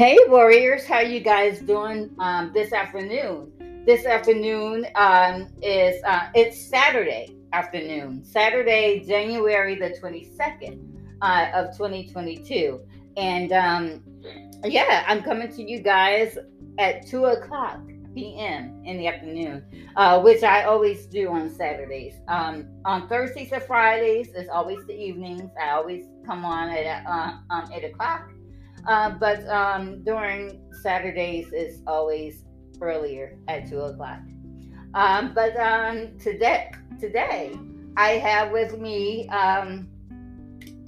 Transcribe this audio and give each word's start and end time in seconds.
Hey 0.00 0.16
warriors, 0.28 0.86
how 0.86 1.00
you 1.00 1.20
guys 1.20 1.60
doing 1.60 2.08
um, 2.18 2.52
this 2.54 2.72
afternoon? 2.72 3.52
This 3.84 4.06
afternoon 4.06 4.86
um, 4.94 5.48
is 5.60 6.02
uh, 6.04 6.30
it's 6.34 6.58
Saturday 6.58 7.36
afternoon, 7.52 8.24
Saturday, 8.24 9.04
January 9.06 9.74
the 9.74 9.94
twenty 10.00 10.32
second 10.38 10.80
uh, 11.20 11.48
of 11.52 11.76
twenty 11.76 12.08
twenty 12.08 12.38
two, 12.38 12.80
and 13.18 13.52
um, 13.52 14.02
yeah, 14.64 15.04
I'm 15.06 15.22
coming 15.22 15.52
to 15.52 15.62
you 15.62 15.80
guys 15.80 16.38
at 16.78 17.06
two 17.06 17.26
o'clock 17.26 17.80
p.m. 18.14 18.82
in 18.86 18.96
the 18.96 19.06
afternoon, 19.06 19.62
uh, 19.96 20.18
which 20.22 20.42
I 20.42 20.62
always 20.62 21.04
do 21.04 21.28
on 21.28 21.50
Saturdays. 21.50 22.14
Um, 22.26 22.68
on 22.86 23.06
Thursdays 23.06 23.52
and 23.52 23.62
Fridays, 23.64 24.30
it's 24.34 24.48
always 24.48 24.78
the 24.86 24.94
evenings. 24.94 25.50
I 25.62 25.72
always 25.72 26.06
come 26.24 26.46
on 26.46 26.70
at 26.70 27.04
uh, 27.06 27.32
um, 27.50 27.70
eight 27.70 27.84
o'clock 27.84 28.29
uh, 28.86 29.10
but 29.10 29.46
um, 29.48 30.02
during 30.04 30.60
Saturdays, 30.82 31.48
it's 31.52 31.80
always 31.86 32.44
earlier 32.80 33.38
at 33.48 33.68
two 33.68 33.80
o'clock. 33.80 34.20
Um, 34.94 35.32
but 35.34 35.56
um, 35.56 36.18
today, 36.18 36.72
today 36.98 37.52
I 37.96 38.12
have 38.12 38.50
with 38.50 38.78
me 38.78 39.28
um, 39.28 39.88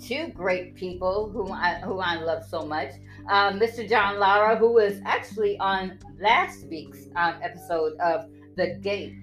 two 0.03 0.29
great 0.29 0.75
people 0.75 1.31
who 1.31 1.51
I 1.53 1.81
who 1.85 2.01
I 2.01 2.17
love 2.17 2.45
so 2.45 2.65
much. 2.65 2.93
Uh, 3.29 3.53
Mr. 3.53 3.89
John 3.89 4.19
Lara, 4.19 4.57
who 4.57 4.73
was 4.73 5.01
actually 5.05 5.59
on 5.59 5.99
last 6.21 6.67
week's 6.67 7.09
um, 7.17 7.35
episode 7.43 7.97
of 8.01 8.27
The 8.57 8.79
Gate. 8.83 9.15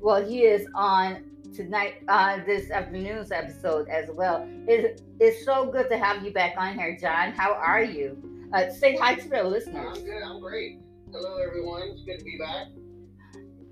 Well, 0.00 0.22
he 0.22 0.42
is 0.42 0.66
on 0.74 1.25
tonight, 1.56 2.02
uh, 2.08 2.38
this 2.44 2.70
afternoon's 2.70 3.32
episode 3.32 3.88
as 3.88 4.10
well. 4.10 4.46
It, 4.68 5.00
it's 5.18 5.44
so 5.44 5.70
good 5.72 5.88
to 5.88 5.96
have 5.96 6.22
you 6.22 6.32
back 6.32 6.54
on 6.58 6.78
here, 6.78 6.96
John. 7.00 7.32
How 7.32 7.54
are 7.54 7.82
you? 7.82 8.22
Uh, 8.52 8.68
say 8.70 8.96
hi 8.96 9.14
to 9.14 9.28
the 9.28 9.42
listeners. 9.42 9.96
I'm 9.96 10.04
good. 10.04 10.22
I'm 10.22 10.40
great. 10.40 10.80
Hello, 11.10 11.38
everyone. 11.38 11.82
It's 11.92 12.02
good 12.02 12.18
to 12.18 12.24
be 12.24 12.38
back. 12.38 12.66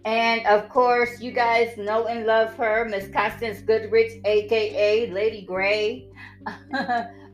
And 0.06 0.46
of 0.46 0.68
course, 0.70 1.20
you 1.20 1.30
guys 1.30 1.76
know 1.76 2.06
and 2.06 2.26
love 2.26 2.54
her, 2.56 2.86
Miss 2.86 3.08
Constance 3.08 3.60
Goodrich, 3.60 4.20
aka 4.24 5.10
Lady 5.10 5.42
Gray, 5.42 6.08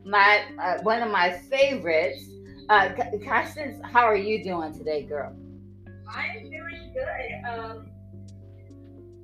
my 0.05 0.43
uh, 0.61 0.77
one 0.83 1.01
of 1.01 1.11
my 1.11 1.31
favorites. 1.31 2.25
Uh, 2.69 2.89
Constance, 3.25 3.81
how 3.83 4.05
are 4.05 4.15
you 4.15 4.43
doing 4.43 4.73
today, 4.73 5.03
girl? 5.03 5.35
I'm 6.07 6.49
doing 6.49 6.93
good. 6.93 7.49
Um, 7.49 7.87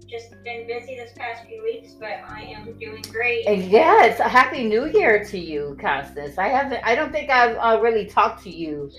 just 0.10 0.32
been 0.44 0.66
busy 0.68 0.96
this 0.96 1.12
past 1.16 1.46
few 1.46 1.62
weeks, 1.64 1.94
but 1.94 2.20
I 2.28 2.42
am 2.42 2.78
doing 2.80 3.04
great. 3.12 3.46
Yes, 3.46 4.20
a 4.20 4.24
happy 4.24 4.64
New 4.64 4.86
Year 4.88 5.24
to 5.26 5.38
you, 5.38 5.78
Constance. 5.80 6.38
I 6.38 6.48
haven't. 6.48 6.82
I 6.84 6.96
don't 6.96 7.12
think 7.12 7.30
I've 7.30 7.58
uh, 7.58 7.82
really 7.82 8.06
talked 8.06 8.44
to 8.44 8.50
you 8.50 8.90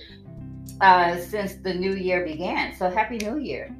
uh, 0.80 1.16
since 1.16 1.54
the 1.56 1.72
new 1.72 1.94
year 1.94 2.24
began. 2.24 2.74
So 2.76 2.90
happy 2.90 3.16
New 3.18 3.38
Year. 3.38 3.74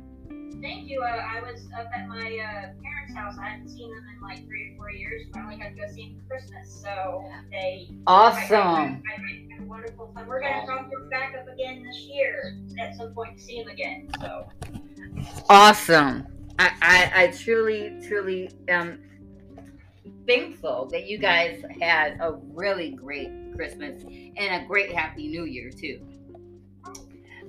Thank 0.60 0.88
you. 0.88 1.00
Uh, 1.02 1.06
I 1.06 1.40
was 1.40 1.68
up 1.78 1.86
at 1.94 2.08
my 2.08 2.16
uh, 2.16 2.82
parents' 2.82 3.14
house. 3.14 3.36
I 3.40 3.50
hadn't 3.50 3.68
seen 3.68 3.90
them 3.94 4.04
in 4.16 4.26
like 4.26 4.44
three 4.46 4.72
or 4.72 4.76
four 4.76 4.90
years. 4.90 5.22
Finally 5.32 5.56
got 5.56 5.68
to 5.68 5.74
go 5.74 5.86
see 5.92 6.08
them 6.08 6.20
for 6.20 6.34
Christmas. 6.34 6.82
So 6.82 7.24
they 7.50 7.88
awesome. 8.06 8.56
I, 8.56 9.02
I, 9.06 9.60
I, 9.60 9.64
wonderful 9.64 10.10
fun. 10.14 10.26
We're 10.26 10.40
gonna 10.40 10.66
talk 10.66 10.90
back 11.10 11.34
up 11.38 11.46
again 11.52 11.84
this 11.84 11.98
year 12.06 12.56
at 12.80 12.96
some 12.96 13.12
point 13.12 13.36
to 13.36 13.42
see 13.42 13.62
them 13.62 13.68
again. 13.68 14.08
So 14.20 14.48
awesome. 15.48 16.26
I, 16.58 16.72
I, 16.82 17.22
I 17.22 17.26
truly, 17.28 17.92
truly 18.06 18.50
am 18.68 19.02
thankful 20.26 20.88
that 20.92 21.06
you 21.06 21.18
guys 21.18 21.62
had 21.80 22.18
a 22.20 22.32
really 22.52 22.90
great 22.90 23.30
Christmas 23.54 24.02
and 24.02 24.64
a 24.64 24.66
great 24.66 24.92
Happy 24.92 25.28
New 25.28 25.44
Year, 25.44 25.70
too. 25.70 26.00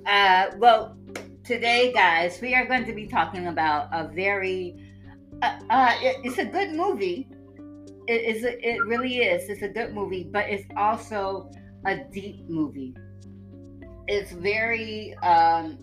Uh, 0.06 0.50
well, 0.56 0.96
today, 1.44 1.92
guys, 1.92 2.40
we 2.40 2.54
are 2.54 2.66
going 2.66 2.84
to 2.86 2.92
be 2.92 3.06
talking 3.06 3.48
about 3.48 3.88
a 3.92 4.08
very, 4.08 4.76
uh, 5.42 5.58
uh, 5.68 5.94
it, 6.00 6.20
it's 6.24 6.38
a 6.38 6.44
good 6.44 6.72
movie. 6.72 7.28
It 8.06 8.36
is. 8.36 8.44
A, 8.44 8.68
it 8.68 8.84
really 8.86 9.18
is. 9.18 9.48
It's 9.48 9.62
a 9.62 9.68
good 9.68 9.94
movie, 9.94 10.24
but 10.24 10.48
it's 10.48 10.64
also 10.76 11.50
a 11.86 11.96
deep 12.12 12.48
movie. 12.48 12.94
It's 14.08 14.32
very. 14.32 15.14
Um, 15.18 15.78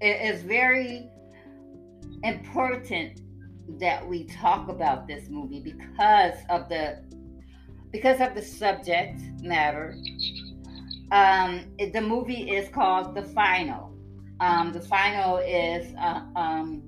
it 0.00 0.34
is 0.34 0.42
very 0.42 1.09
important 2.22 3.20
that 3.78 4.06
we 4.06 4.24
talk 4.24 4.68
about 4.68 5.06
this 5.06 5.28
movie 5.28 5.60
because 5.60 6.34
of 6.48 6.68
the 6.68 7.02
because 7.90 8.20
of 8.20 8.34
the 8.34 8.42
subject 8.42 9.20
matter. 9.42 9.96
Um, 11.10 11.64
it, 11.78 11.92
the 11.92 12.00
movie 12.00 12.50
is 12.50 12.68
called 12.68 13.16
The 13.16 13.22
Final. 13.22 13.92
Um, 14.38 14.72
the 14.72 14.80
Final 14.80 15.38
is 15.38 15.92
uh, 15.98 16.22
um, 16.36 16.86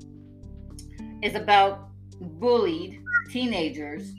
is 1.22 1.34
about 1.34 1.88
bullied 2.20 3.02
teenagers 3.30 4.12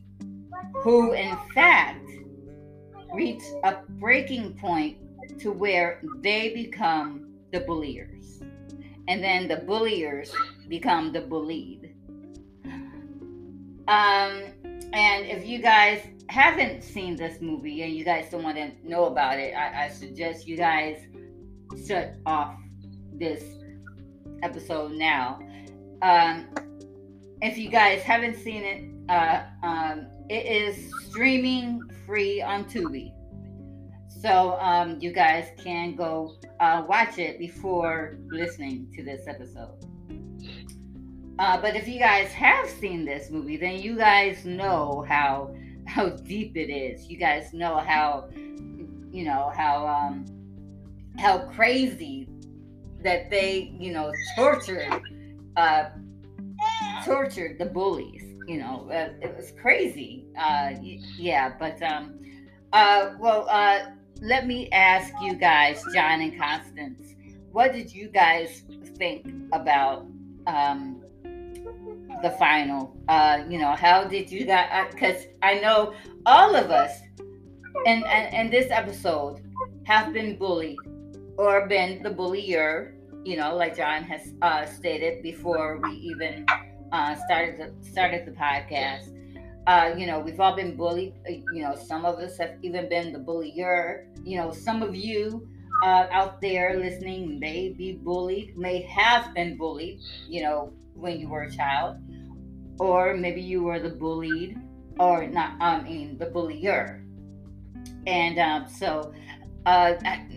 who, 0.82 1.14
in 1.14 1.38
fact, 1.54 2.06
reach 3.14 3.42
a 3.64 3.78
breaking 4.00 4.54
point 4.56 4.98
to 5.40 5.52
where 5.52 6.02
they 6.22 6.54
become 6.54 7.34
the 7.52 7.62
bulliers, 7.62 8.13
and 9.08 9.24
then 9.24 9.48
the 9.48 9.58
bulliers 9.58 10.34
become 10.68 11.12
the 11.12 11.22
bullied. 11.22 11.96
Um, 13.88 14.44
and 14.94 15.26
if 15.26 15.46
you 15.46 15.60
guys 15.60 16.02
haven't 16.28 16.84
seen 16.84 17.16
this 17.16 17.42
movie 17.42 17.84
and 17.84 17.94
you 17.94 18.06
guys 18.06 18.30
don't 18.30 18.44
want 18.44 18.58
to 18.58 18.72
know 18.88 19.06
about 19.06 19.40
it, 19.40 19.54
I, 19.54 19.86
I 19.86 19.90
suggest 19.90 20.48
you 20.48 20.56
guys 20.56 20.98
shut 21.86 22.16
off 22.26 22.56
this 23.14 23.44
episode 24.42 24.92
now. 24.94 25.40
Um, 26.02 26.48
if 27.42 27.58
you 27.58 27.70
guys 27.70 28.02
haven't 28.04 28.38
seen 28.38 28.64
it, 28.64 29.12
uh, 29.12 29.44
um, 29.64 30.08
it 30.30 30.46
is 30.46 30.90
streaming 31.08 31.82
free 32.06 32.42
on 32.42 32.66
Tubi. 32.66 33.12
So 34.24 34.58
um, 34.62 35.02
you 35.02 35.12
guys 35.12 35.50
can 35.62 35.98
go 35.98 36.38
uh, 36.62 36.86
watch 36.88 37.20
it 37.20 37.38
before 37.40 38.18
listening 38.30 38.90
to 38.96 39.04
this 39.04 39.28
episode. 39.28 39.76
Uh, 41.40 41.60
but 41.60 41.76
if 41.76 41.90
you 41.90 42.00
guys 42.00 42.32
have 42.32 42.70
seen 42.70 43.04
this 43.04 43.30
movie, 43.30 43.58
then 43.58 43.82
you 43.82 43.98
guys 43.98 44.46
know 44.46 45.04
how 45.10 45.54
how 45.88 46.08
deep 46.08 46.56
it 46.56 46.72
is. 46.72 47.06
You 47.10 47.18
guys 47.18 47.52
know 47.52 47.80
how 47.80 48.30
you 49.12 49.26
know 49.26 49.52
how 49.54 49.86
um 49.86 50.26
how 51.20 51.40
crazy 51.40 52.30
that 53.04 53.30
they 53.30 53.76
you 53.78 53.92
know 53.92 54.14
tortured 54.38 55.02
uh 55.58 55.90
tortured 57.04 57.60
the 57.60 57.66
bullies. 57.66 58.24
You 58.48 58.60
know, 58.60 58.90
uh, 58.90 59.10
it 59.22 59.36
was 59.36 59.52
crazy. 59.62 60.28
Uh, 60.40 60.76
yeah, 60.82 61.56
but 61.60 61.82
um, 61.84 62.20
uh, 62.74 63.14
well, 63.20 63.48
uh, 63.50 63.80
let 64.22 64.48
me 64.48 64.70
ask 64.72 65.14
you 65.22 65.36
guys, 65.36 65.84
John 65.94 66.22
and 66.22 66.38
Constance, 66.38 67.16
what 67.52 67.74
did 67.74 67.94
you 67.94 68.08
guys 68.10 68.64
think 68.98 69.28
about 69.52 70.06
um 70.48 71.02
the 72.22 72.32
final? 72.32 72.96
Uh, 73.08 73.44
you 73.50 73.60
know, 73.60 73.76
how 73.76 74.04
did 74.04 74.32
you 74.32 74.46
guys? 74.46 74.88
Because 74.92 75.24
uh, 75.24 75.46
I 75.46 75.60
know 75.60 75.94
all 76.26 76.56
of 76.56 76.72
us 76.72 77.00
in, 77.86 78.04
in, 78.04 78.34
in 78.34 78.50
this 78.50 78.72
episode 78.72 79.42
have 79.86 80.14
been 80.14 80.38
bullied 80.38 80.78
or 81.38 81.68
been 81.68 82.02
the 82.04 82.10
bullier. 82.10 82.96
You 83.24 83.38
know, 83.38 83.56
like 83.56 83.78
John 83.78 84.04
has 84.04 84.34
uh, 84.42 84.66
stated 84.66 85.24
before 85.24 85.80
we 85.82 85.92
even 85.92 86.46
uh, 86.92 87.16
started 87.26 87.58
the, 87.58 87.90
started 87.90 88.26
the 88.26 88.32
podcast. 88.32 89.12
Uh, 89.66 89.94
you 89.98 90.06
know, 90.06 90.20
we've 90.20 90.40
all 90.40 90.56
been 90.56 90.76
bullied. 90.76 91.14
Uh, 91.28 91.34
you 91.54 91.64
know, 91.64 91.76
some 91.76 92.06
of 92.06 92.20
us 92.20 92.38
have 92.38 92.56
even 92.62 92.90
been 92.90 93.14
the 93.14 93.20
bullier. 93.20 94.08
You 94.24 94.38
know, 94.38 94.52
some 94.52 94.84
of 94.84 94.96
you 94.96 95.48
uh, 95.84 96.08
out 96.12 96.42
there 96.42 96.78
listening 96.78 97.40
may 97.40 97.70
be 97.70 97.94
bullied, 97.94 98.58
may 98.58 98.82
have 98.82 99.34
been 99.34 99.58
bullied. 99.58 100.02
You 100.28 100.44
know, 100.44 100.74
when 100.96 101.20
you 101.20 101.30
were 101.30 101.44
a 101.44 101.52
child, 101.52 101.98
or 102.80 103.16
maybe 103.16 103.42
you 103.42 103.64
were 103.64 103.80
the 103.80 103.90
bullied, 103.90 104.58
or 105.00 105.28
not. 105.28 105.54
I 105.62 105.82
mean, 105.82 106.18
the 106.18 106.26
bullier. 106.26 107.06
And 108.06 108.40
um, 108.40 108.68
so, 108.68 109.14
uh, 109.66 109.94
I, 110.04 110.28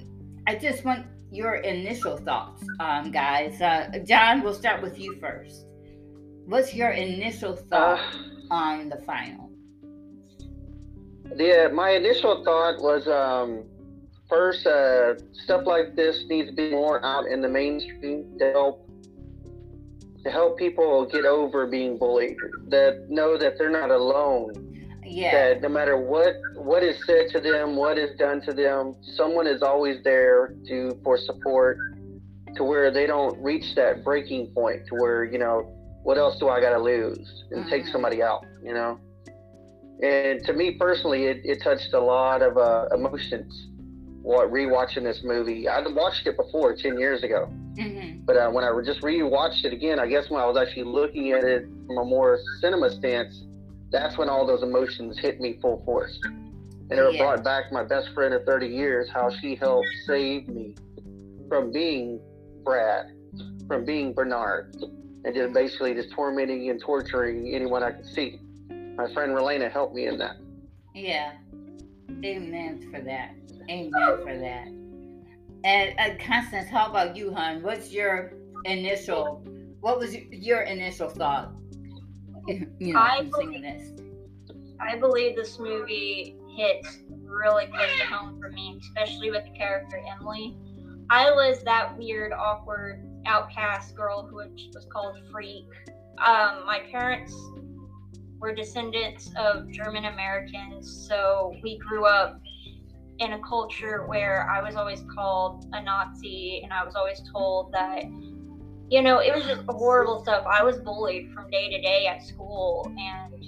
I, 0.47 0.55
just 0.55 0.85
want 0.85 1.07
your 1.33 1.57
initial 1.57 2.17
thoughts, 2.17 2.63
um, 2.79 3.11
guys. 3.11 3.61
Uh, 3.61 3.99
John, 4.05 4.43
we'll 4.43 4.55
start 4.55 4.83
with 4.83 4.99
you 4.99 5.19
first. 5.21 5.67
What's 6.47 6.75
your 6.75 6.91
initial 6.91 7.57
thought 7.57 8.01
on 8.51 8.89
the 8.89 8.97
final? 8.97 9.51
Yeah, 11.37 11.69
my 11.69 11.91
initial 11.91 12.45
thought 12.45 12.81
was 12.81 13.07
um, 13.09 13.65
first, 14.29 14.67
uh, 14.67 15.15
stuff 15.33 15.67
like 15.67 15.97
this 15.97 16.25
needs 16.29 16.49
to 16.51 16.55
be 16.55 16.71
more 16.71 17.05
out 17.05 17.27
in 17.27 17.41
the 17.41 17.49
mainstream 17.49 18.39
to 18.39 18.53
help 18.53 18.83
to 20.25 20.33
help 20.33 20.59
people 20.59 21.07
get 21.07 21.25
over 21.25 21.69
being 21.69 21.97
bullied, 21.99 22.37
that 22.69 23.07
know 23.09 23.39
that 23.39 23.59
they're 23.59 23.71
not 23.71 23.91
alone. 23.91 24.63
Yeah. 25.09 25.31
that 25.31 25.63
no 25.63 25.69
matter 25.69 25.97
what 25.97 26.35
what 26.55 26.83
is 26.83 27.05
said 27.07 27.29
to 27.31 27.41
them, 27.41 27.77
what 27.77 27.97
is 27.97 28.19
done 28.19 28.41
to 28.43 28.53
them, 28.53 28.97
someone 29.15 29.47
is 29.47 29.63
always 29.63 30.03
there 30.03 30.55
to 30.67 30.99
for 31.05 31.17
support 31.17 31.79
to 32.57 32.65
where 32.65 32.91
they 32.91 33.07
don't 33.07 33.41
reach 33.41 33.77
that 33.77 34.03
breaking 34.03 34.49
point 34.49 34.85
to 34.89 34.97
where 34.97 35.23
you 35.23 35.39
know 35.39 35.73
what 36.07 36.19
else 36.19 36.39
do 36.39 36.49
I 36.49 36.61
got 36.61 36.71
to 36.71 36.79
lose 36.79 37.45
and 37.51 37.67
take 37.69 37.83
Mhm. 37.83 37.91
somebody 37.91 38.23
out, 38.23 38.45
you 38.63 38.73
know. 38.73 38.97
And 40.01 40.45
to 40.45 40.53
me 40.53 40.77
personally, 40.79 41.25
it, 41.25 41.39
it 41.45 41.61
touched 41.65 41.93
a 41.95 41.99
lot 42.01 42.43
of 42.43 42.57
uh, 42.57 42.87
emotions. 42.95 43.53
What 44.23 44.53
rewatching 44.53 45.03
this 45.03 45.23
movie, 45.25 45.69
I'd 45.69 45.93
watched 45.97 46.25
it 46.29 46.37
before 46.37 46.77
ten 46.77 46.97
years 46.97 47.25
ago, 47.25 47.47
hmm 47.47 48.25
but 48.25 48.37
uh, 48.37 48.51
when 48.51 48.63
I 48.63 48.71
just 48.85 49.01
rewatched 49.03 49.65
it 49.65 49.73
again, 49.73 49.99
I 49.99 50.07
guess 50.07 50.31
when 50.31 50.41
I 50.41 50.47
was 50.47 50.57
actually 50.57 50.85
looking 50.85 51.33
at 51.33 51.43
it 51.43 51.65
from 51.89 51.99
a 51.99 52.05
more 52.05 52.39
cinema 52.61 52.91
stance, 52.91 53.43
that's 53.91 54.17
when 54.17 54.29
all 54.29 54.47
those 54.47 54.63
emotions 54.63 55.19
hit 55.19 55.41
me 55.41 55.59
full 55.61 55.83
force. 55.85 56.17
And 56.25 56.93
it 56.93 57.15
Yeah. 57.15 57.19
brought 57.19 57.43
back 57.43 57.73
my 57.73 57.83
best 57.83 58.11
friend 58.15 58.33
of 58.33 58.45
30 58.45 58.69
years, 58.69 59.09
how 59.13 59.29
she 59.41 59.57
helped 59.57 59.89
save 60.07 60.47
me 60.49 60.77
from 61.49 61.73
being 61.73 62.21
Brad, 62.65 63.07
from 63.67 63.85
being 63.85 64.13
Bernard, 64.13 64.73
and 65.27 65.35
just 65.35 65.53
basically 65.53 65.93
just 65.93 66.13
tormenting 66.13 66.71
and 66.71 66.81
torturing 66.81 67.53
anyone 67.53 67.83
I 67.83 67.91
could 67.91 68.07
see. 68.07 68.39
My 68.97 69.13
friend 69.13 69.33
Relena 69.33 69.71
helped 69.71 69.95
me 69.95 70.07
in 70.07 70.17
that. 70.19 70.37
Yeah. 70.95 71.33
Amen 72.25 72.89
for 72.93 73.01
that. 73.01 73.35
Amen 73.69 73.91
for 74.23 74.39
that. 74.39 74.69
And 75.65 75.95
uh, 75.99 76.25
Constance, 76.25 76.69
how 76.69 76.87
about 76.87 77.17
you, 77.17 77.35
hon? 77.35 77.61
What's 77.63 77.93
your 77.93 78.35
initial? 78.65 79.45
What 79.81 79.99
was 79.99 80.15
your 80.15 80.63
initial 80.63 81.11
thought? 81.11 81.53
You 82.79 82.93
know, 82.93 83.01
I 83.01 83.19
in 83.19 83.33
seeing 83.33 83.61
this. 83.61 83.91
I 84.79 84.97
believe 84.97 85.35
this 85.35 85.59
movie 85.59 86.37
hits 86.57 86.99
really 87.25 87.67
close 87.67 87.99
to 87.99 88.07
home 88.07 88.39
for 88.41 88.51
me, 88.51 88.79
especially 88.81 89.33
with 89.33 89.43
the 89.43 89.51
character 89.51 90.01
Emily. 90.09 90.57
I 91.11 91.33
was 91.33 91.65
that 91.65 91.99
weird, 91.99 92.33
awkward, 92.33 93.03
outcast 93.27 93.95
girl 93.95 94.27
who 94.27 94.37
was 94.37 94.87
called 94.93 95.17
Freak. 95.31 95.67
Um, 96.19 96.65
my 96.67 96.81
parents 96.91 97.35
were 98.39 98.55
descendants 98.55 99.31
of 99.37 99.71
German 99.71 100.07
Americans, 100.07 101.07
so 101.09 101.55
we 101.63 101.79
grew 101.79 102.07
up 102.07 102.41
in 103.19 103.33
a 103.33 103.39
culture 103.41 104.05
where 104.07 104.49
I 104.51 104.63
was 104.63 104.77
always 104.77 105.03
called 105.15 105.67
a 105.73 105.83
Nazi 105.83 106.61
and 106.63 106.73
I 106.73 106.85
was 106.85 106.95
always 106.95 107.23
told 107.33 107.73
that, 107.73 108.05
you 108.91 109.03
know, 109.03 109.19
it 109.19 109.35
was 109.35 109.47
just 109.47 109.63
horrible 109.69 110.23
stuff. 110.23 110.45
I 110.47 110.63
was 110.63 110.79
bullied 110.79 111.33
from 111.33 111.51
day 111.51 111.71
to 111.71 111.81
day 111.81 112.07
at 112.07 112.23
school 112.23 112.93
and 112.99 113.45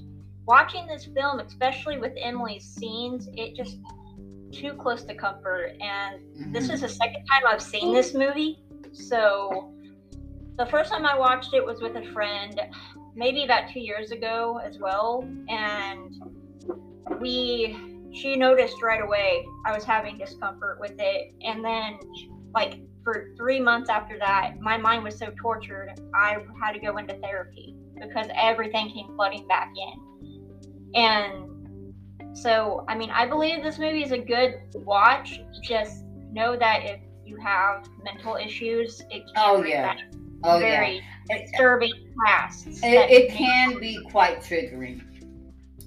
watching 0.47 0.87
this 0.87 1.05
film, 1.15 1.41
especially 1.41 1.99
with 1.99 2.13
Emily's 2.21 2.65
scenes, 2.65 3.29
it 3.35 3.55
just 3.55 3.79
too 4.51 4.73
close 4.73 5.05
to 5.05 5.15
comfort. 5.15 5.77
And 5.81 6.55
this 6.55 6.69
Mhm. 6.69 6.73
is 6.73 6.81
the 6.81 6.89
second 6.89 7.27
time 7.27 7.43
I've 7.47 7.63
seen 7.63 7.93
this 7.93 8.15
movie. 8.15 8.59
So 8.99 9.73
the 10.59 10.67
first 10.67 10.91
time 10.91 11.07
I 11.07 11.17
watched 11.17 11.55
it 11.55 11.65
was 11.65 11.81
with 11.81 11.97
a 11.97 12.13
friend, 12.13 12.61
maybe 13.15 13.45
about 13.45 13.71
two 13.73 13.81
years 13.81 14.11
ago 14.11 14.61
as 14.65 14.79
well. 14.79 15.29
And 15.49 16.15
we, 17.21 17.77
she 18.13 18.37
noticed 18.37 18.83
right 18.83 19.03
away 19.03 19.47
I 19.65 19.73
was 19.73 19.85
having 19.85 20.19
discomfort 20.19 20.79
with 20.81 20.95
it. 20.99 21.33
And 21.43 21.65
then, 21.65 21.99
like, 22.55 22.81
for 23.05 23.31
three 23.37 23.61
months 23.61 23.89
after 23.89 24.19
that, 24.19 24.61
my 24.61 24.77
mind 24.77 25.05
was 25.05 25.17
so 25.17 25.33
tortured, 25.41 25.99
I 26.15 26.39
had 26.61 26.73
to 26.73 26.81
go 26.81 26.97
into 26.99 27.15
therapy 27.19 27.77
because 27.95 28.27
everything 28.35 28.91
came 28.91 29.15
flooding 29.15 29.47
back 29.47 29.73
in. 29.77 30.93
And 30.95 32.37
so, 32.37 32.85
I 32.89 32.97
mean, 32.97 33.11
I 33.11 33.27
believe 33.27 33.63
this 33.63 33.79
movie 33.79 34.03
is 34.03 34.13
a 34.13 34.19
good 34.19 34.61
watch. 34.75 35.41
Just 35.63 36.05
know 36.33 36.57
that 36.57 36.83
if 36.85 37.01
you 37.29 37.37
have 37.37 37.89
mental 38.03 38.37
issues, 38.37 39.01
it 39.11 39.25
can 39.35 39.35
Oh, 39.37 39.63
yeah. 39.63 39.95
Oh 40.45 40.59
very 40.59 40.97
yeah. 40.97 41.37
It, 41.37 41.51
disturbing 41.51 41.93
it, 41.95 42.81
that 42.81 43.11
it 43.11 43.29
make- 43.29 43.39
can 43.39 43.79
be 43.79 44.01
quite 44.11 44.41
triggering. 44.41 45.03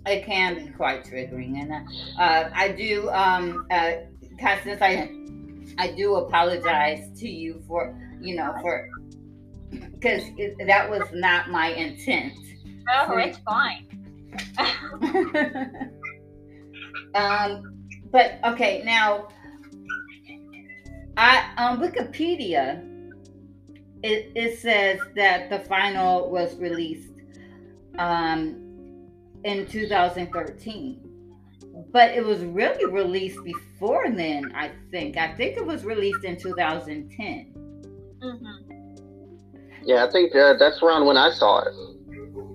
It 0.05 0.25
can 0.25 0.65
be 0.65 0.71
quite 0.71 1.03
triggering, 1.03 1.61
and 1.61 1.87
uh, 2.19 2.49
I 2.53 2.69
do, 2.69 3.09
um, 3.11 3.67
uh, 3.69 3.91
Constance, 4.39 4.81
I, 4.81 5.09
I 5.77 5.91
do 5.91 6.15
apologize 6.15 7.07
to 7.19 7.29
you 7.29 7.61
for, 7.67 7.95
you 8.19 8.35
know, 8.35 8.55
for 8.61 8.89
because 9.69 10.23
that 10.65 10.89
was 10.89 11.03
not 11.13 11.49
my 11.49 11.67
intent. 11.67 12.33
Oh, 12.89 13.15
it's 13.17 13.37
fine. 13.39 13.87
um, 17.13 17.85
but 18.11 18.39
okay, 18.43 18.81
now 18.83 19.27
I 21.17 21.53
on 21.57 21.79
Wikipedia 21.79 22.87
it, 24.03 24.31
it 24.35 24.59
says 24.59 24.99
that 25.15 25.49
the 25.49 25.59
final 25.59 26.29
was 26.29 26.55
released 26.57 27.11
um, 27.99 28.55
in 29.43 29.67
2013. 29.67 31.07
But 31.91 32.11
it 32.11 32.25
was 32.25 32.43
really 32.43 32.85
released 32.85 33.43
before 33.43 34.09
then, 34.09 34.51
I 34.55 34.71
think. 34.91 35.17
I 35.17 35.33
think 35.35 35.57
it 35.57 35.65
was 35.65 35.83
released 35.85 36.23
in 36.23 36.37
2010. 36.37 37.53
hmm 38.21 38.45
Yeah, 39.83 40.05
I 40.05 40.11
think 40.11 40.35
uh, 40.35 40.55
that's 40.57 40.81
around 40.81 41.05
when 41.05 41.17
I 41.17 41.31
saw 41.31 41.59
it. 41.59 41.73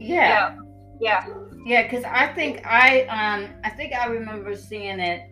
Yeah. 0.00 0.28
Yeah. 0.28 0.56
Yeah. 1.00 1.26
Yeah, 1.64 1.82
because 1.82 2.04
I 2.04 2.28
think 2.28 2.64
I 2.64 3.02
um 3.06 3.48
I 3.64 3.70
think 3.70 3.92
I 3.92 4.06
remember 4.06 4.54
seeing 4.54 5.00
it 5.00 5.30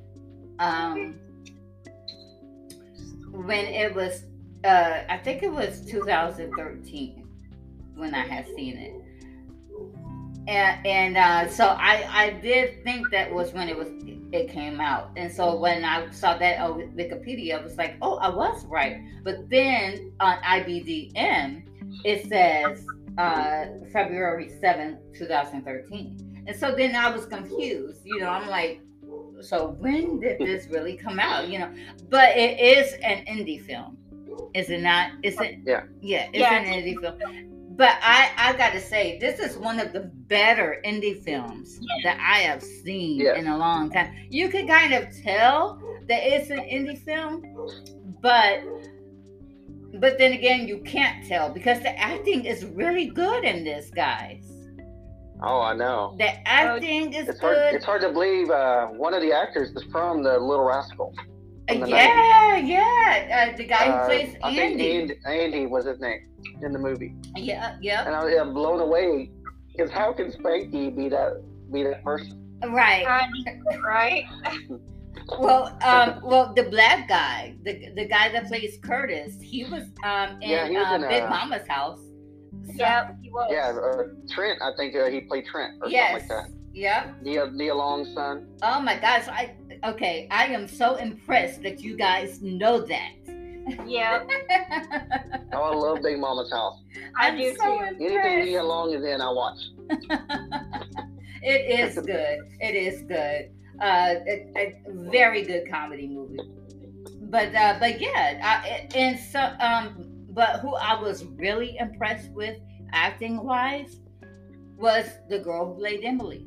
um 0.58 1.20
when 3.34 3.66
it 3.66 3.94
was 3.94 4.24
uh 4.64 5.02
I 5.08 5.18
think 5.18 5.42
it 5.42 5.50
was 5.52 5.84
2013 5.86 7.28
when 7.96 8.14
I 8.14 8.26
had 8.26 8.46
seen 8.54 8.76
it. 8.76 8.94
And 10.46 10.86
and 10.86 11.16
uh 11.16 11.48
so 11.48 11.66
I 11.66 12.06
I 12.08 12.30
did 12.30 12.82
think 12.84 13.10
that 13.10 13.32
was 13.32 13.52
when 13.52 13.68
it 13.68 13.76
was 13.76 13.88
it 14.32 14.48
came 14.48 14.80
out. 14.80 15.10
And 15.16 15.32
so 15.32 15.56
when 15.56 15.84
I 15.84 16.10
saw 16.10 16.36
that 16.38 16.58
on 16.58 16.80
Wikipedia, 16.96 17.60
I 17.60 17.62
was 17.62 17.76
like, 17.76 17.96
oh, 18.02 18.16
I 18.16 18.28
was 18.28 18.64
right. 18.66 19.00
But 19.22 19.48
then 19.48 20.12
on 20.18 20.38
IBDM, 20.38 21.62
it 22.04 22.28
says 22.28 22.84
uh, 23.16 23.66
February 23.92 24.50
7th, 24.60 24.98
2013. 25.16 26.44
And 26.46 26.56
so 26.56 26.74
then 26.74 26.96
I 26.96 27.10
was 27.10 27.26
confused. 27.26 28.00
You 28.04 28.18
know, 28.18 28.28
I'm 28.28 28.48
like, 28.48 28.80
so 29.44 29.68
when 29.78 30.20
did 30.20 30.38
this 30.38 30.66
really 30.68 30.96
come 30.96 31.18
out? 31.20 31.48
You 31.48 31.60
know, 31.60 31.70
but 32.10 32.36
it 32.36 32.58
is 32.60 32.94
an 33.02 33.24
indie 33.26 33.60
film, 33.60 33.96
is 34.54 34.70
it 34.70 34.80
not? 34.82 35.12
Is 35.22 35.38
it? 35.40 35.58
Yeah. 35.64 35.84
Yeah, 36.00 36.26
it's 36.32 36.38
Yeah, 36.38 36.54
an 36.60 36.66
indie 36.66 36.98
film. 37.00 37.50
But 37.76 37.98
I, 38.02 38.30
I 38.36 38.52
gotta 38.56 38.80
say, 38.80 39.18
this 39.18 39.40
is 39.40 39.58
one 39.58 39.80
of 39.80 39.92
the 39.92 40.02
better 40.28 40.80
indie 40.86 41.20
films 41.20 41.80
that 42.04 42.18
I 42.20 42.38
have 42.38 42.62
seen 42.62 43.18
Yes. 43.20 43.36
in 43.38 43.48
a 43.48 43.58
long 43.58 43.90
time. 43.90 44.14
You 44.30 44.48
could 44.48 44.68
kind 44.68 44.94
of 44.94 45.06
tell 45.24 45.82
that 46.08 46.22
it's 46.22 46.50
an 46.50 46.58
indie 46.60 46.98
film, 47.04 47.42
but 48.20 48.60
but 50.00 50.18
then 50.18 50.32
again, 50.32 50.66
you 50.68 50.78
can't 50.80 51.26
tell 51.26 51.48
because 51.50 51.80
the 51.80 51.96
acting 51.98 52.44
is 52.44 52.64
really 52.64 53.06
good 53.06 53.44
in 53.44 53.64
this, 53.64 53.90
guys. 53.90 54.53
Oh, 55.42 55.60
I 55.60 55.74
know. 55.74 56.14
The 56.18 56.46
acting 56.48 57.12
is 57.12 57.28
It's 57.28 57.40
hard. 57.40 57.56
good. 57.56 57.74
It's 57.74 57.84
hard 57.84 58.00
to 58.02 58.10
believe 58.10 58.50
uh, 58.50 58.86
one 58.88 59.14
of 59.14 59.20
the 59.22 59.32
actors 59.32 59.70
is 59.70 59.82
from 59.90 60.22
the 60.22 60.38
Little 60.38 60.64
Rascal. 60.64 61.12
from 61.68 61.80
the 61.80 61.88
yeah, 61.88 62.56
yeah. 62.56 63.50
Uh, 63.52 63.56
the 63.56 63.64
guy 63.64 63.84
who 63.86 63.90
Uh, 63.92 64.06
plays 64.06 64.36
I 64.42 64.54
think 64.54 64.72
Andy. 64.80 64.90
Andy, 65.00 65.14
Andy 65.26 65.66
was 65.66 65.84
his 65.86 66.00
name 66.00 66.28
in 66.62 66.72
the 66.72 66.78
movie, 66.78 67.14
Yeah, 67.36 67.76
yeah. 67.80 68.04
and 68.06 68.14
I 68.14 68.24
was 68.24 68.34
I'm 68.34 68.54
blown 68.54 68.80
away 68.80 69.30
because 69.72 69.90
how 69.90 70.12
can 70.12 70.30
Spanky 70.30 70.94
be 70.94 71.08
that 71.08 71.42
be 71.72 71.82
that 71.84 72.04
person? 72.04 72.40
Right. 72.68 73.04
Uh, 73.06 73.80
right? 73.80 74.24
Well, 75.38 75.78
um, 75.82 76.20
well, 76.22 76.52
the 76.54 76.64
black 76.64 77.08
guy, 77.08 77.54
the 77.62 77.90
the 77.94 78.04
guy 78.06 78.30
that 78.32 78.46
plays 78.46 78.76
Curtis, 78.82 79.40
he 79.40 79.64
was 79.64 79.84
um 80.04 80.42
in, 80.42 80.50
Yeah, 80.50 80.66
he 80.68 80.76
was 80.76 80.86
uh, 80.90 80.96
in, 80.96 81.00
Big 81.08 81.22
uh, 81.22 81.30
Momma's 81.30 81.66
house. 81.66 82.00
So- 82.66 82.72
Yep, 82.76 83.16
he 83.22 83.30
was. 83.30 83.48
Yeah, 83.50 83.70
uh, 83.78 84.02
Trent. 84.34 84.60
I 84.62 84.70
think 84.76 84.94
uh, 84.96 85.06
he 85.06 85.20
played 85.22 85.44
Trent 85.46 85.74
or 85.82 85.88
Yes. 85.88 86.10
something 86.28 86.36
like 86.36 86.46
that. 86.46 86.50
Yep. 86.74 87.22
Nia 87.22 87.50
Nia 87.52 87.74
Long's 87.74 88.12
son. 88.14 88.46
Oh 88.62 88.80
my 88.80 88.96
gosh. 88.98 89.28
I 89.28 89.54
okay. 89.84 90.26
I 90.30 90.46
am 90.46 90.66
so 90.66 90.96
impressed 90.96 91.62
that 91.62 91.80
you 91.82 91.96
guys 91.96 92.42
know 92.42 92.80
that. 92.80 93.10
Yep, 93.86 94.28
Oh, 95.54 95.62
I 95.62 95.74
love 95.74 96.02
Big 96.02 96.18
Momma's 96.18 96.50
house. 96.52 96.82
I 97.18 97.28
I'm 97.28 97.38
do 97.38 97.54
so 97.56 97.64
too. 97.64 97.70
Anything 97.84 98.06
impressed. 98.16 98.44
Nia 98.46 98.62
Long 98.62 98.92
is 98.92 99.02
in, 99.04 99.20
I 99.22 99.30
watch. 99.30 99.58
it 101.42 101.80
is 101.80 101.94
good. 102.04 102.38
It 102.60 102.74
is 102.74 103.02
good. 103.02 103.50
Uh, 103.80 104.14
a, 104.26 104.52
a 104.56 104.74
very 105.10 105.42
good 105.44 105.68
comedy 105.70 106.06
movie. 106.08 106.40
But 107.22 107.54
uh, 107.54 107.76
but 107.80 108.00
yeah, 108.00 108.40
I, 108.42 108.88
and 108.94 109.18
so 109.18 109.40
um, 109.60 110.13
but 110.34 110.60
who 110.60 110.74
I 110.74 111.00
was 111.00 111.24
really 111.24 111.76
impressed 111.78 112.30
with 112.32 112.58
acting 112.92 113.42
wise 113.42 114.00
was 114.76 115.06
the 115.30 115.38
girl 115.38 115.66
who 115.72 115.80
played 115.80 116.04
Emily. 116.04 116.46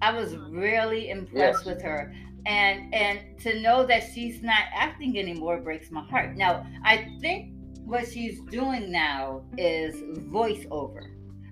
I 0.00 0.12
was 0.12 0.36
really 0.36 1.10
impressed 1.10 1.64
Yes. 1.64 1.66
with 1.66 1.82
her. 1.82 2.14
And 2.46 2.94
and 2.94 3.38
to 3.40 3.60
know 3.60 3.84
that 3.86 4.04
she's 4.14 4.42
not 4.42 4.62
acting 4.74 5.18
anymore 5.18 5.60
breaks 5.60 5.90
my 5.90 6.02
heart. 6.04 6.36
Now, 6.36 6.66
I 6.84 7.08
think 7.20 7.52
what 7.84 8.06
she's 8.06 8.40
doing 8.50 8.90
now 8.90 9.42
is 9.58 9.96
voiceover. 10.30 11.02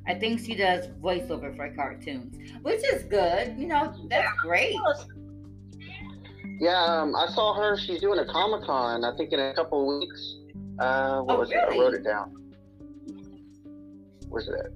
I 0.06 0.14
think 0.14 0.40
she 0.40 0.54
does 0.54 0.86
voiceover 1.02 1.54
for 1.56 1.68
cartoons, 1.74 2.36
which 2.62 2.80
is 2.94 3.02
good. 3.04 3.58
You 3.58 3.66
know, 3.66 3.92
that's 4.08 4.30
great. 4.40 4.76
Yeah, 6.60 6.82
um, 7.02 7.14
I 7.14 7.26
saw 7.34 7.54
her. 7.54 7.76
She's 7.76 8.00
doing 8.00 8.18
a 8.20 8.24
Comic 8.24 8.64
Con. 8.64 9.04
I 9.04 9.14
think 9.16 9.32
in 9.32 9.40
a 9.40 9.52
couple 9.54 9.80
of 9.92 10.00
weeks. 10.00 10.36
Uh, 10.78 11.20
what 11.22 11.36
Oh, 11.36 11.40
was 11.40 11.50
it? 11.50 11.56
I 11.56 11.78
wrote 11.78 11.94
it 11.94 12.04
down. 12.04 12.32
Where's 14.28 14.46
that? 14.46 14.72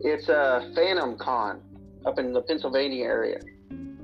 It's 0.00 0.28
a 0.28 0.36
uh, 0.38 0.74
Phantom 0.74 1.16
Con 1.18 1.60
up 2.04 2.18
in 2.18 2.32
the 2.32 2.42
Pennsylvania 2.42 3.04
area. 3.04 3.40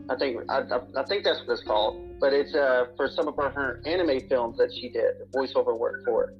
I 0.09 0.16
think 0.16 0.38
I, 0.49 0.61
I, 0.61 0.81
I 0.97 1.04
think 1.04 1.25
that's 1.25 1.40
what 1.40 1.52
it's 1.52 1.62
called. 1.64 2.00
But 2.21 2.33
it's 2.33 2.54
uh, 2.54 2.87
for 2.97 3.09
some 3.09 3.28
of 3.28 3.37
her, 3.37 3.50
her 3.50 3.83
anime 3.85 4.21
films 4.28 4.57
that 4.59 4.73
she 4.73 4.88
did 4.88 5.14
voiceover 5.35 5.76
work 5.78 6.04
for. 6.04 6.33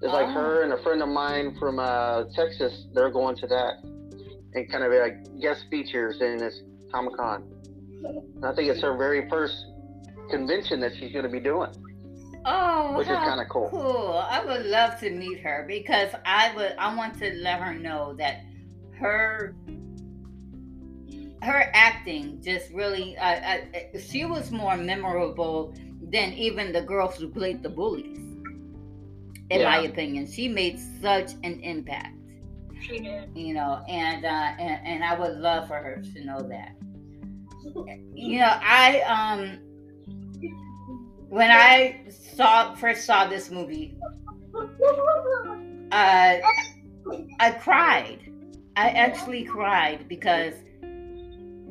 It's 0.00 0.12
like 0.12 0.28
Oh. 0.28 0.32
her 0.32 0.62
and 0.62 0.72
a 0.72 0.82
friend 0.82 1.02
of 1.02 1.08
mine 1.08 1.56
from 1.58 1.78
uh, 1.78 2.24
Texas. 2.34 2.86
They're 2.94 3.10
going 3.10 3.36
to 3.36 3.46
that 3.48 3.82
and 4.54 4.70
kind 4.70 4.84
of 4.84 4.92
like 4.92 5.40
guest 5.40 5.64
features 5.70 6.20
in 6.20 6.38
this 6.38 6.62
Comic 6.92 7.16
Con. 7.16 7.44
I 8.44 8.54
think 8.54 8.70
it's 8.70 8.80
her 8.80 8.96
very 8.96 9.28
first 9.28 9.66
convention 10.30 10.80
that 10.80 10.92
she's 10.98 11.12
going 11.12 11.24
to 11.24 11.30
be 11.30 11.40
doing, 11.40 11.70
Oh, 12.44 12.96
which 12.96 13.08
is 13.08 13.16
kind 13.16 13.40
of 13.40 13.48
cool. 13.48 13.68
cool. 13.70 14.24
I 14.30 14.44
would 14.44 14.66
love 14.66 14.98
to 15.00 15.10
meet 15.10 15.40
her 15.40 15.64
because 15.66 16.10
I 16.24 16.54
would. 16.54 16.74
I 16.78 16.94
want 16.94 17.18
to 17.18 17.32
let 17.34 17.60
her 17.60 17.74
know 17.74 18.14
that 18.14 18.44
her 18.98 19.54
her 21.42 21.70
acting 21.74 22.40
just 22.42 22.70
really. 22.72 23.16
Uh, 23.18 23.58
uh, 23.94 23.98
she 23.98 24.24
was 24.24 24.50
more 24.50 24.76
memorable 24.76 25.74
than 26.10 26.32
even 26.34 26.72
the 26.72 26.82
girls 26.82 27.16
who 27.16 27.28
played 27.28 27.62
the 27.62 27.68
bullies. 27.68 28.18
In 29.50 29.64
my 29.64 29.78
opinion, 29.80 30.30
she 30.30 30.48
made 30.48 30.78
such 31.00 31.32
an 31.42 31.60
impact. 31.60 32.14
She 32.80 33.00
did. 33.00 33.30
you 33.34 33.54
know 33.54 33.82
and 33.88 34.24
uh 34.24 34.28
and, 34.28 34.86
and 34.86 35.04
i 35.04 35.18
would 35.18 35.36
love 35.38 35.66
for 35.66 35.76
her 35.76 36.00
to 36.14 36.24
know 36.24 36.40
that 36.42 36.76
you 38.14 38.38
know 38.38 38.56
i 38.62 39.00
um 39.02 39.58
when 41.28 41.50
i 41.50 42.00
saw 42.38 42.72
first 42.76 43.04
saw 43.04 43.26
this 43.26 43.50
movie 43.50 43.96
uh 45.90 46.36
i 47.40 47.50
cried. 47.50 48.20
I 48.76 48.90
actually 48.90 49.42
cried 49.42 50.06
because 50.08 50.54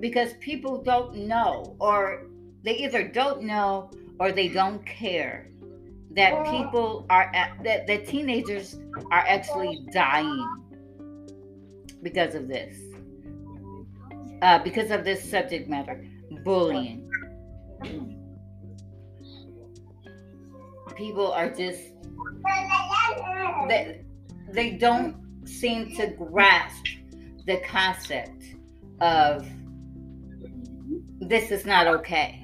because 0.02 0.34
people 0.42 0.84
don't 0.84 1.16
know 1.16 1.78
or 1.80 2.28
they 2.64 2.76
either 2.84 3.08
don't 3.08 3.44
know 3.44 3.90
or 4.20 4.34
they 4.34 4.50
don't 4.50 4.86
care 4.86 5.50
that 6.12 6.34
people 6.52 7.06
are 7.10 7.32
at, 7.34 7.64
that, 7.64 7.88
that 7.88 8.08
teenagers 8.08 8.78
are 9.12 9.24
actually 9.36 9.86
dying 9.94 10.48
because 12.04 12.36
of 12.36 12.50
this 12.50 12.76
uh, 14.42 14.60
because 14.60 14.92
of 14.92 15.06
this 15.06 15.24
subject 15.32 15.70
matter 15.70 16.06
bullying 16.44 17.08
people 20.98 21.32
are 21.32 21.50
just 21.50 21.82
they, 23.68 24.02
they 24.52 24.72
don't 24.72 25.16
seem 25.48 25.96
to 25.96 26.08
grasp 26.08 26.86
the 27.46 27.58
concept 27.58 28.44
of 29.00 29.48
this 31.20 31.52
is 31.52 31.66
not 31.66 31.88
okay 31.88 32.44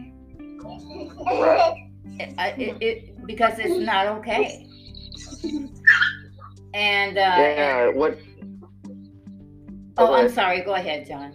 Right. 1.26 1.90
it, 2.20 2.60
it, 2.60 2.82
it, 2.82 3.26
because 3.28 3.60
it's 3.60 3.78
not 3.86 4.08
okay 4.08 4.68
and 6.74 7.18
uh, 7.18 7.22
Yeah. 7.22 7.88
What? 7.90 8.18
oh 9.98 10.08
Go 10.08 10.14
i'm 10.14 10.30
sorry 10.30 10.62
go 10.62 10.76
ahead 10.76 11.08
john 11.08 11.34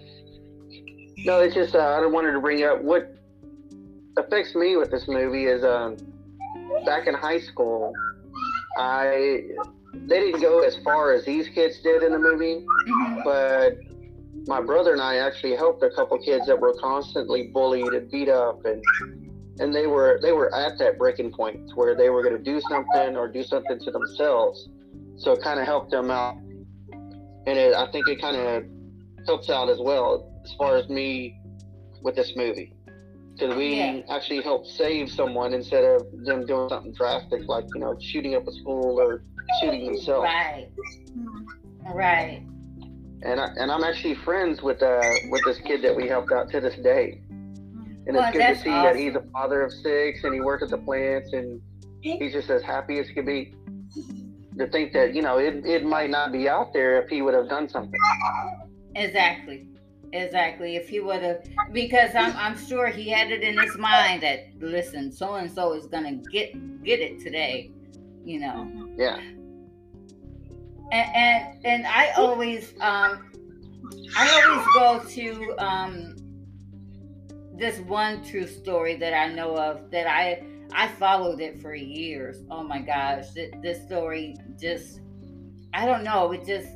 No, 1.24 1.40
it's 1.40 1.54
just 1.54 1.74
uh, 1.74 1.78
I 1.78 2.06
wanted 2.06 2.32
to 2.32 2.40
bring 2.40 2.62
up 2.64 2.80
what 2.82 3.14
affects 4.16 4.54
me 4.54 4.76
with 4.76 4.90
this 4.90 5.06
movie 5.08 5.46
is 5.46 5.64
um, 5.64 5.96
back 6.84 7.06
in 7.06 7.14
high 7.14 7.40
school, 7.40 7.92
I 8.76 9.42
they 10.06 10.20
didn't 10.20 10.40
go 10.40 10.60
as 10.60 10.76
far 10.84 11.12
as 11.12 11.24
these 11.24 11.48
kids 11.48 11.80
did 11.82 12.02
in 12.02 12.12
the 12.12 12.18
movie, 12.18 12.64
Mhm. 12.88 13.24
but 13.24 13.78
my 14.46 14.60
brother 14.60 14.92
and 14.92 15.02
I 15.02 15.16
actually 15.16 15.56
helped 15.56 15.82
a 15.82 15.90
couple 15.90 16.18
kids 16.18 16.46
that 16.46 16.58
were 16.58 16.74
constantly 16.74 17.48
bullied 17.48 17.92
and 17.92 18.10
beat 18.10 18.28
up 18.28 18.64
and 18.64 18.82
and 19.60 19.74
they 19.74 19.86
were 19.86 20.20
they 20.22 20.32
were 20.32 20.54
at 20.54 20.78
that 20.78 20.98
breaking 20.98 21.32
point 21.32 21.60
where 21.74 21.94
they 21.94 22.10
were 22.10 22.22
going 22.22 22.36
to 22.36 22.42
do 22.42 22.60
something 22.68 23.16
or 23.16 23.28
do 23.28 23.42
something 23.42 23.78
to 23.80 23.90
themselves. 23.90 24.68
So 25.16 25.32
it 25.32 25.42
kind 25.42 25.58
of 25.58 25.66
helped 25.66 25.90
them 25.90 26.10
out. 26.10 26.36
And 27.46 27.58
it, 27.58 27.74
i 27.74 27.90
think 27.90 28.08
it 28.08 28.20
kind 28.20 28.36
of 28.36 28.64
helps 29.26 29.50
out 29.50 29.68
as 29.68 29.78
well 29.80 30.30
as 30.44 30.52
far 30.54 30.76
as 30.76 30.88
me 30.88 31.40
with 32.02 32.14
this 32.14 32.36
movie 32.36 32.72
because 33.38 33.56
we 33.56 33.76
Yeah. 33.76 34.00
actually 34.08 34.40
helped 34.40 34.66
save 34.66 35.10
someone 35.10 35.54
instead 35.54 35.84
of 35.84 36.06
them 36.24 36.44
doing 36.46 36.68
something 36.68 36.92
drastic 36.92 37.46
like 37.48 37.64
you 37.74 37.80
know 37.80 37.96
shooting 38.00 38.34
up 38.34 38.46
a 38.46 38.52
school 38.52 38.98
or 39.00 39.22
shooting 39.60 39.86
themselves 39.86 40.24
right 40.24 40.68
right 41.94 42.42
and 43.22 43.40
I, 43.40 43.46
and 43.58 43.70
I'm 43.70 43.82
actually 43.84 44.14
friends 44.14 44.62
with 44.62 44.82
uh 44.82 45.10
with 45.30 45.44
this 45.44 45.58
kid 45.58 45.82
that 45.82 45.94
we 45.96 46.08
helped 46.08 46.32
out 46.32 46.50
to 46.50 46.60
this 46.60 46.76
day. 46.76 47.20
And 47.30 48.16
Well, 48.16 48.24
it's 48.24 48.36
good 48.36 48.46
to 48.46 48.56
see 48.56 48.70
that 48.70 48.96
he's 48.96 49.14
a 49.16 49.22
father 49.32 49.62
of 49.62 49.72
six 49.72 50.24
and 50.24 50.32
he 50.32 50.40
works 50.40 50.62
at 50.62 50.70
the 50.70 50.78
plants 50.78 51.32
and 51.32 51.60
he's 52.00 52.32
just 52.32 52.48
as 52.48 52.62
happy 52.62 52.98
as 52.98 53.10
can 53.10 53.24
be. 53.26 53.54
To 54.56 54.66
think 54.68 54.92
that 54.92 55.14
you 55.14 55.22
know 55.22 55.38
it 55.38 55.66
it 55.66 55.84
might 55.84 56.10
not 56.10 56.32
be 56.32 56.48
out 56.48 56.72
there 56.72 57.02
if 57.02 57.08
he 57.08 57.22
would 57.22 57.34
have 57.34 57.48
done 57.48 57.68
something. 57.68 58.00
Exactly. 58.94 59.66
Exactly. 60.12 60.76
If 60.76 60.88
he 60.88 61.00
would 61.00 61.22
have, 61.22 61.44
because 61.72 62.14
I'm, 62.14 62.34
I'm 62.36 62.56
sure 62.56 62.88
he 62.88 63.08
had 63.10 63.30
it 63.30 63.42
in 63.42 63.58
his 63.58 63.76
mind 63.76 64.22
that 64.22 64.46
listen, 64.60 65.12
so 65.12 65.34
and 65.34 65.50
so 65.50 65.74
is 65.74 65.86
gonna 65.86 66.14
get 66.14 66.82
get 66.82 67.00
it 67.00 67.20
today, 67.20 67.70
you 68.24 68.40
know. 68.40 68.70
Yeah, 68.96 69.20
And 70.90 71.14
and, 71.14 71.66
and 71.66 71.86
I 71.86 72.10
always 72.16 72.72
um, 72.80 73.30
I 74.16 74.30
always 74.42 74.66
go 74.74 75.04
to 75.10 75.54
um, 75.58 76.16
this 77.54 77.78
one 77.80 78.24
true 78.24 78.46
story 78.46 78.96
that 78.96 79.14
I 79.14 79.32
know 79.32 79.56
of 79.56 79.90
that 79.90 80.06
I 80.06 80.42
I 80.72 80.88
followed 80.88 81.40
it 81.40 81.60
for 81.60 81.74
years. 81.74 82.42
Oh 82.50 82.62
my 82.62 82.80
gosh, 82.80 83.32
th- 83.34 83.54
this 83.62 83.82
story 83.84 84.36
just 84.60 85.00
I 85.74 85.84
don't 85.86 86.04
know, 86.04 86.32
it 86.32 86.46
just 86.46 86.68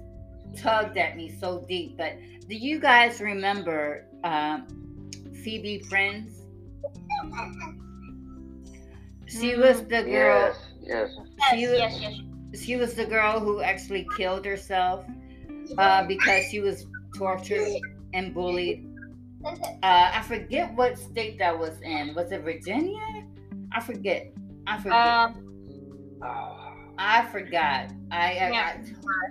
tugged 0.57 0.99
at 0.99 1.17
me 1.17 1.31
so 1.41 1.65
deep. 1.69 1.97
But 1.97 2.19
do 2.49 2.55
you 2.57 2.79
guys 2.81 3.21
remember 3.21 4.07
um, 4.25 4.67
Phoebe 5.43 5.83
Prince? 5.89 6.43
She 9.27 9.57
was 9.57 9.81
the 9.83 10.03
girl. 10.03 10.55
yes, 10.55 10.57
yes. 10.83 11.11
She 11.51 11.61
Yes, 11.61 11.71
was, 11.71 11.79
yes, 11.79 12.01
yes. 12.53 12.63
she 12.63 12.77
was 12.77 12.95
the 12.95 13.07
girl 13.07 13.41
who 13.41 13.63
actually 13.63 14.07
killed 14.17 14.45
herself 14.45 15.05
uh, 15.79 16.05
because 16.07 16.45
she 16.51 16.61
was 16.61 16.87
tortured 17.17 17.79
and 18.13 18.35
bullied. 18.35 18.87
Uh, 19.45 19.57
I 19.83 20.23
forget 20.27 20.75
what 20.75 20.99
state 20.99 21.39
that 21.39 21.59
was 21.59 21.81
in. 21.81 22.15
Was 22.15 22.31
it 22.31 22.43
Virginia? 22.43 23.25
I 23.73 23.81
forget. 23.81 24.33
I 24.67 24.77
forget. 24.79 24.97
Um, 24.97 25.49
I 26.99 27.27
forgot. 27.33 27.91
I 28.11 28.17
I, 28.39 28.51
Yeah. 28.51 28.77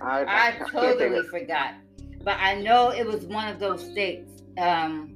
I, 0.04 0.24
I, 0.24 0.48
I 0.48 0.52
totally 0.70 1.22
forgot. 1.30 1.76
But 2.24 2.38
I 2.40 2.56
know 2.56 2.90
it 2.90 3.06
was 3.06 3.26
one 3.26 3.48
of 3.48 3.60
those 3.60 3.84
states. 3.84 4.44
Um, 4.58 5.16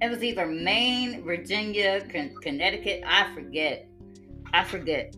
it 0.00 0.08
was 0.10 0.22
either 0.22 0.46
Maine, 0.46 1.22
Virginia, 1.24 2.06
Con- 2.12 2.34
Connecticut. 2.42 3.02
I 3.06 3.32
forget. 3.34 3.88
I 4.52 4.64
forget. 4.64 5.16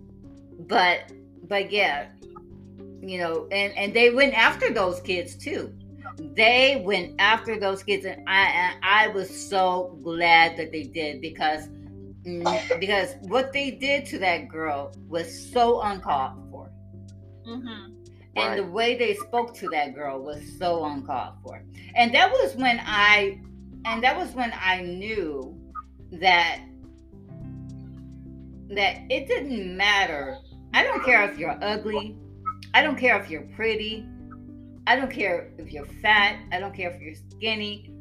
But 0.60 1.12
but 1.48 1.70
yeah, 1.70 2.08
you 3.00 3.18
know, 3.18 3.46
and 3.50 3.72
and 3.76 3.94
they 3.94 4.10
went 4.10 4.34
after 4.34 4.72
those 4.72 5.00
kids 5.00 5.36
too. 5.36 5.72
They 6.18 6.82
went 6.84 7.14
after 7.18 7.58
those 7.58 7.82
kids, 7.82 8.04
and 8.04 8.26
I 8.28 8.46
and 8.46 8.76
I 8.82 9.08
was 9.08 9.28
so 9.28 9.98
glad 10.02 10.56
that 10.56 10.72
they 10.72 10.84
did 10.84 11.20
because 11.20 11.68
mm, 12.24 12.80
because 12.80 13.14
what 13.22 13.52
they 13.52 13.70
did 13.72 14.06
to 14.06 14.18
that 14.20 14.48
girl 14.48 14.94
was 15.08 15.50
so 15.52 15.82
uncalled 15.82 16.50
for. 16.50 16.70
Mhm. 18.36 18.42
And 18.42 18.58
the 18.58 18.70
way 18.70 18.96
they 18.96 19.14
spoke 19.14 19.54
to 19.56 19.68
that 19.70 19.94
girl 19.94 20.20
was 20.20 20.42
so 20.58 20.84
uncalled 20.84 21.34
for. 21.42 21.62
And 21.94 22.14
that 22.14 22.30
was 22.30 22.54
when 22.56 22.80
I 22.84 23.40
and 23.84 24.02
that 24.02 24.16
was 24.16 24.34
when 24.34 24.52
I 24.60 24.82
knew 24.82 25.56
that 26.12 26.60
that 28.70 28.96
it 29.10 29.26
didn't 29.28 29.76
matter. 29.76 30.38
I 30.74 30.82
don't 30.82 31.04
care 31.04 31.22
if 31.30 31.38
you're 31.38 31.56
ugly. 31.62 32.16
I 32.74 32.82
don't 32.82 32.96
care 32.98 33.18
if 33.20 33.30
you're 33.30 33.48
pretty. 33.56 34.04
I 34.86 34.96
don't 34.96 35.10
care 35.10 35.52
if 35.58 35.72
you're 35.72 35.86
fat. 36.02 36.38
I 36.52 36.58
don't 36.60 36.74
care 36.74 36.90
if 36.90 37.00
you're 37.00 37.14
skinny. 37.14 37.92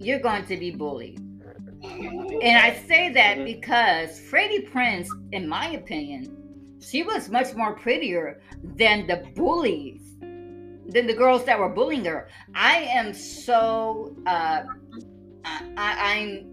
you're 0.00 0.18
going 0.18 0.44
to 0.44 0.56
be 0.56 0.72
bullied. 0.72 1.20
And 1.20 2.58
I 2.58 2.74
say 2.88 3.10
that 3.10 3.38
Mhm. 3.38 3.44
because 3.44 4.18
Freddie 4.18 4.62
Prince, 4.62 5.08
in 5.30 5.48
my 5.48 5.68
opinion, 5.68 6.36
she 6.88 7.02
was 7.02 7.28
much 7.30 7.54
more 7.54 7.74
prettier 7.74 8.40
than 8.62 9.06
the 9.06 9.24
bullies, 9.34 10.02
than 10.20 11.06
the 11.06 11.14
girls 11.14 11.44
that 11.44 11.58
were 11.58 11.68
bullying 11.68 12.04
her. 12.04 12.28
I 12.54 12.76
am 12.78 13.12
so 13.14 14.16
uh, 14.26 14.62
I, 15.44 15.62
I, 15.76 16.14
I'm 16.14 16.50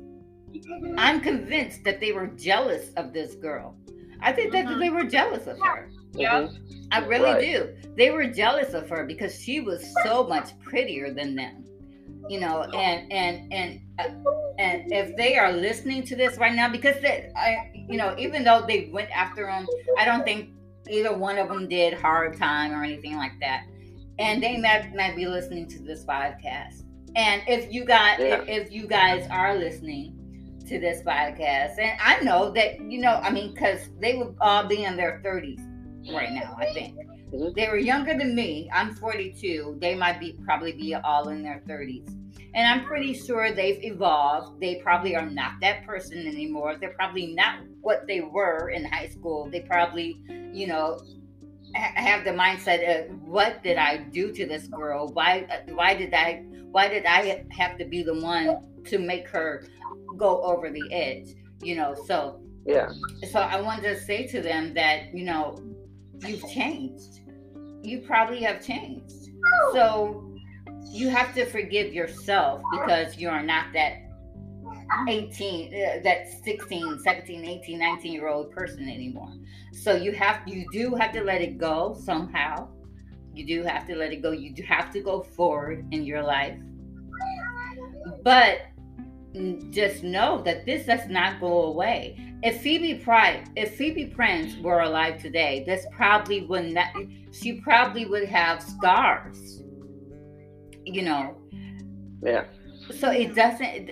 I'm 0.98 1.22
convinced 1.22 1.84
that 1.86 2.00
they 2.00 2.12
were 2.12 2.28
jealous 2.28 2.92
of 2.98 3.14
this 3.14 3.36
girl. 3.36 3.76
I 4.22 4.32
think 4.32 4.52
that 4.52 4.66
Mhm. 4.66 4.80
they 4.80 4.90
were 4.90 5.04
jealous 5.06 5.48
of 5.48 5.58
her. 5.62 5.90
Yeah. 6.14 6.42
Mhm. 6.42 6.88
I 6.92 7.00
really 7.06 7.32
Right. 7.32 7.42
do. 7.42 7.76
They 7.96 8.12
were 8.12 8.26
jealous 8.28 8.74
of 8.74 8.90
her 8.90 9.06
because 9.06 9.42
she 9.42 9.62
was 9.62 9.82
so 10.04 10.28
much 10.28 10.48
prettier 10.60 11.14
than 11.14 11.36
them. 11.36 11.64
You 12.30 12.40
know, 12.42 12.64
and 12.64 13.12
and 13.12 13.52
and 13.54 13.82
and 14.58 14.92
if 14.92 15.16
they 15.16 15.38
are 15.38 15.52
listening 15.52 16.04
to 16.04 16.16
this 16.16 16.38
right 16.38 16.54
now, 16.54 16.70
because 16.70 17.00
they, 17.02 17.32
I, 17.36 17.72
you 17.90 17.98
know, 17.98 18.16
even 18.18 18.44
though 18.44 18.64
they 18.68 18.90
went 18.92 19.10
after 19.12 19.48
him, 19.50 19.68
I 19.98 20.06
don't 20.06 20.24
think 20.24 20.50
either 20.90 21.16
one 21.16 21.38
of 21.38 21.48
them 21.48 21.68
did 21.68 21.94
hard 21.94 22.38
time 22.38 22.74
or 22.74 22.84
anything 22.84 23.16
like 23.18 23.34
that. 23.40 23.66
And 24.20 24.42
they 24.44 24.58
might 24.58 24.94
might 24.94 25.16
be 25.16 25.26
listening 25.26 25.68
to 25.70 25.80
this 25.84 26.06
podcast. 26.06 26.84
And 27.16 27.42
if 27.48 27.74
you 27.74 27.86
guys, 27.86 28.20
Yeah. 28.20 28.42
if, 28.48 28.68
if 28.68 28.72
you 28.72 28.88
guys 28.88 29.28
are 29.32 29.56
listening 29.56 30.18
to 30.68 30.80
this 30.80 31.02
podcast, 31.02 31.80
and 31.80 31.98
I 32.00 32.20
know 32.22 32.52
that 32.52 32.80
you 32.82 33.00
know, 33.00 33.20
I 33.24 33.32
mean, 33.32 33.54
because 33.54 33.90
they 34.00 34.16
would 34.16 34.36
all 34.42 34.66
be 34.68 34.84
in 34.84 34.96
their 34.96 35.20
thirties 35.24 35.60
right 36.12 36.32
now. 36.32 36.56
I 36.60 36.74
think 36.74 36.96
They 37.32 37.68
were 37.70 37.78
younger 37.78 38.18
than 38.18 38.36
me. 38.36 38.70
I'm 38.74 38.94
42. 38.96 39.78
They 39.80 39.96
might 39.96 40.20
be 40.20 40.38
probably 40.44 40.74
be 40.74 40.94
all 40.96 41.30
in 41.30 41.44
their 41.44 41.62
30s, 41.68 42.08
and 42.54 42.68
I'm 42.68 42.86
pretty 42.86 43.14
sure 43.14 43.52
they've 43.54 43.82
evolved. 43.84 44.60
They 44.60 44.76
probably 44.76 45.16
are 45.16 45.30
not 45.30 45.54
that 45.62 45.86
person 45.86 46.28
anymore. 46.28 46.76
They're 46.76 46.94
probably 46.94 47.28
not 47.28 47.60
what 47.82 48.06
they 48.08 48.22
were 48.22 48.70
in 48.70 48.84
high 48.86 49.08
school. 49.08 49.50
They 49.50 49.62
probably, 49.62 50.18
you 50.52 50.68
know, 50.68 51.00
ha- 51.76 51.94
have 51.96 52.26
the 52.26 52.32
mindset 52.32 53.10
of 53.10 53.22
what 53.24 53.64
did 53.64 53.78
I 53.78 53.98
do 53.98 54.32
to 54.34 54.46
this 54.46 54.68
girl? 54.68 55.08
Why 55.14 55.48
why 55.70 55.96
did 55.96 56.14
I 56.14 56.44
why 56.72 56.90
did 56.90 57.06
I 57.06 57.46
have 57.52 57.78
to 57.78 57.86
be 57.86 58.04
the 58.04 58.20
one 58.20 58.84
to 58.86 58.98
make 59.00 59.28
her 59.30 59.66
go 60.18 60.42
over 60.44 60.70
the 60.70 60.84
edge? 60.92 61.30
You 61.62 61.76
know, 61.76 61.96
so 62.08 62.42
Yeah. 62.66 62.90
so 63.32 63.40
I 63.40 63.62
wanted 63.62 63.84
to 63.84 64.00
say 64.02 64.28
to 64.28 64.42
them 64.42 64.74
that 64.74 65.14
you 65.14 65.24
know 65.24 65.58
you've 66.26 66.48
changed. 66.50 67.21
You 67.84 68.00
probably 68.00 68.42
have 68.44 68.64
changed. 68.64 69.30
So 69.74 70.32
you 70.92 71.10
have 71.10 71.34
to 71.36 71.46
forgive 71.46 71.94
yourself 71.94 72.62
because 72.72 73.18
you 73.18 73.30
are 73.30 73.44
not 73.44 73.74
that 73.74 73.98
18 75.08 75.74
uh, 75.74 76.04
that 76.04 76.28
16 76.44 77.00
17 77.00 77.46
18 77.46 77.80
19 77.80 78.14
year 78.14 78.28
old 78.28 78.52
person 78.52 78.90
anymore. 78.90 79.34
So 79.72 79.96
you 79.96 80.12
have 80.12 80.42
you 80.46 80.66
do 80.72 80.96
have 80.96 81.12
to 81.14 81.24
let 81.24 81.42
it 81.42 81.58
go 81.58 81.96
somehow. 82.04 82.68
You 83.34 83.46
do 83.46 83.64
have 83.64 83.88
to 83.88 83.96
let 83.96 84.12
it 84.12 84.22
go. 84.22 84.32
You 84.32 84.54
do 84.54 84.64
have 84.64 84.92
to 84.92 85.00
go 85.00 85.24
forward 85.24 85.88
in 85.92 86.04
your 86.04 86.22
life. 86.22 86.58
But 88.24 88.68
just 89.72 90.04
know 90.04 90.42
that 90.44 90.66
this 90.66 90.86
does 90.86 91.08
not 91.08 91.40
go 91.40 91.64
away 91.66 92.32
if 92.44 92.62
Phoebe 92.62 92.96
Price, 92.96 93.46
if 93.56 93.76
Phoebe 93.76 94.08
Prince 94.08 94.58
were 94.58 94.82
alive 94.82 95.22
today, 95.22 95.64
this 95.66 95.86
probably 95.92 96.42
would 96.48 96.74
not. 96.74 96.88
She 97.32 97.62
probably 97.62 98.06
would 98.06 98.28
have 98.28 98.64
scars. 98.64 99.62
You 100.84 101.04
know, 101.04 101.38
Yeah. 102.24 102.46
so 102.90 103.12
it 103.12 103.36
doesn't. 103.36 103.92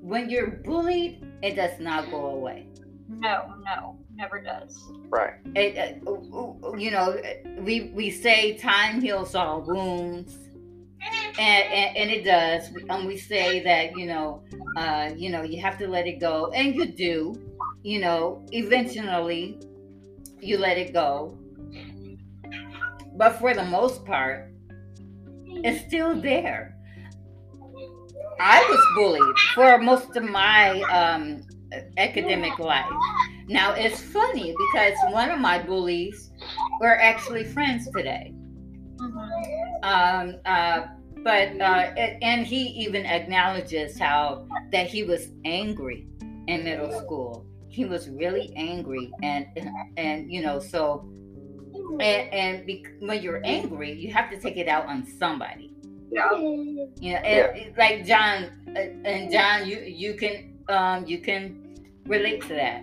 When 0.00 0.30
you're 0.30 0.46
bullied, 0.64 1.26
it 1.42 1.56
does 1.56 1.78
not 1.80 2.10
go 2.10 2.26
away. 2.26 2.68
No, 3.08 3.54
no, 3.64 3.98
never 4.14 4.40
does. 4.40 4.78
Right. 5.08 5.34
It, 5.56 6.00
uh, 6.06 6.76
you 6.76 6.90
know, 6.92 7.20
we 7.58 7.90
we 7.94 8.10
say 8.10 8.56
time 8.56 9.00
heals 9.00 9.34
all 9.34 9.62
wounds. 9.62 10.38
And, 11.38 11.72
and, 11.72 11.96
and 11.96 12.10
it 12.10 12.24
does. 12.24 12.70
And 12.88 13.06
we 13.06 13.16
say 13.16 13.60
that, 13.60 13.96
you 13.96 14.06
know, 14.06 14.42
uh, 14.76 15.10
you 15.16 15.30
know, 15.30 15.42
you 15.42 15.60
have 15.60 15.78
to 15.78 15.88
let 15.88 16.06
it 16.06 16.20
go. 16.20 16.50
And 16.52 16.74
you 16.74 16.86
do, 16.86 17.34
you 17.82 18.00
know, 18.00 18.44
eventually 18.52 19.58
you 20.40 20.58
let 20.58 20.78
it 20.78 20.92
go. 20.92 21.38
But 23.14 23.38
for 23.38 23.54
the 23.54 23.64
most 23.64 24.04
part, 24.04 24.52
it's 25.46 25.86
still 25.86 26.20
there. 26.20 26.76
I 28.40 28.60
was 28.70 28.80
bullied 28.94 29.38
for 29.54 29.78
most 29.78 30.16
of 30.16 30.22
my 30.22 30.80
um, 30.82 31.42
academic 31.96 32.58
life. 32.58 32.86
Now 33.48 33.72
it's 33.72 34.00
funny 34.00 34.54
because 34.56 34.94
one 35.10 35.30
of 35.30 35.40
my 35.40 35.60
bullies 35.60 36.30
we're 36.80 36.94
actually 36.94 37.44
friends 37.44 37.88
today. 37.90 38.32
Um, 39.82 40.36
uh, 40.44 40.86
but 41.24 41.60
uh, 41.60 41.92
and 42.22 42.46
he 42.46 42.66
even 42.84 43.04
acknowledges 43.04 43.98
how 43.98 44.46
that 44.72 44.86
he 44.86 45.02
was 45.04 45.28
angry 45.44 46.06
in 46.46 46.64
middle 46.64 46.92
school. 47.00 47.44
He 47.68 47.84
was 47.84 48.08
really 48.08 48.52
angry, 48.56 49.12
and 49.22 49.46
and 49.96 50.32
you 50.32 50.42
know 50.42 50.58
so. 50.58 51.08
And, 52.00 52.32
and 52.32 52.66
bec- 52.66 52.92
when 53.00 53.22
you're 53.22 53.40
angry, 53.44 53.92
you 53.92 54.12
have 54.12 54.30
to 54.30 54.38
take 54.38 54.56
it 54.56 54.68
out 54.68 54.86
on 54.86 55.06
somebody. 55.06 55.72
Yeah. 56.10 56.32
You 56.34 57.12
know, 57.12 57.18
and, 57.18 57.56
it- 57.56 57.74
like 57.78 58.04
John 58.06 58.50
uh, 58.76 58.80
and 59.04 59.30
John, 59.30 59.66
you 59.68 59.78
you 59.80 60.14
can 60.14 60.58
um, 60.68 61.06
you 61.06 61.18
can 61.18 61.74
relate 62.06 62.42
to 62.42 62.54
that. 62.54 62.82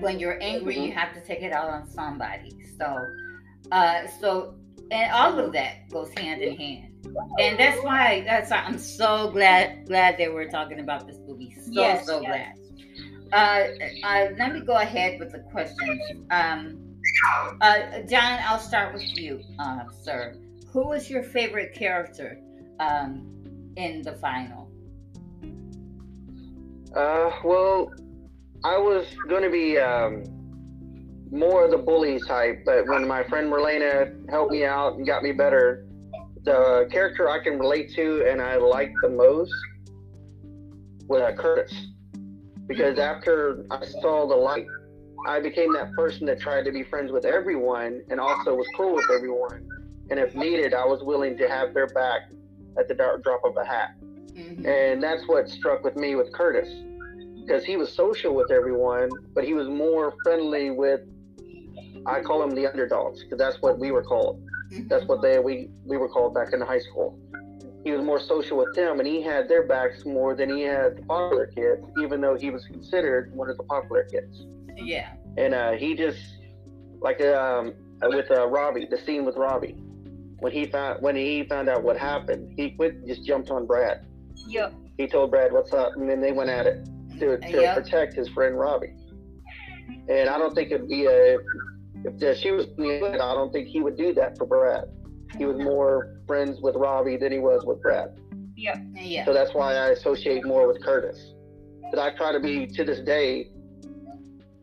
When 0.00 0.18
you're 0.18 0.38
angry, 0.42 0.78
you 0.78 0.92
have 0.92 1.12
to 1.14 1.20
take 1.20 1.42
it 1.42 1.52
out 1.52 1.68
on 1.68 1.88
somebody. 1.88 2.50
So, 2.78 2.98
uh, 3.72 4.06
so 4.20 4.54
and 4.90 5.12
all 5.12 5.38
of 5.38 5.52
that 5.52 5.88
goes 5.90 6.12
hand 6.16 6.42
in 6.42 6.56
hand, 6.56 6.92
and 7.38 7.58
that's 7.58 7.82
why 7.82 8.22
that's 8.26 8.50
why 8.50 8.58
I'm 8.58 8.78
so 8.78 9.30
glad 9.30 9.86
glad 9.86 10.18
that 10.18 10.32
we're 10.32 10.50
talking 10.50 10.80
about 10.80 11.06
this 11.06 11.18
movie. 11.26 11.54
So 11.54 11.70
Yes, 11.72 12.06
so 12.06 12.20
yes. 12.20 12.30
glad. 12.30 12.56
Uh, 13.32 14.06
uh, 14.06 14.28
let 14.38 14.52
me 14.52 14.60
go 14.60 14.74
ahead 14.76 15.20
with 15.20 15.32
the 15.32 15.38
questions. 15.52 16.00
Um, 16.30 16.96
uh, 17.60 18.00
John, 18.08 18.40
I'll 18.42 18.58
start 18.58 18.92
with 18.92 19.16
you, 19.16 19.40
uh, 19.58 19.84
sir. 20.02 20.34
Who 20.72 20.88
was 20.88 21.08
your 21.08 21.22
favorite 21.22 21.74
character 21.74 22.38
um, 22.80 23.26
in 23.76 24.02
the 24.02 24.14
final? 24.14 24.68
Uh, 26.94 27.30
well, 27.44 27.92
I 28.64 28.76
was 28.78 29.06
going 29.28 29.42
to 29.42 29.50
be 29.50 29.78
um, 29.78 30.24
more 31.30 31.64
of 31.64 31.70
the 31.70 31.78
bully 31.78 32.20
type, 32.20 32.64
but 32.64 32.86
when 32.86 33.06
my 33.06 33.22
friend 33.24 33.50
Marlena 33.52 34.28
helped 34.30 34.52
me 34.52 34.64
out 34.64 34.94
and 34.94 35.06
got 35.06 35.22
me 35.22 35.32
better, 35.32 35.86
the 36.44 36.88
character 36.90 37.28
I 37.28 37.42
can 37.42 37.58
relate 37.58 37.94
to 37.94 38.26
and 38.28 38.40
I 38.40 38.56
like 38.56 38.92
the 39.02 39.10
most 39.10 39.54
was 41.06 41.20
uh, 41.20 41.32
Curtis. 41.36 41.72
Because 42.66 42.98
after 42.98 43.64
I 43.70 43.84
saw 43.84 44.28
the 44.28 44.36
light, 44.36 44.66
I 45.26 45.40
became 45.40 45.72
that 45.74 45.92
person 45.94 46.26
that 46.26 46.40
tried 46.40 46.64
to 46.64 46.72
be 46.72 46.82
friends 46.84 47.12
with 47.12 47.24
everyone 47.24 48.00
and 48.10 48.20
also 48.20 48.54
was 48.54 48.66
cool 48.76 48.94
with 48.94 49.10
everyone. 49.10 49.68
And 50.08 50.18
if 50.18 50.34
needed, 50.34 50.72
I 50.72 50.84
was 50.86 51.02
willing 51.02 51.36
to 51.38 51.48
have 51.48 51.74
their 51.74 51.88
back 51.88 52.30
at 52.78 52.88
the 52.88 52.94
drop 52.94 53.44
of 53.44 53.56
a 53.56 53.64
hat. 53.64 53.96
Mhm. 54.34 54.66
And 54.66 55.02
that's 55.02 55.26
what 55.28 55.48
struck 55.48 55.84
with 55.84 55.96
me 55.96 56.14
with 56.14 56.32
Curtis. 56.32 56.68
Because 57.40 57.64
he 57.64 57.76
was 57.76 57.92
social 57.92 58.34
with 58.34 58.50
everyone, 58.50 59.10
but 59.34 59.44
he 59.44 59.54
was 59.54 59.68
more 59.68 60.14
friendly 60.22 60.70
with, 60.70 61.00
I 62.06 62.20
call 62.20 62.40
them 62.40 62.54
the 62.54 62.66
underdogs, 62.66 63.22
because 63.22 63.38
that's 63.38 63.60
what 63.60 63.78
we 63.78 63.90
were 63.90 64.02
called. 64.02 64.42
That's 64.88 65.04
what 65.06 65.22
they 65.22 65.38
we, 65.38 65.68
we 65.84 65.96
were 65.96 66.08
called 66.08 66.34
back 66.34 66.52
in 66.52 66.60
high 66.60 66.80
school. 66.80 67.18
He 67.84 67.92
was 67.92 68.02
more 68.04 68.20
social 68.20 68.58
with 68.58 68.74
them, 68.74 69.00
and 69.00 69.08
he 69.08 69.22
had 69.22 69.48
their 69.48 69.66
backs 69.66 70.04
more 70.04 70.34
than 70.34 70.50
he 70.50 70.62
had 70.62 70.96
the 70.98 71.02
popular 71.02 71.46
kids, 71.46 71.82
even 71.96 72.20
though 72.20 72.36
he 72.36 72.50
was 72.50 72.64
considered 72.66 73.34
one 73.34 73.48
of 73.48 73.56
the 73.56 73.62
popular 73.64 74.04
kids. 74.04 74.44
Yeah. 74.76 75.08
And 75.36 75.54
uh, 75.54 75.72
he 75.72 75.94
just, 75.94 76.18
like 77.00 77.20
um, 77.22 77.72
with 78.02 78.30
uh, 78.30 78.46
Robbie, 78.48 78.86
the 78.90 78.98
scene 78.98 79.24
with 79.24 79.36
Robbie, 79.36 79.76
when 80.40 80.52
he 80.52 80.66
found 80.66 81.02
when 81.02 81.16
he 81.16 81.44
found 81.44 81.68
out 81.68 81.82
what 81.82 81.96
happened, 81.96 82.52
he 82.56 82.70
quit, 82.70 83.06
just 83.06 83.24
jumped 83.24 83.50
on 83.50 83.66
Brad 83.66 84.06
Yep. 84.48 84.74
he 84.96 85.06
told 85.06 85.30
Brad 85.30 85.52
what's 85.52 85.72
up, 85.72 85.92
and 85.96 86.08
then 86.08 86.20
they 86.20 86.32
went 86.32 86.50
at 86.50 86.66
it 86.66 86.84
to, 87.18 87.38
to 87.38 87.62
Yep. 87.62 87.74
protect 87.76 88.14
his 88.14 88.28
friend 88.28 88.58
Robbie. 88.58 88.94
And 90.08 90.28
I 90.28 90.38
don't 90.38 90.54
think 90.54 90.70
it'd 90.72 90.88
be 90.88 91.06
a 91.06 91.38
if 92.04 92.18
the, 92.18 92.34
she 92.34 92.50
was 92.50 92.66
good. 92.76 93.14
I 93.14 93.34
don't 93.34 93.52
think 93.52 93.68
he 93.68 93.80
would 93.80 93.96
do 93.96 94.12
that 94.14 94.38
for 94.38 94.46
Brad. 94.46 94.84
He 95.38 95.44
was 95.44 95.58
more 95.58 96.20
friends 96.26 96.60
with 96.60 96.74
Robbie 96.76 97.16
than 97.16 97.32
he 97.32 97.38
was 97.38 97.64
with 97.64 97.80
Brad. 97.82 98.18
Yeah. 98.56 98.78
yeah. 98.94 99.24
So 99.24 99.32
that's 99.32 99.54
why 99.54 99.74
I 99.74 99.88
associate 99.90 100.44
more 100.44 100.66
with 100.66 100.82
Curtis. 100.82 101.34
But 101.90 101.98
I 101.98 102.14
try 102.16 102.32
to 102.32 102.40
be 102.40 102.66
to 102.66 102.84
this 102.84 103.00
day 103.00 103.50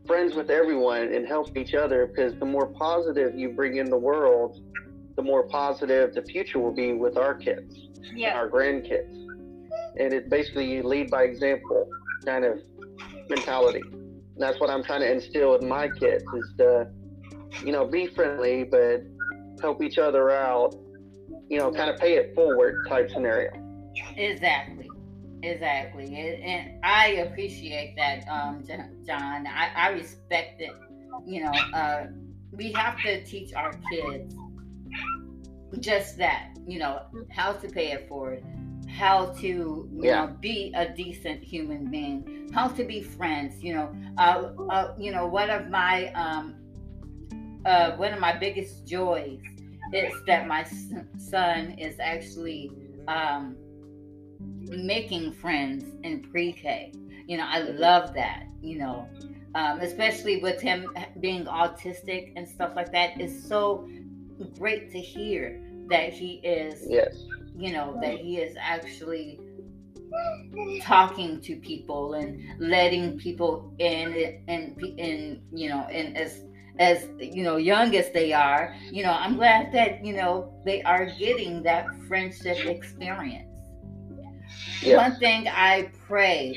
friends 0.06 0.36
with 0.36 0.50
everyone 0.50 1.14
and 1.14 1.28
help 1.28 1.56
each 1.58 1.74
other 1.74 2.08
because 2.08 2.34
the 2.40 2.46
more 2.46 2.68
positive 2.68 3.36
you 3.36 3.50
bring 3.50 3.78
in 3.78 3.90
the 3.90 3.98
world, 3.98 4.58
the 5.18 5.22
more 5.22 5.44
positive 5.48 6.14
the 6.14 6.22
future 6.22 6.60
will 6.60 6.74
be 6.74 6.94
with 6.94 7.18
our 7.18 7.36
kids, 7.36 7.76
Yeah. 8.16 8.36
our 8.38 8.50
grandkids. 8.50 9.14
and 10.00 10.14
it 10.14 10.30
basically 10.30 10.66
you 10.72 10.84
lead 10.84 11.10
by 11.10 11.24
example 11.24 11.90
kind 12.24 12.46
of 12.46 12.60
mentality. 13.30 13.82
And 13.92 14.38
that's 14.38 14.60
what 14.60 14.70
I'm 14.70 14.84
trying 14.84 15.02
to 15.02 15.12
instill 15.12 15.52
with 15.54 15.64
my 15.64 15.88
kids 15.90 16.24
is 16.36 16.54
to, 16.60 16.88
you 17.64 17.72
know, 17.72 17.86
be 17.86 18.08
friendly, 18.08 18.64
but 18.64 19.04
help 19.62 19.82
each 19.84 19.98
other 19.98 20.32
out. 20.32 20.76
You 21.50 21.60
know, 21.60 21.72
kind 21.72 21.90
of 21.90 21.98
pay 21.98 22.16
it 22.16 22.36
forward 22.36 22.86
type 22.88 23.10
scenario. 23.10 23.52
Exactly. 24.16 24.90
Exactly. 25.44 26.16
And 26.16 26.84
I 26.84 27.08
appreciate 27.28 27.96
that, 27.96 28.28
um, 28.28 28.64
John. 29.06 29.48
I, 29.48 29.70
I 29.76 29.90
respect 29.90 30.62
it. 30.62 30.72
You 31.26 31.44
know, 31.44 31.52
uh, 31.74 32.08
we 32.52 32.72
have 32.74 33.00
to 33.04 33.24
teach 33.24 33.54
our 33.54 33.74
kids 33.92 34.36
just 35.80 36.18
that, 36.18 36.54
you 36.68 36.80
know, 36.80 37.02
how 37.30 37.54
to 37.54 37.68
pay 37.70 37.92
it 37.92 38.08
forward, 38.08 38.44
how 38.90 39.28
to, 39.40 39.48
you 39.48 39.90
yeah. 39.94 40.26
know, 40.26 40.36
be 40.40 40.74
a 40.76 40.90
decent 40.90 41.44
human 41.44 41.90
being, 41.90 42.50
how 42.54 42.68
to 42.70 42.84
be 42.84 43.02
friends, 43.02 43.64
you 43.64 43.74
know. 43.74 43.96
Uh, 44.18 44.52
uh, 44.70 44.96
you 44.98 45.12
know, 45.12 45.28
one 45.28 45.50
of 45.50 45.70
my 45.70 46.12
um, 46.14 46.56
uh, 47.68 47.96
one 47.98 48.14
of 48.14 48.20
my 48.20 48.36
biggest 48.36 48.88
joys 48.88 49.42
is 49.94 50.14
that 50.26 50.48
my 50.48 50.66
son 51.18 51.72
is 51.78 52.00
actually 52.00 52.72
um, 53.08 53.56
making 54.70 55.34
friends 55.34 55.86
in 56.04 56.22
pre-K. 56.22 56.94
You 57.28 57.38
know, 57.38 57.46
I 57.46 57.60
love 57.60 58.14
that. 58.14 58.46
You 58.62 58.80
know, 58.80 59.10
um, 59.54 59.82
especially 59.82 60.42
with 60.42 60.62
him 60.62 60.88
being 61.20 61.46
autistic 61.46 62.32
and 62.36 62.48
stuff 62.48 62.72
like 62.76 62.92
that. 62.94 63.20
It's 63.20 63.48
so 63.48 63.88
great 64.58 64.92
to 64.92 65.00
hear 65.00 65.62
that 65.90 66.14
he 66.14 66.36
is. 66.44 66.86
Yes. 66.88 67.18
You 67.58 67.74
know 67.74 67.98
that 68.02 68.20
he 68.20 68.38
is 68.38 68.56
actually 68.60 69.40
talking 70.82 71.42
to 71.42 71.56
people 71.58 72.14
and 72.14 72.42
letting 72.60 73.18
people 73.18 73.74
in 73.80 74.42
and 74.48 74.82
and 75.00 75.42
you 75.52 75.70
know 75.70 75.82
and 75.92 76.18
as 76.18 76.44
as 76.80 77.08
you 77.20 77.44
know 77.44 77.58
young 77.58 77.96
as 77.96 78.12
they 78.12 78.32
are 78.34 78.76
you 78.92 79.04
know 79.04 79.12
i'm 79.12 79.36
glad 79.36 79.72
that 79.72 80.04
you 80.06 80.14
know 80.14 80.54
they 80.66 80.82
are 80.84 81.06
getting 81.18 81.64
that 81.64 81.88
friendship 82.08 82.66
experience. 82.66 83.44
One 84.86 85.16
thing 85.18 85.48
i 85.48 85.92
pray 86.08 86.56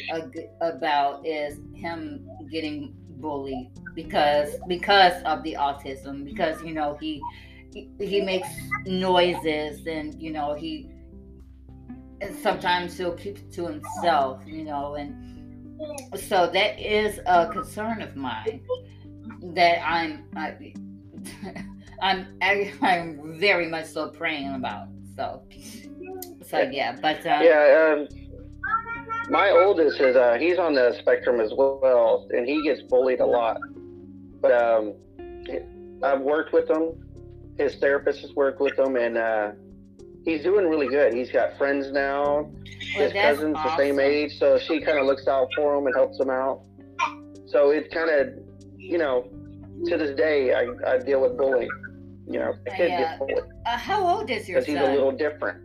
about 0.61 1.27
is 1.27 1.59
him 1.75 2.29
getting 2.51 2.95
bullied 3.21 3.71
because 3.95 4.57
because 4.69 5.23
of 5.25 5.43
the 5.43 5.55
autism 5.55 6.25
because 6.25 6.63
you 6.63 6.73
know 6.73 6.97
he 7.01 7.21
he, 7.73 7.91
he 7.99 8.21
makes 8.21 8.49
noises 8.87 9.87
and 9.87 10.21
you 10.21 10.33
know 10.33 10.55
he 10.55 10.91
and 12.21 12.35
sometimes 12.37 12.97
he'll 12.99 13.15
keep 13.15 13.39
it 13.39 13.53
to 13.53 13.67
himself 13.67 14.43
you 14.47 14.65
know 14.65 14.95
and 14.95 15.15
so 16.17 16.51
that 16.53 16.79
is 16.79 17.21
a 17.27 17.49
concern 17.49 18.03
of 18.03 18.17
mine 18.17 18.61
that 19.43 19.83
i'm 19.87 20.25
I, 20.37 20.75
i'm 22.03 22.27
i'm 22.43 23.39
very 23.39 23.69
much 23.69 23.87
so 23.87 24.09
praying 24.09 24.55
about 24.55 24.89
so 25.17 25.43
so 26.43 26.61
yeah 26.73 26.97
but 27.01 27.19
um, 27.27 27.43
yeah 27.43 27.95
um 27.97 28.09
my 29.31 29.51
oldest 29.51 30.01
is 30.01 30.17
uh, 30.17 30.37
he's 30.41 30.59
on 30.59 30.75
the 30.75 30.97
spectrum 30.99 31.41
as 31.41 31.53
well, 31.55 32.27
and 32.31 32.47
he 32.47 32.63
gets 32.65 32.83
bullied 32.83 33.21
a 33.21 33.27
lot. 33.27 33.59
But 34.41 34.53
um, 34.53 34.95
I've 36.03 36.21
worked 36.21 36.53
with 36.53 36.69
him. 36.69 36.93
His 37.57 37.77
therapist 37.77 38.21
has 38.23 38.35
worked 38.35 38.61
with 38.61 38.77
him, 38.77 38.97
and 38.97 39.17
uh, 39.17 39.53
he's 40.25 40.43
doing 40.43 40.67
really 40.67 40.89
good. 40.89 41.15
He's 41.15 41.31
got 41.31 41.57
friends 41.57 41.93
now. 41.93 42.51
His 42.95 43.13
cousin's 43.13 43.57
awesome. 43.57 43.71
the 43.71 43.77
same 43.77 44.01
age, 44.01 44.37
so 44.39 44.59
she 44.59 44.81
kind 44.81 44.99
of 44.99 45.07
looks 45.07 45.29
out 45.29 45.49
for 45.55 45.77
him 45.77 45.87
and 45.87 45.95
helps 45.95 46.19
him 46.19 46.31
out. 46.31 46.63
So 47.47 47.71
it's 47.71 47.93
kind 47.95 48.11
of, 48.11 48.29
you 48.91 48.99
know, 48.99 49.29
to 49.87 49.97
this 49.97 50.17
day, 50.17 50.53
I, 50.53 50.95
I 50.95 50.99
deal 50.99 51.23
with 51.23 51.39
bullying. 51.39 51.71
You 52.27 52.41
know, 52.41 52.55
a 52.67 52.71
kid 52.71 52.89
gets 52.89 53.19
bullied. 53.19 53.39
Uh, 53.67 53.79
how 53.79 54.07
old 54.07 54.29
is 54.31 54.49
your 54.49 54.61
son? 54.61 54.75
Because 54.75 54.83
he's 54.83 54.91
a 54.91 54.93
little 54.93 55.13
different. 55.13 55.63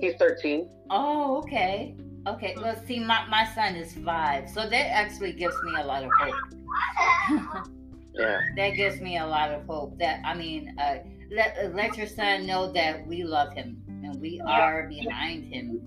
He's 0.00 0.14
13. 0.14 0.68
Oh, 0.90 1.38
okay. 1.38 1.96
Okay, 2.26 2.54
well, 2.56 2.76
see, 2.86 3.00
my, 3.00 3.26
my 3.28 3.44
son 3.52 3.74
is 3.74 3.94
five, 3.94 4.48
so 4.48 4.68
that 4.68 4.86
actually 4.92 5.32
gives 5.32 5.56
me 5.64 5.72
a 5.80 5.84
lot 5.84 6.04
of 6.04 6.10
hope. 6.20 7.66
yeah. 8.14 8.38
That 8.56 8.70
gives 8.70 9.00
me 9.00 9.18
a 9.18 9.26
lot 9.26 9.50
of 9.50 9.66
hope. 9.66 9.98
That 9.98 10.20
I 10.24 10.34
mean, 10.34 10.72
uh, 10.78 10.98
let 11.32 11.74
let 11.74 11.96
your 11.96 12.06
son 12.06 12.46
know 12.46 12.72
that 12.72 13.04
we 13.08 13.24
love 13.24 13.52
him 13.52 13.82
and 13.88 14.20
we 14.20 14.40
are 14.46 14.86
behind 14.86 15.52
him. 15.52 15.80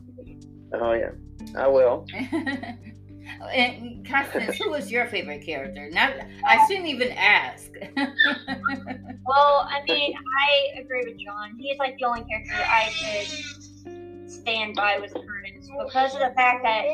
Oh 0.74 0.92
yeah, 0.92 1.12
I 1.56 1.68
will. 1.68 2.06
and 3.54 4.06
Constance, 4.08 4.58
who 4.58 4.72
was 4.72 4.92
your 4.92 5.08
favorite 5.08 5.46
character? 5.46 5.90
Not, 5.92 6.14
I 6.46 6.66
shouldn't 6.68 6.88
even 6.88 7.12
ask. 7.12 7.72
well, 7.98 9.68
I 9.70 9.82
mean, 9.88 10.14
I 10.14 10.80
agree 10.80 11.04
with 11.06 11.20
John. 11.20 11.58
He's 11.58 11.78
like 11.78 11.98
the 11.98 12.06
only 12.06 12.24
character 12.24 12.54
I 12.54 12.92
could 13.00 14.32
stand 14.32 14.76
by 14.76 15.00
with 15.00 15.14
Curtis 15.14 15.70
because 15.84 16.14
of 16.14 16.20
the 16.20 16.32
fact 16.36 16.64
that 16.64 16.86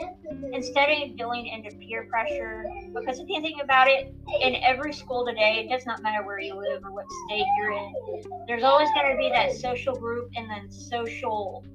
instead 0.53 0.89
of 0.89 1.17
going 1.17 1.47
into 1.47 1.75
peer 1.77 2.07
pressure, 2.09 2.65
because 2.93 3.19
if 3.19 3.27
you 3.29 3.41
think 3.41 3.61
about 3.61 3.87
it, 3.87 4.13
in 4.41 4.55
every 4.63 4.93
school 4.93 5.25
today, 5.25 5.65
it 5.65 5.69
does 5.69 5.85
not 5.85 6.01
matter 6.01 6.25
where 6.25 6.39
you 6.39 6.55
live 6.55 6.83
or 6.83 6.91
what 6.91 7.05
state 7.27 7.45
you're 7.57 7.73
in, 7.73 7.93
there's 8.47 8.63
always 8.63 8.89
going 8.95 9.11
to 9.11 9.17
be 9.17 9.29
that 9.29 9.53
social 9.53 9.95
group 9.95 10.29
and 10.35 10.49
then 10.49 10.69
social 10.71 11.65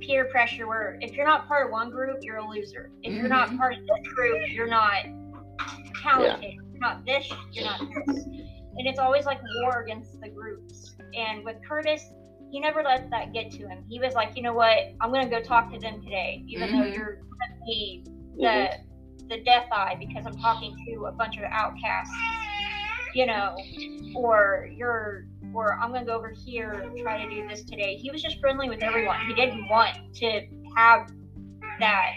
peer 0.00 0.26
pressure 0.26 0.66
where 0.66 0.98
if 1.00 1.12
you're 1.12 1.26
not 1.26 1.46
part 1.48 1.66
of 1.66 1.72
one 1.72 1.90
group, 1.90 2.18
you're 2.22 2.36
a 2.36 2.48
loser. 2.48 2.90
If 3.02 3.12
you're 3.14 3.28
not 3.28 3.48
mm-hmm. 3.48 3.58
part 3.58 3.74
of 3.74 3.80
this 3.80 4.12
group, 4.14 4.48
you're 4.48 4.68
not 4.68 5.04
talented. 6.02 6.54
Yeah. 6.54 6.60
You're 6.72 6.80
not 6.80 7.06
this, 7.06 7.32
you're 7.52 7.64
not 7.64 7.80
this. 8.06 8.24
And 8.78 8.86
it's 8.86 8.98
always 8.98 9.24
like 9.24 9.40
war 9.62 9.82
against 9.82 10.20
the 10.20 10.28
groups. 10.28 10.94
And 11.14 11.44
with 11.44 11.56
Curtis, 11.66 12.02
he 12.50 12.60
never 12.60 12.82
let 12.82 13.10
that 13.10 13.32
get 13.32 13.50
to 13.52 13.66
him. 13.66 13.84
He 13.88 13.98
was 13.98 14.14
like, 14.14 14.36
you 14.36 14.42
know 14.42 14.52
what, 14.52 14.78
I'm 15.00 15.12
gonna 15.12 15.28
go 15.28 15.40
talk 15.40 15.72
to 15.72 15.78
them 15.78 16.02
today, 16.02 16.44
even 16.46 16.68
mm-hmm. 16.68 16.80
though 16.80 16.86
you're 16.86 17.14
gonna 17.16 17.60
be 17.66 18.04
the 18.36 18.42
mm-hmm. 18.42 19.28
the 19.28 19.42
death 19.44 19.68
eye 19.72 19.96
because 19.98 20.26
I'm 20.26 20.36
talking 20.36 20.76
to 20.86 21.06
a 21.06 21.12
bunch 21.12 21.38
of 21.38 21.44
outcasts, 21.44 22.14
you 23.14 23.26
know, 23.26 23.56
or 24.14 24.70
you're 24.74 25.26
or 25.56 25.78
I'm 25.80 25.90
gonna 25.90 26.04
go 26.04 26.14
over 26.14 26.28
here 26.28 26.70
and 26.72 26.98
try 26.98 27.24
to 27.24 27.34
do 27.34 27.48
this 27.48 27.64
today. 27.64 27.96
He 27.96 28.10
was 28.10 28.22
just 28.22 28.38
friendly 28.40 28.68
with 28.68 28.82
everyone. 28.82 29.20
He 29.26 29.32
didn't 29.32 29.68
want 29.68 29.96
to 30.16 30.46
have 30.76 31.10
that 31.80 32.12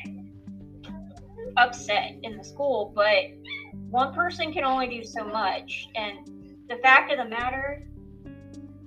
upset 1.56 2.18
in 2.24 2.38
the 2.38 2.44
school, 2.44 2.92
but 2.94 3.26
one 3.90 4.14
person 4.14 4.52
can 4.52 4.66
only 4.66 4.88
do 4.88 5.06
so 5.06 5.26
much. 5.26 5.88
And 5.96 6.66
the 6.68 6.76
fact 6.84 7.12
of 7.14 7.18
the 7.18 7.26
matter 7.26 7.88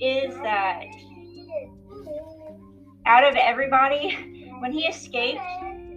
is 0.01 0.35
that 0.35 0.85
out 3.07 3.25
of 3.25 3.35
everybody, 3.37 4.51
when 4.61 4.71
he 4.71 4.87
escaped, 4.87 5.41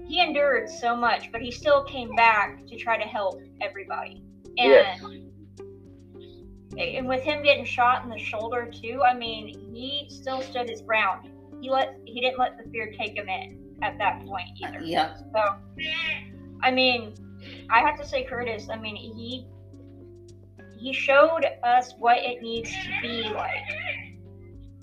he 0.08 0.22
endured 0.22 0.70
so 0.70 0.96
much, 0.96 1.30
but 1.32 1.42
he 1.42 1.52
still 1.52 1.84
came 1.84 2.16
back 2.16 2.66
to 2.68 2.78
try 2.78 2.98
to 2.98 3.04
help 3.04 3.42
everybody. 3.60 4.24
And 4.58 4.72
yes. 4.72 5.02
And 6.78 7.08
with 7.08 7.22
him 7.22 7.44
getting 7.44 7.66
shot 7.66 8.04
in 8.04 8.10
the 8.10 8.18
shoulder 8.18 8.72
too, 8.72 9.02
I 9.04 9.14
mean, 9.14 9.48
he 9.74 10.08
still 10.10 10.42
stood 10.42 10.70
his 10.70 10.82
ground. 10.82 11.30
He 11.62 11.70
let 11.70 11.98
he 12.06 12.22
didn't 12.22 12.40
let 12.40 12.58
the 12.58 12.70
fear 12.70 12.94
take 12.98 13.16
him 13.16 13.30
in 13.30 13.76
at 13.82 13.98
that 13.98 14.26
point 14.26 14.50
either. 14.62 14.82
Yeah. 14.82 15.16
So 15.34 15.56
I 16.62 16.72
mean, 16.72 17.14
I 17.70 17.80
have 17.80 18.00
to 18.00 18.08
say 18.08 18.24
Curtis, 18.24 18.68
I 18.70 18.78
mean, 18.78 18.96
he 18.96 19.48
he 20.78 20.94
showed 20.94 21.46
us 21.64 21.94
what 21.98 22.18
it 22.18 22.42
needs 22.42 22.70
to 22.72 23.02
be 23.02 23.24
like 23.34 23.64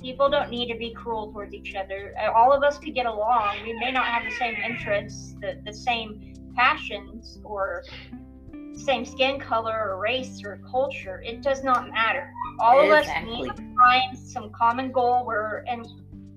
people 0.02 0.28
don't 0.28 0.50
need 0.50 0.70
to 0.70 0.76
be 0.76 0.92
cruel 0.92 1.33
towards 1.33 1.55
each 1.55 1.74
other. 1.74 2.14
All 2.35 2.52
of 2.52 2.62
us 2.62 2.76
could 2.78 2.94
get 2.94 3.07
along. 3.07 3.62
We 3.64 3.72
may 3.74 3.92
not 3.92 4.07
have 4.07 4.24
the 4.24 4.37
same 4.37 4.57
interests, 4.57 5.35
the, 5.40 5.61
the 5.64 5.72
same 5.72 6.35
passions, 6.57 7.38
or 7.44 7.85
same 8.74 9.04
skin 9.04 9.38
color, 9.38 9.90
or 9.90 9.98
race, 9.98 10.42
or 10.44 10.61
culture. 10.70 11.22
It 11.24 11.42
does 11.42 11.62
not 11.62 11.90
matter. 11.90 12.32
All 12.58 12.80
of 12.80 12.90
us 12.90 13.06
need 13.24 13.48
to 13.48 13.54
find 13.54 14.18
some 14.18 14.50
common 14.50 14.92
goal 14.92 15.24
where, 15.24 15.64
and 15.68 15.87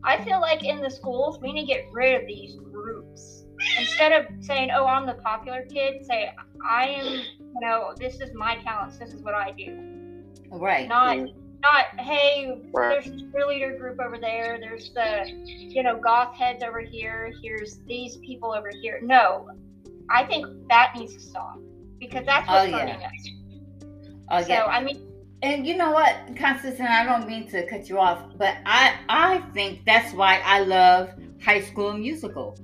I 0.03 0.23
feel 0.23 0.41
like 0.41 0.63
in 0.63 0.81
the 0.81 0.89
schools, 0.89 1.39
we 1.41 1.51
need 1.51 1.61
to 1.61 1.67
get 1.67 1.85
rid 1.91 2.21
of 2.21 2.27
these 2.27 2.55
groups. 2.55 3.45
Instead 3.79 4.11
of 4.11 4.25
saying, 4.43 4.69
oh, 4.71 4.85
I'm 4.85 5.05
the 5.05 5.13
popular 5.15 5.65
kid, 5.65 6.05
say, 6.05 6.31
I 6.67 6.87
am, 6.87 7.05
you 7.05 7.61
know, 7.61 7.93
this 7.97 8.19
is 8.19 8.33
my 8.33 8.57
talents, 8.57 8.97
this 8.97 9.13
is 9.13 9.21
what 9.21 9.33
I 9.33 9.51
do. 9.51 10.21
Right. 10.51 10.87
Not, 10.87 11.17
not 11.65 11.99
hey 11.99 12.61
there's 12.73 13.05
the 13.05 13.11
cheerleader 13.33 13.77
group 13.79 13.99
over 13.99 14.17
there 14.19 14.59
there's 14.59 14.91
the 14.93 15.25
you 15.47 15.81
know 15.81 15.97
goth 15.97 16.35
heads 16.35 16.61
over 16.61 16.79
here 16.79 17.33
here's 17.41 17.79
these 17.87 18.17
people 18.17 18.53
over 18.53 18.69
here 18.81 18.99
no 19.01 19.49
i 20.09 20.23
think 20.23 20.45
that 20.69 20.93
needs 20.95 21.13
to 21.15 21.19
stop 21.19 21.57
because 21.99 22.25
that's 22.25 22.47
what's 22.47 22.67
oh, 22.67 22.77
hurting 22.77 22.99
yeah. 22.99 23.07
us 23.07 23.29
oh, 24.29 24.41
so 24.41 24.47
yeah. 24.49 24.65
i 24.65 24.83
mean 24.83 25.01
and 25.41 25.67
you 25.67 25.75
know 25.75 25.91
what 25.91 26.15
constance 26.37 26.79
and 26.79 26.87
i 26.87 27.03
don't 27.03 27.27
mean 27.27 27.47
to 27.47 27.65
cut 27.67 27.87
you 27.89 27.99
off 27.99 28.23
but 28.37 28.57
i 28.65 28.93
i 29.09 29.39
think 29.53 29.83
that's 29.85 30.13
why 30.13 30.41
i 30.45 30.59
love 30.59 31.09
high 31.43 31.61
school 31.61 31.93
musical 31.93 32.57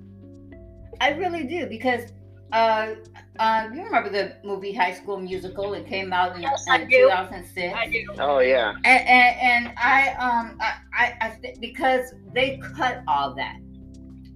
I 1.02 1.10
really 1.14 1.46
do 1.46 1.66
because 1.66 2.14
uh, 2.54 2.94
uh, 3.40 3.70
you 3.74 3.84
remember 3.84 4.10
the 4.10 4.36
movie 4.44 4.72
High 4.72 4.94
School 4.94 5.20
Musical? 5.20 5.74
It 5.74 5.88
came 5.88 6.14
out 6.14 6.36
in, 6.36 6.44
Yes, 6.44 6.64
in 6.68 6.74
I 6.74 6.84
do. 6.84 7.10
2006. 7.10 7.74
I 7.76 7.88
do. 7.88 8.06
Oh 8.20 8.40
yeah. 8.40 8.74
and, 8.86 9.08
and, 9.08 9.40
and 9.40 9.74
I 9.78 10.10
um 10.14 10.58
I 10.62 10.76
I, 10.94 11.18
I 11.22 11.30
th- 11.42 11.60
because 11.60 12.14
they 12.34 12.62
cut 12.76 13.02
all 13.08 13.34
that. 13.36 13.58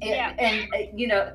And, 0.02 0.10
Yeah. 0.10 0.34
and 0.38 0.68
uh, 0.74 0.78
you 0.94 1.08
know 1.08 1.32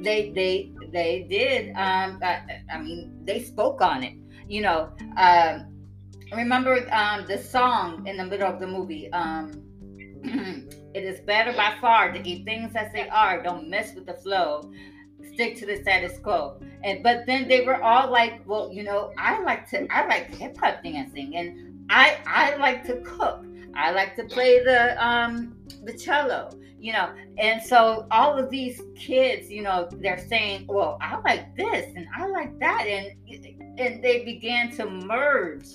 they 0.00 0.30
they 0.30 0.72
they 0.92 1.26
did 1.28 1.70
um 1.70 2.20
I, 2.22 2.62
I 2.72 2.78
mean 2.80 3.12
they 3.24 3.42
spoke 3.42 3.80
on 3.82 4.02
it 4.04 4.14
you 4.48 4.62
know 4.62 4.90
um 5.16 5.66
remember 6.32 6.86
um 6.92 7.26
the 7.26 7.38
song 7.38 8.06
in 8.06 8.16
the 8.16 8.24
middle 8.24 8.48
of 8.48 8.60
the 8.60 8.66
movie 8.66 9.10
um 9.12 9.50
it 10.94 11.04
is 11.04 11.20
better 11.20 11.52
by 11.52 11.74
far 11.80 12.12
to 12.12 12.18
keep 12.20 12.44
things 12.46 12.74
as 12.76 12.90
they 12.92 13.06
are. 13.08 13.42
Don't 13.42 13.68
mess 13.68 13.94
with 13.94 14.06
the 14.06 14.14
flow. 14.14 14.70
Stick 15.34 15.56
to 15.58 15.66
the 15.66 15.76
status 15.82 16.18
quo. 16.18 16.58
And 16.82 17.02
but 17.02 17.26
then 17.26 17.48
they 17.48 17.60
were 17.62 17.82
all 17.82 18.10
like 18.10 18.46
well 18.46 18.72
you 18.72 18.84
know 18.84 19.12
i 19.18 19.42
like 19.42 19.68
to 19.70 19.86
i 19.92 20.06
like 20.06 20.34
hip 20.34 20.56
hop 20.56 20.82
dancing 20.82 21.36
and 21.36 21.84
i 21.90 22.16
i 22.26 22.54
like 22.56 22.84
to 22.86 22.96
cook. 23.00 23.44
I 23.76 23.90
like 23.90 24.14
to 24.16 24.24
play 24.24 24.62
the 24.62 24.80
um 25.04 25.56
the 25.84 25.96
cello 25.96 26.50
you 26.78 26.92
know 26.92 27.12
and 27.38 27.62
so 27.62 28.06
all 28.10 28.38
of 28.38 28.50
these 28.50 28.80
kids 28.96 29.50
you 29.50 29.62
know 29.62 29.88
they're 30.00 30.26
saying 30.28 30.64
well 30.68 30.98
i 31.00 31.18
like 31.20 31.54
this 31.56 31.86
and 31.96 32.06
i 32.16 32.26
like 32.26 32.58
that 32.58 32.86
and 32.86 33.16
and 33.78 34.02
they 34.02 34.24
began 34.24 34.70
to 34.70 34.86
merge 34.86 35.66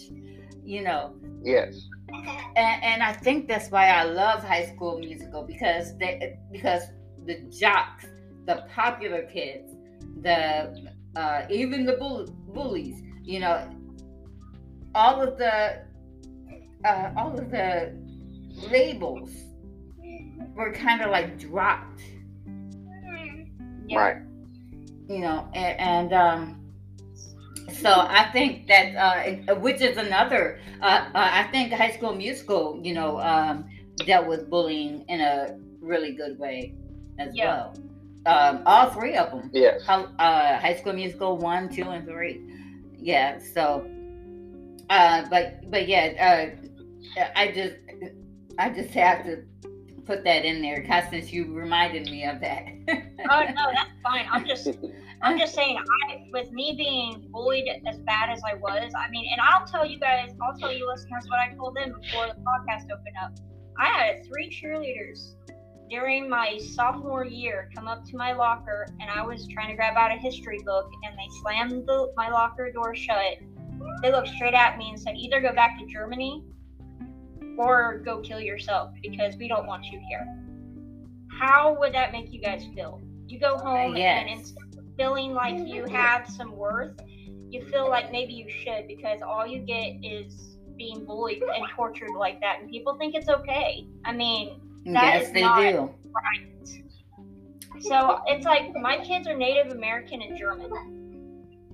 you 0.63 0.81
know 0.81 1.13
Yes. 1.43 1.87
and, 2.09 2.83
and 2.83 3.03
I 3.03 3.13
think 3.13 3.47
that's 3.47 3.71
why 3.71 3.87
I 3.87 4.03
love 4.03 4.43
High 4.43 4.65
School 4.73 4.99
Musical 4.99 5.43
because 5.43 5.97
they 5.97 6.37
because 6.51 6.83
the 7.25 7.39
jocks, 7.49 8.05
the 8.45 8.65
popular 8.73 9.23
kids, 9.23 9.75
the 10.21 10.91
uh, 11.15 11.43
even 11.49 11.85
the 11.85 11.93
bull, 11.93 12.25
bullies, 12.53 13.01
you 13.23 13.39
know, 13.39 13.69
all 14.95 15.21
of 15.21 15.37
the 15.37 15.83
uh, 16.85 17.11
all 17.15 17.37
of 17.37 17.51
the 17.51 17.93
labels 18.69 19.31
were 20.55 20.71
kind 20.73 21.01
of 21.01 21.11
like 21.11 21.39
dropped, 21.39 22.01
Yeah. 23.87 23.99
Right. 23.99 24.17
you 25.07 25.19
know, 25.19 25.47
and, 25.53 25.79
and 25.79 26.13
um, 26.13 26.55
so 27.71 27.89
I 27.91 28.29
think 28.31 28.67
that 28.67 28.95
uh, 28.95 29.55
which 29.55 29.81
is 29.81 29.97
another. 29.97 30.59
Uh, 30.81 31.09
uh, 31.13 31.29
I 31.31 31.43
think 31.51 31.73
High 31.73 31.91
School 31.91 32.13
Musical, 32.15 32.79
you 32.83 32.93
know, 32.93 33.19
um, 33.19 33.65
dealt 34.05 34.27
with 34.27 34.49
bullying 34.49 35.03
in 35.07 35.21
a 35.21 35.57
really 35.81 36.13
good 36.13 36.37
way 36.39 36.73
as 37.19 37.35
Yeah. 37.35 37.45
well. 37.45 37.75
Um, 38.25 38.63
all 38.65 38.89
three 38.91 39.15
of 39.15 39.31
them. 39.31 39.49
Yes. 39.53 39.81
How, 39.85 40.03
uh, 40.19 40.57
High 40.59 40.75
School 40.75 40.93
Musical 40.93 41.37
one, 41.37 41.69
two, 41.69 41.83
and 41.83 42.05
three. 42.07 42.41
Yeah. 42.97 43.39
So, 43.39 43.85
uh, 44.89 45.25
but 45.29 45.69
but 45.71 45.87
yeah, 45.87 46.51
uh, 47.17 47.21
I 47.35 47.51
just 47.51 47.75
I 48.57 48.69
just 48.69 48.89
have 48.91 49.23
to 49.25 49.43
put 50.09 50.23
that 50.23 50.43
in 50.43 50.59
there, 50.59 50.83
cause 50.83 51.03
since 51.11 51.31
you 51.31 51.53
reminded 51.53 52.09
me 52.09 52.25
of 52.25 52.41
that. 52.41 52.65
Oh 53.29 53.41
no, 53.53 53.71
that's 53.71 53.91
fine. 54.01 54.25
I'm 54.31 54.43
just 54.43 54.67
I'm 55.21 55.37
just 55.37 55.53
saying, 55.53 55.77
I 55.77 56.23
with 56.31 56.51
me 56.51 56.73
being 56.75 57.27
bullied 57.31 57.67
as 57.85 57.99
bad 57.99 58.29
as 58.31 58.41
I 58.43 58.55
was, 58.55 58.91
I 58.97 59.09
mean, 59.11 59.29
and 59.31 59.39
I'll 59.39 59.67
tell 59.67 59.85
you 59.85 59.99
guys, 59.99 60.31
I'll 60.41 60.57
tell 60.57 60.73
you 60.73 60.87
listeners 60.87 61.25
what 61.27 61.39
I 61.39 61.53
told 61.53 61.75
them 61.75 61.93
before 62.01 62.27
the 62.27 62.33
podcast 62.41 62.85
opened 62.85 63.15
up. 63.21 63.33
I 63.77 63.85
had 63.85 64.25
three 64.25 64.49
cheerleaders 64.49 65.35
during 65.91 66.27
my 66.27 66.57
sophomore 66.57 67.25
year 67.25 67.69
come 67.75 67.87
up 67.87 68.03
to 68.05 68.17
my 68.17 68.33
locker, 68.33 68.87
and 68.99 69.11
I 69.11 69.23
was 69.23 69.47
trying 69.47 69.69
to 69.69 69.75
grab 69.75 69.95
out 69.95 70.11
a 70.11 70.15
history 70.15 70.59
book, 70.65 70.89
and 71.03 71.15
they 71.17 71.27
slammed 71.41 71.85
the, 71.85 72.11
my 72.17 72.29
locker 72.29 72.71
door 72.71 72.95
shut. 72.95 73.37
They 74.01 74.11
looked 74.11 74.29
straight 74.29 74.55
at 74.55 74.77
me 74.77 74.89
and 74.89 74.99
said, 74.99 75.15
either 75.17 75.39
go 75.39 75.53
back 75.53 75.77
to 75.79 75.85
Germany 75.85 76.43
or 77.59 77.99
go 78.05 78.21
kill 78.21 78.39
yourself 78.39 78.91
because 79.01 79.35
we 79.35 79.47
don't 79.49 79.67
want 79.67 79.83
you 79.91 79.99
here. 80.09 80.25
How 81.39 81.75
would 81.79 81.93
that 81.93 82.11
make 82.13 82.31
you 82.31 82.41
guys 82.41 82.65
feel? 82.73 83.01
You 83.27 83.39
go 83.39 83.55
uh, 83.55 83.59
home 83.61 83.95
Yes. 83.97 84.21
and 84.21 84.39
instead 84.39 84.77
of 84.77 84.85
feeling 84.97 85.33
like 85.33 85.67
you 85.67 85.83
have 85.85 86.27
some 86.29 86.55
worth, 86.55 86.97
you 87.49 87.65
feel 87.65 87.89
like 87.89 88.11
maybe 88.11 88.33
you 88.33 88.49
should 88.49 88.87
because 88.87 89.21
all 89.21 89.45
you 89.45 89.59
get 89.59 89.97
is 90.03 90.57
being 90.77 91.05
bullied 91.05 91.43
and 91.43 91.65
tortured 91.75 92.15
like 92.17 92.39
that, 92.39 92.61
and 92.61 92.69
people 92.69 92.95
think 92.97 93.13
it's 93.13 93.27
okay. 93.27 93.85
I 94.05 94.13
mean, 94.13 94.61
That 94.85 95.15
yes, 95.15 95.27
is 95.27 95.33
they 95.33 95.41
not- 95.41 95.59
do. 95.61 95.93
right. 96.13 96.45
So 97.81 98.21
it's 98.27 98.45
like 98.45 98.73
my 98.75 98.97
kids 99.05 99.27
are 99.27 99.35
Native 99.35 99.71
American 99.73 100.21
and 100.21 100.37
German. 100.37 100.71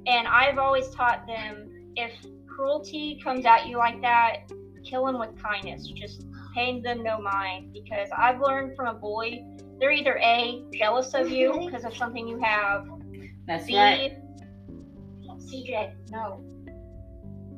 And 0.07 0.27
I've 0.27 0.57
always 0.59 0.89
taught 0.89 1.25
them 1.25 1.91
if 1.95 2.11
cruelty 2.47 3.19
comes 3.23 3.45
at 3.45 3.65
you 3.67 3.77
like 3.77 4.01
that, 4.01 4.51
kill 4.85 5.05
them 5.05 5.19
with 5.19 5.41
kindness. 5.41 5.87
Just 5.87 6.25
pay 6.53 6.79
them 6.81 7.03
no 7.03 7.19
mind. 7.19 7.73
Because 7.73 8.09
I've 8.15 8.39
learned 8.39 8.75
from 8.75 8.87
a 8.87 8.93
bully, 8.93 9.45
they're 9.79 9.91
either 9.91 10.17
A, 10.17 10.63
jealous 10.73 11.13
of 11.13 11.29
you 11.29 11.53
because 11.65 11.83
of 11.85 11.95
something 11.95 12.27
you 12.27 12.39
have, 12.39 12.87
That's 13.47 13.65
B, 13.65 13.75
right. 13.75 14.17
CJ, 15.39 15.93
no. 16.11 16.43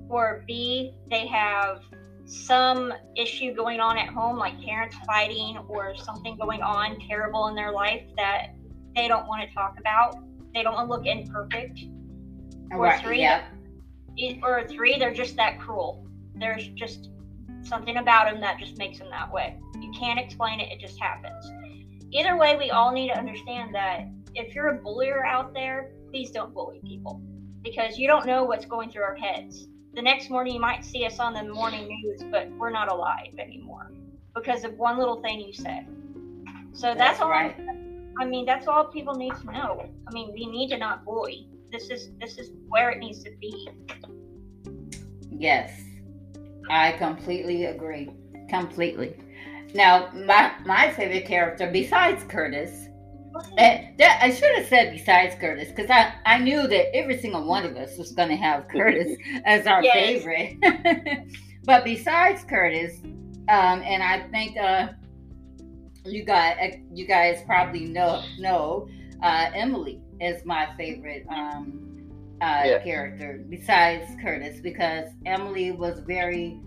Or 0.09 0.43
B, 0.47 0.93
they 1.09 1.27
have 1.27 1.81
some 2.25 2.93
issue 3.15 3.53
going 3.53 3.79
on 3.79 3.97
at 3.97 4.07
home, 4.09 4.37
like 4.37 4.59
parents 4.61 4.97
fighting 5.05 5.57
or 5.69 5.95
something 5.95 6.37
going 6.37 6.61
on 6.61 6.97
terrible 7.07 7.47
in 7.47 7.55
their 7.55 7.71
life 7.71 8.03
that 8.17 8.47
they 8.95 9.07
don't 9.07 9.27
want 9.27 9.47
to 9.47 9.53
talk 9.53 9.75
about. 9.79 10.15
They 10.53 10.63
don't 10.63 10.73
want 10.73 10.89
to 10.89 10.93
look 10.93 11.05
imperfect. 11.05 11.79
Or 12.71 12.79
Right. 12.79 13.01
three, 13.01 13.25
Or 14.43 14.67
three, 14.67 14.97
they're 14.97 15.13
just 15.13 15.35
that 15.37 15.59
cruel. 15.59 16.05
There's 16.35 16.67
just 16.69 17.11
something 17.67 17.97
about 17.97 18.31
them 18.31 18.39
that 18.41 18.59
just 18.59 18.77
makes 18.77 18.99
them 18.99 19.09
that 19.09 19.31
way. 19.31 19.57
You 19.79 19.91
can't 19.97 20.19
explain 20.19 20.59
it, 20.59 20.71
it 20.71 20.79
just 20.79 20.99
happens. 20.99 21.51
Either 22.11 22.37
way, 22.37 22.55
we 22.57 22.71
all 22.71 22.91
need 22.91 23.09
to 23.09 23.17
understand 23.17 23.75
that 23.75 24.07
if 24.35 24.55
you're 24.55 24.69
a 24.69 24.75
bullier 24.75 25.25
out 25.25 25.53
there, 25.53 25.91
please 26.09 26.31
don't 26.31 26.53
bully 26.53 26.79
people 26.85 27.21
because 27.63 27.97
you 27.97 28.07
don't 28.07 28.25
know 28.25 28.43
what's 28.43 28.65
going 28.65 28.89
through 28.89 29.03
our 29.03 29.15
heads. 29.15 29.67
The 29.93 30.01
next 30.01 30.29
morning, 30.29 30.53
you 30.53 30.59
might 30.59 30.85
see 30.85 31.05
us 31.05 31.19
on 31.19 31.33
the 31.33 31.43
morning 31.43 31.87
news, 31.87 32.23
but 32.31 32.49
we're 32.51 32.69
not 32.69 32.91
alive 32.91 33.33
anymore 33.39 33.91
because 34.35 34.63
of 34.63 34.73
one 34.77 34.97
little 34.97 35.21
thing 35.21 35.41
you 35.41 35.51
said. 35.53 35.87
So 36.73 36.87
that's, 36.89 36.97
That's 36.97 37.21
all. 37.21 37.29
right. 37.29 37.55
I 38.19 38.25
mean, 38.25 38.45
that's 38.45 38.67
all 38.67 38.85
people 38.85 39.15
need 39.15 39.33
to 39.35 39.51
know. 39.51 39.89
I 40.07 40.11
mean, 40.11 40.31
we 40.33 40.45
need 40.45 40.69
to 40.69 40.77
not 40.77 41.03
bully. 41.03 41.47
This 41.71 41.89
is 41.89 42.11
this 42.19 42.37
is 42.37 42.51
where 42.67 42.91
it 42.91 42.99
needs 42.99 43.23
to 43.23 43.31
be. 43.41 43.69
Yes, 45.31 45.71
I 46.69 46.93
completely 46.93 47.65
agree. 47.65 48.09
Completely. 48.49 49.15
Now, 49.73 50.09
my 50.13 50.53
my 50.65 50.91
favorite 50.91 51.25
character 51.25 51.69
besides 51.71 52.23
Curtis, 52.23 52.87
and 53.57 53.97
that, 53.99 54.19
I 54.21 54.31
should 54.31 54.55
have 54.55 54.67
said 54.67 54.91
besides 54.93 55.35
Curtis 55.35 55.69
because 55.69 55.89
I 55.89 56.13
I 56.25 56.37
knew 56.39 56.67
that 56.67 56.95
every 56.95 57.17
single 57.17 57.45
one 57.45 57.65
of 57.65 57.75
us 57.75 57.97
was 57.97 58.11
going 58.13 58.29
to 58.29 58.35
have 58.37 58.67
Curtis 58.71 59.17
as 59.45 59.67
our 59.67 59.83
Yes. 59.83 60.23
favorite. 60.23 61.27
but 61.65 61.83
besides 61.83 62.43
Curtis, 62.43 62.99
um, 63.49 63.81
and 63.83 64.01
I 64.01 64.27
think 64.29 64.57
uh, 64.57 64.89
you 66.05 66.23
got 66.23 66.57
uh, 66.59 66.67
you 66.93 67.05
guys 67.05 67.43
probably 67.45 67.85
know 67.85 68.23
know 68.39 68.87
uh, 69.21 69.49
Emily 69.53 69.99
is 70.21 70.43
my 70.45 70.67
favorite 70.77 71.25
um, 71.29 71.96
uh, 72.41 72.61
Yeah. 72.65 72.79
character 72.83 73.43
besides 73.49 74.09
Curtis 74.21 74.59
because 74.59 75.09
Emily 75.25 75.71
was 75.71 75.99
very 75.99 76.59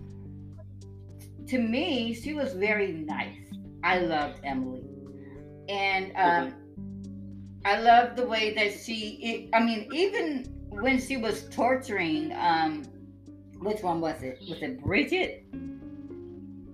to 1.47 1.57
me 1.59 2.13
she 2.13 2.33
was 2.33 2.53
very 2.53 2.91
nice. 2.91 3.37
I 3.83 3.99
loved 3.99 4.39
Emily, 4.43 4.83
and 5.67 6.11
um, 6.15 6.53
I 7.65 7.79
loved 7.79 8.15
the 8.15 8.25
way 8.25 8.53
that 8.53 8.79
she. 8.79 9.49
I 9.53 9.59
mean, 9.63 9.89
even 9.91 10.45
when 10.69 11.01
she 11.01 11.17
was 11.17 11.49
torturing, 11.49 12.31
um, 12.33 12.83
which 13.59 13.81
one 13.81 13.99
was 13.99 14.21
it? 14.21 14.39
Was 14.47 14.61
it 14.61 14.83
Bridget? 14.83 15.45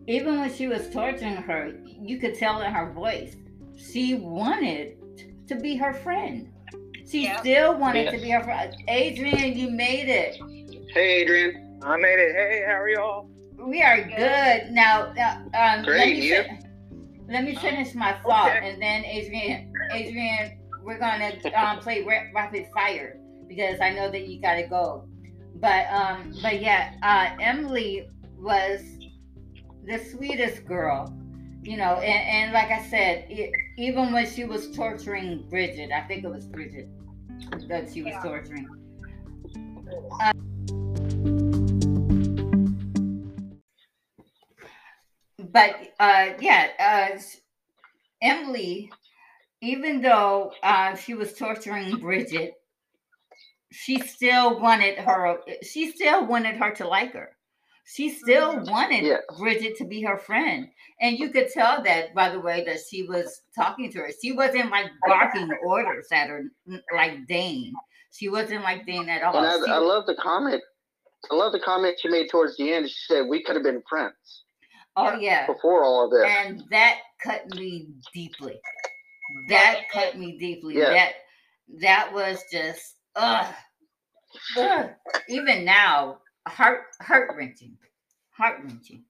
Even 0.08 0.40
when 0.40 0.54
she 0.54 0.68
was 0.68 0.90
torturing 0.90 1.36
her, 1.36 1.74
you 1.86 2.18
could 2.18 2.36
tell 2.36 2.62
in 2.62 2.72
her 2.72 2.92
voice 2.92 3.36
she 3.78 4.16
wanted 4.16 4.98
to 5.48 5.56
be 5.56 5.76
her 5.76 5.94
friend. 5.94 6.52
She 7.10 7.24
Yeah. 7.24 7.40
still 7.40 7.78
wanted 7.78 8.06
to 8.12 8.18
Yes. 8.18 8.22
be 8.22 8.30
her 8.32 8.44
friend. 8.44 8.76
Adrian, 8.88 9.58
you 9.58 9.70
made 9.72 10.10
it. 10.10 10.38
Hey, 10.94 11.22
Adrian. 11.22 11.80
I 11.84 11.96
made 11.98 12.20
it. 12.20 12.36
Hey, 12.36 12.64
how 12.66 12.74
are 12.82 12.90
y'all? 12.90 13.30
We 13.60 13.82
are 13.82 14.02
good 14.02 14.72
now. 14.72 15.14
uh, 15.20 15.38
Um, 15.54 15.84
let 15.84 15.86
Great, 15.86 16.18
me 16.18 16.28
you? 16.28 16.44
fin- 16.44 16.60
let 17.30 17.44
me 17.44 17.56
finish 17.56 17.94
my 17.96 18.14
thought, 18.24 18.56
Okay. 18.56 18.70
and 18.72 18.82
then 18.82 19.04
Adrian, 19.06 19.72
Adrian, 19.92 20.60
we're 20.84 20.98
gonna 20.98 21.34
um, 21.56 21.80
play 21.80 22.04
ra- 22.04 22.24
rapid 22.34 22.68
fire 22.74 23.18
because 23.48 23.80
I 23.82 23.90
know 23.92 24.10
that 24.10 24.28
you 24.28 24.40
gotta 24.42 24.64
go. 24.64 25.06
But 25.56 25.88
um, 25.92 26.34
but 26.42 26.62
yeah, 26.62 26.92
uh, 27.04 27.36
Emily 27.42 28.08
was 28.38 28.82
the 29.86 29.98
sweetest 29.98 30.66
girl, 30.66 31.14
you 31.64 31.78
know, 31.78 31.96
and, 31.96 32.30
and 32.46 32.54
like 32.54 32.70
I 32.72 32.84
said, 32.84 33.26
it, 33.30 33.52
even 33.78 34.12
when 34.12 34.26
she 34.28 34.44
was 34.44 34.72
torturing 34.72 35.48
Bridget, 35.50 35.92
I 35.92 36.02
think 36.08 36.24
it 36.24 36.30
was 36.30 36.48
Bridget 36.48 36.90
that 37.70 37.92
she 37.94 38.02
was 38.02 38.14
Yeah. 38.14 38.22
torturing. 38.22 38.68
but 45.40 45.76
uh 46.00 46.34
yeah 46.40 46.68
uh 46.80 47.20
emily 48.22 48.92
even 49.62 50.02
though 50.02 50.52
uh 50.64 50.96
she 50.96 51.14
was 51.14 51.34
torturing 51.34 52.00
bridget 52.00 52.54
she 53.72 54.00
still 54.00 54.60
wanted 54.60 54.98
her 54.98 55.38
she 55.62 55.92
still 55.92 56.26
wanted 56.26 56.56
her 56.56 56.72
to 56.72 56.88
like 56.88 57.14
her 57.14 57.36
she 57.86 58.10
still 58.10 58.60
wanted 58.66 59.04
Yes. 59.04 59.22
bridget 59.38 59.76
to 59.78 59.86
be 59.86 60.02
her 60.02 60.18
friend 60.18 60.68
and 61.02 61.18
you 61.20 61.30
could 61.30 61.50
tell 61.52 61.84
that 61.84 62.14
by 62.16 62.30
the 62.30 62.40
way 62.40 62.64
that 62.66 62.80
she 62.90 63.04
was 63.04 63.42
talking 63.56 63.92
to 63.92 64.00
her 64.00 64.10
she 64.22 64.32
wasn't 64.32 64.70
like 64.72 64.90
barking 65.06 65.50
orders 65.64 66.08
at 66.12 66.28
her 66.30 66.44
like 66.96 67.26
dane 67.28 67.74
she 68.12 68.30
wasn't 68.30 68.64
like 68.64 68.86
dane 68.86 69.08
at 69.10 69.22
all 69.24 69.38
And 69.38 69.46
I, 69.46 69.66
She- 69.66 69.72
I 69.72 69.78
love 69.78 70.06
the 70.08 70.16
comment. 70.16 70.62
I 71.32 71.36
love 71.36 71.52
the 71.52 71.60
comment 71.60 71.98
she 72.00 72.10
made 72.10 72.30
towards 72.30 72.56
the 72.58 72.72
end. 72.74 72.90
She 72.90 72.96
said 73.08 73.28
we 73.28 73.44
could 73.44 73.56
have 73.56 73.64
been 73.64 73.84
friends 73.90 74.44
oh 74.96 75.16
yeah 75.20 75.46
before 75.46 75.84
all 75.84 76.06
of 76.06 76.12
this. 76.12 76.26
and 76.26 76.64
that 76.72 77.00
cut 77.22 77.48
me 77.56 77.90
deeply. 78.14 78.60
That 79.50 79.82
cut 79.92 80.18
me 80.18 80.38
deeply. 80.40 80.78
Yeah. 80.78 80.94
That 80.94 81.12
that 81.82 82.14
was 82.14 82.44
just 82.52 82.96
ugh, 83.16 83.54
ugh. 84.58 84.90
Even 85.28 85.66
now, 85.66 86.20
heart 86.48 86.84
heart 87.02 87.32
wrenching, 87.36 87.78
heart 88.32 88.60
wrenching. 88.64 89.04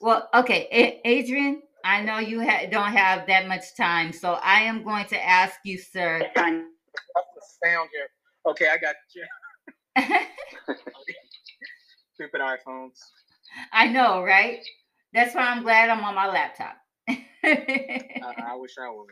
Well, 0.00 0.28
okay, 0.34 0.68
Adrian, 1.04 1.62
I 1.84 2.02
know 2.02 2.18
you 2.18 2.42
ha- 2.42 2.66
don't 2.70 2.92
have 2.92 3.26
that 3.28 3.48
much 3.48 3.76
time, 3.76 4.12
so 4.12 4.34
I 4.34 4.62
am 4.62 4.84
going 4.84 5.06
to 5.06 5.24
ask 5.24 5.56
you, 5.64 5.78
sir. 5.78 6.20
What's 7.14 7.28
the 7.62 7.68
sound 7.68 7.88
here? 7.92 8.08
Okay, 8.52 8.68
I 8.68 8.78
got 8.78 8.96
you. 9.14 9.24
Stupid 12.14 12.40
iPhones. 12.40 12.98
I 13.72 13.88
know, 13.88 14.22
right? 14.22 14.60
That's 15.12 15.34
why 15.34 15.42
I'm 15.42 15.62
glad 15.62 15.90
I'm 15.90 16.04
on 16.04 16.14
my 16.14 16.28
laptop. 16.28 16.76
I, 17.44 18.34
I 18.52 18.56
wish 18.56 18.72
I 18.78 18.88
was. 18.90 19.08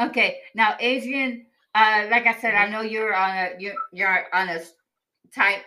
okay, 0.10 0.38
now 0.54 0.76
Adrian, 0.80 1.46
uh, 1.74 2.06
like 2.10 2.26
I 2.26 2.34
said, 2.40 2.54
I 2.54 2.68
know 2.68 2.82
you're 2.82 3.14
on 3.14 3.30
a 3.36 3.50
you're, 3.58 3.74
you're 3.92 4.26
on 4.34 4.48
a 4.48 4.60
tight 5.34 5.62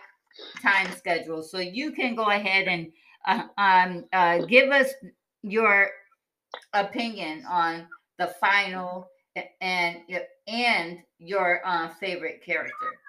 time 0.62 0.90
schedule, 0.96 1.42
so 1.42 1.58
you 1.58 1.92
can 1.92 2.14
go 2.16 2.30
ahead 2.30 2.68
and 2.68 2.88
uh, 3.28 3.44
um 3.58 4.06
uh, 4.12 4.38
give 4.46 4.70
us 4.70 4.92
your 5.42 5.90
opinion 6.72 7.44
on 7.48 7.86
the 8.18 8.28
final 8.40 9.08
and 9.60 10.02
and 10.48 10.98
your 11.18 11.60
uh, 11.66 11.88
favorite 12.00 12.42
character 12.44 13.00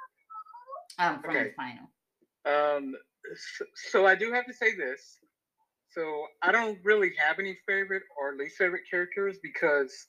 um 0.99 1.21
from 1.21 1.33
the 1.35 1.53
final. 1.55 1.89
Um, 2.45 2.95
so, 3.35 3.65
so 3.75 4.05
I 4.07 4.15
do 4.15 4.31
have 4.33 4.45
to 4.45 4.53
say 4.53 4.75
this. 4.75 5.19
So 5.91 6.25
I 6.43 6.51
don't 6.51 6.79
really 6.83 7.11
have 7.17 7.39
any 7.39 7.57
favorite 7.67 8.03
or 8.21 8.35
least 8.35 8.57
favorite 8.57 8.83
characters 8.89 9.37
because 9.41 10.07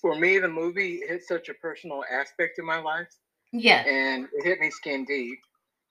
for 0.00 0.18
me 0.18 0.38
the 0.38 0.48
movie 0.48 1.00
hit 1.08 1.24
such 1.24 1.48
a 1.48 1.54
personal 1.54 2.04
aspect 2.10 2.58
in 2.58 2.64
my 2.66 2.78
life 2.80 3.08
Yeah. 3.52 3.84
and 3.86 4.28
it 4.32 4.44
hit 4.44 4.60
me 4.60 4.70
skin 4.70 5.04
deep. 5.04 5.38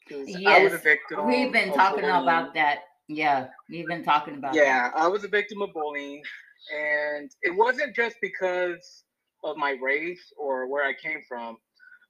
'cause 0.10 0.36
I 0.46 0.58
was 0.60 0.74
a 0.74 0.78
Yes, 0.78 0.84
victim. 0.84 1.26
we've 1.28 1.52
been 1.52 1.74
talking 1.74 2.04
bullying. 2.04 2.24
about 2.24 2.54
that. 2.56 2.80
Yeah, 3.08 3.48
we've 3.70 3.88
been 3.88 4.04
talking 4.04 4.36
about 4.36 4.54
that. 4.54 4.66
Yeah, 4.66 4.92
I 4.96 5.08
was 5.08 5.24
a 5.24 5.28
victim 5.28 5.62
of 5.62 5.74
bullying, 5.74 6.24
and 6.74 7.30
it 7.42 7.56
wasn't 7.56 7.96
just 7.96 8.16
because 8.22 9.04
of 9.44 9.58
my 9.58 9.72
race 9.82 10.32
or 10.38 10.68
where 10.68 10.86
I 10.86 10.94
came 10.94 11.22
from. 11.28 11.58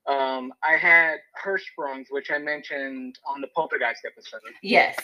Um, 0.08 0.54
I 0.64 0.76
had 0.76 1.18
Hirschsprungs, 1.44 2.08
which 2.10 2.30
I 2.30 2.38
mentioned 2.38 3.18
on 3.26 3.42
the 3.42 3.48
Poltergeist 3.56 4.06
episode, 4.06 4.42
Yes. 4.62 4.98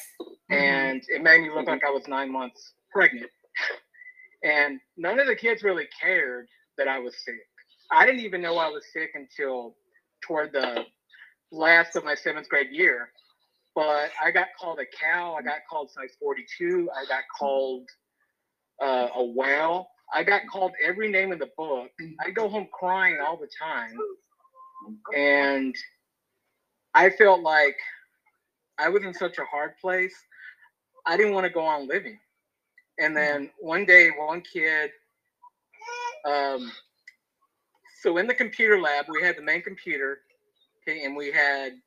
And 0.50 1.02
it 1.08 1.24
made 1.24 1.42
me 1.42 1.50
look 1.50 1.68
like 1.68 1.84
I 1.86 1.90
was 1.90 2.08
nine 2.08 2.32
months 2.32 2.74
pregnant. 2.92 3.32
And 4.44 4.80
none 4.98 5.20
of 5.20 5.28
the 5.28 5.36
kids 5.36 5.64
really 5.64 5.88
cared 6.02 6.48
that 6.78 6.88
I 6.88 7.00
was 7.00 7.16
sick. 7.26 7.36
I 7.92 8.06
didn't 8.06 8.22
even 8.22 8.42
know 8.42 8.58
I 8.58 8.70
was 8.70 8.84
sick 8.94 9.12
until 9.16 9.76
toward 10.22 10.54
the 10.54 10.86
last 11.52 11.96
of 11.96 12.04
my 12.04 12.16
seventh 12.16 12.48
grade 12.50 12.72
year. 12.72 13.10
But 13.80 14.12
I 14.22 14.32
got 14.32 14.48
called 14.60 14.80
a 14.80 14.86
cow. 14.86 15.36
I 15.40 15.42
got 15.42 15.60
called 15.70 15.90
size 15.90 16.18
42. 16.20 16.90
I 16.94 17.06
got 17.06 17.24
called 17.38 17.88
uh, 18.84 19.08
a 19.16 19.24
whale. 19.24 19.88
I 20.14 20.22
got 20.22 20.42
called 20.52 20.74
every 20.84 21.10
name 21.10 21.32
in 21.32 21.40
the 21.40 21.50
book. 21.58 21.90
I 22.20 22.30
go 22.32 22.50
home 22.50 22.68
crying 22.74 23.20
all 23.26 23.38
the 23.38 23.48
time. 23.58 23.98
And 25.16 25.74
I 26.94 27.10
felt 27.10 27.40
like 27.40 27.78
I 28.78 28.90
was 28.90 29.06
in 29.06 29.14
such 29.14 29.38
a 29.38 29.46
hard 29.46 29.78
place. 29.80 30.16
I 31.06 31.16
didn't 31.16 31.32
want 31.34 31.46
to 31.46 31.50
go 31.50 31.66
on 31.66 31.88
living. 31.88 32.20
And 33.00 33.16
then 33.16 33.50
one 33.62 33.86
day, 33.86 34.10
one 34.10 34.42
kid, 34.42 34.92
um, 36.26 36.70
so 38.02 38.18
in 38.18 38.28
the 38.28 38.34
computer 38.34 38.82
lab, 38.82 39.06
we 39.08 39.24
had 39.24 39.38
the 39.38 39.42
main 39.42 39.62
computer, 39.62 40.20
okay, 40.84 41.06
and 41.06 41.16
we 41.16 41.32
had 41.32 41.80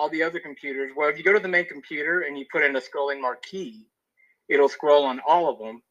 all 0.00 0.08
the 0.08 0.22
other 0.22 0.40
computers. 0.40 0.92
Well, 0.96 1.10
if 1.10 1.18
you 1.18 1.24
go 1.24 1.34
to 1.34 1.40
the 1.40 1.48
main 1.48 1.66
computer 1.66 2.22
and 2.22 2.38
you 2.38 2.46
put 2.50 2.62
in 2.64 2.76
a 2.76 2.80
scrolling 2.80 3.20
marquee, 3.20 3.86
it'll 4.48 4.68
scroll 4.70 5.04
on 5.04 5.20
all 5.28 5.50
of 5.50 5.58
them. 5.58 5.82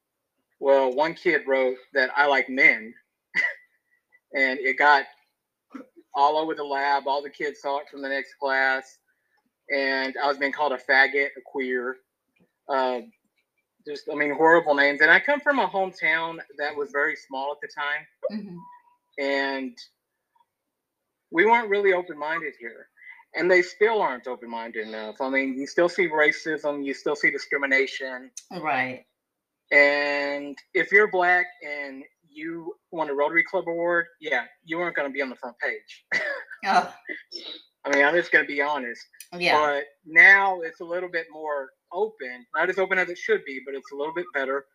Well, 0.60 0.93
one 0.93 1.13
kid 1.13 1.43
wrote 1.48 1.78
that 1.93 2.10
I 2.17 2.26
like 2.26 2.50
men, 2.50 2.93
and 4.36 4.60
it 4.60 4.78
got 4.80 5.06
all 6.15 6.38
over 6.38 6.56
the 6.56 6.63
lab. 6.63 7.08
All 7.08 7.22
the 7.22 7.30
kids 7.30 7.62
saw 7.62 7.80
it 7.80 7.89
from 7.89 8.02
the 8.02 8.10
next 8.10 8.36
class, 8.41 8.98
and 9.74 10.15
I 10.22 10.28
was 10.28 10.39
being 10.39 10.52
called 10.52 10.74
a 10.74 10.78
faggot, 10.78 11.28
a 11.38 11.41
queer, 11.45 11.98
uh, 12.67 13.02
just 13.88 14.10
I 14.12 14.15
mean 14.15 14.34
horrible 14.34 14.76
names. 14.76 15.02
And 15.02 15.12
I 15.12 15.19
come 15.19 15.39
from 15.39 15.60
a 15.60 15.67
hometown 15.67 16.39
that 16.58 16.76
was 16.76 16.91
very 16.91 17.15
small 17.15 17.52
at 17.54 17.62
the 17.62 17.69
time 17.76 18.08
Mhm. 18.32 18.58
and 19.19 19.78
we 21.32 21.45
weren't 21.45 21.69
really 21.69 21.93
open-minded 21.93 22.56
here 22.60 22.89
and 23.35 23.49
they 23.49 23.61
still 23.61 24.01
aren't 24.01 24.27
open-minded 24.27 24.87
enough. 24.87 25.15
I 25.21 25.29
mean 25.29 25.57
you 25.57 25.67
still 25.67 25.89
see 25.89 26.07
racism 26.09 26.83
you 26.85 26.93
still 26.93 27.15
see 27.15 27.31
discrimination. 27.31 28.31
Right. 28.51 29.05
and 29.71 30.57
if 30.73 30.91
you're 30.91 31.11
black 31.11 31.45
and 31.67 32.03
you 32.31 32.73
won 32.91 33.09
a 33.09 33.13
rotary 33.13 33.43
club 33.43 33.65
award 33.67 34.05
yeah 34.21 34.45
you 34.63 34.79
aren't 34.79 34.95
going 34.95 35.07
to 35.07 35.13
be 35.13 35.21
on 35.21 35.29
the 35.29 35.35
front 35.35 35.55
page. 35.59 36.05
Oh, 36.65 36.93
i 37.85 37.89
mean 37.95 38.03
i'm 38.03 38.13
just 38.15 38.31
going 38.31 38.43
to 38.45 38.47
be 38.47 38.61
honest. 38.61 39.01
Yeah. 39.37 39.57
but 39.59 39.83
now 40.05 40.59
it's 40.61 40.81
a 40.81 40.85
little 40.85 41.09
bit 41.09 41.27
more 41.31 41.69
open 41.93 42.45
not 42.55 42.69
as 42.69 42.77
open 42.79 42.97
as 42.99 43.09
it 43.09 43.17
should 43.17 43.45
be 43.45 43.61
but 43.65 43.75
it's 43.75 43.91
a 43.91 43.95
little 43.95 44.13
bit 44.13 44.25
better. 44.33 44.65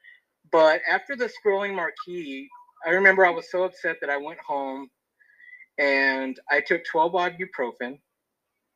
But 0.52 0.80
after 0.90 1.16
the 1.16 1.28
scrolling 1.28 1.74
marquee 1.74 2.48
i 2.86 2.90
remember 2.90 3.26
i 3.26 3.30
was 3.30 3.50
so 3.50 3.64
upset 3.64 3.96
that 4.00 4.10
i 4.10 4.16
went 4.16 4.38
home 4.46 4.88
and 5.78 6.38
i 6.50 6.60
took 6.60 6.82
12 6.84 7.12
ibuprofen 7.12 7.98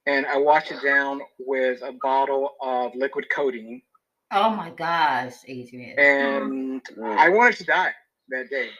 and 0.09 0.27
i 0.27 0.39
washed 0.39 0.73
it 0.73 0.83
down 0.85 1.21
with 1.41 1.83
a 1.83 1.93
bottle 2.03 2.51
of 2.63 2.93
liquid 2.97 3.27
codeine 3.35 3.83
Oh 4.31 4.51
my 4.51 4.71
gosh, 4.71 5.37
Adrian. 5.47 5.99
and 5.99 6.83
Mm. 6.99 7.19
I 7.19 7.31
wanted 7.31 7.57
to 7.59 7.65
die 7.65 7.95
that 8.31 8.51
day. 8.51 8.71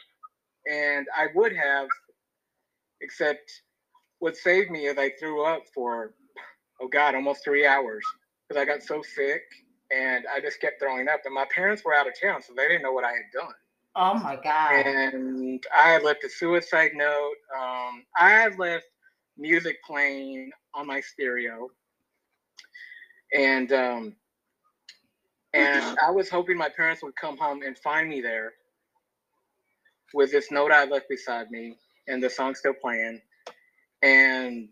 And 0.71 1.07
I 1.17 1.29
would 1.35 1.55
have, 1.57 1.89
except 3.01 3.51
what 4.21 4.37
saved 4.37 4.71
me 4.71 4.87
is 4.87 4.99
I 4.99 5.13
threw 5.21 5.45
up 5.45 5.63
for, 5.75 6.15
oh 6.83 6.89
God, 6.89 7.15
almost 7.15 7.45
three 7.45 7.67
hours 7.67 8.05
because 8.49 8.61
I 8.61 8.67
got 8.67 8.83
so 8.83 9.03
sick 9.03 9.43
and 9.95 10.27
I 10.35 10.41
just 10.41 10.61
kept 10.61 10.81
throwing 10.81 11.09
up. 11.09 11.21
And 11.25 11.35
my 11.35 11.47
parents 11.55 11.85
were 11.85 11.95
out 11.95 12.09
of 12.09 12.15
town, 12.21 12.43
so 12.43 12.55
they 12.57 12.69
didn't 12.69 12.83
know 12.83 12.93
what 12.93 13.05
I 13.05 13.13
had 13.13 13.33
done. 13.35 13.55
Oh 13.97 14.15
my 14.17 14.37
God. 14.37 14.87
And 14.87 15.65
I 15.77 15.91
had 15.91 16.03
left 16.05 16.25
a 16.25 16.31
suicide 16.31 16.93
note. 16.95 17.37
Um, 17.59 18.05
I 18.19 18.31
had 18.31 18.59
left 18.59 18.87
music 19.39 19.79
playing 19.87 20.51
on 20.79 20.87
my 20.87 21.01
stereo. 21.01 21.69
And 23.35 23.73
um, 23.73 24.17
and 25.55 25.99
I 26.07 26.11
was 26.11 26.31
hoping 26.31 26.57
my 26.57 26.71
parents 26.71 27.03
would 27.03 27.17
come 27.17 27.37
home 27.39 27.63
and 27.63 27.79
find 27.79 28.09
me 28.09 28.21
there 28.23 28.55
with 30.15 30.33
this 30.33 30.51
note 30.51 30.73
I 30.73 30.85
left 30.87 31.09
beside 31.09 31.51
me 31.51 31.77
and 32.09 32.23
the 32.23 32.31
song 32.31 32.55
still 32.55 32.75
playing. 32.75 33.21
And 34.03 34.71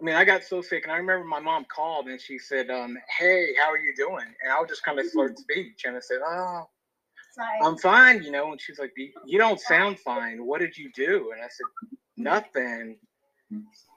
I 0.00 0.04
mean, 0.04 0.14
I 0.16 0.24
got 0.24 0.44
so 0.44 0.62
sick, 0.62 0.84
and 0.84 0.92
I 0.92 0.96
remember 0.98 1.24
my 1.26 1.40
mom 1.40 1.66
called 1.74 2.08
and 2.08 2.20
she 2.20 2.38
said, 2.38 2.70
um, 2.70 2.98
"Hey, 3.18 3.48
how 3.62 3.70
are 3.70 3.78
you 3.78 3.94
doing?" 3.96 4.26
And 4.42 4.52
I 4.52 4.60
was 4.60 4.68
just 4.68 4.84
kind 4.84 4.98
of 5.00 5.06
slurred 5.06 5.38
speech, 5.40 5.82
and 5.86 5.96
I 5.96 6.00
said, 6.00 6.20
"Oh, 6.26 6.68
I'm 7.62 7.78
fine," 7.78 8.22
you 8.22 8.32
know. 8.32 8.52
And 8.52 8.60
she's 8.60 8.78
like, 8.78 8.92
"You- 8.96 9.12
"You 9.26 9.38
don't 9.38 9.60
sound 9.60 10.00
fine. 10.00 10.44
What 10.46 10.60
did 10.60 10.76
you 10.78 10.90
do?" 10.94 11.32
And 11.32 11.42
I 11.42 11.48
said, 11.48 11.66
"Nothing." 12.16 12.98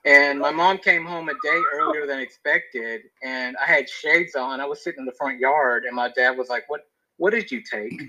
And 0.06 0.40
my 0.40 0.52
mom 0.52 0.80
came 0.80 1.06
home 1.06 1.30
a 1.30 1.34
day 1.44 1.62
earlier 1.76 2.08
than 2.08 2.20
expected, 2.20 3.02
and 3.24 3.56
I 3.58 3.66
had 3.68 3.90
shades 3.90 4.36
on. 4.36 4.60
I 4.62 4.66
was 4.66 4.84
sitting 4.84 5.00
in 5.02 5.06
the 5.06 5.14
front 5.14 5.40
yard, 5.40 5.86
and 5.86 5.96
my 5.96 6.10
dad 6.16 6.38
was 6.38 6.50
like, 6.50 6.70
"What? 6.70 6.82
What 7.18 7.32
did 7.32 7.52
you 7.52 7.62
take?" 7.64 8.02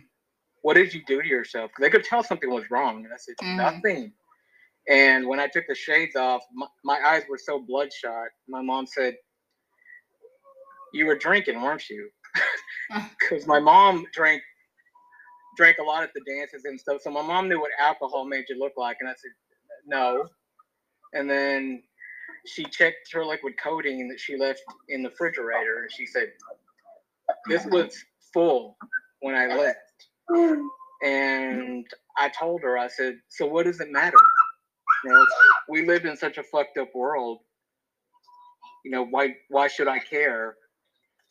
what 0.62 0.74
did 0.74 0.94
you 0.94 1.02
do 1.06 1.22
to 1.22 1.28
yourself? 1.28 1.72
'Cause 1.72 1.82
they 1.82 1.90
could 1.90 2.04
tell 2.04 2.22
something 2.22 2.50
was 2.50 2.70
wrong. 2.70 3.04
And 3.04 3.14
I 3.14 3.16
said, 3.16 3.36
Mhm. 3.42 3.56
nothing. 3.56 4.14
And 4.88 5.26
when 5.28 5.40
I 5.40 5.48
took 5.48 5.66
the 5.68 5.74
shades 5.74 6.16
off, 6.16 6.44
my, 6.52 6.68
my 6.84 7.00
eyes 7.06 7.24
were 7.28 7.38
so 7.38 7.60
bloodshot. 7.60 8.28
My 8.48 8.62
mom 8.62 8.86
said, 8.86 9.16
"You 10.92 11.06
were 11.06 11.16
drinking, 11.16 11.60
weren't 11.62 11.88
you?" 11.90 12.10
Because 13.20 13.46
my 13.46 13.60
mom 13.60 14.06
drank 14.12 14.42
drank 15.56 15.78
a 15.78 15.82
lot 15.82 16.02
at 16.04 16.12
the 16.14 16.22
dances 16.26 16.64
and 16.64 16.80
stuff. 16.80 17.02
So 17.02 17.10
my 17.10 17.22
mom 17.22 17.48
knew 17.48 17.60
what 17.60 17.72
alcohol 17.78 18.24
made 18.26 18.46
you 18.48 18.58
look 18.58 18.74
like, 18.76 18.98
and 19.00 19.08
I 19.08 19.14
said, 19.14 19.32
"No." 19.86 20.28
And 21.14 21.30
then 21.30 21.82
she 22.46 22.64
checked 22.64 23.12
her 23.12 23.24
liquid 23.24 23.54
codeine 23.62 24.08
that 24.08 24.20
she 24.20 24.36
left 24.38 24.62
in 24.88 25.02
the 25.02 25.10
refrigerator, 25.10 25.82
and 25.82 25.92
she 25.92 26.06
said, 26.06 26.32
"This 27.48 27.66
was 27.66 27.96
full 28.34 28.76
when 29.20 29.34
I 29.34 29.46
left." 29.48 29.78
And 31.04 31.86
I 32.16 32.28
told 32.30 32.62
her, 32.62 32.78
I 32.78 32.88
said, 32.88 33.20
"So 33.28 33.46
what 33.46 33.66
does 33.66 33.80
it 33.80 33.90
matter? 33.90 34.18
You 35.04 35.10
know, 35.10 35.26
we 35.68 35.86
live 35.86 36.04
in 36.06 36.16
such 36.16 36.38
a 36.38 36.42
fucked 36.44 36.78
up 36.78 36.94
world. 36.94 37.40
You 38.84 38.92
know, 38.92 39.04
why 39.06 39.36
why 39.50 39.68
should 39.68 39.88
I 39.88 40.00
care?" 40.00 40.56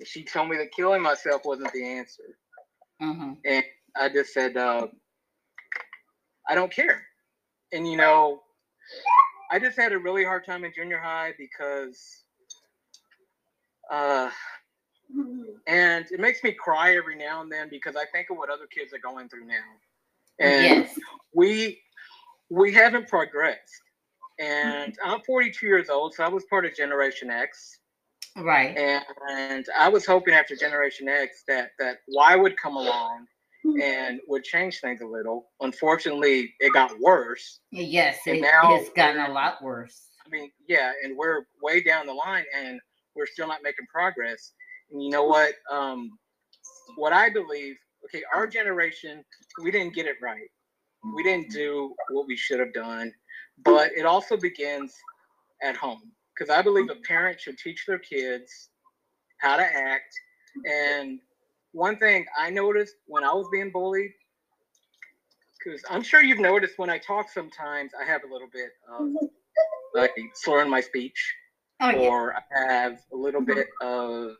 She 0.05 0.23
told 0.23 0.49
me 0.49 0.57
that 0.57 0.73
killing 0.75 1.01
myself 1.01 1.43
wasn't 1.45 1.73
the 1.73 1.85
answer. 1.85 2.23
hmm 3.01 3.33
And 3.45 3.65
I 3.95 4.09
just 4.09 4.33
said, 4.33 4.57
uh, 4.57 4.87
I 6.49 6.55
don't 6.55 6.71
care. 6.73 7.03
And 7.73 7.87
you 7.89 7.97
know, 7.97 8.41
I 9.51 9.59
just 9.59 9.77
had 9.77 9.91
a 9.91 9.99
really 9.99 10.23
hard 10.23 10.45
time 10.45 10.63
in 10.63 10.71
junior 10.73 10.99
high 10.99 11.33
because, 11.37 12.23
uh, 13.91 14.29
and 15.67 16.05
it 16.09 16.19
makes 16.19 16.43
me 16.43 16.53
cry 16.53 16.95
every 16.95 17.17
now 17.17 17.41
and 17.41 17.51
then 17.51 17.67
because 17.69 17.95
I 17.95 18.05
think 18.13 18.29
of 18.29 18.37
what 18.37 18.49
other 18.49 18.67
kids 18.67 18.93
are 18.93 18.99
going 18.99 19.27
through 19.27 19.45
now, 19.45 19.55
and 20.39 20.63
yes. 20.63 20.99
we 21.33 21.81
we 22.49 22.73
haven't 22.73 23.07
progressed. 23.07 23.81
And 24.39 24.95
I'm 25.03 25.21
42 25.21 25.65
years 25.65 25.89
old, 25.89 26.15
so 26.15 26.23
I 26.23 26.29
was 26.29 26.45
part 26.45 26.65
of 26.65 26.73
Generation 26.73 27.29
X 27.29 27.77
Right. 28.37 28.77
and 28.77 29.65
I 29.77 29.89
was 29.89 30.05
hoping 30.05 30.33
after 30.33 30.55
Generation 30.55 31.09
X 31.09 31.43
that 31.47 31.71
that 31.79 31.97
Y 32.07 32.35
would 32.35 32.57
come 32.57 32.75
along 32.75 33.25
and 33.63 34.19
would 34.27 34.43
change 34.43 34.79
things 34.79 35.01
a 35.01 35.05
little. 35.05 35.49
Unfortunately, 35.61 36.53
it 36.59 36.73
got 36.73 36.91
worse. 36.99 37.59
Yes. 37.71 38.19
And 38.27 38.37
It, 38.37 38.41
now- 38.41 38.75
it's 38.75 38.89
gotten 38.91 39.21
a 39.21 39.31
lot 39.31 39.61
worse. 39.61 40.07
I 40.25 40.29
mean, 40.29 40.51
yeah, 40.67 40.91
and 41.03 41.17
we're 41.17 41.43
way 41.61 41.81
down 41.81 42.05
the 42.07 42.13
line, 42.13 42.45
and 42.55 42.79
we're 43.15 43.25
still 43.25 43.47
not 43.47 43.63
making 43.63 43.85
progress. 43.91 44.53
And 44.91 45.03
you 45.03 45.09
know 45.09 45.25
what? 45.25 45.53
Um, 45.69 46.11
what 46.95 47.11
I 47.11 47.29
believe, 47.29 47.75
okay, 48.05 48.23
our 48.33 48.47
generation, 48.47 49.23
we 49.63 49.71
didn't 49.71 49.93
get 49.95 50.05
it 50.05 50.17
right. 50.21 50.47
We 51.15 51.23
didn't 51.23 51.49
do 51.49 51.95
what 52.11 52.27
we 52.27 52.37
should 52.37 52.59
have 52.59 52.73
done, 52.73 53.11
but 53.65 53.91
it 53.97 54.05
also 54.05 54.37
begins 54.37 54.93
at 55.63 55.75
home 55.75 56.11
because 56.37 56.55
I 56.55 56.61
believe 56.61 56.89
a 56.89 56.95
parent 57.07 57.39
should 57.41 57.57
teach 57.57 57.85
their 57.87 57.99
kids 57.99 58.69
how 59.39 59.57
to 59.57 59.63
act. 59.63 60.13
And 60.65 61.19
one 61.71 61.97
thing 61.97 62.25
I 62.37 62.49
noticed 62.49 62.95
when 63.05 63.23
I 63.23 63.33
was 63.33 63.47
being 63.51 63.71
bullied, 63.71 64.11
because 65.63 65.81
I'm 65.89 66.03
sure 66.03 66.21
you've 66.21 66.39
noticed 66.39 66.77
when 66.77 66.89
I 66.89 66.97
talk 66.97 67.29
sometimes 67.29 67.91
I 67.99 68.05
have 68.05 68.21
a 68.23 68.31
little 68.31 68.49
bit 68.51 68.71
of 68.89 69.01
mm-hmm. 69.05 69.25
like 69.93 70.11
slur 70.35 70.61
in 70.61 70.69
my 70.69 70.81
speech, 70.81 71.33
Oh 71.81 71.89
yeah. 71.89 72.09
or 72.09 72.35
I 72.35 72.41
have 72.73 72.99
a 73.13 73.15
little 73.15 73.41
mm-hmm. 73.41 73.55
bit 73.55 73.67
of 73.81 74.35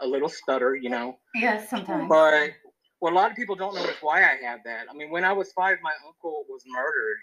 a 0.00 0.06
little 0.06 0.28
stutter, 0.28 0.74
you 0.74 0.90
know. 0.90 1.18
Yes. 1.34 1.70
Sometimes. 1.70 2.08
But 2.08 2.50
what 2.98 3.12
a 3.12 3.16
lot 3.16 3.30
of 3.30 3.36
people 3.36 3.54
don't 3.54 3.74
know 3.74 3.84
is 3.84 3.96
why 4.00 4.22
I 4.22 4.36
have 4.44 4.60
that. 4.64 4.86
I 4.90 4.94
mean, 4.94 5.10
when 5.10 5.24
I 5.24 5.32
was 5.32 5.52
five, 5.52 5.78
my 5.82 5.92
uncle 6.06 6.44
was 6.48 6.62
murdered 6.66 7.18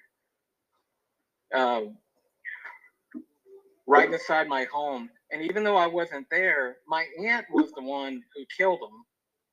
um, 1.55 1.97
right 3.88 4.03
mm-hmm. 4.03 4.14
beside 4.14 4.47
my 4.47 4.66
home. 4.66 5.10
And 5.32 5.41
even 5.43 5.64
though 5.64 5.78
I 5.78 5.88
wasn't 5.88 6.28
there, 6.32 6.78
my 6.88 7.05
aunt 7.24 7.45
was 7.51 7.72
the 7.72 7.84
one 7.84 8.24
who 8.36 8.43
killed 8.57 8.80
him, 8.80 9.05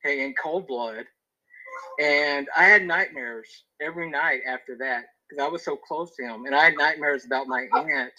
in 0.05 0.33
cold 0.41 0.67
blood. 0.67 1.05
And 1.99 2.47
I 2.55 2.63
had 2.63 2.85
nightmares 2.85 3.47
every 3.81 4.09
night 4.09 4.41
after 4.47 4.77
that 4.79 5.05
because 5.29 5.43
I 5.43 5.47
was 5.47 5.63
so 5.63 5.75
close 5.75 6.15
to 6.15 6.23
him. 6.23 6.45
And 6.45 6.55
I 6.55 6.65
had 6.65 6.77
nightmares 6.77 7.25
about 7.25 7.47
my 7.47 7.67
aunt 7.75 8.13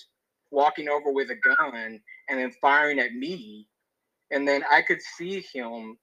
walking 0.50 0.88
over 0.88 1.12
with 1.12 1.30
a 1.30 1.36
gun 1.36 2.00
and 2.28 2.38
then 2.38 2.52
firing 2.60 2.98
at 2.98 3.12
me. 3.12 3.68
And 4.30 4.46
then 4.46 4.62
I 4.70 4.82
could 4.82 5.00
see 5.00 5.40
him 5.52 5.96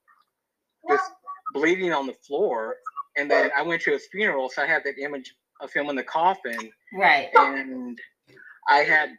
just 0.90 1.12
bleeding 1.54 1.94
on 1.94 2.08
the 2.08 2.16
floor. 2.28 2.76
And 3.18 3.30
then 3.30 3.52
I 3.58 3.62
went 3.62 3.82
to 3.84 3.92
his 3.92 4.08
funeral, 4.12 4.50
so 4.50 4.64
I 4.64 4.66
had 4.66 4.84
that 4.84 4.98
image 4.98 5.36
of 5.62 5.72
him 5.72 5.90
in 5.90 5.96
the 5.96 6.04
coffin. 6.04 6.72
right. 6.94 7.30
And 7.36 7.98
I 8.68 8.78
had 8.80 9.10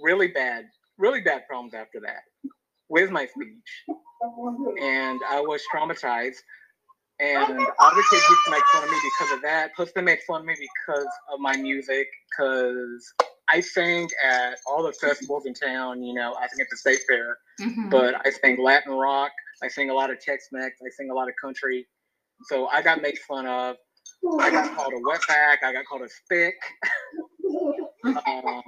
really 0.00 0.28
bad, 0.28 0.66
really 0.98 1.20
bad 1.20 1.46
problems 1.48 1.74
after 1.74 2.00
that 2.00 2.22
with 2.90 3.10
my 3.10 3.26
speech. 3.26 3.84
And 4.82 5.20
I 5.30 5.40
was 5.40 5.62
traumatized. 5.74 6.36
And 7.20 7.66
other 7.80 8.02
kids 8.10 8.24
used 8.30 8.44
to 8.46 8.50
make 8.50 8.62
fun 8.72 8.84
of 8.84 8.90
me 8.90 8.98
because 9.02 9.32
of 9.36 9.42
that. 9.42 9.74
Plus, 9.74 9.90
they 9.94 10.02
made 10.02 10.18
fun 10.26 10.42
of 10.42 10.46
me 10.46 10.54
because 10.86 11.06
of 11.32 11.40
my 11.40 11.56
music, 11.56 12.08
because 12.30 13.14
I 13.50 13.60
sang 13.60 14.08
at 14.24 14.58
all 14.66 14.82
the 14.82 14.92
festivals 14.92 15.46
in 15.46 15.54
town. 15.54 16.02
You 16.02 16.14
know, 16.14 16.34
I 16.34 16.46
sang 16.48 16.60
at 16.60 16.66
the 16.70 16.76
state 16.76 17.00
fair, 17.08 17.38
Mhm. 17.60 17.90
but 17.90 18.14
I 18.26 18.30
sang 18.30 18.62
Latin 18.62 18.92
rock. 18.92 19.32
I 19.62 19.68
sing 19.68 19.90
a 19.90 19.94
lot 19.94 20.10
of 20.10 20.20
Tex-Mex. 20.20 20.76
I 20.82 20.90
sing 20.90 21.10
a 21.10 21.14
lot 21.14 21.28
of 21.28 21.34
country. 21.42 21.88
So 22.44 22.68
I 22.68 22.82
got 22.82 23.02
made 23.02 23.18
fun 23.20 23.46
of. 23.46 23.76
I 24.40 24.50
got 24.50 24.76
called 24.76 24.94
a 24.94 24.98
wetback. 24.98 25.58
I 25.64 25.72
got 25.72 25.86
called 25.86 26.02
a 26.02 26.08
spick. 26.10 26.54
Um, 28.04 28.62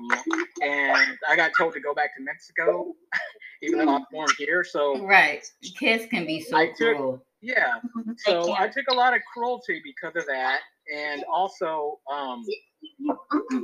and 0.62 1.18
I 1.28 1.37
got 1.37 1.53
told 1.57 1.72
to 1.74 1.80
go 1.80 1.95
back 1.95 2.16
to 2.16 2.22
Mexico, 2.22 2.95
even 3.62 3.78
though 3.85 3.95
I'm 3.97 4.05
born 4.12 4.28
here. 4.39 4.64
So 4.64 5.05
Right. 5.07 5.45
Kids 5.78 6.07
can 6.11 6.26
be 6.26 6.41
so 6.41 6.57
I 6.57 6.66
took- 6.66 6.97
cruel. 6.97 7.24
yeah, 7.41 7.74
so 8.18 8.55
I 8.57 8.68
took 8.68 8.87
a 8.91 8.95
lot 8.95 9.14
of 9.14 9.20
cruelty 9.33 9.80
because 9.85 10.14
of 10.16 10.26
that, 10.26 10.61
and 10.95 11.24
also 11.33 11.99
um, 12.12 12.45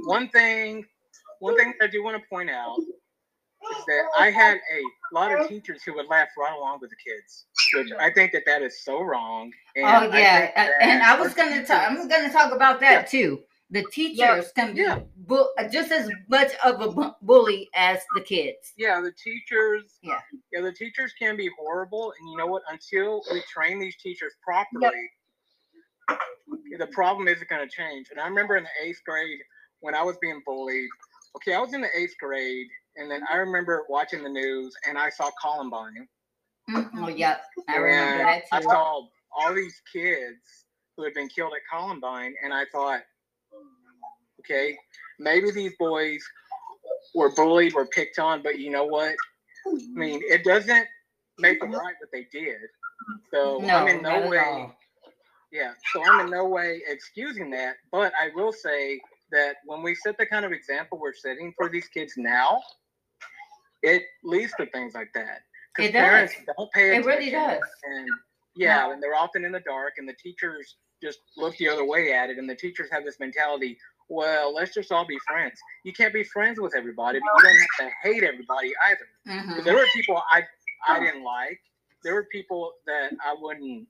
one 0.05 0.29
thing, 0.31 0.85
one 1.41 1.57
thing 1.57 1.75
I 1.83 1.87
do 1.87 2.03
want 2.03 2.21
to 2.21 2.29
point 2.29 2.51
out 2.51 2.77
is 2.79 3.85
that 3.87 4.03
I 4.19 4.31
had 4.31 4.57
a 4.57 5.15
lot 5.15 5.39
of 5.39 5.49
teachers 5.49 5.83
who 5.83 5.95
would 5.95 6.07
laugh 6.07 6.29
right 6.39 6.57
along 6.57 6.79
with 6.81 6.91
the 6.91 6.97
kids, 6.97 7.47
which 7.75 7.93
I 8.01 8.11
think 8.13 8.33
that 8.33 8.45
that 8.47 8.63
is 8.63 8.83
so 8.85 9.01
wrong. 9.03 9.51
And 9.77 9.85
Oh 9.85 10.11
I 10.11 10.19
yeah, 10.19 10.39
think 10.41 10.53
a- 10.57 10.83
and 10.85 11.03
I 11.03 11.19
was 11.21 11.35
gonna 11.35 11.65
talk. 11.67 11.91
I'm 11.91 12.09
gonna 12.09 12.33
talk 12.33 12.53
about 12.55 12.81
that 12.81 13.09
too. 13.09 13.41
The 13.71 13.85
teachers 13.93 14.51
can 14.53 14.75
be 14.75 14.81
Yeah. 14.81 15.01
bu- 15.17 15.47
just 15.71 15.93
as 15.93 16.11
much 16.29 16.53
of 16.65 16.81
a 16.81 16.91
bu- 16.91 17.13
bully 17.21 17.69
as 17.75 18.03
the 18.15 18.23
kids. 18.23 18.73
yeah, 18.77 19.01
the 19.01 19.13
teachers. 19.13 19.99
Yeah. 20.03 20.21
yeah, 20.53 20.63
the 20.63 20.73
teachers 20.73 21.13
can 21.19 21.37
be 21.37 21.51
horrible, 21.59 22.13
and 22.19 22.31
you 22.31 22.37
know 22.39 22.47
what? 22.47 22.63
Until 22.69 23.23
we 23.31 23.43
train 23.43 23.79
these 23.79 23.97
teachers 23.97 24.35
properly, 24.43 25.11
the 26.79 26.87
problem 26.93 27.29
isn't 27.29 27.49
going 27.49 27.67
to 27.69 27.75
change. 27.75 28.09
And 28.11 28.19
I 28.19 28.27
remember 28.27 28.57
in 28.57 28.65
the 28.65 28.71
eighth 28.89 29.03
grade 29.05 29.39
when 29.81 29.95
I 29.95 30.03
was 30.03 30.17
being 30.19 30.41
bullied. 30.47 30.89
Okay, 31.37 31.53
I 31.55 31.61
was 31.61 31.75
in 31.75 31.83
the 31.83 31.95
eighth 31.95 32.15
grade, 32.19 32.67
and 32.97 33.11
then 33.11 33.23
I 33.31 33.37
remember 33.37 33.85
watching 33.91 34.23
the 34.23 34.31
news, 34.31 34.75
and 34.89 34.97
I 34.99 35.11
saw 35.11 35.31
Columbine, 35.43 36.09
Mm, 36.71 36.91
Oh 36.97 37.09
yeah, 37.09 37.39
I 37.69 37.77
remember 37.77 38.19
and 38.21 38.29
that 38.29 38.45
I 38.53 38.61
too. 38.61 38.65
saw 38.69 39.07
all 39.33 39.55
these 39.55 39.81
kids 39.91 40.67
who 40.97 41.05
had 41.05 41.15
been 41.15 41.29
killed 41.29 41.53
at 41.55 41.61
Columbine, 41.71 42.35
and 42.43 42.53
I 42.53 42.65
thought, 42.73 43.03
okay, 44.41 44.77
maybe 45.19 45.51
these 45.51 45.75
boys 45.79 46.23
were 47.15 47.35
bullied, 47.35 47.75
were 47.75 47.87
picked 47.87 48.19
on, 48.19 48.43
but 48.43 48.59
you 48.59 48.71
know 48.71 48.85
what? 48.85 49.15
I 49.67 49.73
mean, 49.93 50.21
it 50.25 50.45
doesn't 50.45 50.87
make 51.39 51.61
them 51.61 51.73
right 51.73 51.95
what 52.01 52.11
they 52.13 52.27
did. 52.33 52.57
So 53.33 53.59
No, 53.59 53.77
I'm 53.77 53.89
in 53.89 54.03
no 54.03 54.29
way, 54.29 54.71
yeah. 55.53 55.73
So 55.93 56.03
I'm 56.05 56.27
in 56.27 56.31
no 56.31 56.47
way 56.47 56.83
excusing 56.87 57.51
that, 57.51 57.77
but 57.91 58.13
I 58.21 58.31
will 58.35 58.53
say 58.53 59.01
that 59.33 59.57
when 59.67 59.83
we 59.83 59.95
set 59.95 60.17
the 60.19 60.27
kind 60.27 60.45
of 60.45 60.53
example 60.53 60.99
we're 60.99 61.15
setting 61.15 61.53
for 61.57 61.69
these 61.69 61.87
kids 61.89 62.15
now, 62.17 62.61
it 63.83 64.03
leads 64.25 64.53
to 64.59 64.67
things 64.67 64.95
like 64.95 65.11
that. 65.15 65.41
Because 65.75 65.93
does. 65.93 66.01
parents 66.01 66.35
don't 66.57 66.73
pay 66.73 66.91
attention. 66.91 67.11
It 67.11 67.15
really 67.15 67.31
does. 67.31 67.63
And 67.85 68.09
yeah, 68.57 68.93
and 68.93 69.03
they're 69.03 69.15
often 69.15 69.45
in 69.45 69.53
the 69.53 69.61
dark, 69.61 69.95
and 69.99 70.09
the 70.09 70.15
teachers 70.15 70.77
just 71.03 71.21
look 71.37 71.57
the 71.59 71.69
other 71.69 71.85
way 71.85 72.13
at 72.13 72.31
it, 72.31 72.39
and 72.39 72.49
the 72.49 72.57
teachers 72.57 72.89
have 72.91 73.05
this 73.05 73.21
mentality. 73.21 73.79
Well, 74.09 74.55
let's 74.55 74.73
just 74.75 74.91
all 74.93 75.07
be 75.07 75.19
friends. 75.27 75.59
You 75.85 75.93
can't 75.93 76.13
be 76.15 76.25
friends 76.25 76.59
with 76.61 76.75
everybody, 76.77 77.19
but 77.21 77.43
you 77.43 77.49
don't 77.51 77.59
have 77.61 77.91
to 77.91 78.09
hate 78.09 78.23
everybody 78.23 78.73
either. 78.87 79.09
'Cause 79.27 79.47
Mhm. 79.61 79.65
There 79.65 79.75
were 79.75 79.87
people 79.95 80.23
I 80.31 80.43
I 80.87 81.01
didn't 81.01 81.25
like. 81.25 81.61
There 82.05 82.15
were 82.15 82.25
people 82.31 82.73
that 82.87 83.11
I 83.25 83.35
wouldn't 83.39 83.89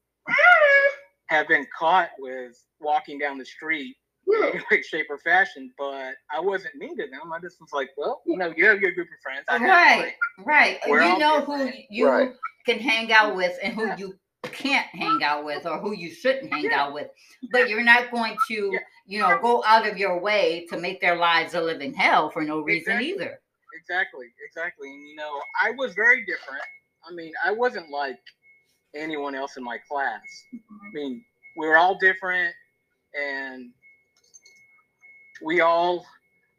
have 1.27 1.47
been 1.47 1.67
caught 1.79 2.11
with 2.19 2.57
walking 2.81 3.19
down 3.19 3.39
the 3.39 3.45
street 3.45 3.97
in 4.27 4.43
any 4.45 4.65
way, 4.71 4.83
shape, 4.83 5.07
or 5.11 5.19
fashion. 5.19 5.73
But 5.79 6.15
I 6.31 6.41
wasn't 6.41 6.75
mean 6.77 6.97
to 6.97 7.07
them. 7.09 7.33
I 7.33 7.39
just 7.41 7.61
was 7.61 7.73
like, 7.73 7.91
well, 7.97 8.23
you 8.27 8.37
know, 8.39 8.53
you 8.57 8.67
have 8.67 8.81
your 8.81 8.93
group 8.93 9.09
of 9.09 9.21
friends. 9.23 9.45
I 9.49 9.59
Right, 9.59 10.15
mine. 10.39 10.47
right. 10.47 10.81
We're 10.89 11.03
you 11.03 11.19
know 11.19 11.41
who 11.43 11.59
different. 11.67 11.91
you 11.91 12.09
Right. 12.09 12.35
can 12.67 12.79
hang 12.79 13.13
out 13.13 13.37
with 13.37 13.59
and 13.63 13.75
who 13.75 13.95
you 13.97 14.19
can't 14.43 14.87
hang 14.87 15.23
out 15.23 15.45
with 15.45 15.67
or 15.67 15.79
who 15.79 15.93
you 15.93 16.11
shouldn't 16.13 16.53
hang 16.53 16.71
out 16.73 16.95
with. 16.95 17.09
But 17.53 17.69
you're 17.69 17.83
not 17.85 18.11
going 18.11 18.37
to, 18.49 18.79
you 19.07 19.21
know, 19.21 19.39
go 19.41 19.63
out 19.67 19.87
of 19.87 19.97
your 19.99 20.21
way 20.21 20.67
to 20.71 20.79
make 20.79 21.01
their 21.01 21.17
lives 21.17 21.55
a 21.55 21.61
living 21.61 21.95
hell 21.95 22.31
for 22.31 22.43
no 22.43 22.61
reason 22.61 22.95
Exactly. 22.95 23.11
either. 23.11 23.41
Exactly, 23.81 24.27
exactly. 24.47 24.89
And 24.89 25.09
you 25.09 25.17
know, 25.17 25.41
I 25.63 25.71
was 25.73 25.95
very 25.95 26.25
different. 26.25 26.63
I 27.09 27.13
mean, 27.13 27.33
I 27.45 27.53
wasn't 27.53 27.91
like 27.91 28.19
anyone 28.95 29.35
else 29.35 29.57
in 29.57 29.65
my 29.65 29.79
class. 29.89 30.21
I 30.53 30.91
mean, 30.93 31.25
we 31.57 31.67
were 31.67 31.77
all 31.77 31.99
different 31.99 32.55
and 33.15 33.71
we 35.45 35.61
all 35.61 36.05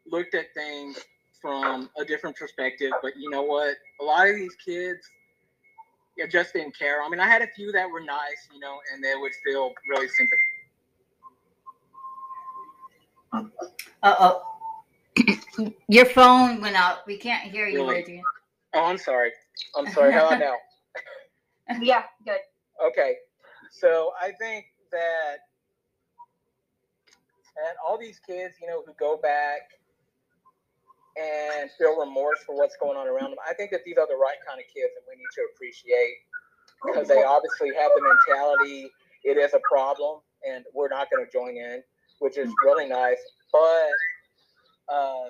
looked 0.06 0.34
at 0.34 0.52
things 0.54 0.98
from 1.40 1.88
a 1.98 2.04
different 2.04 2.36
perspective. 2.36 2.92
But 3.02 3.16
you 3.16 3.30
know 3.30 3.42
what? 3.42 3.76
A 4.00 4.04
lot 4.04 4.28
of 4.28 4.36
these 4.36 4.56
kids 4.64 5.00
yeah, 6.16 6.26
just 6.26 6.52
didn't 6.52 6.76
care. 6.76 7.02
I 7.02 7.08
mean, 7.08 7.20
I 7.20 7.26
had 7.26 7.42
a 7.42 7.46
few 7.48 7.72
that 7.72 7.88
were 7.88 8.00
nice, 8.00 8.48
you 8.52 8.60
know, 8.60 8.78
and 8.92 9.02
they 9.02 9.14
would 9.16 9.32
feel 9.44 9.72
really 9.88 10.08
sympathetic. 10.08 10.40
Uh 14.02 14.16
oh. 14.18 15.72
Your 15.88 16.06
phone 16.06 16.60
went 16.60 16.76
out. 16.76 17.06
We 17.06 17.16
can't 17.16 17.50
hear 17.50 17.66
you, 17.68 17.78
Really? 17.80 17.98
Adrian. 17.98 18.24
Oh, 18.74 18.84
I'm 18.84 18.98
sorry. 18.98 19.30
I'm 19.76 19.90
sorry. 19.92 20.12
How 20.12 20.26
about 20.26 20.40
now? 20.40 20.54
Yeah, 21.80 22.02
good. 22.24 22.40
Okay, 22.84 23.14
so 23.70 24.10
I 24.20 24.32
think 24.40 24.66
that 24.90 25.36
and 27.68 27.76
all 27.86 27.98
these 27.98 28.18
kids, 28.26 28.54
you 28.60 28.66
know, 28.66 28.82
who 28.84 28.92
go 28.98 29.16
back 29.16 29.60
and 31.16 31.70
feel 31.78 31.98
remorse 31.98 32.40
for 32.46 32.56
what's 32.56 32.76
going 32.80 32.96
on 32.96 33.06
around 33.08 33.30
them, 33.30 33.38
I 33.48 33.54
think 33.54 33.70
that 33.72 33.80
these 33.84 33.96
are 33.98 34.06
the 34.06 34.16
right 34.16 34.38
kind 34.46 34.60
of 34.60 34.66
kids 34.72 34.92
that 34.94 35.04
we 35.08 35.16
need 35.16 35.30
to 35.34 35.42
appreciate 35.54 36.16
because 36.84 37.08
they 37.08 37.22
obviously 37.22 37.74
have 37.74 37.90
the 37.96 38.02
mentality 38.02 38.90
it 39.24 39.36
is 39.36 39.52
a 39.54 39.60
problem 39.70 40.20
and 40.48 40.64
we're 40.74 40.88
not 40.88 41.08
going 41.10 41.24
to 41.24 41.30
join 41.30 41.56
in, 41.56 41.82
which 42.20 42.38
is 42.38 42.50
really 42.64 42.88
nice. 42.88 43.20
But 43.52 43.90
uh, 44.88 45.28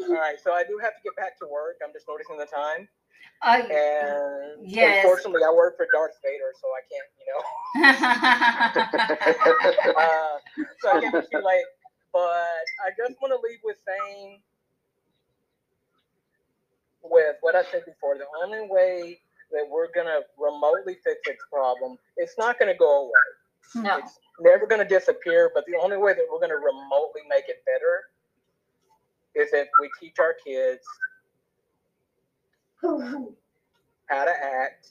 all 0.00 0.08
right, 0.10 0.36
so 0.42 0.52
I 0.52 0.64
do 0.64 0.78
have 0.82 0.92
to 0.94 1.02
get 1.04 1.16
back 1.16 1.38
to 1.40 1.46
work. 1.46 1.76
I'm 1.84 1.92
just 1.92 2.06
noticing 2.08 2.38
the 2.38 2.46
time. 2.46 2.88
Uh, 3.70 3.74
And 3.74 4.66
Yes. 4.66 5.04
unfortunately, 5.04 5.42
I 5.46 5.52
work 5.52 5.76
for 5.76 5.86
Darth 5.92 6.16
Vader, 6.24 6.52
so 6.60 6.68
I 6.72 6.80
can't, 6.88 7.08
you 7.20 7.26
know, 7.30 7.42
uh, 10.00 10.38
so 10.80 10.88
I 10.90 11.00
can't 11.00 11.12
be 11.12 11.36
too 11.36 11.42
late. 11.44 11.64
But 12.12 12.64
I 12.86 12.90
just 12.96 13.20
want 13.20 13.32
to 13.32 13.40
leave 13.48 13.60
with 13.64 13.76
saying, 13.86 14.40
with 17.04 17.36
what 17.42 17.54
I 17.54 17.62
said 17.70 17.84
before, 17.84 18.16
the 18.16 18.26
only 18.42 18.66
way 18.68 19.18
that 19.52 19.66
we're 19.70 19.92
going 19.92 20.06
to 20.06 20.22
remotely 20.38 20.96
fix 21.04 21.20
this 21.26 21.36
problem, 21.52 21.98
it's 22.16 22.34
not 22.38 22.58
going 22.58 22.72
to 22.72 22.78
go 22.78 23.04
away. 23.04 23.84
No. 23.84 23.98
It's 23.98 24.18
never 24.40 24.66
going 24.66 24.80
to 24.80 24.88
disappear, 24.88 25.50
but 25.54 25.64
the 25.66 25.76
only 25.80 25.96
way 25.96 26.12
that 26.12 26.26
we're 26.30 26.38
going 26.38 26.50
to 26.50 26.56
remotely 26.56 27.22
make 27.28 27.44
it 27.48 27.62
better 27.64 28.10
is 29.34 29.52
if 29.52 29.68
we 29.80 29.90
teach 30.00 30.18
our 30.18 30.34
kids 30.44 30.84
how 32.82 34.24
to 34.24 34.30
act. 34.30 34.90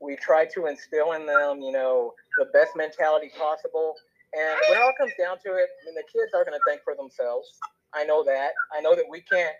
We 0.00 0.16
try 0.16 0.44
to 0.54 0.66
instill 0.66 1.12
in 1.12 1.26
them, 1.26 1.60
you 1.60 1.72
know, 1.72 2.14
the 2.38 2.46
best 2.52 2.76
mentality 2.76 3.30
possible. 3.38 3.94
And 4.34 4.56
when 4.68 4.78
it 4.78 4.82
all 4.82 4.92
comes 4.98 5.12
down 5.18 5.38
to 5.44 5.54
it, 5.54 5.68
I 5.82 5.86
mean, 5.86 5.94
the 5.94 6.04
kids 6.12 6.34
are 6.34 6.44
going 6.44 6.58
to 6.58 6.60
think 6.68 6.82
for 6.84 6.94
themselves. 6.94 7.58
I 7.94 8.04
know 8.04 8.22
that. 8.24 8.52
I 8.76 8.80
know 8.80 8.94
that 8.94 9.06
we 9.08 9.22
can't 9.22 9.54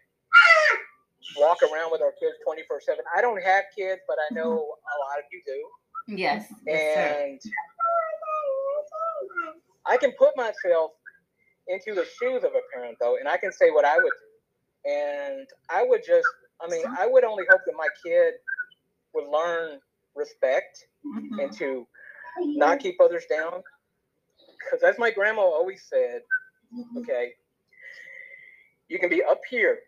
walk 1.37 1.59
around 1.63 1.91
with 1.91 2.01
our 2.01 2.13
kids 2.13 2.37
24 2.45 2.81
7. 2.81 3.05
I 3.17 3.21
don't 3.21 3.43
have 3.43 3.65
kids, 3.77 4.01
but 4.07 4.17
I 4.31 4.35
know 4.35 4.53
a 4.53 4.97
lot 5.05 5.19
of 5.19 5.25
you 5.33 5.43
do. 5.47 6.17
yes. 6.17 6.53
yes. 6.67 7.41
And 7.43 7.53
I 9.87 9.97
can 9.97 10.13
put 10.13 10.37
myself 10.37 10.93
into 11.69 11.95
the 11.95 12.05
shoes 12.05 12.45
of 12.45 12.53
a 12.53 12.63
parent, 12.73 12.97
though, 13.01 13.17
and 13.17 13.29
I 13.29 13.37
can 13.37 13.53
say 13.53 13.71
what 13.71 13.85
I 13.85 13.97
would 13.97 14.05
do. 14.05 14.91
And 14.91 15.49
I 15.69 15.85
would 15.85 16.03
just, 16.07 16.27
I 16.61 16.69
mean, 16.69 16.85
I 16.99 17.07
would 17.07 17.25
only 17.25 17.45
hope 17.51 17.61
that 17.67 17.75
my 17.77 17.89
kid 18.05 18.35
would 19.15 19.29
learn 19.29 19.81
respect 20.15 20.87
mm-hmm. 21.05 21.41
and 21.41 21.53
to 21.59 21.87
not 22.39 22.81
keep 22.81 23.01
others 23.01 23.25
down. 23.29 23.63
Because 24.59 24.83
as 24.85 24.99
my 24.99 25.11
grandma 25.11 25.43
always 25.43 25.85
said, 25.89 26.23
mm-hmm. 26.75 26.99
okay, 26.99 27.33
you 28.89 28.99
can 28.99 29.11
be 29.11 29.23
up 29.23 29.41
here 29.49 29.79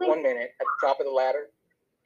one 0.00 0.22
minute 0.22 0.52
at 0.60 0.66
the 0.66 0.86
top 0.86 1.00
of 1.00 1.06
the 1.06 1.12
ladder, 1.12 1.46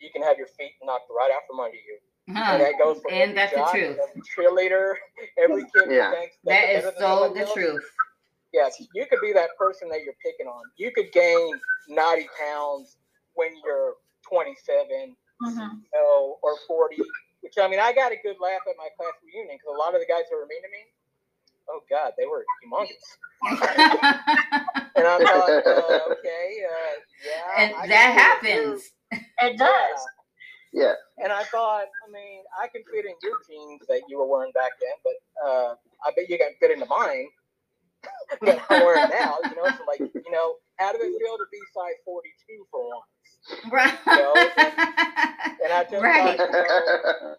you 0.00 0.10
can 0.12 0.22
have 0.22 0.38
your 0.38 0.46
feet 0.58 0.72
knocked 0.82 1.10
right 1.10 1.30
out 1.34 1.42
from 1.48 1.60
under 1.60 1.76
you. 1.76 1.98
Huh. 2.30 2.54
And 2.54 2.62
that 2.62 2.74
goes 2.78 3.00
for 3.02 3.10
And 3.10 3.32
every 3.32 3.34
that's 3.34 3.52
the 3.52 3.78
truth. 3.78 3.98
every 4.00 4.22
cheerleader, 4.22 4.94
every 5.38 5.62
kid 5.74 5.88
who 5.88 5.94
Yeah. 5.94 6.10
thinks 6.12 6.36
That 6.44 6.50
they're 6.66 6.78
is 6.78 6.84
better 6.84 6.96
than 6.96 7.00
so 7.00 7.34
the 7.34 7.46
truth. 7.52 7.90
Yes, 8.52 8.80
you 8.94 9.06
could 9.06 9.20
be 9.20 9.32
that 9.32 9.56
person 9.58 9.88
that 9.88 10.02
you're 10.04 10.14
picking 10.22 10.46
on. 10.46 10.70
You 10.76 10.90
could 10.92 11.10
gain 11.12 11.60
90 11.88 12.28
pounds 12.38 12.96
when 13.34 13.48
you're 13.64 13.96
27, 14.28 15.16
Mhm. 15.42 15.82
you 15.82 15.88
know, 15.94 16.38
or 16.42 16.56
40. 16.66 17.02
Which 17.40 17.58
I 17.58 17.66
mean, 17.66 17.80
I 17.80 17.92
got 17.92 18.12
a 18.12 18.16
good 18.16 18.38
laugh 18.40 18.60
at 18.68 18.76
my 18.76 18.88
class 18.96 19.14
reunion 19.24 19.56
because 19.56 19.74
a 19.74 19.78
lot 19.78 19.94
of 19.94 20.00
the 20.00 20.06
guys 20.06 20.24
who 20.30 20.36
were 20.36 20.46
mean 20.46 20.62
to 20.62 20.68
me, 20.68 20.92
oh 21.68 21.82
God, 21.90 22.12
they 22.16 22.26
were 22.26 22.44
humongous. 22.62 23.18
And 24.96 25.06
I 25.06 25.18
thought, 25.18 25.50
uh, 25.66 26.12
okay, 26.12 26.64
uh, 26.68 26.94
yeah, 27.24 27.62
and 27.64 27.74
can 27.74 27.88
that 27.88 28.40
fit 28.42 28.50
in 28.50 28.56
your- 28.56 28.68
happens. 28.70 28.90
It 29.42 29.58
does. 29.58 30.00
Yeah. 30.72 30.94
And 31.22 31.32
I 31.32 31.44
thought, 31.44 31.84
I 32.06 32.10
mean, 32.10 32.42
I 32.62 32.66
can 32.68 32.82
fit 32.92 33.04
in 33.04 33.12
your 33.22 33.36
jeans 33.48 33.82
that 33.88 34.02
you 34.08 34.18
were 34.18 34.26
wearing 34.26 34.52
back 34.52 34.72
then, 34.80 34.96
but 35.04 35.46
uh, 35.46 35.74
I 36.06 36.10
bet 36.16 36.28
you 36.30 36.38
can 36.38 36.52
fit 36.60 36.70
into 36.70 36.86
mine 36.86 37.26
that 38.42 38.58
I'm 38.70 38.82
wearing 38.84 39.10
now. 39.10 39.38
You 39.50 39.56
know, 39.56 39.68
so 39.76 39.84
like, 39.86 40.00
you 40.00 40.30
know, 40.30 40.54
how 40.76 40.92
does 40.92 41.02
it 41.02 41.12
feel 41.20 41.36
to 41.36 41.44
be 41.52 41.58
size 41.74 42.00
42 42.04 42.66
for 42.70 42.88
once? 42.88 43.72
Right. 43.72 43.98
know, 44.06 44.34
And 45.64 45.72
I 45.72 45.84
just 45.84 46.02
Right. 46.02 46.38
thought, 46.38 46.48
you, 46.48 46.52
know, 47.28 47.34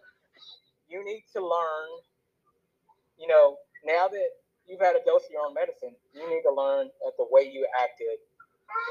you 0.88 1.04
need 1.04 1.24
to 1.34 1.40
learn, 1.42 1.88
you 3.18 3.26
know, 3.26 3.56
now 3.84 4.08
that 4.08 4.28
you've 4.66 4.80
had 4.80 4.96
a 4.96 5.04
dose 5.04 5.24
of 5.24 5.30
your 5.30 5.46
own 5.46 5.54
medicine, 5.54 5.94
you 6.14 6.28
need 6.28 6.42
to 6.42 6.52
learn 6.52 6.88
that 7.04 7.12
the 7.18 7.26
way 7.30 7.50
you 7.50 7.66
acted 7.82 8.18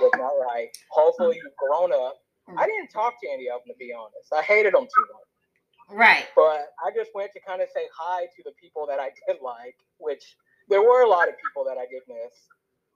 was 0.02 0.12
not 0.18 0.34
right. 0.40 0.70
Hopefully, 0.90 1.38
you've 1.44 1.56
grown 1.58 1.92
up. 1.92 2.18
I 2.58 2.66
didn't 2.68 2.90
talk 2.90 3.14
to 3.22 3.28
any 3.32 3.50
of 3.50 3.62
them, 3.66 3.74
to 3.74 3.78
be 3.80 3.94
honest. 3.94 4.32
I 4.34 4.42
hated 4.42 4.74
them 4.74 4.84
too 4.86 5.06
much. 5.14 5.98
right. 5.98 6.26
But 6.36 6.68
I 6.86 6.92
just 6.96 7.12
went 7.16 7.32
to 7.34 7.40
kind 7.42 7.62
of 7.62 7.70
say 7.74 7.88
hi 7.98 8.26
to 8.26 8.44
the 8.44 8.52
people 8.62 8.86
that 8.88 9.00
I 9.00 9.10
did 9.28 9.38
like, 9.42 9.76
which 9.98 10.36
there 10.70 10.82
were 10.82 11.04
a 11.04 11.08
lot 11.10 11.28
of 11.30 11.36
people 11.38 11.64
that 11.66 11.78
I 11.78 11.86
did 11.90 12.04
miss. 12.08 12.36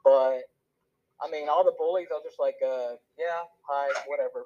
But 0.03 0.41
I 1.21 1.29
mean, 1.31 1.49
all 1.49 1.63
the 1.63 1.73
bullies, 1.77 2.07
I 2.11 2.15
was 2.15 2.23
just 2.25 2.39
like, 2.39 2.55
uh, 2.65 2.95
yeah, 3.17 3.43
hi, 3.67 3.89
whatever. 4.07 4.45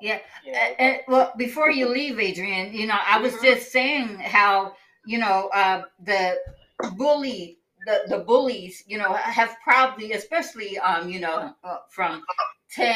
Yeah. 0.00 0.18
You 0.44 0.52
know, 0.52 0.98
well, 1.08 1.32
before 1.36 1.70
you 1.70 1.88
leave, 1.88 2.18
Adrian, 2.20 2.72
you 2.74 2.86
know, 2.86 2.98
I 3.04 3.18
was 3.18 3.34
Mhm. 3.34 3.42
just 3.42 3.72
saying 3.72 4.18
how 4.18 4.76
you 5.06 5.18
know 5.18 5.48
uh, 5.54 5.84
the 6.00 6.38
bully, 6.92 7.58
the 7.86 8.02
the 8.08 8.18
bullies, 8.18 8.84
you 8.86 8.98
know, 8.98 9.12
have 9.14 9.56
probably, 9.62 10.12
especially 10.12 10.78
um, 10.78 11.08
you 11.08 11.20
know, 11.20 11.54
uh, 11.64 11.78
from 11.90 12.22
10, 12.70 12.94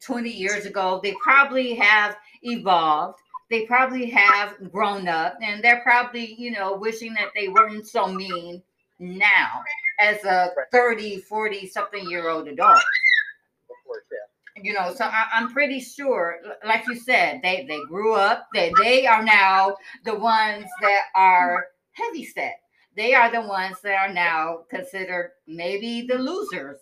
20 0.00 0.30
years 0.30 0.66
ago, 0.66 1.00
they 1.02 1.14
probably 1.22 1.74
have 1.74 2.16
evolved. 2.42 3.18
They 3.48 3.64
probably 3.64 4.10
have 4.10 4.72
grown 4.72 5.06
up, 5.06 5.38
and 5.40 5.62
they're 5.62 5.80
probably, 5.82 6.34
you 6.34 6.50
know, 6.50 6.76
wishing 6.76 7.14
that 7.14 7.28
they 7.34 7.46
weren't 7.48 7.86
so 7.86 8.08
mean 8.08 8.60
now 8.98 9.62
as 9.98 10.24
a 10.24 10.50
30, 10.72 11.18
40 11.18 11.66
something 11.68 12.10
year 12.10 12.28
old 12.28 12.48
adult 12.48 12.78
of 12.78 13.76
course, 13.86 14.04
yeah. 14.12 14.62
you 14.62 14.72
know 14.72 14.94
so 14.94 15.04
I, 15.04 15.26
i'm 15.32 15.52
pretty 15.52 15.80
sure 15.80 16.38
like 16.64 16.86
you 16.86 16.96
said 16.96 17.40
they 17.42 17.66
they 17.68 17.78
grew 17.88 18.14
up 18.14 18.48
they 18.54 18.72
they 18.82 19.06
are 19.06 19.22
now 19.22 19.76
the 20.04 20.14
ones 20.14 20.66
that 20.80 21.02
are 21.14 21.68
heavy 21.92 22.24
set 22.24 22.60
they 22.96 23.14
are 23.14 23.30
the 23.30 23.42
ones 23.46 23.76
that 23.82 23.94
are 23.94 24.12
now 24.12 24.60
considered 24.70 25.30
maybe 25.46 26.06
the 26.08 26.16
losers 26.18 26.78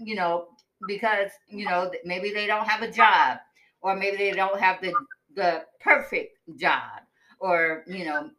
you 0.00 0.14
know 0.14 0.46
because 0.86 1.30
you 1.48 1.64
know 1.64 1.90
maybe 2.04 2.32
they 2.32 2.46
don't 2.46 2.66
have 2.68 2.82
a 2.82 2.90
job 2.90 3.38
or 3.82 3.96
maybe 3.96 4.16
they 4.16 4.32
don't 4.32 4.60
have 4.60 4.80
the 4.80 4.92
the 5.34 5.62
perfect 5.80 6.36
job 6.58 7.00
or 7.40 7.84
you 7.86 8.04
know 8.04 8.30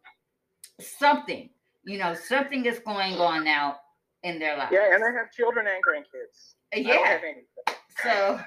something 0.79 1.49
you 1.85 1.97
know 1.97 2.13
something 2.13 2.65
is 2.65 2.79
going 2.79 3.13
on 3.15 3.43
now 3.43 3.75
in 4.23 4.39
their 4.39 4.57
life 4.57 4.69
Yeah, 4.71 4.93
and 4.93 5.03
I 5.03 5.11
have 5.11 5.31
children 5.31 5.67
and 5.67 5.83
grandkids. 5.83 6.55
Yeah. 6.75 7.19
so 8.03 8.39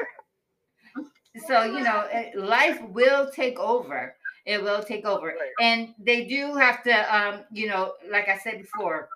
so 1.46 1.62
you 1.64 1.80
know 1.80 2.04
life 2.34 2.80
will 2.88 3.30
take 3.30 3.58
over 3.58 4.14
it 4.49 4.62
will 4.62 4.82
take 4.82 5.05
over 5.05 5.34
and 5.61 5.94
they 5.99 6.24
do 6.24 6.55
have 6.55 6.82
to 6.82 6.92
um 7.16 7.44
you 7.53 7.68
know 7.68 7.92
like 8.11 8.28
i 8.28 8.36
said 8.38 8.59
before 8.59 9.09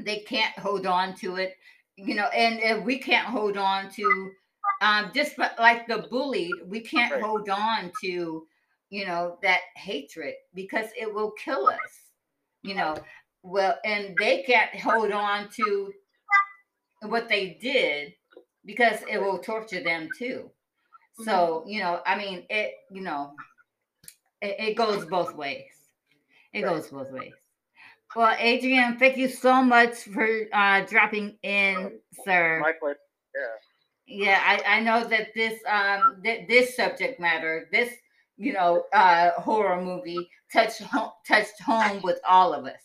they 0.00 0.18
can't 0.20 0.58
hold 0.58 0.86
on 0.86 1.14
to 1.14 1.36
it 1.36 1.56
you 1.96 2.14
know 2.14 2.26
and 2.34 2.58
if 2.60 2.84
we 2.84 2.98
can't 2.98 3.26
hold 3.26 3.56
on 3.56 3.90
to 3.90 4.30
um 4.82 5.10
just 5.14 5.38
like 5.38 5.86
the 5.86 6.06
bullied 6.10 6.54
we 6.66 6.80
can't 6.80 7.12
Right. 7.12 7.22
hold 7.22 7.48
on 7.48 7.92
to 8.02 8.46
you 8.90 9.06
know, 9.06 9.38
that 9.42 9.60
hatred 9.76 10.34
because 10.54 10.86
it 10.98 11.12
will 11.12 11.32
kill 11.32 11.66
us. 11.66 12.12
You 12.62 12.74
know, 12.74 12.96
well, 13.42 13.78
and 13.84 14.16
they 14.18 14.42
can't 14.42 14.74
hold 14.74 15.12
on 15.12 15.48
to 15.56 15.92
what 17.02 17.28
they 17.28 17.58
did 17.60 18.14
because 18.64 18.98
it 19.08 19.18
will 19.18 19.38
torture 19.38 19.82
them 19.82 20.08
too. 20.16 20.50
So, 21.24 21.64
you 21.66 21.80
know, 21.80 22.00
I 22.06 22.16
mean, 22.16 22.44
it, 22.50 22.74
you 22.90 23.02
know, 23.02 23.32
it, 24.42 24.56
it 24.58 24.76
goes 24.76 25.04
both 25.06 25.34
ways. 25.34 25.70
It 26.52 26.62
goes 26.62 26.88
both 26.88 27.10
ways. 27.10 27.32
Well, 28.14 28.34
Adrian, 28.38 28.98
thank 28.98 29.16
you 29.16 29.28
so 29.28 29.62
much 29.62 29.94
for 30.04 30.28
uh, 30.52 30.82
dropping 30.86 31.36
in, 31.42 31.98
sir. 32.24 32.60
My 32.62 32.72
pleasure. 32.80 32.98
Yeah. 33.34 33.42
Yeah, 34.08 34.40
I, 34.44 34.76
I 34.76 34.80
know 34.80 35.06
that 35.08 35.34
this 35.34 35.60
um 35.68 36.20
th- 36.22 36.46
this 36.48 36.76
subject 36.76 37.18
matter, 37.20 37.68
this 37.72 37.92
you 38.36 38.52
know 38.52 38.84
uh 38.92 39.32
horror 39.32 39.82
movie 39.82 40.30
touched 40.52 40.80
home, 40.82 41.10
touched 41.26 41.60
home 41.60 42.00
with 42.02 42.20
all 42.28 42.54
of 42.54 42.64
us. 42.66 42.80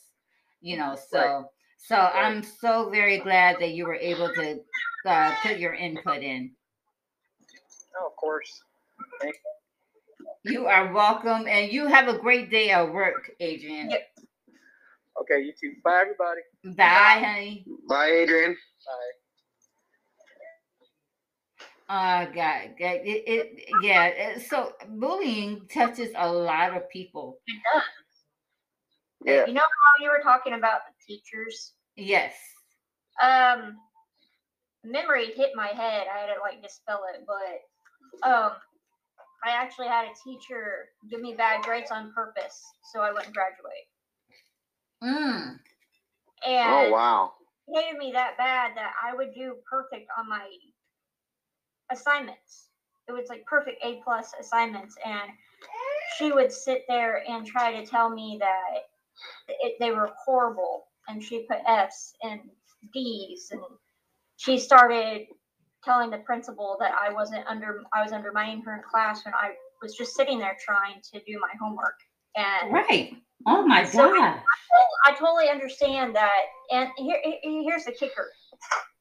You 0.61 0.77
know, 0.77 0.97
so 1.09 1.19
Right. 1.19 1.45
so 1.77 1.95
I'm 1.95 2.43
so 2.43 2.89
very 2.89 3.19
glad 3.19 3.57
that 3.59 3.71
you 3.73 3.85
were 3.85 3.95
able 3.95 4.33
to 4.33 4.59
uh, 5.05 5.35
put 5.43 5.57
your 5.59 5.73
input 5.75 6.23
in. 6.23 6.51
Oh, 7.99 8.07
of 8.07 8.15
course. 8.15 8.63
You 9.23 9.33
are 10.67 10.91
welcome, 10.93 11.47
and 11.47 11.71
you 11.71 11.87
have 11.87 12.07
a 12.07 12.17
great 12.17 12.49
day 12.49 12.71
at 12.71 12.91
work, 12.91 13.31
Adrian. 13.39 13.89
Yep. 13.91 14.01
Okay, 15.21 15.41
you 15.43 15.53
too. 15.59 15.73
Bye, 15.83 16.01
everybody. 16.01 16.41
Bye, 16.77 17.23
honey. 17.25 17.65
Bye, 17.87 18.07
Adrian. 18.07 18.57
Bye. 18.57 19.11
Uh, 21.93 22.25
God, 22.27 22.69
God, 22.79 22.95
it, 23.03 23.23
it, 23.27 23.65
yeah. 23.83 24.05
it- 24.05 24.47
So 24.49 24.73
bullying 24.87 25.67
touches 25.67 26.09
a 26.15 26.31
lot 26.31 26.75
of 26.75 26.89
people. 26.89 27.39
It 27.47 27.61
does. 27.73 27.83
Yeah. 29.25 29.45
You 29.45 29.53
know 29.53 29.61
how 29.61 30.03
you 30.03 30.09
were 30.09 30.21
talking 30.23 30.53
about 30.53 30.79
the 30.87 31.13
teachers? 31.15 31.73
Yes. 31.97 32.33
Um, 33.21 33.75
memory 34.83 35.33
hit 35.35 35.51
my 35.53 35.67
head. 35.67 36.07
I 36.13 36.19
had 36.19 36.27
to 36.33 36.41
like 36.41 36.63
dispel 36.63 37.01
it, 37.13 37.25
but 37.27 38.27
um, 38.27 38.51
I 39.43 39.51
actually 39.51 39.87
had 39.87 40.05
a 40.05 40.13
teacher 40.23 40.89
give 41.09 41.21
me 41.21 41.33
bad 41.35 41.63
grades 41.63 41.91
on 41.91 42.13
purpose 42.13 42.61
so 42.91 43.01
I 43.01 43.11
wouldn't 43.11 43.33
graduate, 43.33 43.87
Mm. 45.03 45.59
and 46.45 46.87
Oh 46.87 46.91
wow. 46.91 47.33
he 47.67 47.75
hated 47.81 47.97
me 47.97 48.11
that 48.13 48.37
bad 48.37 48.75
that 48.75 48.93
I 49.03 49.15
would 49.15 49.33
do 49.33 49.55
perfect 49.69 50.07
on 50.17 50.29
my 50.29 50.47
assignments. 51.91 52.69
It 53.07 53.13
was 53.13 53.29
like 53.29 53.45
perfect 53.45 53.83
A 53.83 53.99
plus 54.03 54.33
assignments, 54.39 54.95
and 55.05 55.31
she 56.17 56.31
would 56.31 56.51
sit 56.51 56.83
there 56.87 57.23
and 57.27 57.45
try 57.45 57.71
to 57.73 57.85
tell 57.85 58.09
me 58.09 58.37
that 58.39 58.89
it, 59.47 59.75
they 59.79 59.91
were 59.91 60.11
horrible, 60.23 60.85
and 61.07 61.21
she 61.23 61.45
put 61.49 61.59
F's 61.67 62.13
and 62.23 62.41
D's, 62.93 63.49
and 63.51 63.61
she 64.37 64.57
started 64.57 65.27
telling 65.84 66.09
the 66.09 66.19
principal 66.19 66.77
that 66.79 66.93
I 66.93 67.11
wasn't 67.11 67.45
under 67.47 67.82
I 67.93 68.03
was 68.03 68.11
undermining 68.11 68.61
her 68.61 68.75
in 68.75 68.84
class 68.84 69.25
when 69.25 69.34
I 69.34 69.53
was 69.82 69.95
just 69.95 70.15
sitting 70.15 70.38
there 70.39 70.55
trying 70.63 71.01
to 71.13 71.19
do 71.21 71.39
my 71.39 71.49
homework. 71.59 71.95
And 72.36 72.71
Right. 72.71 73.15
Oh 73.47 73.65
my 73.65 73.84
So- 73.86 74.13
God. 74.13 74.41
I 75.05 75.13
totally 75.13 75.49
understand 75.49 76.15
that. 76.15 76.45
And 76.71 76.89
here, 76.97 77.19
here- 77.23 77.63
here's 77.63 77.86
the 77.86 77.91
kicker: 77.91 78.32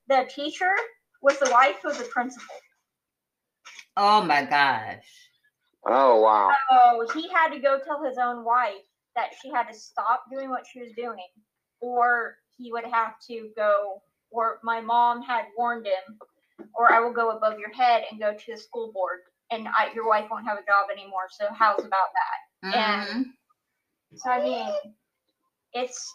the 0.09 0.25
teacher 0.35 0.75
was 1.23 1.39
the 1.39 1.51
wife 1.51 1.85
of 1.85 1.97
the 1.99 2.05
principal. 2.05 2.57
Oh 3.97 4.23
my 4.23 4.45
gosh. 4.45 5.05
Oh 5.87 6.21
wow. 6.21 6.55
So 6.71 7.09
he 7.21 7.29
had 7.29 7.49
to 7.51 7.59
go 7.59 7.79
tell 7.81 8.03
his 8.03 8.19
own 8.19 8.45
wife 8.45 8.83
that 9.15 9.31
she 9.41 9.51
had 9.51 9.65
to 9.69 9.75
stop 9.75 10.25
doing 10.31 10.49
what 10.51 10.67
she 10.67 10.81
was 10.81 10.93
doing, 10.97 11.27
or 11.81 12.39
he 12.57 12.73
would 12.73 12.85
have 12.85 13.15
to 13.29 13.51
go. 13.57 14.03
Or 14.31 14.61
my 14.63 14.81
mom 14.81 15.23
had 15.23 15.47
warned 15.57 15.87
him, 15.87 16.19
or 16.75 16.93
I 16.93 17.01
will 17.01 17.13
go 17.13 17.31
above 17.31 17.59
your 17.59 17.73
head 17.73 18.05
and 18.11 18.21
go 18.21 18.33
to 18.35 18.53
the 18.53 18.57
school 18.59 18.93
board, 18.93 19.21
and 19.51 19.69
I, 19.69 19.93
your 19.95 20.07
wife 20.09 20.29
won't 20.31 20.47
have 20.47 20.59
a 20.59 20.63
job 20.63 20.89
anymore. 20.93 21.29
So 21.31 21.47
how's 21.53 21.81
about 21.81 22.09
that? 22.15 22.77
Mhm. 22.77 23.25
So 24.17 24.31
I 24.31 24.43
mean, 24.43 24.73
it's. 25.73 26.15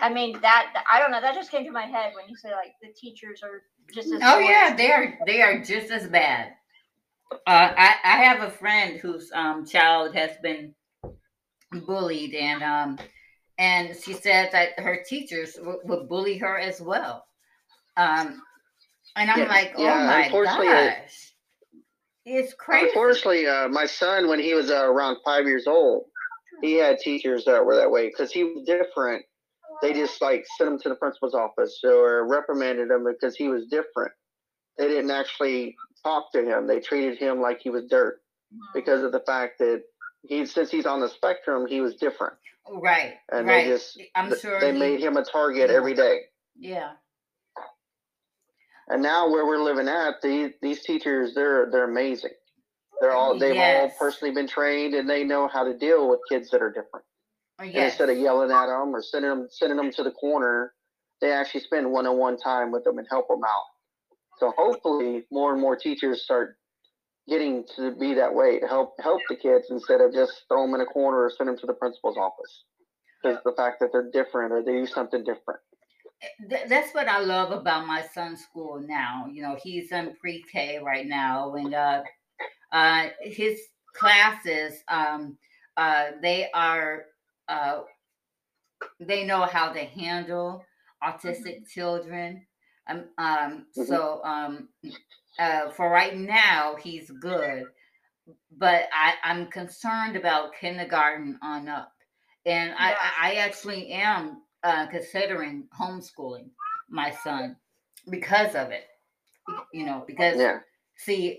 I 0.00 0.08
mean 0.12 0.40
that 0.42 0.84
I 0.90 0.98
don't 0.98 1.10
know. 1.10 1.20
That 1.20 1.34
just 1.34 1.50
came 1.50 1.64
to 1.64 1.70
my 1.72 1.86
head 1.86 2.12
when 2.14 2.28
you 2.28 2.36
say 2.36 2.50
like 2.50 2.74
the 2.82 2.92
teachers 2.92 3.42
are 3.42 3.62
just 3.92 4.12
as. 4.12 4.20
Oh 4.24 4.38
yeah, 4.38 4.74
they 4.76 4.90
are 4.90 5.18
they 5.26 5.42
are 5.42 5.62
just 5.62 5.90
as 5.90 6.06
bad. 6.08 6.52
Uh, 7.32 7.38
I 7.76 7.94
I 8.04 8.16
have 8.24 8.42
a 8.42 8.50
friend 8.50 8.98
whose 8.98 9.30
um 9.32 9.66
child 9.66 10.14
has 10.14 10.32
been 10.42 10.74
bullied 11.86 12.34
and 12.34 12.62
um 12.62 12.98
and 13.58 13.96
she 13.96 14.12
said 14.12 14.50
that 14.52 14.78
her 14.78 15.02
teachers 15.08 15.54
w- 15.54 15.80
would 15.84 16.08
bully 16.08 16.38
her 16.38 16.58
as 16.58 16.80
well. 16.80 17.24
Um, 17.96 18.42
and 19.16 19.30
I'm 19.30 19.38
Yeah, 19.40 19.46
like, 19.48 19.72
oh 19.76 19.82
yeah, 19.82 20.06
my 20.06 20.26
it- 20.26 20.32
gosh, 20.32 21.32
it's 22.24 22.54
crazy. 22.54 22.86
Unfortunately, 22.86 23.46
uh, 23.46 23.68
my 23.68 23.86
son, 23.86 24.28
when 24.28 24.38
he 24.38 24.54
was 24.54 24.70
uh, 24.70 24.84
around 24.84 25.16
five 25.24 25.44
years 25.46 25.66
old, 25.66 26.04
he 26.60 26.74
had 26.74 26.98
teachers 26.98 27.44
that 27.46 27.64
were 27.64 27.76
that 27.76 27.90
way 27.90 28.08
because 28.08 28.30
he 28.32 28.44
was 28.44 28.64
different. 28.64 29.24
They 29.82 29.92
just 29.92 30.22
like 30.22 30.44
sent 30.56 30.70
him 30.70 30.78
to 30.80 30.88
the 30.90 30.94
principal's 30.94 31.34
office 31.34 31.80
or 31.82 32.28
reprimanded 32.28 32.90
him 32.90 33.04
because 33.04 33.34
he 33.34 33.48
was 33.48 33.66
different. 33.66 34.12
They 34.78 34.86
didn't 34.86 35.10
actually 35.10 35.74
talk 36.04 36.30
to 36.32 36.44
him. 36.44 36.66
They 36.68 36.78
treated 36.78 37.18
him 37.18 37.40
like 37.40 37.60
he 37.60 37.70
was 37.70 37.86
dirt 37.90 38.20
because 38.74 39.02
of 39.02 39.10
the 39.12 39.20
fact 39.26 39.58
that 39.58 39.82
he, 40.22 40.46
since 40.46 40.70
he's 40.70 40.86
on 40.86 41.00
the 41.00 41.08
spectrum, 41.08 41.66
he 41.66 41.80
was 41.80 41.96
different, 41.96 42.34
Right, 42.70 43.14
and 43.32 43.48
right. 43.48 43.64
they 43.64 43.70
just 43.70 44.00
I'm 44.14 44.32
sure 44.38 44.60
they 44.60 44.72
he- 44.72 44.78
made 44.78 45.00
him 45.00 45.16
a 45.16 45.24
target 45.24 45.68
Yeah. 45.70 45.76
every 45.76 45.94
day. 45.94 46.20
Yeah. 46.56 46.92
And 48.88 49.02
now 49.02 49.30
where 49.30 49.46
we're 49.46 49.62
living 49.62 49.88
at, 49.88 50.20
these 50.22 50.52
these 50.60 50.82
teachers, 50.82 51.34
they're 51.34 51.70
they're 51.70 51.90
amazing. 51.90 52.32
They're 53.00 53.12
all 53.12 53.38
they've 53.38 53.54
Yes. 53.54 53.92
all 53.92 53.96
personally 53.98 54.34
been 54.34 54.48
trained, 54.48 54.94
and 54.94 55.08
they 55.08 55.24
know 55.24 55.48
how 55.48 55.64
to 55.64 55.76
deal 55.76 56.08
with 56.08 56.20
kids 56.28 56.50
that 56.50 56.62
are 56.62 56.70
different. 56.70 57.06
Oh, 57.60 57.64
and 57.64 57.74
Yes. 57.74 57.92
instead 57.92 58.10
of 58.10 58.18
yelling 58.18 58.50
at 58.50 58.66
them 58.66 58.94
or 58.94 59.02
sending 59.02 59.30
them 59.30 59.48
sending 59.50 59.76
them 59.76 59.90
to 59.92 60.02
the 60.02 60.10
corner, 60.12 60.74
they 61.20 61.32
actually 61.32 61.60
spend 61.60 61.90
one-on-one 61.90 62.38
time 62.38 62.72
with 62.72 62.84
them 62.84 62.98
and 62.98 63.06
help 63.10 63.28
them 63.28 63.42
out. 63.44 63.64
So 64.38 64.52
hopefully, 64.56 65.24
more 65.30 65.52
and 65.52 65.60
more 65.60 65.76
teachers 65.76 66.22
start 66.24 66.56
getting 67.28 67.64
to 67.76 67.94
be 67.94 68.14
that 68.14 68.34
way 68.34 68.58
to 68.58 68.66
help 68.66 68.94
help 69.00 69.22
the 69.28 69.36
kids 69.36 69.66
instead 69.70 70.00
of 70.00 70.12
just 70.12 70.42
throw 70.48 70.66
them 70.66 70.74
in 70.74 70.80
a 70.80 70.86
corner 70.86 71.18
or 71.18 71.30
send 71.30 71.48
them 71.48 71.58
to 71.58 71.66
the 71.66 71.74
principal's 71.74 72.16
office. 72.16 72.64
Because 73.22 73.38
the 73.44 73.52
fact 73.56 73.78
that 73.80 73.90
they're 73.92 74.10
different 74.10 74.52
or 74.52 74.62
they 74.62 74.72
do 74.72 74.86
something 74.86 75.22
different. 75.22 75.60
Th- 76.48 76.68
that's 76.68 76.94
what 76.94 77.08
I 77.08 77.20
love 77.20 77.50
about 77.52 77.86
my 77.86 78.02
son's 78.02 78.42
school 78.42 78.80
now. 78.80 79.26
You 79.30 79.42
know, 79.42 79.56
he's 79.62 79.90
in 79.92 80.14
pre-K 80.20 80.78
right 80.78 81.06
now, 81.06 81.54
and 81.54 81.74
uh, 81.74 82.02
uh, 82.72 83.08
his 83.22 83.60
classes, 83.94 84.82
um, 84.88 85.38
uh, 85.76 86.12
they 86.22 86.50
are, 86.52 87.06
uh, 87.48 87.82
they 89.00 89.24
know 89.24 89.42
how 89.42 89.72
to 89.72 89.80
handle 89.84 90.64
autistic 91.02 91.68
children. 91.68 92.46
Um, 92.88 93.04
um, 93.18 93.66
Mhm. 93.76 93.86
so 93.86 94.22
um, 94.24 94.68
uh, 95.38 95.70
for 95.70 95.90
right 95.90 96.16
now, 96.16 96.76
he's 96.76 97.10
good, 97.10 97.64
but 98.52 98.88
I, 98.92 99.14
I'm 99.24 99.50
concerned 99.50 100.16
about 100.16 100.54
kindergarten 100.60 101.38
on 101.42 101.68
up, 101.68 101.92
and 102.46 102.70
Yeah. 102.70 102.96
I 102.96 103.12
I 103.20 103.34
actually 103.36 103.92
am 103.92 104.42
uh, 104.64 104.86
considering 104.86 105.68
homeschooling 105.78 106.50
my 106.88 107.10
son 107.10 107.56
because 108.10 108.54
of 108.54 108.70
it. 108.70 108.84
You 109.72 109.86
know, 109.86 110.04
because 110.06 110.38
Yeah. 110.38 110.60
see, 110.96 111.38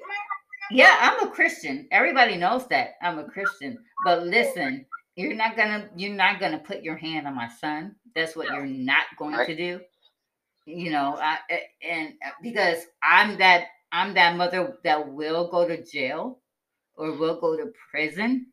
yeah, 0.71 0.97
I'm 0.99 1.27
a 1.27 1.31
Christian. 1.31 1.87
Everybody 1.91 2.35
knows 2.37 2.67
that 2.67 2.95
I'm 3.01 3.19
a 3.19 3.25
Christian. 3.25 3.77
But 4.05 4.23
listen, 4.23 4.85
you're 5.15 5.35
not 5.35 5.55
gonna 5.55 5.89
you're 5.95 6.13
not 6.15 6.39
gonna 6.39 6.59
put 6.59 6.83
your 6.83 6.97
hand 6.97 7.27
on 7.27 7.35
my 7.35 7.47
son. 7.47 7.95
That's 8.15 8.35
what 8.35 8.47
you're 8.47 8.65
not 8.65 9.05
going 9.17 9.35
Right. 9.35 9.47
to 9.47 9.55
do. 9.55 9.81
You 10.65 10.91
know, 10.91 11.17
I, 11.21 11.37
and 11.87 12.13
uh, 12.25 12.31
because 12.41 12.85
I'm 13.03 13.37
that 13.37 13.67
I'm 13.91 14.13
that 14.15 14.35
mother 14.37 14.77
that 14.83 15.07
will 15.09 15.49
go 15.49 15.67
to 15.67 15.83
jail 15.83 16.39
or 16.95 17.11
will 17.13 17.39
go 17.39 17.57
to 17.57 17.71
prison. 17.91 18.47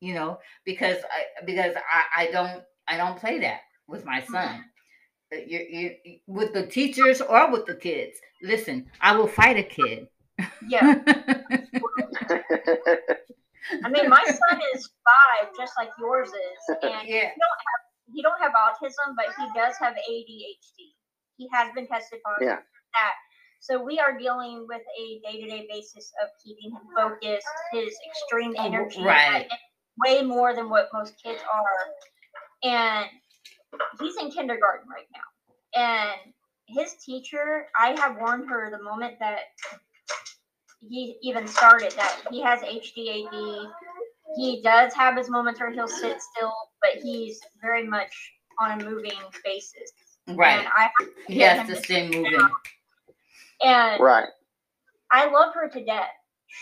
You 0.00 0.14
know, 0.14 0.38
because 0.64 0.98
I 1.04 1.44
because 1.44 1.74
I, 1.76 2.24
I 2.24 2.30
don't 2.32 2.62
I 2.88 2.96
don't 2.96 3.18
play 3.18 3.38
that 3.40 3.60
with 3.88 4.04
my 4.04 4.20
son. 4.22 4.64
Uh, 5.32 5.36
You, 5.46 5.60
you, 5.68 5.90
you- 6.04 6.18
with 6.26 6.52
the 6.52 6.66
teachers 6.66 7.20
or 7.20 7.50
with 7.50 7.66
the 7.66 7.74
kids. 7.74 8.16
Listen, 8.42 8.86
I 9.00 9.16
will 9.16 9.26
fight 9.26 9.56
a 9.56 9.62
kid. 9.62 10.06
Yeah. 10.68 11.02
I 13.84 13.88
mean, 13.90 14.08
my 14.08 14.22
son 14.24 14.60
is 14.74 14.90
five, 15.04 15.48
just 15.58 15.72
like 15.78 15.90
yours 15.98 16.28
is, 16.28 16.76
and 16.82 17.08
yeah. 17.08 17.30
he 18.12 18.22
don't 18.22 18.40
have 18.40 18.52
autism, 18.52 19.14
but 19.16 19.26
he 19.38 19.46
does 19.58 19.74
have 19.80 19.94
ADHD. 19.94 20.94
He 21.36 21.48
has 21.52 21.72
been 21.74 21.86
tested 21.88 22.20
positive 22.24 22.46
Yeah. 22.48 22.56
for 22.56 22.62
that. 22.94 23.14
So 23.60 23.82
we 23.82 23.98
are 23.98 24.16
dealing 24.16 24.66
with 24.68 24.82
a 24.82 25.20
day-to-day 25.28 25.66
basis 25.68 26.12
of 26.22 26.28
keeping 26.44 26.70
him 26.70 26.82
focused, 26.94 27.46
his 27.72 27.92
extreme 28.08 28.54
Oh, 28.58 28.64
energy, 28.66 29.02
right. 29.02 29.48
way 29.98 30.22
more 30.22 30.54
than 30.54 30.70
what 30.70 30.88
most 30.92 31.14
kids 31.22 31.42
are. 31.52 32.70
And 32.70 33.06
he's 34.00 34.16
in 34.16 34.30
kindergarten 34.30 34.88
right 34.88 35.06
now. 35.14 35.80
And 35.80 36.32
his 36.68 36.94
teacher, 37.04 37.66
I 37.78 37.98
have 38.00 38.16
warned 38.16 38.48
her 38.48 38.70
the 38.70 38.82
moment 38.82 39.14
that 39.20 39.40
he 40.80 41.16
even 41.22 41.46
started 41.46 41.92
that 41.92 42.22
he 42.30 42.42
has 42.42 42.60
HDAD. 42.60 43.70
He 44.36 44.60
does 44.62 44.92
have 44.94 45.16
his 45.16 45.30
moments 45.30 45.60
where 45.60 45.70
he'll 45.72 45.88
sit 45.88 46.20
still, 46.20 46.52
but 46.82 47.02
he's 47.02 47.40
very 47.62 47.86
much 47.86 48.12
on 48.60 48.80
a 48.80 48.84
moving 48.84 49.12
basis. 49.44 49.92
Right. 50.28 50.58
And 50.58 50.68
I 50.68 50.90
He 51.28 51.38
has 51.40 51.66
to 51.68 51.76
stay 51.76 52.08
moving. 52.08 52.40
and 53.62 54.00
Right. 54.00 54.28
I 55.12 55.30
love 55.30 55.54
her 55.54 55.68
to 55.68 55.84
death. 55.84 56.10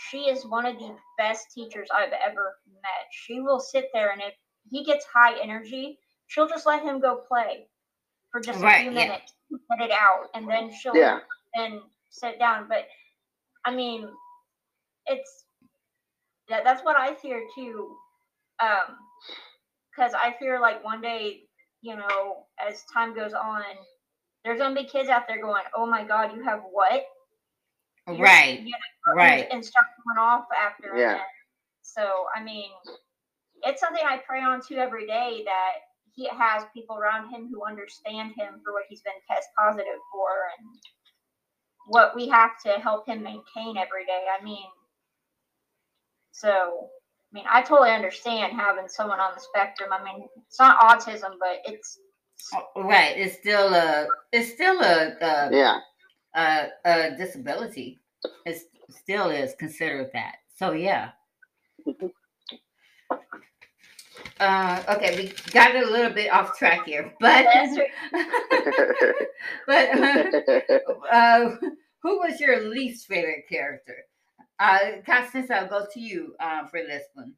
She 0.09 0.29
is 0.29 0.45
one 0.45 0.65
of 0.65 0.77
the 0.77 0.95
best 1.17 1.47
teachers 1.53 1.87
I've 1.93 2.13
ever 2.13 2.57
met. 2.67 3.07
She 3.11 3.39
will 3.39 3.59
sit 3.59 3.89
there 3.93 4.11
and 4.11 4.21
if 4.21 4.33
he 4.69 4.83
gets 4.83 5.05
high 5.05 5.39
energy, 5.41 5.99
she'll 6.27 6.47
just 6.47 6.65
let 6.65 6.83
him 6.83 6.99
go 6.99 7.17
play 7.27 7.67
for 8.31 8.41
just 8.41 8.63
a 8.63 8.71
few 8.71 8.91
yeah. 8.91 9.05
minutes, 9.07 9.33
get 9.51 9.89
it 9.89 9.91
out, 9.91 10.29
and 10.33 10.49
then 10.49 10.71
she'll 10.73 10.95
Yeah. 10.95 11.19
then 11.55 11.81
sit 12.09 12.39
down. 12.39 12.67
But 12.67 12.87
I 13.65 13.73
mean, 13.75 14.09
it's 15.07 15.45
that 16.49 16.63
that's 16.63 16.83
what 16.83 16.97
I 16.97 17.15
fear 17.15 17.45
too. 17.55 17.95
Um, 18.61 18.97
because 19.91 20.13
I 20.13 20.35
fear 20.39 20.59
like 20.59 20.83
one 20.83 21.01
day, 21.01 21.43
you 21.81 21.95
know, 21.95 22.45
as 22.59 22.83
time 22.93 23.15
goes 23.15 23.33
on, 23.33 23.63
there's 24.43 24.59
gonna 24.59 24.75
be 24.75 24.85
kids 24.87 25.09
out 25.09 25.27
there 25.27 25.41
going, 25.41 25.63
"Oh 25.73 25.85
my 25.85 26.03
God, 26.03 26.35
you 26.35 26.43
have 26.43 26.63
what?" 26.71 27.07
You're- 28.07 28.19
Right. 28.21 28.59
you 28.59 28.71
know, 28.71 29.13
Right. 29.13 29.47
and 29.51 29.65
start 29.65 29.87
going 30.05 30.17
off 30.19 30.45
after 30.51 30.95
Yeah. 30.95 31.15
it. 31.17 31.21
So 31.81 32.27
I 32.35 32.41
mean, 32.43 32.71
it's 33.63 33.79
something 33.81 34.05
I 34.05 34.17
pray 34.17 34.41
on 34.41 34.61
to 34.67 34.77
every 34.77 35.07
day 35.07 35.43
that 35.45 35.73
he 36.15 36.27
has 36.29 36.63
people 36.73 36.97
around 36.97 37.29
him 37.29 37.49
who 37.51 37.65
understand 37.65 38.33
him 38.37 38.61
for 38.63 38.73
what 38.73 38.83
he's 38.89 39.01
been 39.01 39.13
test 39.29 39.49
positive 39.57 39.99
for 40.11 40.29
and 40.57 40.67
what 41.87 42.15
we 42.15 42.27
have 42.29 42.51
to 42.65 42.71
help 42.81 43.07
him 43.07 43.21
maintain 43.21 43.77
every 43.77 44.05
day. 44.05 44.25
I 44.39 44.43
mean, 44.43 44.65
so 46.31 46.89
I 47.31 47.35
mean, 47.35 47.45
I 47.51 47.61
totally 47.61 47.91
understand 47.91 48.53
having 48.53 48.87
someone 48.87 49.19
on 49.19 49.33
the 49.35 49.41
spectrum. 49.41 49.89
I 49.91 50.03
mean, 50.03 50.27
it's 50.47 50.59
not 50.59 50.79
autism, 50.79 51.33
but 51.39 51.59
it's 51.65 51.99
oh, 52.53 52.83
Right. 52.83 53.17
It's 53.17 53.35
still 53.37 53.73
a. 53.73 54.07
It's 54.31 54.53
still 54.53 54.81
a. 54.81 55.15
a 55.21 55.49
Yeah. 55.51 55.79
a, 56.35 56.67
a 56.85 57.17
disability. 57.17 57.99
It 58.45 58.61
still 58.89 59.29
is 59.29 59.53
considered 59.59 60.11
that. 60.13 60.35
So 60.55 60.71
yeah. 60.71 61.11
Uh, 64.39 64.83
okay, 64.89 65.15
we 65.15 65.51
got 65.51 65.75
a 65.75 65.89
little 65.89 66.11
bit 66.11 66.31
off 66.31 66.57
track 66.57 66.85
here, 66.85 67.13
but 67.21 67.45
but 69.67 69.89
uh, 71.11 71.55
who 72.01 72.19
was 72.19 72.39
your 72.41 72.69
least 72.69 73.07
favorite 73.07 73.47
character? 73.47 73.95
Uh, 74.59 74.79
Constance, 75.05 75.49
I'll 75.49 75.67
go 75.67 75.85
to 75.93 75.99
you 76.01 76.35
uh, 76.41 76.67
for 76.67 76.81
this 76.81 77.03
one. 77.13 77.33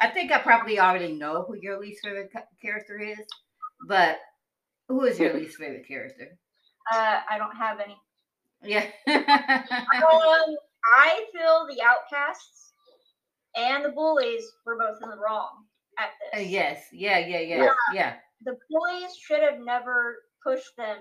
I 0.00 0.08
think 0.08 0.32
I 0.32 0.38
probably 0.38 0.78
already 0.80 1.12
know 1.12 1.44
who 1.46 1.56
your 1.60 1.78
least 1.78 2.02
favorite 2.02 2.32
character 2.62 2.98
is, 2.98 3.18
but 3.86 4.18
who 4.88 5.04
is 5.04 5.18
your 5.18 5.34
least 5.38 5.58
favorite 5.58 5.86
character? 5.86 6.38
uh, 6.92 7.20
I 7.28 7.36
don't 7.36 7.56
have 7.56 7.78
any. 7.80 7.96
Yeah. 8.62 8.86
Um, 9.98 10.56
I 10.98 11.26
feel 11.32 11.66
the 11.68 11.82
outcasts 11.82 12.72
and 13.56 13.84
the 13.84 13.90
bullies 13.90 14.44
were 14.64 14.78
both 14.78 14.98
in 15.02 15.10
the 15.10 15.18
wrong 15.18 15.64
at 15.98 16.10
Uh, 16.38 16.40
yes. 16.42 16.86
Yeah. 16.92 17.18
Yeah. 17.18 17.40
Yeah. 17.40 17.56
Yeah. 17.64 17.72
Yeah. 17.94 18.16
The 18.44 18.56
bullies 18.70 19.16
should 19.16 19.42
have 19.42 19.60
never 19.60 20.18
pushed 20.42 20.76
them 20.76 20.98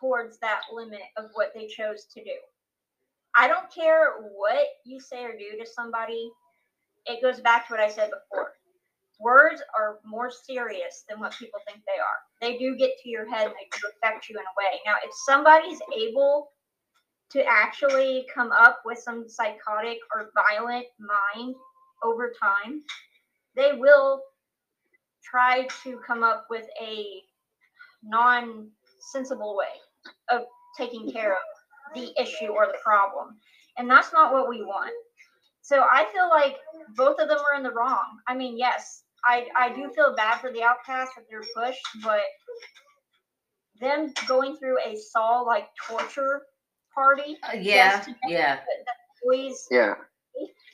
towards 0.00 0.38
that 0.38 0.62
limit 0.72 1.02
of 1.16 1.26
what 1.34 1.52
they 1.54 1.66
chose 1.66 2.06
to 2.14 2.24
do. 2.24 2.34
I 3.36 3.46
don't 3.46 3.72
care 3.72 4.14
what 4.36 4.66
you 4.84 4.98
say 5.00 5.22
or 5.24 5.32
do 5.32 5.58
to 5.58 5.66
somebody. 5.66 6.30
It 7.06 7.22
goes 7.22 7.40
back 7.40 7.68
to 7.68 7.74
what 7.74 7.80
I 7.80 7.88
said 7.88 8.10
before. 8.10 8.52
Words 9.20 9.62
are 9.78 9.98
more 10.04 10.30
serious 10.30 11.04
than 11.08 11.20
what 11.20 11.32
people 11.38 11.60
think 11.68 11.82
they 11.86 12.00
are. 12.00 12.18
They 12.40 12.58
do 12.58 12.76
get 12.76 12.92
to 13.02 13.08
your 13.08 13.28
head 13.30 13.46
and 13.46 13.54
they 13.54 13.68
do 13.78 13.88
affect 13.96 14.28
you 14.28 14.36
in 14.36 14.42
a 14.42 14.56
way. 14.58 14.80
Now, 14.86 14.94
if 15.04 15.10
somebody's 15.26 15.78
able 15.96 16.48
to 17.32 17.44
actually 17.46 18.26
come 18.34 18.50
up 18.50 18.80
with 18.84 18.98
some 18.98 19.28
psychotic 19.28 19.98
or 20.14 20.30
violent 20.34 20.86
mind 20.98 21.54
over 22.02 22.32
time, 22.42 22.82
they 23.56 23.72
will 23.72 24.22
try 25.22 25.66
to 25.84 26.00
come 26.06 26.22
up 26.22 26.46
with 26.50 26.66
a 26.80 27.22
non 28.02 28.68
sensible 29.12 29.56
way 29.56 30.12
of 30.30 30.42
taking 30.76 31.10
care 31.10 31.32
of 31.32 31.94
the 31.94 32.12
issue 32.20 32.48
or 32.48 32.66
the 32.66 32.78
problem. 32.82 33.36
And 33.78 33.88
that's 33.88 34.12
not 34.12 34.32
what 34.32 34.48
we 34.48 34.62
want. 34.62 34.92
So 35.62 35.82
I 35.90 36.06
feel 36.12 36.28
like 36.28 36.56
both 36.96 37.18
of 37.20 37.28
them 37.28 37.38
are 37.38 37.56
in 37.56 37.62
the 37.62 37.72
wrong. 37.72 38.18
I 38.26 38.34
mean, 38.34 38.58
yes, 38.58 39.04
I, 39.24 39.46
I 39.56 39.74
do 39.74 39.90
feel 39.94 40.14
bad 40.16 40.40
for 40.40 40.52
the 40.52 40.62
outcasts 40.62 41.14
that 41.16 41.24
they're 41.30 41.44
pushed, 41.54 41.80
but 42.02 42.20
them 43.80 44.12
going 44.26 44.56
through 44.56 44.78
a 44.78 44.96
Saw 44.96 45.40
like 45.42 45.68
torture 45.86 46.42
party 46.94 47.36
Uh, 47.42 47.56
yeah. 47.56 48.04
Yeah. 48.26 48.58
boys 49.24 49.66
yeah. 49.70 49.94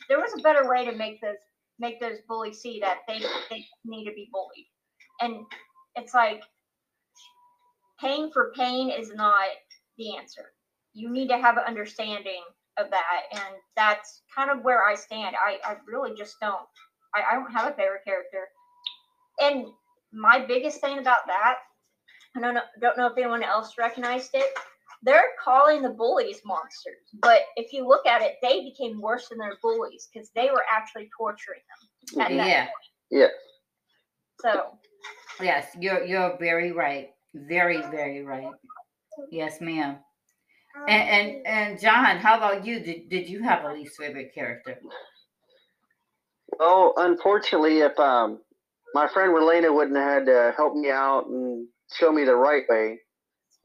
there 0.08 0.18
was 0.18 0.32
a 0.38 0.42
better 0.42 0.68
way 0.68 0.84
to 0.84 0.92
make 0.92 1.20
those 1.20 1.36
make 1.78 2.00
those 2.00 2.18
bullies 2.28 2.60
see 2.60 2.80
that 2.80 3.00
they 3.08 3.20
they 3.50 3.64
need 3.84 4.04
to 4.04 4.14
be 4.14 4.28
bullied. 4.32 4.66
And 5.20 5.44
it's 5.94 6.14
like 6.14 6.42
paying 8.00 8.30
for 8.30 8.52
pain 8.56 8.90
is 8.90 9.12
not 9.14 9.46
the 9.98 10.16
answer. 10.16 10.52
You 10.94 11.10
need 11.10 11.28
to 11.28 11.38
have 11.38 11.56
an 11.56 11.64
understanding 11.66 12.42
of 12.78 12.90
that 12.90 13.22
and 13.32 13.56
that's 13.74 14.22
kind 14.34 14.50
of 14.50 14.62
where 14.62 14.84
i 14.84 14.94
stand. 14.94 15.34
I, 15.36 15.58
I 15.64 15.76
really 15.86 16.14
just 16.16 16.36
don't 16.40 16.60
I, 17.14 17.22
I 17.32 17.34
don't 17.34 17.50
have 17.52 17.72
a 17.72 17.74
favorite 17.74 18.04
character. 18.04 18.48
And 19.40 19.66
my 20.12 20.44
biggest 20.44 20.80
thing 20.80 20.98
about 20.98 21.26
that 21.26 21.56
i 22.36 22.40
don't 22.40 22.54
know, 22.54 22.62
don't 22.80 22.96
know 22.96 23.06
if 23.06 23.18
anyone 23.18 23.42
else 23.42 23.74
recognized 23.78 24.30
it 24.34 24.46
they're 25.06 25.30
calling 25.42 25.82
the 25.82 25.88
bullies 25.88 26.40
monsters. 26.44 26.98
But 27.20 27.42
if 27.56 27.72
you 27.72 27.86
look 27.86 28.06
at 28.06 28.22
it, 28.22 28.34
they 28.42 28.62
became 28.64 29.00
worse 29.00 29.28
than 29.28 29.38
their 29.38 29.56
bullies 29.62 30.08
because 30.12 30.30
they 30.34 30.50
were 30.50 30.64
actually 30.70 31.08
torturing 31.16 31.60
them. 31.70 32.20
At 32.22 32.36
that 32.36 32.46
Yeah. 32.48 32.64
point. 32.64 32.70
Yes. 33.10 33.30
So 34.42 34.78
Yes. 35.40 35.68
You're 35.78 36.04
you're 36.04 36.36
very 36.38 36.72
right. 36.72 37.14
Very 37.34 37.80
very 37.82 38.22
right. 38.24 38.50
Yes, 39.30 39.60
ma'am. 39.60 39.98
And 40.88 41.08
and 41.08 41.46
and 41.46 41.80
John, 41.80 42.18
how 42.18 42.36
about 42.36 42.66
you? 42.66 42.80
Did 42.80 43.08
did 43.08 43.28
you 43.28 43.42
have 43.42 43.64
a 43.64 43.72
least 43.72 43.96
favorite 43.96 44.34
character? 44.34 44.78
Oh, 46.60 46.92
unfortunately, 46.96 47.78
if 47.80 47.98
um 47.98 48.40
my 48.94 49.06
friend 49.08 49.32
Relena 49.32 49.72
wouldn't 49.74 49.96
have 49.96 50.10
had 50.10 50.26
to 50.26 50.54
help 50.56 50.74
me 50.74 50.90
out 50.90 51.26
and 51.26 51.68
show 51.94 52.10
me 52.12 52.24
the 52.24 52.34
right 52.34 52.64
way, 52.68 52.98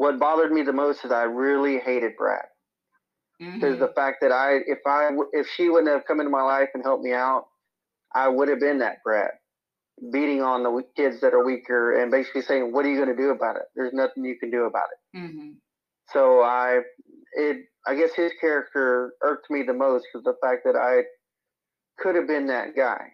what 0.01 0.19
bothered 0.19 0.51
me 0.51 0.63
the 0.63 0.73
most 0.73 1.05
is 1.05 1.11
I 1.11 1.23
really 1.23 1.77
hated 1.77 2.13
Brad. 2.17 2.45
Because 3.53 3.77
Mhm. 3.77 3.79
the 3.79 3.93
fact 3.95 4.17
that 4.21 4.31
I, 4.31 4.55
if 4.65 4.79
I, 4.87 5.11
if 5.33 5.47
she 5.47 5.69
wouldn't 5.69 5.89
have 5.91 6.05
come 6.07 6.19
into 6.19 6.31
my 6.31 6.41
life 6.41 6.69
and 6.73 6.83
helped 6.83 7.03
me 7.03 7.13
out, 7.13 7.45
I 8.15 8.27
would 8.27 8.49
have 8.49 8.59
been 8.59 8.79
that 8.79 9.03
Brad, 9.03 9.29
beating 10.11 10.41
on 10.41 10.63
the 10.63 10.83
kids 10.95 11.21
that 11.21 11.35
are 11.35 11.45
weaker 11.45 12.01
and 12.01 12.09
basically 12.09 12.41
saying, 12.41 12.73
"What 12.73 12.83
are 12.83 12.89
you 12.89 12.97
going 12.97 13.15
to 13.15 13.21
do 13.21 13.29
about 13.29 13.57
it? 13.57 13.63
There's 13.75 13.93
nothing 13.93 14.25
you 14.25 14.39
can 14.39 14.49
do 14.49 14.63
about 14.65 14.87
it." 14.91 15.17
Mhm. 15.17 15.57
So 16.09 16.41
I, 16.41 16.81
it, 17.33 17.67
I 17.85 17.93
guess 17.95 18.13
his 18.15 18.31
character 18.41 19.13
irked 19.21 19.51
me 19.51 19.61
the 19.61 19.73
most 19.73 20.07
because 20.11 20.23
the 20.23 20.35
fact 20.41 20.63
that 20.65 20.75
I 20.75 21.03
could 22.01 22.15
have 22.15 22.27
been 22.27 22.47
that 22.47 22.75
guy 22.75 23.13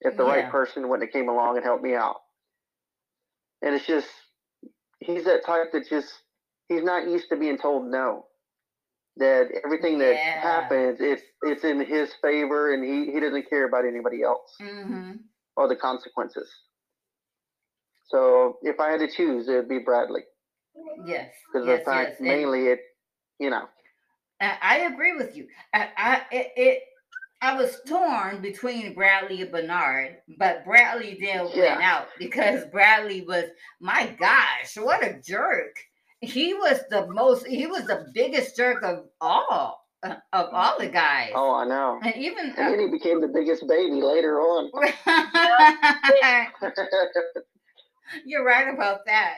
if 0.00 0.16
the 0.16 0.24
Yeah. 0.24 0.30
right 0.30 0.50
person 0.50 0.88
wouldn't 0.88 1.08
have 1.08 1.12
came 1.12 1.28
along 1.28 1.56
and 1.56 1.64
helped 1.64 1.82
me 1.84 1.94
out. 1.94 2.16
And 3.62 3.74
it's 3.74 3.86
just, 3.86 4.08
he's 5.00 5.24
that 5.24 5.44
type 5.44 5.72
that 5.72 5.88
just, 5.88 6.12
he's 6.68 6.82
not 6.84 7.06
used 7.08 7.28
to 7.30 7.36
being 7.36 7.58
told 7.58 7.90
no. 7.90 8.26
That 9.16 9.48
everything 9.64 9.98
that 9.98 10.14
Yeah. 10.14 10.40
happens, 10.40 10.98
it's 11.00 11.22
it's 11.42 11.64
in 11.64 11.80
his 11.84 12.12
favor, 12.22 12.72
and 12.72 12.84
he, 12.84 13.12
he 13.12 13.18
doesn't 13.18 13.48
care 13.50 13.64
about 13.66 13.84
anybody 13.84 14.22
else 14.22 14.54
Mhm. 14.60 15.18
or 15.56 15.66
the 15.66 15.74
consequences. 15.74 16.48
So 18.06 18.58
if 18.62 18.78
I 18.78 18.90
had 18.92 19.00
to 19.00 19.08
choose, 19.08 19.48
it'd 19.48 19.68
be 19.68 19.78
Bradley 19.80 20.22
Yes. 21.04 21.34
because 21.52 21.66
yes, 21.66 21.80
the 21.80 21.84
fact 21.84 22.10
yes. 22.10 22.18
And- 22.20 22.28
mainly 22.28 22.68
it, 22.68 22.80
you 23.40 23.50
know, 23.50 23.68
I, 24.40 24.58
I 24.62 24.76
agree 24.92 25.14
with 25.16 25.36
you. 25.36 25.48
I, 25.74 25.90
I 25.96 26.22
it, 26.30 26.52
it 26.56 26.82
I 27.40 27.54
was 27.56 27.80
torn 27.86 28.40
between 28.42 28.94
Bradley 28.94 29.42
and 29.42 29.52
Bernard, 29.52 30.16
but 30.38 30.64
Bradley 30.64 31.16
then 31.20 31.44
went 31.44 31.54
Yeah. 31.56 31.78
out 31.80 32.08
because 32.18 32.64
Bradley 32.66 33.22
was 33.22 33.44
my 33.80 34.06
gosh, 34.18 34.76
what 34.76 35.04
a 35.04 35.20
jerk. 35.24 35.76
he 36.20 36.52
was 36.54 36.80
the 36.90 37.06
most. 37.06 37.46
He 37.46 37.66
was 37.68 37.84
the 37.86 38.06
biggest 38.12 38.56
jerk 38.56 38.82
of 38.82 39.06
all 39.20 39.84
uh, 40.02 40.16
of 40.32 40.48
all 40.52 40.76
the 40.80 40.88
guys. 40.88 41.30
Oh, 41.34 41.54
I 41.54 41.64
know. 41.64 42.00
And 42.02 42.16
even 42.16 42.46
And 42.56 42.72
then 42.72 42.80
he 42.80 42.88
became 42.88 43.20
the 43.20 43.28
biggest 43.28 43.66
baby 43.68 44.02
later 44.02 44.40
on. 44.40 44.70
You're 48.24 48.44
right 48.44 48.72
about 48.72 49.00
that. 49.06 49.34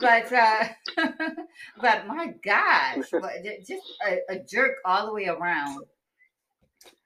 But 0.00 0.32
uh 0.32 0.64
but 1.80 2.06
my 2.06 2.34
gosh, 2.44 3.10
just 3.66 3.82
a, 4.06 4.18
a 4.28 4.38
jerk 4.40 4.72
all 4.84 5.06
the 5.06 5.12
way 5.12 5.26
around. 5.26 5.84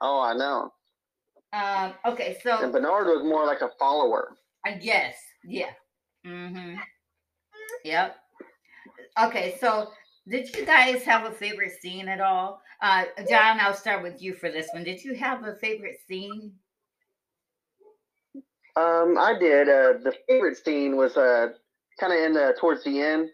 Oh, 0.01 0.20
I 0.20 0.35
know. 0.35 0.72
Um 1.53 1.95
okay, 2.05 2.37
And 2.53 2.61
so 2.61 2.72
Bernard 2.72 3.07
was 3.07 3.24
more 3.24 3.47
like 3.47 3.62
a 3.62 3.70
follower. 3.79 4.37
I 4.66 4.72
guess, 4.72 5.16
yeah. 5.45 5.70
Mhm. 6.26 6.79
Yep. 7.85 8.16
Okay, 9.22 9.57
so 9.61 9.91
did 10.29 10.55
you 10.55 10.66
guys 10.66 11.03
have 11.05 11.24
a 11.24 11.33
favorite 11.33 11.72
scene 11.81 12.09
at 12.09 12.20
all? 12.20 12.61
Uh 12.83 13.05
John, 13.29 13.59
I'll 13.61 13.74
start 13.74 14.03
with 14.03 14.20
you 14.22 14.35
for 14.35 14.51
this 14.51 14.68
one. 14.72 14.85
Did 14.85 15.03
you 15.03 15.14
have 15.14 15.45
a 15.45 15.55
favorite 15.57 16.01
scene? 16.07 16.53
Um, 18.76 19.16
I 19.18 19.37
did. 19.39 19.68
Uh, 19.68 19.95
the 20.05 20.14
favorite 20.29 20.57
scene 20.57 20.97
was 20.97 21.16
uh, 21.16 21.49
kind 21.99 22.12
of 22.12 22.18
in 22.20 22.33
the 22.33 22.55
towards 22.61 22.85
the 22.85 23.01
end, 23.01 23.29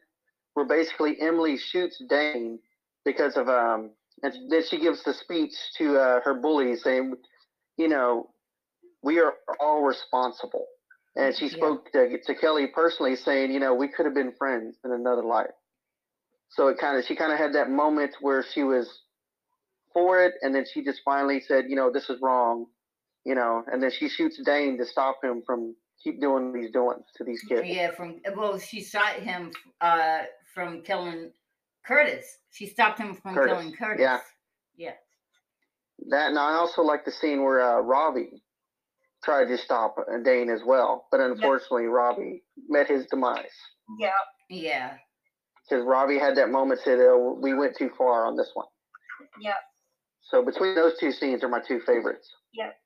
where 0.54 0.64
basically 0.64 1.20
Emily 1.20 1.58
shoots 1.58 2.02
Dane 2.08 2.58
because 3.04 3.36
of 3.36 3.48
um, 3.50 3.90
and 4.22 4.50
then 4.50 4.62
she 4.68 4.78
gives 4.78 5.02
the 5.04 5.14
speech 5.14 5.54
to 5.78 5.98
uh, 5.98 6.20
her 6.24 6.34
bullies 6.34 6.82
saying, 6.82 7.14
you 7.76 7.88
know, 7.88 8.30
we 9.02 9.18
are 9.20 9.34
all 9.60 9.82
responsible, 9.82 10.66
and 11.16 11.36
she 11.36 11.46
Yeah. 11.46 11.56
spoke 11.56 11.92
to, 11.92 12.18
to 12.22 12.34
Kelly 12.34 12.68
personally, 12.68 13.16
saying, 13.16 13.52
you 13.52 13.60
know, 13.60 13.74
we 13.74 13.88
could 13.88 14.06
have 14.06 14.14
been 14.14 14.32
friends 14.32 14.76
in 14.84 14.92
another 14.92 15.22
life. 15.22 15.50
So 16.50 16.68
it 16.68 16.78
kind 16.78 16.98
of 16.98 17.04
she 17.04 17.16
kind 17.16 17.32
of 17.32 17.38
had 17.38 17.54
that 17.54 17.70
moment 17.70 18.14
where 18.20 18.42
she 18.42 18.62
was 18.62 18.88
for 19.92 20.22
it, 20.24 20.34
and 20.42 20.54
then 20.54 20.64
she 20.72 20.84
just 20.84 21.00
finally 21.04 21.40
said, 21.40 21.66
you 21.68 21.76
know, 21.76 21.90
this 21.92 22.08
is 22.08 22.20
wrong 22.22 22.66
you 23.24 23.34
know, 23.34 23.64
and 23.70 23.82
then 23.82 23.90
she 23.90 24.08
shoots 24.08 24.40
Dane 24.44 24.78
to 24.78 24.86
stop 24.86 25.16
him 25.22 25.42
from 25.44 25.74
keep 26.02 26.20
doing 26.20 26.52
what 26.52 26.60
he's 26.60 26.70
doing 26.70 26.98
to 27.16 27.24
these 27.24 27.42
kids. 27.48 27.62
Yeah, 27.64 27.90
from 27.90 28.20
well, 28.36 28.58
she 28.58 28.82
shot 28.82 29.14
him 29.14 29.50
uh 29.80 30.18
from 30.54 30.82
killing 30.82 31.32
Curtis. 31.86 32.38
She 32.50 32.66
stopped 32.66 32.98
him 32.98 33.14
from 33.14 33.34
Curtis, 33.34 33.52
killing 33.58 33.72
Curtis. 33.76 34.00
yeah. 34.02 34.18
Yeah. 34.76 34.92
That 36.10 36.30
and 36.30 36.38
I 36.38 36.54
also 36.54 36.82
like 36.82 37.04
the 37.04 37.12
scene 37.12 37.42
where 37.44 37.60
uh, 37.60 37.80
Robbie 37.80 38.42
tried 39.24 39.46
to 39.46 39.56
stop 39.56 39.96
uh, 39.98 40.18
Dane 40.24 40.50
as 40.50 40.62
well, 40.66 41.06
but 41.10 41.20
unfortunately 41.20 41.86
Robbie 41.86 42.42
met 42.68 42.88
his 42.88 43.06
demise 43.06 43.46
Yeah. 43.98 44.10
Yeah. 44.50 44.96
because 45.68 45.84
Robbie 45.84 46.18
had 46.18 46.36
that 46.36 46.50
moment 46.50 46.80
said, 46.84 46.98
oh, 47.00 47.38
"We 47.40 47.54
went 47.54 47.76
too 47.76 47.90
far 47.96 48.26
on 48.26 48.36
this 48.36 48.50
one." 48.54 48.66
Yeah. 49.40 49.54
So 50.22 50.44
between 50.44 50.74
those 50.74 50.98
two 50.98 51.12
scenes 51.12 51.44
are 51.44 51.48
my 51.48 51.60
two 51.60 51.80
favorites. 51.80 52.28
Yep. 52.54 52.76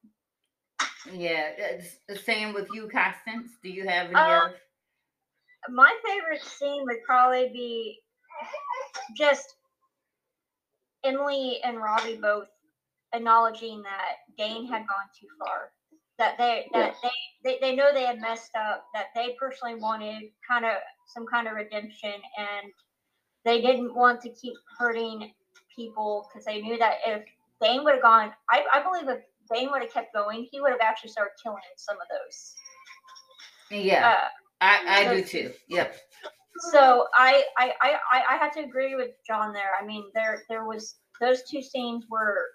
Yeah. 1.12 1.48
It's 1.56 1.96
the 2.08 2.16
same 2.16 2.52
with 2.52 2.68
you, 2.74 2.88
Constance. 2.88 3.52
Do 3.62 3.70
you 3.70 3.86
have 3.88 4.06
any 4.08 4.14
Uh, 4.14 4.46
of 4.48 4.52
My 5.70 5.92
favorite 6.06 6.42
scene 6.42 6.82
would 6.84 7.02
probably 7.06 7.48
be 7.52 8.00
just 9.16 9.56
Emily 11.04 11.60
and 11.64 11.78
Robbie 11.78 12.18
both 12.20 12.48
acknowledging 13.12 13.82
that 13.82 14.16
Dane 14.36 14.66
had 14.66 14.80
gone 14.80 15.08
too 15.18 15.28
far. 15.38 15.70
That 16.18 16.36
they 16.36 16.68
that 16.72 16.94
Yes. 17.02 17.12
they, 17.44 17.50
they 17.52 17.58
they 17.60 17.76
know 17.76 17.92
they 17.92 18.04
had 18.04 18.20
messed 18.20 18.54
up. 18.56 18.86
That 18.92 19.06
they 19.14 19.36
personally 19.38 19.76
wanted 19.76 20.30
kind 20.46 20.64
of 20.64 20.72
some 21.06 21.26
kind 21.26 21.46
of 21.46 21.54
redemption, 21.54 22.12
and 22.36 22.72
they 23.44 23.60
didn't 23.60 23.94
want 23.94 24.20
to 24.22 24.30
keep 24.30 24.54
hurting 24.78 25.32
people 25.74 26.28
because 26.28 26.44
they 26.44 26.60
knew 26.60 26.76
that 26.78 26.96
if 27.06 27.22
Dane 27.60 27.84
would 27.84 27.94
have 27.94 28.02
gone, 28.02 28.32
I, 28.50 28.64
I 28.72 28.82
believe 28.82 29.08
if 29.08 29.24
Dane 29.52 29.70
would 29.70 29.82
have 29.82 29.92
kept 29.92 30.12
going, 30.12 30.48
he 30.50 30.60
would 30.60 30.72
have 30.72 30.80
actually 30.80 31.10
started 31.10 31.32
killing 31.42 31.62
some 31.76 31.96
of 31.96 32.06
those. 32.10 32.54
Yeah. 33.70 34.16
Uh, 34.16 34.28
I, 34.60 35.04
I 35.06 35.14
do 35.14 35.22
too. 35.22 35.52
Yep. 35.68 35.96
So 36.58 37.06
I, 37.14 37.44
I 37.56 37.72
I 37.80 37.96
I 38.12 38.22
I 38.30 38.36
have 38.36 38.52
to 38.54 38.60
agree 38.60 38.94
with 38.94 39.10
John 39.26 39.52
there. 39.52 39.72
I 39.80 39.84
mean, 39.84 40.04
there 40.14 40.42
there 40.48 40.64
was 40.64 40.96
those 41.20 41.42
two 41.50 41.62
scenes 41.62 42.04
were 42.10 42.46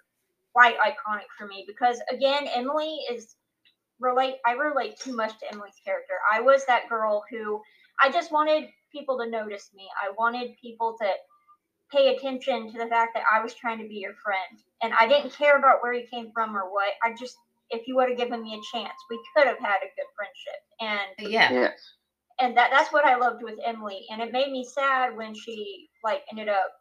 quite 0.52 0.76
iconic 0.78 1.26
for 1.36 1.46
me 1.46 1.64
because 1.66 2.00
again, 2.10 2.46
Emily 2.54 2.98
is 3.10 3.36
relate. 4.00 4.36
I 4.46 4.52
relate 4.52 4.98
too 4.98 5.14
much 5.14 5.38
to 5.40 5.52
Emily's 5.52 5.80
character. 5.84 6.14
I 6.32 6.40
was 6.40 6.64
that 6.66 6.88
girl 6.88 7.24
who 7.30 7.60
I 8.02 8.10
just 8.10 8.32
wanted 8.32 8.68
people 8.92 9.18
to 9.18 9.28
notice 9.28 9.70
me. 9.74 9.88
I 10.02 10.12
wanted 10.18 10.56
people 10.60 10.96
to 11.00 11.08
pay 11.92 12.16
attention 12.16 12.72
to 12.72 12.78
the 12.78 12.86
fact 12.86 13.12
that 13.14 13.24
I 13.30 13.42
was 13.42 13.54
trying 13.54 13.78
to 13.78 13.88
be 13.88 13.96
your 13.96 14.14
friend, 14.14 14.60
and 14.82 14.92
I 14.94 15.06
didn't 15.06 15.32
care 15.32 15.58
about 15.58 15.82
where 15.82 15.92
you 15.92 16.06
came 16.10 16.30
from 16.32 16.56
or 16.56 16.72
what. 16.72 16.92
I 17.02 17.14
just 17.18 17.36
if 17.70 17.86
you 17.88 17.96
would 17.96 18.08
have 18.08 18.18
given 18.18 18.42
me 18.42 18.54
a 18.54 18.76
chance, 18.76 18.94
we 19.10 19.18
could 19.34 19.46
have 19.46 19.58
had 19.58 19.78
a 19.78 19.90
good 19.96 20.06
friendship. 20.16 20.60
And 20.80 21.30
Yeah. 21.32 21.52
Yes. 21.52 21.94
And 22.40 22.56
that 22.56 22.70
that's 22.70 22.92
what 22.92 23.04
I 23.04 23.16
loved 23.16 23.42
with 23.42 23.58
Emily. 23.64 24.06
And 24.10 24.20
it 24.20 24.32
made 24.32 24.50
me 24.50 24.64
sad 24.64 25.16
when 25.16 25.34
she 25.34 25.88
like 26.02 26.22
ended 26.30 26.48
up, 26.48 26.72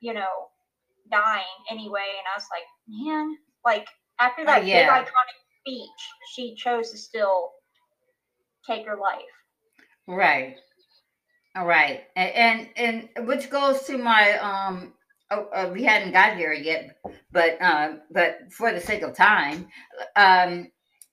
you 0.00 0.14
know, 0.14 0.48
dying 1.10 1.44
anyway. 1.70 2.06
And 2.18 2.26
I 2.32 2.36
was 2.36 2.46
like, 2.50 2.64
man, 2.88 3.36
like 3.64 3.88
after 4.20 4.44
that 4.46 4.60
big 4.60 4.68
yeah. 4.68 5.02
iconic 5.02 5.38
speech, 5.60 5.88
she 6.34 6.54
chose 6.54 6.90
to 6.90 6.98
still 6.98 7.50
take 8.66 8.86
her 8.86 8.96
life. 8.96 9.22
Right. 10.06 10.56
All 11.56 11.66
right. 11.66 12.04
And, 12.16 12.68
and 12.76 13.08
and 13.16 13.28
which 13.28 13.50
goes 13.50 13.82
to 13.82 13.98
my 13.98 14.38
um 14.38 14.94
oh, 15.30 15.48
uh, 15.54 15.70
we 15.72 15.82
hadn't 15.82 16.12
got 16.12 16.36
here 16.36 16.52
yet, 16.52 16.96
but 17.30 17.60
uh, 17.60 17.96
but 18.10 18.52
for 18.52 18.72
the 18.72 18.80
sake 18.80 19.02
of 19.02 19.14
time, 19.14 19.68
um 20.16 20.70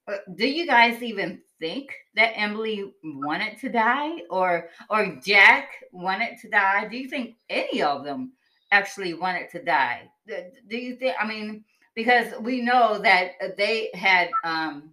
uh, 0.08 0.18
do 0.36 0.48
you 0.48 0.66
guys 0.66 1.04
even 1.04 1.42
think 1.60 1.94
that 2.16 2.34
Emily 2.36 2.94
wanted 3.04 3.58
to 3.60 3.70
die 3.70 4.22
or 4.30 4.70
or 4.90 5.20
Jack 5.24 5.84
wanted 5.92 6.38
to 6.42 6.50
die? 6.50 6.88
Do 6.88 6.98
you 6.98 7.08
think 7.10 7.36
any 7.50 7.82
of 7.82 8.04
them 8.04 8.34
actually 8.72 9.14
wanted 9.14 9.50
to 9.52 9.64
die? 9.64 10.10
Do, 10.28 10.78
you 10.78 10.96
think 10.96 11.16
I 11.20 11.28
mean 11.28 11.64
because 11.96 12.34
we 12.42 12.62
know 12.62 13.00
that 13.00 13.32
they 13.58 13.90
had 13.94 14.30
um 14.44 14.92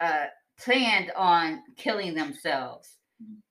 uh 0.00 0.26
planned 0.58 1.12
on 1.16 1.62
killing 1.76 2.14
themselves 2.14 2.96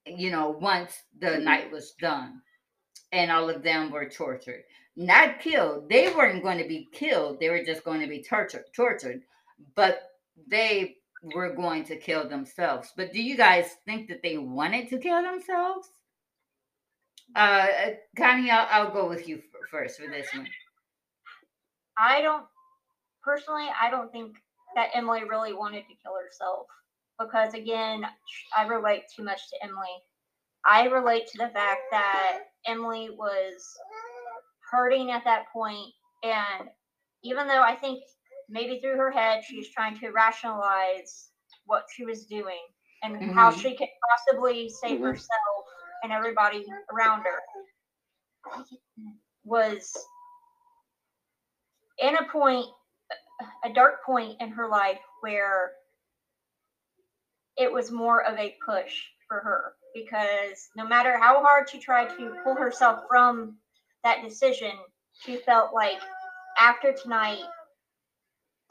you 0.06 0.32
know, 0.32 0.50
once 0.50 1.04
the 1.20 1.38
night 1.38 1.72
was 1.72 1.92
done 2.00 2.42
and 3.12 3.32
all 3.32 3.50
of 3.50 3.64
them 3.64 3.92
were 3.92 4.10
tortured. 4.10 4.64
Not 4.96 5.40
killed. 5.40 5.90
They 5.90 6.14
weren't 6.14 6.44
going 6.44 6.58
to 6.58 6.68
be 6.68 6.90
killed. 6.92 7.40
They 7.40 7.50
were 7.50 7.64
just 7.64 7.84
going 7.84 8.02
to 8.02 8.08
be 8.08 8.24
tortured, 8.24 8.66
tortured. 8.76 9.22
But 9.76 10.10
they 10.48 10.98
were 11.22 11.54
going 11.54 11.84
to 11.86 11.96
kill 11.96 12.28
themselves. 12.28 12.92
But 12.96 13.14
do 13.14 13.22
you 13.22 13.38
guys 13.38 13.76
think 13.86 14.08
that 14.10 14.22
they 14.24 14.38
wanted 14.38 14.90
to 14.90 14.98
kill 14.98 15.22
themselves? 15.22 15.88
Uh, 17.36 17.68
Connie, 18.18 18.52
I'll, 18.52 18.68
I'll 18.70 18.94
go 18.94 19.08
with 19.08 19.28
you 19.28 19.42
first 19.70 20.00
for 20.00 20.10
this 20.10 20.28
one. 20.34 20.48
I 21.98 22.22
don't 22.22 22.46
personally. 23.24 23.68
I 23.80 23.90
don't 23.90 24.12
think 24.12 24.36
that 24.76 24.90
Emily 24.94 25.24
really 25.24 25.54
wanted 25.54 25.82
to 25.82 25.96
kill 26.04 26.14
herself 26.22 26.66
because 27.20 27.54
again, 27.54 28.06
I 28.58 28.68
relate 28.68 29.04
too 29.16 29.24
much 29.24 29.50
to 29.50 29.64
Emily. 29.64 29.88
I 30.66 30.86
relate 30.86 31.28
to 31.28 31.38
the 31.38 31.50
fact 31.50 31.82
that 31.92 32.40
Emily 32.66 33.10
was 33.12 33.54
hurting 34.72 35.12
at 35.12 35.24
that 35.24 35.46
point, 35.52 35.94
and 36.24 36.70
even 37.24 37.48
though 37.48 37.62
I 37.62 37.76
think 37.76 38.04
maybe 38.52 38.80
through 38.80 38.98
her 38.98 39.12
head 39.12 39.44
she 39.44 39.58
was 39.58 39.70
trying 39.70 39.98
to 40.00 40.10
rationalize 40.10 41.30
what 41.66 41.86
she 41.96 42.06
was 42.06 42.26
doing 42.26 42.62
and 43.04 43.32
how 43.34 43.50
Mhm. 43.50 43.62
she 43.62 43.76
could 43.76 43.90
possibly 44.10 44.70
save 44.70 45.00
Mhm. 45.00 45.04
herself 45.08 45.66
and 46.04 46.12
everybody 46.12 46.66
around 46.92 47.24
her 47.24 47.42
was 49.44 50.08
in 52.00 52.18
a 52.18 52.24
point 52.26 52.68
a 53.64 53.74
dark 53.74 54.04
point 54.04 54.40
in 54.40 54.50
her 54.52 54.68
life 54.68 55.02
where 55.22 55.78
it 57.58 57.72
was 57.72 57.92
more 57.92 58.24
of 58.24 58.38
a 58.38 58.58
push 58.66 59.08
for 59.28 59.40
her 59.40 59.76
because 59.94 60.70
no 60.76 60.86
matter 60.86 61.18
how 61.18 61.42
hard 61.42 61.70
she 61.70 61.80
tried 61.80 62.10
to 62.18 62.36
pull 62.44 62.56
herself 62.56 63.04
from 63.08 63.58
that 64.04 64.22
decision, 64.24 64.72
she 65.14 65.38
felt 65.38 65.74
like 65.74 66.00
after 66.60 66.94
tonight, 66.94 67.44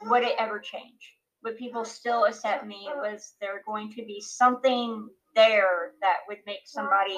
would 0.03 0.23
it 0.23 0.35
ever 0.37 0.59
change? 0.59 1.15
Would 1.43 1.57
people 1.57 1.85
still 1.85 2.25
accept 2.25 2.65
me? 2.65 2.89
Was 2.95 3.33
there 3.41 3.63
going 3.65 3.91
to 3.93 4.05
be 4.05 4.21
something 4.21 5.09
there 5.35 5.93
that 6.01 6.17
would 6.27 6.39
make 6.45 6.61
somebody 6.65 7.17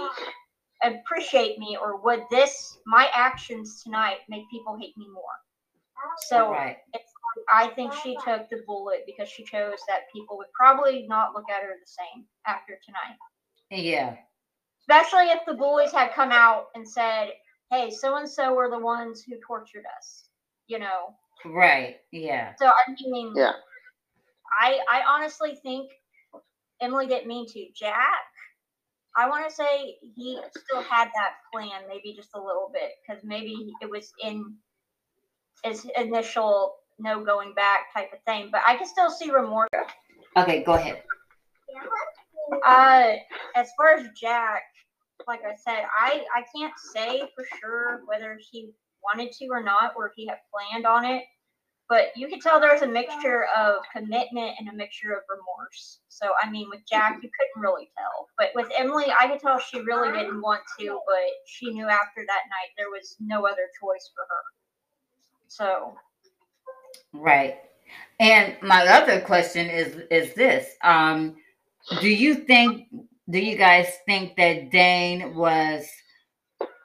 appreciate 0.83 1.59
me? 1.59 1.77
Or 1.81 2.01
would 2.01 2.23
this, 2.31 2.77
my 2.85 3.09
actions 3.13 3.83
tonight, 3.83 4.19
make 4.29 4.49
people 4.49 4.77
hate 4.79 4.97
me 4.97 5.07
more? 5.13 5.23
So 6.27 6.51
right. 6.51 6.77
I 7.51 7.67
think 7.69 7.93
she 7.93 8.15
took 8.23 8.49
the 8.49 8.63
bullet 8.65 9.03
because 9.05 9.27
she 9.29 9.43
chose 9.43 9.79
that 9.87 10.11
people 10.13 10.37
would 10.37 10.51
probably 10.57 11.05
not 11.07 11.33
look 11.33 11.49
at 11.49 11.63
her 11.63 11.73
the 11.79 11.87
same 11.87 12.25
after 12.45 12.77
tonight. 12.85 13.17
Yeah. 13.69 14.15
Especially 14.81 15.31
if 15.31 15.39
the 15.47 15.53
bullies 15.53 15.91
had 15.91 16.13
come 16.13 16.31
out 16.31 16.65
and 16.75 16.87
said, 16.87 17.29
"Hey, 17.71 17.89
so 17.89 18.17
and 18.17 18.29
so 18.29 18.53
were 18.53 18.69
the 18.69 18.77
ones 18.77 19.23
who 19.23 19.35
tortured 19.45 19.85
us," 19.97 20.27
you 20.67 20.77
know. 20.77 21.15
Right. 21.45 21.97
Yeah. 22.11 22.53
So 22.57 22.67
I 22.67 22.95
mean, 23.07 23.33
Yeah. 23.35 23.53
I 24.61 24.79
I 24.89 25.03
honestly 25.07 25.55
think 25.63 25.91
Emily 26.81 27.07
didn't 27.07 27.27
mean 27.27 27.47
to. 27.47 27.67
Jack, 27.73 28.25
I 29.15 29.27
want 29.29 29.47
to 29.47 29.53
say 29.53 29.97
he 30.15 30.39
still 30.57 30.81
had 30.81 31.09
that 31.15 31.35
plan, 31.51 31.83
maybe 31.87 32.13
just 32.15 32.29
a 32.35 32.39
little 32.39 32.69
bit, 32.73 32.91
because 33.01 33.23
maybe 33.23 33.73
it 33.81 33.89
was 33.89 34.11
in 34.23 34.55
his 35.63 35.85
initial 35.97 36.75
no 36.99 37.23
going 37.23 37.53
back 37.53 37.93
type 37.93 38.11
of 38.13 38.19
thing. 38.25 38.49
But 38.51 38.61
I 38.67 38.75
can 38.75 38.87
still 38.87 39.09
see 39.09 39.31
remorse. 39.31 39.69
Okay, 40.37 40.63
go 40.63 40.73
ahead. 40.73 41.01
Uh, 42.65 43.13
as 43.55 43.69
far 43.77 43.95
as 43.95 44.07
Jack, 44.19 44.63
like 45.27 45.41
I 45.43 45.55
said, 45.55 45.85
I 45.99 46.23
I 46.35 46.43
can't 46.55 46.73
say 46.93 47.21
for 47.35 47.45
sure 47.59 48.01
whether 48.05 48.37
he 48.51 48.71
wanted 49.03 49.31
to 49.33 49.47
or 49.47 49.61
not, 49.61 49.93
or 49.95 50.07
if 50.07 50.13
he 50.15 50.27
had 50.27 50.39
planned 50.51 50.85
on 50.85 51.05
it. 51.05 51.23
But 51.89 52.07
you 52.15 52.27
could 52.27 52.41
tell 52.41 52.59
there's 52.59 52.81
a 52.81 52.87
mixture 52.87 53.45
of 53.55 53.75
commitment 53.95 54.55
and 54.57 54.69
a 54.69 54.73
mixture 54.73 55.11
of 55.11 55.23
remorse. 55.29 55.99
So 56.07 56.31
I 56.41 56.49
mean, 56.49 56.69
with 56.69 56.79
Jack, 56.89 57.19
you 57.21 57.29
couldn't 57.37 57.61
really 57.61 57.89
tell. 57.97 58.27
But 58.37 58.51
with 58.55 58.71
Emily, 58.77 59.05
I 59.19 59.27
could 59.27 59.39
tell 59.39 59.59
she 59.59 59.81
really 59.81 60.11
didn't 60.11 60.41
want 60.41 60.61
to, 60.79 60.99
but 61.05 61.29
she 61.45 61.71
knew 61.71 61.87
after 61.87 62.23
that 62.25 62.43
night 62.49 62.71
there 62.77 62.89
was 62.89 63.17
no 63.19 63.45
other 63.45 63.69
choice 63.79 64.09
for 64.15 64.23
her. 64.29 64.43
So 65.47 65.95
Right. 67.11 67.57
And 68.19 68.55
my 68.61 68.87
other 68.87 69.21
question 69.21 69.69
is 69.69 69.97
is 70.09 70.33
this. 70.33 70.75
Um 70.81 71.35
do 72.01 72.07
you 72.09 72.35
think 72.35 72.87
do 73.29 73.39
you 73.39 73.57
guys 73.57 73.87
think 74.05 74.35
that 74.37 74.71
Dane 74.71 75.35
was 75.35 75.85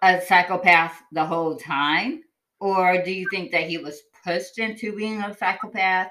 a 0.03 0.21
psychopath 0.21 1.03
the 1.13 1.25
whole 1.25 1.57
time? 1.57 2.23
Or 2.61 3.03
do 3.03 3.13
you 3.13 3.29
think 3.31 3.53
that 3.53 3.65
he 3.65 3.79
was 3.79 4.03
pushed 4.25 4.59
into 4.59 4.97
being 4.97 5.23
a 5.23 5.35
psychopath? 5.37 6.11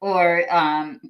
Or 0.00 0.44
um 0.54 1.00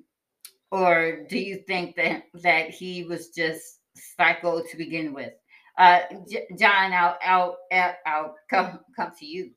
or 0.71 1.25
do 1.29 1.39
you 1.39 1.59
think 1.67 1.97
that 1.97 2.25
that 2.43 2.71
he 2.71 3.05
was 3.05 3.29
just 3.31 3.81
psycho 4.17 4.63
to 4.63 4.77
begin 4.77 5.15
with? 5.15 5.33
Uh 5.79 6.01
J- 6.31 6.47
John, 6.59 6.93
I'll 6.93 7.19
I'll 7.25 7.59
I'll 7.73 7.97
I'll 8.07 8.35
come 8.51 8.81
come 8.97 9.13
to 9.19 9.27
you 9.27 9.51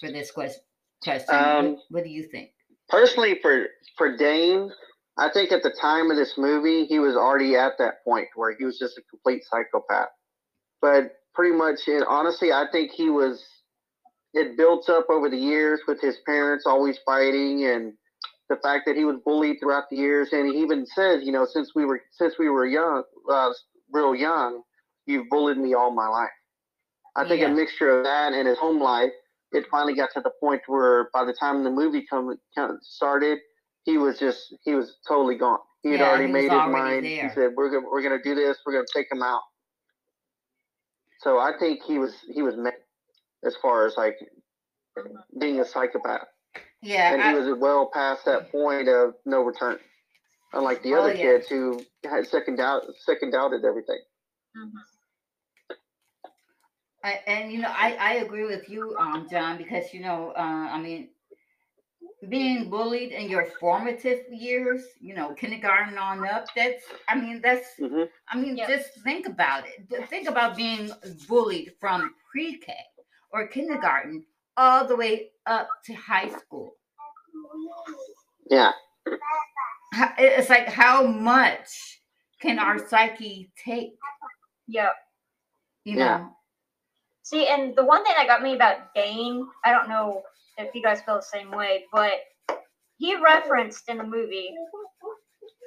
for 0.00 0.10
this 0.10 0.30
question. 0.30 0.62
Question. 1.02 1.34
Um, 1.34 1.66
what, 1.72 1.78
what 1.90 2.04
do 2.04 2.10
you 2.10 2.24
think? 2.24 2.50
Personally, 2.88 3.38
for 3.42 3.66
for 3.98 4.16
Dane, 4.16 4.70
I 5.18 5.30
think 5.30 5.52
at 5.52 5.62
the 5.62 5.74
time 5.80 6.10
of 6.10 6.16
this 6.16 6.34
movie, 6.38 6.86
he 6.86 6.98
was 6.98 7.16
already 7.16 7.56
at 7.56 7.72
that 7.78 8.04
point 8.04 8.28
where 8.34 8.56
he 8.58 8.64
was 8.64 8.78
just 8.78 8.98
a 8.98 9.02
complete 9.10 9.44
psychopath. 9.44 10.08
But 10.80 11.12
pretty 11.36 11.56
much, 11.56 11.80
and 11.88 12.04
honestly, 12.08 12.52
I 12.52 12.66
think 12.72 12.92
he 12.92 13.10
was. 13.10 13.44
It 14.34 14.56
built 14.56 14.90
up 14.90 15.06
over 15.10 15.30
the 15.30 15.38
years 15.38 15.80
with 15.88 16.00
his 16.00 16.18
parents 16.26 16.66
always 16.66 16.98
fighting, 17.06 17.64
and 17.66 17.94
the 18.48 18.56
fact 18.56 18.84
that 18.86 18.96
he 18.96 19.04
was 19.04 19.16
bullied 19.24 19.58
throughout 19.60 19.84
the 19.90 19.96
years. 19.96 20.30
And 20.32 20.52
he 20.52 20.60
even 20.62 20.86
says, 20.86 21.22
you 21.24 21.32
know, 21.32 21.46
since 21.46 21.72
we 21.74 21.84
were 21.84 22.00
since 22.12 22.34
we 22.38 22.48
were 22.48 22.66
young, 22.66 23.04
uh, 23.30 23.50
real 23.92 24.14
young, 24.14 24.62
you've 25.06 25.28
bullied 25.30 25.58
me 25.58 25.74
all 25.74 25.90
my 25.92 26.08
life. 26.08 26.30
I 27.16 27.28
think 27.28 27.42
Yeah. 27.42 27.48
a 27.48 27.50
mixture 27.54 27.90
of 27.90 28.04
that 28.04 28.32
and 28.32 28.46
his 28.48 28.58
home 28.58 28.80
life 28.80 29.12
it 29.52 29.66
finally 29.70 29.94
got 29.94 30.10
to 30.14 30.20
the 30.20 30.30
point 30.40 30.62
where 30.66 31.08
by 31.12 31.24
the 31.24 31.32
time 31.32 31.64
the 31.64 31.70
movie 31.70 32.04
come, 32.08 32.36
come 32.54 32.78
started, 32.82 33.38
he 33.84 33.96
was 33.98 34.18
just 34.18 34.54
he 34.64 34.74
was 34.74 34.96
totally 35.06 35.36
gone. 35.36 35.58
He 35.82 35.92
had 35.92 36.00
Yeah, 36.00 36.08
already 36.08 36.26
he 36.26 36.32
made 36.32 36.52
his 36.52 36.52
already 36.52 36.72
mind. 36.72 37.04
there. 37.04 37.22
He 37.22 37.28
said, 37.34 37.52
"We're 37.56 37.70
gonna 37.70 37.86
we're 37.90 38.02
gonna 38.02 38.22
do 38.22 38.34
this. 38.34 38.58
We're 38.66 38.72
gonna 38.74 38.86
take 38.94 39.10
him 39.10 39.22
out." 39.22 39.42
So 41.20 41.38
I 41.38 41.52
think 41.58 41.82
he 41.84 41.98
was 41.98 42.14
he 42.32 42.42
was 42.42 42.56
meant 42.56 42.76
as 43.44 43.56
far 43.56 43.86
as 43.86 43.96
like 43.96 44.16
being 45.38 45.60
a 45.60 45.64
psychopath, 45.64 46.26
Yeah, 46.82 47.12
and 47.12 47.22
I- 47.22 47.30
he 47.30 47.34
was 47.38 47.58
well 47.58 47.90
past 47.92 48.24
that 48.26 48.50
point 48.50 48.88
of 48.88 49.14
no 49.24 49.42
return. 49.42 49.78
Unlike 50.52 50.82
the 50.82 50.94
Oh, 50.94 51.00
other 51.00 51.14
yeah. 51.14 51.22
kids 51.22 51.48
who 51.48 51.80
had 52.04 52.26
second 52.26 52.56
doubt 52.56 52.84
second 53.04 53.30
doubted 53.32 53.64
everything. 53.64 54.00
mhm. 54.56 54.72
I, 57.04 57.20
and 57.26 57.52
you 57.52 57.60
know, 57.60 57.70
I, 57.70 57.96
I 58.00 58.12
agree 58.14 58.44
with 58.46 58.68
you, 58.68 58.96
um, 58.98 59.28
John, 59.30 59.56
because 59.58 59.94
you 59.94 60.00
know, 60.00 60.32
uh, 60.36 60.40
I 60.40 60.80
mean, 60.80 61.10
being 62.28 62.70
bullied 62.70 63.12
in 63.12 63.28
your 63.28 63.46
formative 63.60 64.20
years, 64.30 64.84
you 65.00 65.14
know, 65.14 65.34
kindergarten 65.34 65.98
on 65.98 66.26
up, 66.26 66.46
that's, 66.56 66.82
I 67.08 67.14
mean, 67.14 67.40
that's, 67.42 67.66
hmm 67.78 68.04
I 68.28 68.36
mean, 68.36 68.56
Yeah. 68.56 68.66
just 68.66 68.94
think 69.04 69.26
about 69.26 69.64
it. 69.66 70.08
Think 70.08 70.28
about 70.28 70.56
being 70.56 70.90
bullied 71.28 71.74
from 71.78 72.14
pre-K 72.30 72.74
or 73.30 73.46
kindergarten 73.46 74.24
all 74.56 74.86
the 74.86 74.96
way 74.96 75.30
up 75.46 75.68
to 75.84 75.94
high 75.94 76.28
school. 76.28 76.74
Yeah, 78.50 78.72
It's 80.18 80.50
like 80.50 80.68
how 80.68 81.06
much 81.06 82.00
can 82.40 82.58
our 82.58 82.78
psyche 82.88 83.50
take? 83.64 83.98
yeah. 84.66 84.90
You 85.84 85.96
Yeah. 85.96 86.18
know, 86.18 86.36
See, 87.22 87.48
and 87.48 87.74
the 87.74 87.84
one 87.84 88.04
thing 88.04 88.14
that 88.16 88.28
got 88.28 88.42
me 88.42 88.54
about 88.54 88.94
Dane, 88.94 89.48
I 89.64 89.72
don't 89.72 89.88
know 89.88 90.22
if 90.58 90.74
you 90.74 90.82
guys 90.82 91.00
feel 91.02 91.16
the 91.16 91.22
same 91.22 91.50
way, 91.50 91.84
but 91.92 92.12
he 92.98 93.14
referenced 93.16 93.88
in 93.88 93.98
the 93.98 94.04
movie, 94.04 94.54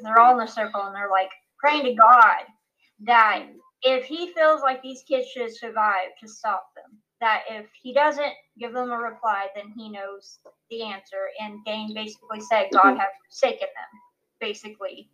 they're 0.01 0.19
all 0.19 0.39
in 0.39 0.47
a 0.47 0.51
circle 0.51 0.81
and 0.81 0.95
they're 0.95 1.11
like 1.11 1.29
praying 1.59 1.85
to 1.85 1.93
God 1.93 2.45
that 3.05 3.45
if 3.81 4.05
he 4.05 4.33
feels 4.33 4.61
like 4.61 4.81
these 4.81 5.03
kids 5.07 5.27
should 5.27 5.55
survive, 5.55 6.09
to 6.21 6.27
stop 6.27 6.65
them. 6.75 6.99
That 7.21 7.43
if 7.49 7.65
he 7.81 7.93
doesn't 7.93 8.33
give 8.57 8.73
them 8.73 8.91
a 8.91 8.97
reply, 8.97 9.47
then 9.55 9.73
he 9.75 9.89
knows 9.89 10.39
the 10.69 10.83
answer. 10.83 11.29
And 11.39 11.63
Dane 11.65 11.93
basically 11.93 12.41
said, 12.41 12.69
God 12.71 12.95
Mhm. 12.95 12.99
have 12.99 13.09
forsaken 13.25 13.67
them, 13.75 14.01
basically. 14.39 15.09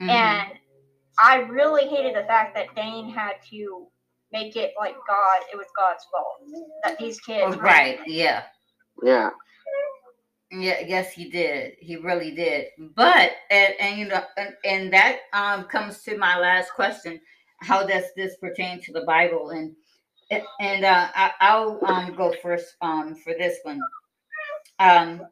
Mhm. 0.00 0.10
And 0.10 0.58
I 1.18 1.36
really 1.36 1.86
hated 1.88 2.16
the 2.16 2.24
fact 2.24 2.54
that 2.54 2.74
Dane 2.74 3.08
had 3.08 3.42
to 3.50 3.90
make 4.30 4.56
it 4.56 4.74
like 4.78 4.96
God, 5.06 5.42
it 5.52 5.56
was 5.56 5.66
God's 5.76 6.04
fault 6.06 6.40
that 6.84 6.98
these 6.98 7.20
kids. 7.20 7.56
Right, 7.58 8.00
yeah. 8.06 8.46
Yeah, 9.02 9.30
Yeah, 10.50 10.80
yes, 10.86 11.12
he 11.12 11.30
did. 11.30 11.74
He 11.80 11.96
really 11.96 12.32
did. 12.34 12.66
But 12.94 13.32
and, 13.50 13.74
and 13.80 13.98
you 13.98 14.06
know, 14.08 14.22
and, 14.36 14.54
and 14.64 14.92
that 14.92 15.20
um 15.32 15.64
comes 15.64 16.02
to 16.02 16.18
my 16.18 16.38
last 16.38 16.72
question: 16.74 17.20
How 17.62 17.86
does 17.86 18.04
this 18.16 18.36
pertain 18.36 18.80
to 18.82 18.92
the 18.92 19.04
Bible? 19.06 19.50
And 19.50 19.74
and 20.60 20.84
uh, 20.84 21.08
I, 21.14 21.32
I'll 21.40 21.78
um 21.86 22.14
go 22.14 22.34
first 22.42 22.76
um 22.82 23.14
for 23.14 23.32
this 23.38 23.58
one. 23.64 23.80
Um, 24.78 25.22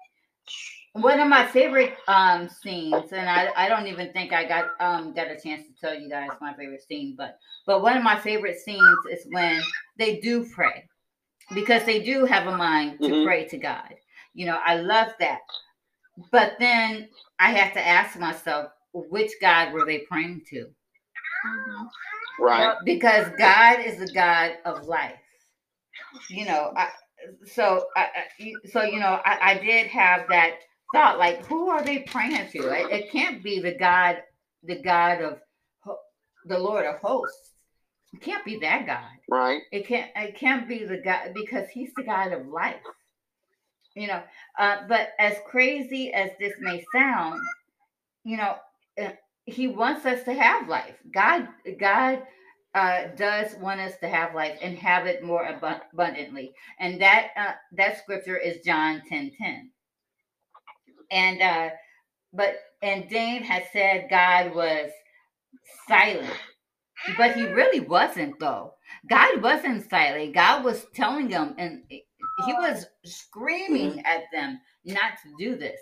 one 0.94 1.20
of 1.20 1.28
my 1.28 1.46
favorite 1.46 1.94
um 2.08 2.48
scenes, 2.48 3.12
and 3.12 3.28
I, 3.28 3.50
I 3.56 3.68
don't 3.68 3.86
even 3.86 4.12
think 4.12 4.32
I 4.32 4.44
got 4.48 4.70
um 4.80 5.12
got 5.14 5.30
a 5.30 5.38
chance 5.40 5.66
to 5.66 5.74
tell 5.80 5.98
you 5.98 6.08
guys 6.08 6.30
my 6.40 6.54
favorite 6.54 6.82
scene, 6.82 7.14
but 7.16 7.38
but 7.66 7.82
one 7.82 7.96
of 7.96 8.02
my 8.02 8.18
favorite 8.18 8.58
scenes 8.58 8.98
is 9.10 9.26
when 9.30 9.60
they 9.98 10.18
do 10.20 10.48
pray 10.54 10.89
because 11.54 11.84
they 11.84 12.00
do 12.02 12.24
have 12.24 12.46
a 12.46 12.56
mind 12.56 12.98
to 13.00 13.08
Mhm. 13.08 13.24
pray 13.24 13.44
to 13.48 13.58
God. 13.58 13.94
You 14.34 14.46
know, 14.46 14.60
I 14.64 14.76
love 14.76 15.12
that. 15.20 15.40
But 16.30 16.58
then 16.58 17.08
I 17.38 17.52
have 17.52 17.72
to 17.74 17.86
ask 17.86 18.18
myself, 18.18 18.72
which 18.92 19.32
God 19.40 19.72
were 19.72 19.84
they 19.84 20.00
praying 20.00 20.42
to? 20.50 20.74
Mhm. 21.46 21.90
right. 22.40 22.76
Because 22.84 23.28
God 23.38 23.80
is 23.80 23.98
the 23.98 24.12
God 24.12 24.58
of 24.64 24.86
life. 24.86 25.20
You 26.28 26.46
know, 26.46 26.72
I, 26.76 26.90
so 27.46 27.88
I, 27.96 28.28
I- 28.40 28.54
so 28.70 28.82
you 28.82 29.00
know, 29.00 29.20
I, 29.24 29.52
I 29.52 29.54
did 29.58 29.88
have 29.88 30.28
that 30.28 30.60
thought, 30.92 31.18
like, 31.18 31.44
who 31.46 31.68
are 31.70 31.82
they 31.84 32.00
praying 32.00 32.48
to? 32.50 32.58
It, 32.70 32.90
it 32.92 33.12
can't 33.12 33.42
be 33.42 33.60
the 33.60 33.74
God, 33.74 34.22
the 34.62 34.76
God 34.82 35.22
of 35.22 35.40
the 36.46 36.58
Lord 36.58 36.86
of 36.86 36.96
hosts. 37.00 37.49
It 38.12 38.22
can't 38.22 38.44
be 38.44 38.58
that 38.60 38.86
God. 38.86 39.10
Right. 39.28 39.62
It 39.72 39.86
can't 39.86 40.10
it 40.16 40.36
can't 40.36 40.68
be 40.68 40.84
the 40.84 40.98
God 40.98 41.32
because 41.34 41.68
he's 41.68 41.92
the 41.96 42.02
God 42.02 42.32
of 42.32 42.46
life. 42.48 42.82
You 43.94 44.08
know, 44.08 44.22
uh, 44.58 44.78
but 44.88 45.10
as 45.18 45.36
crazy 45.46 46.12
as 46.12 46.30
this 46.38 46.54
may 46.60 46.84
sound, 46.94 47.40
you 48.24 48.36
know, 48.36 48.56
uh, 49.02 49.10
he 49.44 49.68
wants 49.68 50.06
us 50.06 50.24
to 50.24 50.32
have 50.32 50.68
life. 50.68 50.96
God 51.12 51.48
God 51.78 52.22
uh, 52.74 53.08
does 53.16 53.54
want 53.56 53.80
us 53.80 53.94
to 54.00 54.08
have 54.08 54.34
life 54.34 54.58
and 54.62 54.78
have 54.78 55.06
it 55.06 55.24
more 55.24 55.44
abu- 55.44 55.82
abundantly. 55.92 56.52
And 56.78 57.00
that 57.00 57.28
uh, 57.36 57.52
that 57.72 57.98
scripture 57.98 58.36
is 58.36 58.64
John 58.64 59.02
10 59.08 59.32
10. 59.40 59.70
And 61.10 61.42
uh, 61.42 61.70
but 62.32 62.56
and 62.82 63.08
Dane 63.08 63.42
has 63.42 63.64
said 63.72 64.08
God 64.10 64.54
was 64.54 64.90
silent, 65.88 66.34
but 67.16 67.34
he 67.34 67.44
really 67.44 67.80
wasn't 67.80 68.38
though. 68.38 68.74
God 69.08 69.42
wasn't 69.42 69.88
silent. 69.88 70.34
God 70.34 70.64
was 70.64 70.86
telling 70.94 71.28
them, 71.28 71.54
and 71.58 71.82
he 71.88 72.52
was 72.54 72.86
screaming 73.04 74.00
at 74.04 74.24
them 74.32 74.60
not 74.84 75.12
to 75.22 75.28
do 75.38 75.56
this. 75.56 75.78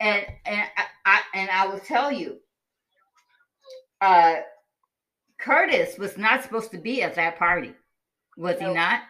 And 0.00 0.26
and 0.44 0.68
I, 0.76 0.84
I 1.04 1.20
and 1.34 1.50
I 1.50 1.66
will 1.66 1.80
tell 1.80 2.10
you, 2.12 2.38
uh, 4.00 4.36
Curtis 5.40 5.98
was 5.98 6.16
not 6.18 6.42
supposed 6.42 6.70
to 6.72 6.78
be 6.78 7.02
at 7.02 7.14
that 7.14 7.38
party, 7.38 7.74
was 8.36 8.58
he 8.58 8.66
not? 8.66 9.02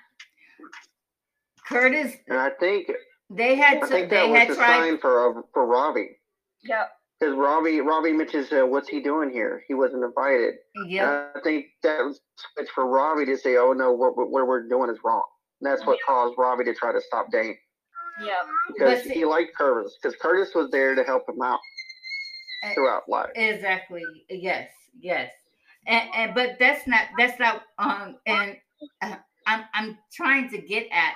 Curtis, 1.68 2.14
And 2.28 2.38
I 2.38 2.50
think 2.50 2.90
they 3.30 3.56
had 3.56 3.78
I 3.78 3.80
to, 3.80 3.86
think 3.86 4.10
they 4.10 4.28
was 4.28 4.38
had 4.38 4.48
the 4.50 4.54
tried. 4.54 4.78
sign 4.90 4.98
for 4.98 5.38
uh, 5.38 5.42
for 5.52 5.66
Robbie. 5.66 6.18
Yep. 6.64 6.90
Because 7.18 7.34
Robbie 7.36 7.80
Robbie 7.80 8.12
mentions 8.12 8.52
uh, 8.52 8.66
what's 8.66 8.88
he 8.88 9.00
doing 9.00 9.30
here? 9.30 9.62
He 9.68 9.74
wasn't 9.74 10.04
invited. 10.04 10.54
Yeah, 10.86 11.28
I 11.34 11.40
think 11.40 11.66
that 11.82 12.04
was 12.04 12.20
switch 12.54 12.68
for 12.74 12.86
Robbie 12.86 13.24
to 13.26 13.38
say, 13.38 13.56
"Oh 13.56 13.72
no, 13.72 13.92
what, 13.92 14.16
what 14.16 14.30
what 14.30 14.46
we're 14.46 14.68
doing 14.68 14.90
is 14.90 14.98
wrong." 15.02 15.22
And 15.60 15.70
that's 15.70 15.86
what 15.86 15.98
caused 16.06 16.34
Robbie 16.36 16.64
to 16.64 16.74
try 16.74 16.92
to 16.92 17.00
stop 17.00 17.30
Dane 17.32 17.56
Yeah, 18.22 18.34
because 18.68 19.04
see- 19.04 19.14
he 19.14 19.24
liked 19.24 19.54
Curtis 19.56 19.96
because 20.02 20.14
Curtis 20.20 20.54
was 20.54 20.70
there 20.70 20.94
to 20.94 21.02
help 21.04 21.26
him 21.28 21.40
out 21.42 21.58
Uh, 22.64 22.74
throughout 22.74 23.08
life. 23.08 23.30
Exactly. 23.34 24.04
Yes. 24.28 24.70
Yes. 25.00 25.32
And 25.86 26.10
and 26.14 26.34
but 26.34 26.58
that's 26.58 26.86
not 26.86 27.06
that's 27.16 27.38
not 27.40 27.62
um 27.78 28.18
and 28.26 28.56
uh, 29.00 29.16
I'm 29.46 29.64
I'm 29.72 29.98
trying 30.12 30.50
to 30.50 30.58
get 30.58 30.88
at 30.92 31.14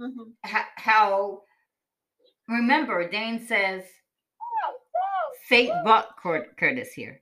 Mhm. 0.00 0.32
how, 0.44 0.64
how 0.76 1.42
remember 2.48 3.06
Dane 3.10 3.44
says 3.46 3.84
fate 5.50 5.72
brought 5.84 6.16
Cur- 6.16 6.52
Curtis 6.56 6.92
here. 6.92 7.20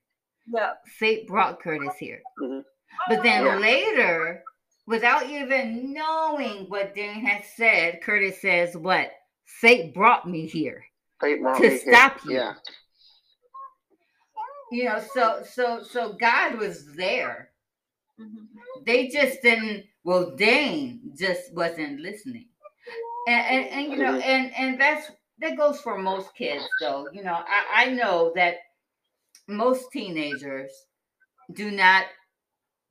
Yep. 0.52 0.86
Fate 0.86 1.26
brought 1.26 1.60
Curtis 1.60 1.96
here. 1.98 2.20
Mhm. 2.40 2.62
But 3.08 3.22
then 3.22 3.44
Yeah. 3.44 3.56
later, 3.56 4.44
without 4.86 5.28
even 5.28 5.92
knowing 5.92 6.68
what 6.68 6.94
Dane 6.94 7.24
has 7.26 7.44
said, 7.56 8.00
Curtis 8.02 8.40
says, 8.40 8.76
What? 8.76 9.10
Fate 9.46 9.94
brought 9.94 10.28
me 10.28 10.46
here. 10.46 10.84
Fate 11.20 11.40
brought 11.40 11.56
to 11.56 11.62
me 11.62 11.68
here. 11.70 11.78
stop 11.78 12.24
you. 12.24 12.32
Yeah. 12.32 12.54
You 14.70 14.84
know, 14.84 15.00
so 15.14 15.42
so 15.42 15.82
so 15.82 16.12
God 16.12 16.58
was 16.58 16.94
there. 16.94 17.50
Mhm. 18.20 18.46
They 18.84 19.08
just 19.08 19.40
didn't 19.42 19.86
well, 20.04 20.36
Dane 20.36 21.12
just 21.18 21.52
wasn't 21.54 22.00
listening. 22.00 22.48
And 23.26 23.42
and, 23.54 23.64
and 23.70 23.84
you 23.92 23.96
know, 23.98 24.12
Mhm. 24.18 24.22
and 24.24 24.54
and 24.54 24.80
that's 24.80 25.10
that 25.40 25.56
goes 25.56 25.80
for 25.80 25.98
most 25.98 26.34
kids 26.34 26.64
though. 26.80 27.08
You 27.12 27.22
know, 27.22 27.34
I, 27.46 27.86
I 27.86 27.90
know 27.92 28.32
that 28.36 28.56
most 29.48 29.90
teenagers 29.92 30.70
do 31.52 31.70
not 31.70 32.06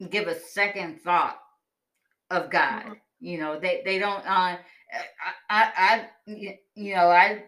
give 0.09 0.27
a 0.27 0.39
second 0.39 1.01
thought 1.01 1.39
of 2.31 2.49
God. 2.49 2.83
Mhm. 2.85 3.01
You 3.19 3.37
know, 3.39 3.59
they 3.59 3.81
they 3.85 3.99
don't. 3.99 4.25
Uh, 4.25 4.57
I, 4.57 4.61
I, 5.49 5.71
I, 5.77 6.09
you 6.75 6.95
know, 6.95 7.09
I 7.09 7.43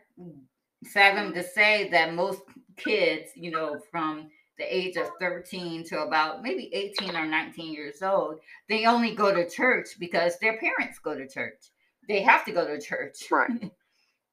fathom 0.85 1.33
to 1.33 1.43
say 1.43 1.89
that 1.89 2.13
most 2.13 2.41
kids, 2.77 3.31
you 3.35 3.51
know, 3.51 3.79
from 3.91 4.29
the 4.57 4.75
age 4.75 4.97
of 4.97 5.09
13 5.19 5.83
to 5.85 6.01
about 6.01 6.43
maybe 6.43 6.69
18 6.73 7.15
or 7.15 7.25
19 7.25 7.73
years 7.73 8.01
old, 8.01 8.39
they 8.67 8.85
only 8.85 9.15
go 9.15 9.33
to 9.33 9.49
church 9.49 9.89
because 9.99 10.37
their 10.39 10.57
parents 10.57 10.99
go 10.99 11.15
to 11.15 11.27
church. 11.27 11.71
They 12.07 12.21
have 12.23 12.45
to 12.45 12.51
go 12.51 12.65
to 12.67 12.79
church 12.81 13.17
Right. 13.31 13.71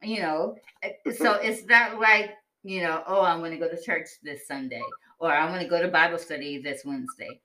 you 0.02 0.20
know 0.20 0.54
eh, 0.82 0.92
so 1.16 1.34
it's 1.34 1.64
not 1.66 1.98
like 1.98 2.30
you 2.62 2.82
know 2.82 3.02
oh 3.06 3.22
i'm 3.22 3.40
going 3.40 3.50
to 3.52 3.56
go 3.56 3.68
to 3.68 3.80
church 3.82 4.08
this 4.22 4.46
sunday 4.46 4.82
or 5.18 5.32
i'm 5.32 5.48
going 5.50 5.62
to 5.62 5.68
go 5.68 5.80
to 5.80 5.88
bible 5.88 6.18
study 6.18 6.60
this 6.60 6.84
wednesday. 6.84 7.40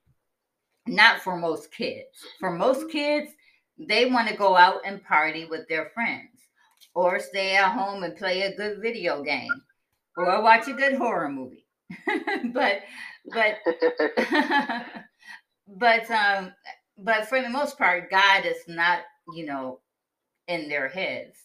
Not 0.86 1.20
for 1.20 1.36
most 1.36 1.70
kids. 1.72 2.26
For 2.40 2.50
most 2.50 2.90
kids 2.90 3.30
they 3.78 4.06
want 4.06 4.28
to 4.28 4.36
go 4.36 4.56
out 4.56 4.82
and 4.84 5.02
party 5.02 5.46
with 5.46 5.66
their 5.68 5.90
friends 5.94 6.28
or 6.94 7.18
stay 7.18 7.56
at 7.56 7.72
home 7.72 8.02
and 8.02 8.16
play 8.16 8.42
a 8.42 8.56
good 8.56 8.80
video 8.80 9.22
game 9.22 9.62
or 10.16 10.42
watch 10.42 10.68
a 10.68 10.72
good 10.72 10.94
horror 10.94 11.28
movie. 11.28 11.66
But 12.52 12.82
but 13.32 13.58
but 15.68 16.10
um 16.10 16.52
but 16.98 17.28
for 17.28 17.40
the 17.40 17.48
most 17.48 17.78
part 17.78 18.10
god 18.10 18.44
is 18.44 18.56
not 18.66 19.00
you 19.34 19.46
know 19.46 19.80
in 20.48 20.68
their 20.68 20.88
heads 20.88 21.38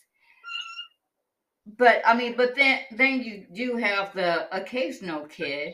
but 1.77 2.01
i 2.05 2.15
mean 2.15 2.35
but 2.37 2.55
then 2.55 2.79
then 2.91 3.21
you 3.21 3.45
do 3.53 3.75
have 3.75 4.13
the 4.13 4.47
occasional 4.55 5.25
kid 5.27 5.73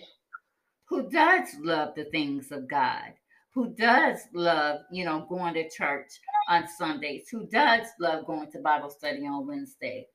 who 0.86 1.10
does 1.10 1.50
love 1.60 1.94
the 1.96 2.06
things 2.06 2.52
of 2.52 2.68
god 2.68 3.14
who 3.54 3.70
does 3.76 4.20
love 4.34 4.80
you 4.92 5.06
know 5.06 5.26
going 5.30 5.54
to 5.54 5.70
church 5.70 6.08
on 6.50 6.68
sundays 6.68 7.28
who 7.30 7.46
does 7.48 7.88
love 8.00 8.26
going 8.26 8.52
to 8.52 8.60
bible 8.60 8.90
study 8.90 9.26
on 9.26 9.48
wednesday. 9.48 10.08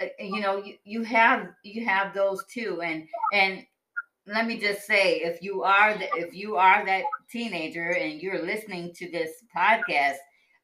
Uh, 0.00 0.06
you 0.18 0.40
know 0.40 0.56
you, 0.56 0.74
you 0.84 1.02
have 1.02 1.48
you 1.62 1.84
have 1.84 2.14
those 2.14 2.44
too. 2.52 2.80
And 2.82 3.06
and 3.32 3.64
let 4.26 4.46
me 4.46 4.58
just 4.58 4.86
say 4.86 5.16
if 5.16 5.42
you 5.42 5.62
are 5.62 5.96
the, 5.96 6.08
if 6.16 6.34
you 6.34 6.56
are 6.56 6.84
that 6.84 7.04
teenager 7.30 7.90
and 7.90 8.20
you're 8.20 8.44
listening 8.44 8.92
to 8.94 9.10
this 9.10 9.30
podcast 9.54 10.16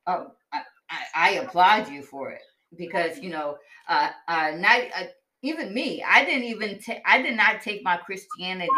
uh, 0.06 0.24
I, 0.52 0.62
I, 0.90 1.00
I 1.14 1.30
applaud 1.32 1.88
you 1.88 2.02
for 2.02 2.30
it 2.30 2.42
because 2.76 3.18
you 3.18 3.30
know 3.30 3.56
uh, 3.88 4.10
uh, 4.28 4.52
not 4.56 4.80
uh, 4.96 5.04
even 5.42 5.72
me 5.74 6.02
i 6.06 6.24
didn't 6.24 6.44
even 6.44 6.78
ta- 6.78 7.02
i 7.06 7.20
did 7.20 7.36
not 7.36 7.60
take 7.60 7.82
my 7.82 7.96
christianity 7.96 8.70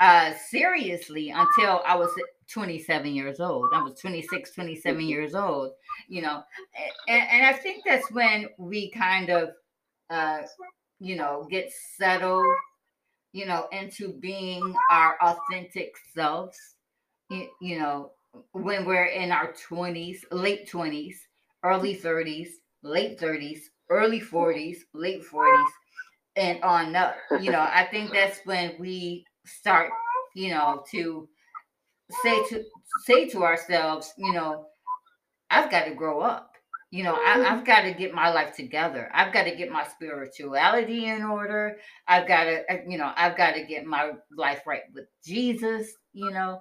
uh, 0.00 0.32
seriously 0.50 1.30
until 1.30 1.82
i 1.86 1.94
was 1.94 2.10
27 2.48 3.12
years 3.12 3.40
old. 3.40 3.70
I 3.74 3.82
was 3.82 3.98
26 3.98 4.52
27 4.52 5.00
years 5.00 5.34
old 5.34 5.72
you 6.08 6.22
know 6.22 6.42
and, 7.08 7.28
and 7.30 7.46
i 7.46 7.52
think 7.52 7.82
that's 7.84 8.10
when 8.12 8.48
we 8.58 8.90
kind 8.90 9.30
of 9.30 9.50
uh, 10.10 10.42
you 11.00 11.16
know 11.16 11.46
get 11.50 11.72
settled 11.96 12.46
you 13.36 13.44
know, 13.44 13.66
into 13.70 14.14
being 14.14 14.74
our 14.90 15.18
authentic 15.20 15.94
selves, 16.14 16.58
you, 17.28 17.46
you 17.60 17.78
know, 17.78 18.12
when 18.52 18.86
we're 18.86 19.04
in 19.04 19.30
our 19.30 19.52
20s, 19.52 20.20
late 20.32 20.66
20s, 20.70 21.16
early 21.62 21.94
30s, 21.94 22.48
late 22.86 23.18
30s, 23.18 23.60
early 23.90 24.20
40s, 24.20 24.78
late 24.94 25.22
40s, 25.22 25.66
and 26.36 26.62
on 26.62 26.94
up. 26.94 27.16
You 27.40 27.50
know, 27.50 27.60
I 27.60 27.86
think 27.90 28.12
that's 28.12 28.38
when 28.44 28.74
we 28.78 29.24
start, 29.44 29.90
you 30.34 30.50
know, 30.50 30.84
to 30.92 31.28
say 32.22 32.44
to 32.48 32.64
say 33.04 33.28
to 33.30 33.42
ourselves, 33.42 34.12
you 34.16 34.32
know, 34.32 34.66
I've 35.50 35.70
got 35.70 35.84
to 35.84 35.94
grow 35.94 36.20
up. 36.20 36.52
You 36.92 37.02
know, 37.02 37.14
I, 37.14 37.32
I've 37.34 37.56
mm-hmm. 37.58 37.64
got 37.64 37.82
to 37.82 37.92
get 37.92 38.14
my 38.14 38.30
life 38.30 38.54
together. 38.54 39.10
I've 39.12 39.32
got 39.32 39.42
to 39.44 39.56
get 39.56 39.70
my 39.70 39.84
spirituality 39.84 41.06
in 41.06 41.22
order. 41.22 41.78
I've 42.06 42.28
got 42.28 42.44
to, 42.44 42.62
you 42.86 42.96
know, 42.96 43.12
I've 43.16 43.36
got 43.36 43.54
to 43.54 43.64
get 43.64 43.84
my 43.84 44.12
life 44.36 44.62
right 44.66 44.82
with 44.94 45.06
Jesus. 45.24 45.92
You 46.12 46.30
know, 46.30 46.60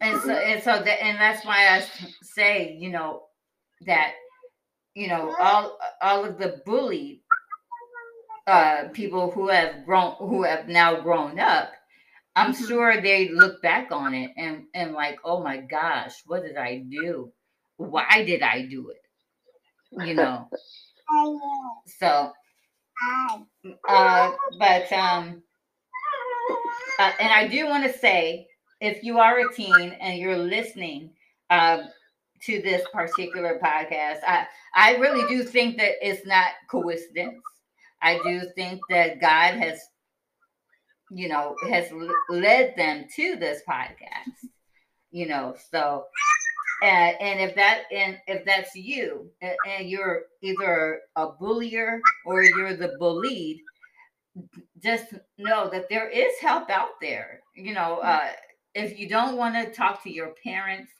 and 0.00 0.20
so 0.20 0.28
mm-hmm. 0.28 0.50
and 0.52 0.62
so 0.62 0.82
that 0.82 1.02
and 1.02 1.18
that's 1.20 1.44
why 1.44 1.76
I 1.76 1.84
say, 2.22 2.76
you 2.78 2.90
know, 2.90 3.24
that 3.86 4.12
you 4.94 5.08
know 5.08 5.34
all 5.38 5.78
all 6.02 6.24
of 6.24 6.38
the 6.38 6.62
bullied 6.66 7.22
uh 8.46 8.88
people 8.92 9.30
who 9.30 9.48
have 9.48 9.84
grown 9.84 10.14
who 10.18 10.42
have 10.42 10.68
now 10.68 11.00
grown 11.00 11.38
up 11.38 11.72
i'm 12.36 12.52
Mhm. 12.52 12.66
sure 12.66 13.00
they 13.00 13.28
look 13.28 13.60
back 13.62 13.90
on 13.92 14.14
it 14.14 14.32
and 14.36 14.64
and 14.74 14.92
like 14.94 15.18
oh 15.24 15.42
my 15.42 15.58
gosh 15.58 16.22
what 16.26 16.42
did 16.42 16.56
i 16.56 16.78
do? 16.78 17.32
Why 17.76 18.24
did 18.24 18.42
i 18.42 18.62
do 18.66 18.90
it? 18.90 19.02
You 20.06 20.14
know? 20.14 20.50
So 21.86 22.32
uh 23.88 24.32
but 24.58 24.92
um 24.92 25.42
uh, 26.98 27.12
and 27.20 27.32
i 27.32 27.46
do 27.46 27.66
want 27.66 27.84
to 27.84 27.92
say 27.98 28.46
if 28.80 29.02
you 29.02 29.18
are 29.18 29.38
a 29.40 29.52
teen 29.52 29.92
and 30.00 30.18
you're 30.18 30.36
listening 30.36 31.10
um 31.50 31.88
to 32.46 32.62
this 32.62 32.86
particular 32.92 33.60
podcast. 33.62 34.18
I 34.26 34.46
i 34.74 34.96
really 34.96 35.28
do 35.28 35.44
think 35.44 35.78
that 35.78 35.92
it's 36.00 36.26
not 36.26 36.52
coincidence. 36.70 37.42
I 38.02 38.18
do 38.24 38.42
think 38.54 38.80
that 38.88 39.20
god 39.20 39.54
has 39.54 39.80
you 41.10 41.28
know 41.28 41.54
has 41.68 41.88
led 42.28 42.74
them 42.76 43.04
to 43.14 43.36
this 43.36 43.62
podcast 43.68 44.48
you 45.10 45.26
know 45.26 45.54
so 45.70 46.04
and, 46.82 47.16
and 47.20 47.40
if 47.40 47.54
that 47.56 47.82
and 47.92 48.18
if 48.26 48.44
that's 48.44 48.74
you 48.74 49.30
and, 49.42 49.56
and 49.68 49.88
you're 49.88 50.22
either 50.42 51.00
a 51.16 51.28
bullier 51.28 52.00
or 52.24 52.42
you're 52.42 52.76
the 52.76 52.96
bullied 52.98 53.60
just 54.82 55.12
know 55.36 55.68
that 55.68 55.88
there 55.90 56.08
is 56.08 56.32
help 56.40 56.70
out 56.70 57.00
there 57.00 57.40
you 57.54 57.74
know 57.74 57.98
uh, 57.98 58.28
if 58.74 58.98
you 58.98 59.08
don't 59.08 59.36
want 59.36 59.54
to 59.54 59.72
talk 59.72 60.02
to 60.02 60.12
your 60.12 60.32
parents 60.44 60.92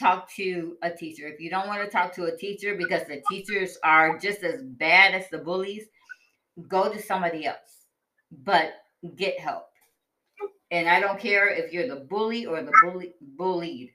talk 0.00 0.32
to 0.34 0.76
a 0.82 0.90
teacher. 0.90 1.28
If 1.28 1.40
you 1.40 1.50
don't 1.50 1.68
want 1.68 1.84
to 1.84 1.90
talk 1.90 2.14
to 2.14 2.24
a 2.24 2.36
teacher 2.36 2.74
because 2.74 3.06
the 3.06 3.22
teachers 3.30 3.78
are 3.84 4.18
just 4.18 4.42
as 4.42 4.62
bad 4.62 5.14
as 5.14 5.28
the 5.28 5.38
bullies 5.38 5.84
go 6.68 6.92
to 6.92 7.00
somebody 7.00 7.46
else 7.46 7.86
but 8.44 8.72
get 9.16 9.38
help. 9.38 9.66
And 10.70 10.88
i 10.88 11.00
don't 11.00 11.18
care 11.18 11.48
if 11.48 11.72
you're 11.72 11.88
the 11.88 11.96
bully 11.96 12.46
or 12.46 12.62
the 12.62 12.72
bully 12.82 13.14
bullied 13.36 13.90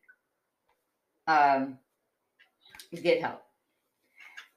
um 1.28 1.78
get 3.02 3.22
help 3.22 3.45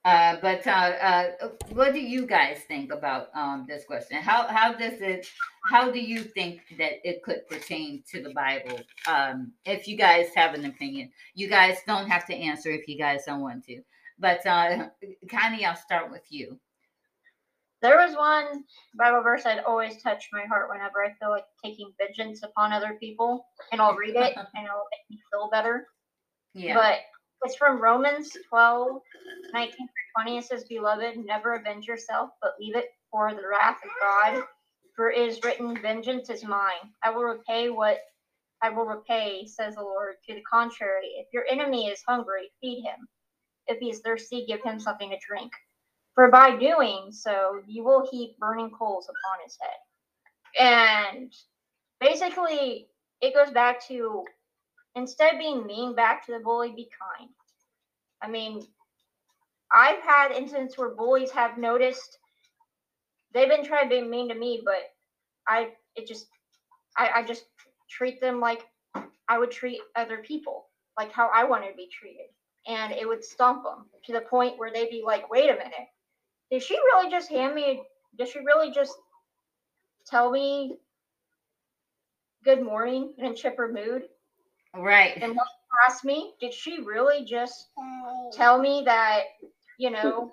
Uh, 0.08 0.38
but 0.40 0.66
uh, 0.66 0.70
uh, 0.70 1.48
what 1.74 1.92
do 1.92 2.00
you 2.00 2.26
guys 2.26 2.60
think 2.66 2.90
about 2.90 3.28
um, 3.34 3.66
this 3.68 3.84
question? 3.84 4.16
How 4.22 4.48
how 4.48 4.72
does 4.72 5.02
it? 5.02 5.26
How 5.66 5.90
do 5.90 6.00
you 6.00 6.22
think 6.22 6.62
that 6.78 7.06
it 7.06 7.22
could 7.22 7.46
pertain 7.46 8.02
to 8.10 8.22
the 8.22 8.32
Bible? 8.32 8.80
Um, 9.06 9.52
if 9.66 9.86
you 9.86 9.98
guys 9.98 10.28
have 10.34 10.54
an 10.54 10.64
opinion, 10.64 11.10
you 11.34 11.46
guys 11.46 11.76
don't 11.86 12.08
have 12.08 12.24
to 12.28 12.34
answer 12.34 12.70
if 12.70 12.88
you 12.88 12.96
guys 12.96 13.26
don't 13.26 13.42
want 13.42 13.66
to. 13.66 13.82
But 14.18 14.46
uh, 14.46 14.86
Connie, 15.30 15.66
I'll 15.66 15.76
start 15.76 16.10
with 16.10 16.24
you. 16.30 16.58
There 17.82 17.98
was 17.98 18.16
one 18.16 18.64
Bible 18.98 19.20
verse 19.20 19.44
that 19.44 19.66
always 19.66 20.02
touched 20.02 20.28
my 20.32 20.46
heart 20.46 20.70
whenever 20.70 21.04
I 21.04 21.12
feel 21.20 21.28
like 21.28 21.44
taking 21.62 21.92
vengeance 21.98 22.42
upon 22.42 22.72
other 22.72 22.96
people, 22.98 23.44
and 23.72 23.80
I'll 23.82 23.94
read 23.94 24.16
it 24.16 24.36
and 24.54 24.64
it'll 24.64 24.88
make 24.90 25.10
me 25.10 25.20
feel 25.30 25.50
better. 25.52 25.86
Yeah. 26.54 26.76
But 26.76 27.00
it's 27.42 27.56
from 27.56 27.80
Romans 27.80 28.36
12, 28.48 29.00
19 29.52 29.72
through 29.76 30.22
20. 30.24 30.38
It 30.38 30.44
says, 30.44 30.64
Beloved, 30.64 31.16
never 31.24 31.54
avenge 31.54 31.86
yourself, 31.86 32.30
but 32.42 32.54
leave 32.60 32.76
it 32.76 32.86
for 33.10 33.32
the 33.34 33.46
wrath 33.48 33.78
of 33.84 33.90
God. 34.00 34.44
For 34.96 35.10
it 35.10 35.28
is 35.28 35.40
written, 35.44 35.80
Vengeance 35.80 36.30
is 36.30 36.44
mine. 36.44 36.92
I 37.04 37.10
will 37.10 37.22
repay 37.24 37.70
what 37.70 37.98
I 38.62 38.70
will 38.70 38.86
repay, 38.86 39.46
says 39.46 39.76
the 39.76 39.82
Lord. 39.82 40.16
To 40.28 40.34
the 40.34 40.42
contrary, 40.42 41.14
if 41.18 41.28
your 41.32 41.44
enemy 41.50 41.86
is 41.86 42.02
hungry, 42.06 42.50
feed 42.60 42.82
him. 42.82 43.08
If 43.68 43.78
he 43.78 43.90
is 43.90 44.00
thirsty, 44.00 44.46
give 44.48 44.62
him 44.62 44.80
something 44.80 45.10
to 45.10 45.16
drink. 45.26 45.52
For 46.14 46.30
by 46.30 46.56
doing 46.56 47.08
so, 47.12 47.62
you 47.66 47.84
will 47.84 48.08
heap 48.10 48.38
burning 48.38 48.70
coals 48.76 49.08
upon 49.08 49.44
his 49.44 49.56
head. 49.60 49.70
And 50.58 51.32
basically, 52.00 52.88
it 53.20 53.34
goes 53.34 53.52
back 53.52 53.86
to 53.88 54.24
instead 54.94 55.34
of 55.34 55.40
being 55.40 55.66
mean 55.66 55.94
back 55.94 56.24
to 56.26 56.32
the 56.32 56.38
bully, 56.38 56.72
be 56.72 56.88
kind. 57.18 57.30
I 58.22 58.28
mean, 58.28 58.66
I've 59.72 60.00
had 60.02 60.32
incidents 60.32 60.76
where 60.76 60.94
bullies 60.94 61.30
have 61.30 61.58
noticed 61.58 62.18
they've 63.32 63.48
been 63.48 63.64
trying 63.64 63.88
to 63.88 64.00
be 64.00 64.02
mean 64.02 64.28
to 64.28 64.34
me, 64.34 64.62
but 64.64 64.90
I 65.46 65.72
it 65.94 66.06
just 66.06 66.26
I, 66.96 67.10
I 67.16 67.22
just 67.22 67.44
treat 67.88 68.20
them 68.20 68.40
like 68.40 68.64
I 69.28 69.38
would 69.38 69.50
treat 69.50 69.80
other 69.94 70.18
people, 70.18 70.66
like 70.98 71.12
how 71.12 71.30
I 71.34 71.44
want 71.44 71.64
to 71.64 71.76
be 71.76 71.88
treated. 71.92 72.26
And 72.66 72.92
it 72.92 73.06
would 73.06 73.24
stump 73.24 73.62
them 73.64 73.86
to 74.04 74.12
the 74.12 74.20
point 74.22 74.58
where 74.58 74.70
they'd 74.72 74.90
be 74.90 75.02
like, 75.04 75.30
wait 75.30 75.50
a 75.50 75.54
minute, 75.54 75.88
did 76.50 76.62
she 76.62 76.74
really 76.74 77.10
just 77.10 77.30
hand 77.30 77.54
me, 77.54 77.82
did 78.18 78.28
she 78.28 78.40
really 78.40 78.70
just 78.70 78.96
tell 80.06 80.30
me 80.30 80.76
good 82.44 82.62
morning 82.62 83.12
in 83.18 83.26
a 83.26 83.34
chipper 83.34 83.70
mood? 83.72 84.02
Right. 84.76 85.16
and 85.16 85.32
looked 85.34 85.50
past 85.86 86.04
me. 86.04 86.34
Did 86.40 86.52
she 86.52 86.82
really 86.82 87.24
just 87.24 87.68
tell 88.32 88.58
me 88.58 88.82
that, 88.84 89.22
you 89.78 89.90
know, 89.90 90.32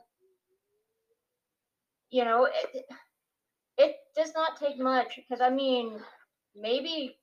you 2.10 2.24
know, 2.26 2.46
it, 2.46 2.86
it 3.78 3.96
does 4.16 4.34
not 4.36 4.60
take 4.60 4.78
much 4.78 5.16
because 5.16 5.42
I 5.42 5.50
mean, 5.50 6.00
maybe 6.56 7.18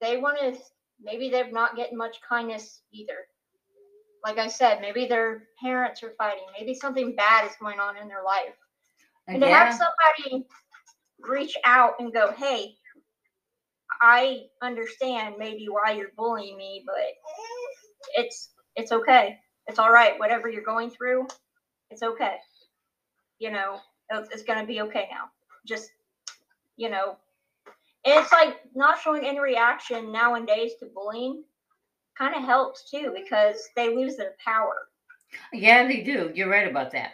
they 0.00 0.16
want 0.16 0.38
to, 0.38 0.60
maybe 1.00 1.30
they're 1.30 1.50
not 1.50 1.76
getting 1.76 1.98
much 1.98 2.18
kindness 2.26 2.82
either. 2.92 3.26
Like 4.24 4.38
I 4.38 4.46
said, 4.46 4.80
maybe 4.80 5.06
their 5.06 5.44
parents 5.60 6.02
are 6.02 6.14
fighting. 6.16 6.44
Maybe 6.58 6.74
something 6.74 7.16
bad 7.16 7.44
is 7.46 7.56
going 7.60 7.80
on 7.80 7.96
in 7.96 8.08
their 8.08 8.22
life. 8.22 8.54
And 9.26 9.40
to 9.40 9.48
have 9.48 9.72
somebody 9.74 10.46
reach 11.20 11.56
out 11.64 11.94
and 11.98 12.12
go, 12.12 12.32
hey, 12.32 12.74
I 14.02 14.46
understand 14.62 15.36
maybe 15.38 15.66
why 15.70 15.92
you're 15.92 16.12
bullying 16.16 16.56
me, 16.58 16.84
but 16.86 16.96
it's 18.16 18.50
it's 18.76 18.92
okay. 18.92 19.38
It's 19.68 19.78
all 19.78 19.92
right. 19.92 20.18
Whatever 20.18 20.48
you're 20.50 20.64
going 20.64 20.90
through, 20.90 21.28
it's 21.90 22.02
okay. 22.02 22.36
You 23.38 23.52
know, 23.52 23.78
it's, 24.10 24.30
it's 24.30 24.42
gonna 24.42 24.66
be 24.66 24.82
okay 24.82 25.08
now. 25.10 25.26
Just 25.66 25.90
you 26.76 26.90
know, 26.90 27.16
it's 28.04 28.32
like 28.32 28.56
not 28.74 29.00
showing 29.00 29.24
any 29.24 29.40
reaction 29.40 30.12
nowadays 30.12 30.72
to 30.80 30.86
bullying 30.94 31.44
kind 32.18 32.34
of 32.34 32.42
helps 32.42 32.90
too 32.90 33.14
because 33.14 33.68
they 33.76 33.94
lose 33.94 34.16
their 34.16 34.34
power 34.44 34.88
Yeah, 35.52 35.86
they 35.86 36.02
do. 36.02 36.32
You're 36.34 36.50
right 36.50 36.68
about 36.68 36.90
that. 36.92 37.12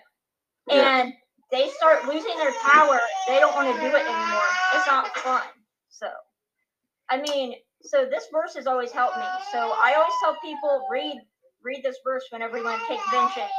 And 0.70 1.14
they 1.50 1.68
start 1.70 2.04
losing 2.06 2.36
their 2.38 2.52
power. 2.64 2.98
They 3.28 3.40
don't 3.40 3.54
want 3.54 3.74
to 3.74 3.80
do 3.80 3.88
it 3.88 4.06
anymore. 4.06 4.48
It's 4.74 4.86
not 4.86 5.16
fun. 5.18 5.42
So, 5.90 6.08
I 7.10 7.20
mean, 7.20 7.54
so 7.82 8.06
this 8.10 8.26
verse 8.32 8.54
has 8.54 8.66
always 8.66 8.92
helped 8.92 9.16
me. 9.18 9.24
So 9.52 9.58
I 9.58 9.94
always 9.96 10.12
tell 10.22 10.36
people 10.42 10.86
read 10.90 11.16
read 11.64 11.82
this 11.82 11.96
verse 12.04 12.24
whenever 12.30 12.56
you 12.58 12.64
want 12.64 12.80
to 12.80 12.86
take 12.88 13.00
vengeance, 13.10 13.50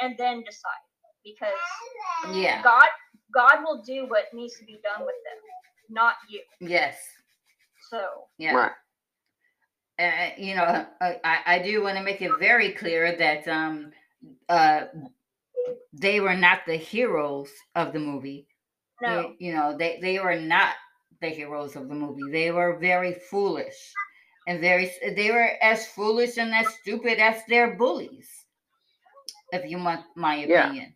and 0.00 0.14
then 0.18 0.42
decide 0.44 0.84
because 1.24 2.34
Yeah. 2.34 2.62
God 2.62 2.88
God 3.34 3.62
will 3.64 3.82
do 3.82 4.06
what 4.06 4.24
needs 4.32 4.56
to 4.58 4.64
be 4.64 4.78
done 4.82 5.00
with 5.04 5.14
them, 5.24 5.42
not 5.90 6.14
you. 6.28 6.42
Yes. 6.60 6.98
So 7.90 8.26
Yeah. 8.38 8.54
Right. 8.54 8.72
uh, 9.98 10.30
you 10.40 10.54
know, 10.54 10.86
I, 11.00 11.20
I- 11.24 11.42
I 11.46 11.58
do 11.60 11.82
want 11.82 11.96
to 11.98 12.02
make 12.04 12.22
it 12.22 12.32
very 12.38 12.72
clear 12.72 13.16
that 13.16 13.46
um, 13.48 13.92
uh, 14.48 14.86
they 15.92 16.20
were 16.20 16.36
not 16.36 16.60
the 16.66 16.76
heroes 16.76 17.50
of 17.74 17.92
the 17.92 17.98
movie. 17.98 18.46
no, 19.02 19.20
You, 19.38 19.48
you 19.48 19.54
know, 19.54 19.76
they, 19.76 19.98
they 20.00 20.18
were 20.20 20.36
not 20.38 20.74
the 21.20 21.28
heroes 21.28 21.76
of 21.76 21.88
the 21.88 21.94
movie. 21.94 22.30
They 22.30 22.50
were 22.50 22.78
very 22.78 23.14
foolish 23.14 23.98
and 24.46 24.60
very 24.60 24.90
they 25.16 25.30
were 25.30 25.50
as 25.62 25.86
foolish 25.86 26.38
and 26.38 26.54
as 26.54 26.68
stupid 26.74 27.18
as 27.18 27.44
their 27.46 27.76
bullies, 27.76 28.28
if 29.52 29.68
you 29.70 29.78
want 29.78 30.04
my 30.16 30.36
Yeah. 30.36 30.68
opinion. 30.68 30.94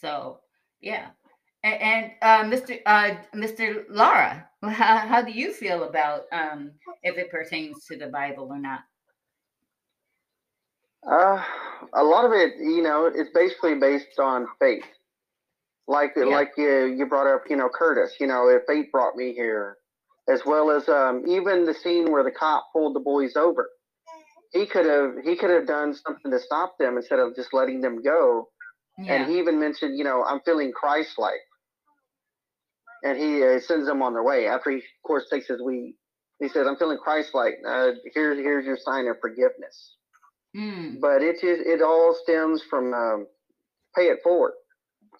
So, 0.00 0.40
yeah. 0.80 1.10
And, 1.62 1.80
and 1.82 2.12
uh, 2.22 2.44
Mr. 2.44 2.80
Uh, 2.86 3.16
Mr. 3.34 3.84
Lara, 3.88 4.48
how, 4.62 4.98
how 4.98 5.22
do 5.22 5.32
you 5.32 5.52
feel 5.52 5.84
about 5.84 6.22
um, 6.32 6.72
if 7.02 7.16
it 7.18 7.30
pertains 7.30 7.86
to 7.86 7.96
the 7.96 8.08
Bible 8.08 8.48
or 8.50 8.58
not? 8.58 8.80
Uh, 11.08 11.42
a 11.94 12.02
lot 12.02 12.24
of 12.24 12.32
it, 12.32 12.54
you 12.58 12.82
know, 12.82 13.06
it's 13.06 13.30
basically 13.34 13.74
based 13.74 14.18
on 14.18 14.46
faith. 14.58 14.84
Like 15.88 16.12
Yeah. 16.16 16.24
like 16.26 16.52
you 16.56 16.86
you 16.86 17.06
brought 17.06 17.26
up, 17.26 17.44
you 17.50 17.56
know, 17.56 17.68
Curtis. 17.68 18.14
You 18.20 18.26
know, 18.26 18.48
if 18.48 18.62
fate 18.66 18.92
brought 18.92 19.16
me 19.16 19.32
here, 19.32 19.76
as 20.28 20.44
well 20.44 20.70
as 20.70 20.88
um, 20.88 21.24
even 21.26 21.64
the 21.64 21.74
scene 21.74 22.10
where 22.10 22.22
the 22.22 22.30
cop 22.30 22.66
pulled 22.72 22.94
the 22.94 23.00
boys 23.00 23.36
over. 23.36 23.68
He 24.52 24.66
could 24.66 24.86
have 24.86 25.24
he 25.24 25.36
could 25.36 25.50
have 25.50 25.66
done 25.66 25.94
something 25.94 26.30
to 26.30 26.38
stop 26.38 26.76
them 26.78 26.96
instead 26.96 27.18
of 27.18 27.34
just 27.34 27.54
letting 27.54 27.80
them 27.80 28.02
go. 28.02 28.48
Yeah. 28.98 29.14
And 29.14 29.30
he 29.30 29.38
even 29.38 29.58
mentioned, 29.58 29.96
you 29.96 30.04
know, 30.04 30.22
I'm 30.24 30.40
feeling 30.44 30.72
Christ-like. 30.72 31.40
And 33.02 33.18
he 33.18 33.42
uh, 33.42 33.58
sends 33.60 33.86
them 33.86 34.02
on 34.02 34.12
their 34.12 34.22
way 34.22 34.46
after 34.46 34.70
he, 34.70 34.76
of 34.76 34.82
course, 35.04 35.24
takes 35.30 35.48
his 35.48 35.60
weed. 35.60 35.96
He 36.38 36.48
says, 36.48 36.66
"I'm 36.66 36.76
feeling 36.76 36.98
Christ-like. 36.98 37.54
Uh, 37.66 37.92
here's 38.14 38.38
here's 38.38 38.66
your 38.66 38.76
sign 38.76 39.06
of 39.06 39.16
forgiveness." 39.20 39.96
Mm, 40.56 41.00
but 41.00 41.22
it 41.22 41.40
just 41.40 41.62
it 41.66 41.82
all 41.82 42.14
stems 42.22 42.62
from 42.68 42.92
um, 42.92 43.26
pay 43.96 44.02
it 44.04 44.18
forward. 44.22 44.52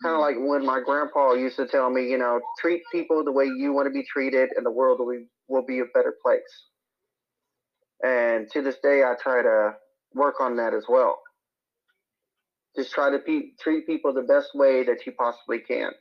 Kind 0.03 0.17
of 0.17 0.21
like 0.21 0.37
when 0.39 0.67
my 0.67 0.81
grandpa 0.85 1.35
used 1.35 1.57
to 1.57 1.67
tell 1.67 1.91
me, 1.91 2.11
you 2.11 2.19
know, 2.19 2.41
treat 2.61 2.83
people 2.91 3.25
the 3.25 3.33
way 3.33 3.45
you 3.45 3.73
want 3.73 3.87
to 3.87 3.93
be 3.93 4.05
treated, 4.05 4.51
and 4.57 4.67
the 4.67 4.71
world 4.71 4.99
will 4.99 5.11
be, 5.13 5.27
will 5.49 5.65
be 5.65 5.81
a 5.81 5.85
better 5.95 6.17
place. 6.23 6.43
And 8.03 8.51
to 8.51 8.63
this 8.63 8.77
day, 8.83 9.05
I 9.05 9.15
try 9.23 9.43
to 9.43 9.75
work 10.15 10.41
on 10.41 10.57
that 10.57 10.75
as 10.75 10.85
well. 10.89 11.21
Just 12.77 12.93
try 12.93 13.11
to 13.11 13.19
pe- 13.19 13.53
treat 13.61 13.87
people 13.87 14.13
the 14.13 14.23
best 14.23 14.51
way 14.55 14.83
that 14.85 15.07
you 15.07 15.13
possibly 15.13 15.61
can, 15.61 15.93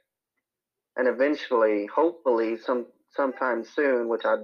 and 0.98 1.08
eventually, 1.08 1.88
hopefully, 1.94 2.58
some 2.58 2.88
sometime 3.16 3.64
soon, 3.64 4.08
which 4.10 4.24
I 4.26 4.36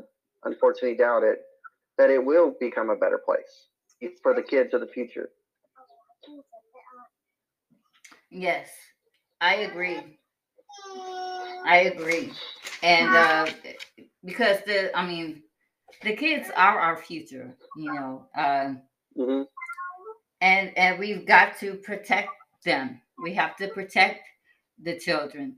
unfortunately 0.44 0.98
doubt 0.98 1.24
it, 1.24 1.40
that 1.98 2.10
it 2.10 2.24
will 2.24 2.54
become 2.60 2.90
a 2.90 2.96
better 2.96 3.20
place 3.26 3.68
for 4.22 4.36
the 4.36 4.44
kids 4.44 4.74
of 4.74 4.82
the 4.82 4.88
future. 4.88 5.30
yes, 8.30 8.70
I 9.42 9.56
agree. 9.56 10.18
I 11.66 11.92
agree. 11.94 12.32
And 12.84 13.16
uh, 13.16 13.48
because 14.24 14.60
the, 14.66 14.96
I 14.98 15.06
mean, 15.06 15.44
the 16.04 16.16
kids 16.16 16.50
are 16.56 16.80
our 16.80 16.98
future, 16.98 17.56
you 17.76 17.94
know, 17.94 18.26
uh, 18.38 18.74
hmm 19.16 19.44
and 20.42 20.78
and 20.78 21.00
we've 21.00 21.26
got 21.26 21.58
to 21.60 21.76
protect 21.76 22.30
them. 22.64 23.02
We 23.22 23.34
have 23.34 23.56
to 23.58 23.68
protect 23.70 24.22
the 24.84 24.98
children, 25.00 25.56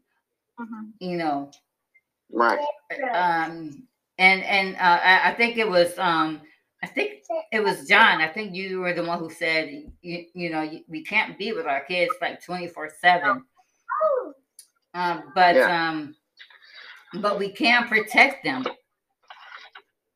mhm. 0.59 0.91
you 0.99 1.17
know. 1.17 1.51
Right. 2.31 2.59
Um, 3.11 3.83
and 4.17 4.43
and 4.43 4.75
uh, 4.75 4.99
I, 5.03 5.31
I 5.31 5.33
think 5.33 5.57
it 5.57 5.67
was 5.67 5.97
um, 5.99 6.41
I 6.83 6.87
think 6.87 7.23
it 7.51 7.63
was 7.63 7.87
John. 7.87 8.21
I 8.21 8.27
think 8.27 8.55
you 8.55 8.79
were 8.79 8.93
the 8.93 9.03
one 9.03 9.19
who 9.19 9.29
said 9.29 9.91
you 10.01 10.25
you 10.33 10.49
know 10.49 10.61
you, 10.61 10.81
we 10.87 11.03
can't 11.03 11.37
be 11.37 11.51
with 11.51 11.65
our 11.65 11.81
kids 11.81 12.13
like 12.21 12.43
twenty 12.43 12.67
four 12.67 12.89
seven. 13.01 13.43
Um, 14.93 15.31
but 15.35 15.55
Yeah. 15.55 15.89
um, 15.89 16.15
but 17.21 17.39
we 17.39 17.49
can 17.51 17.87
protect 17.87 18.43
them 18.43 18.65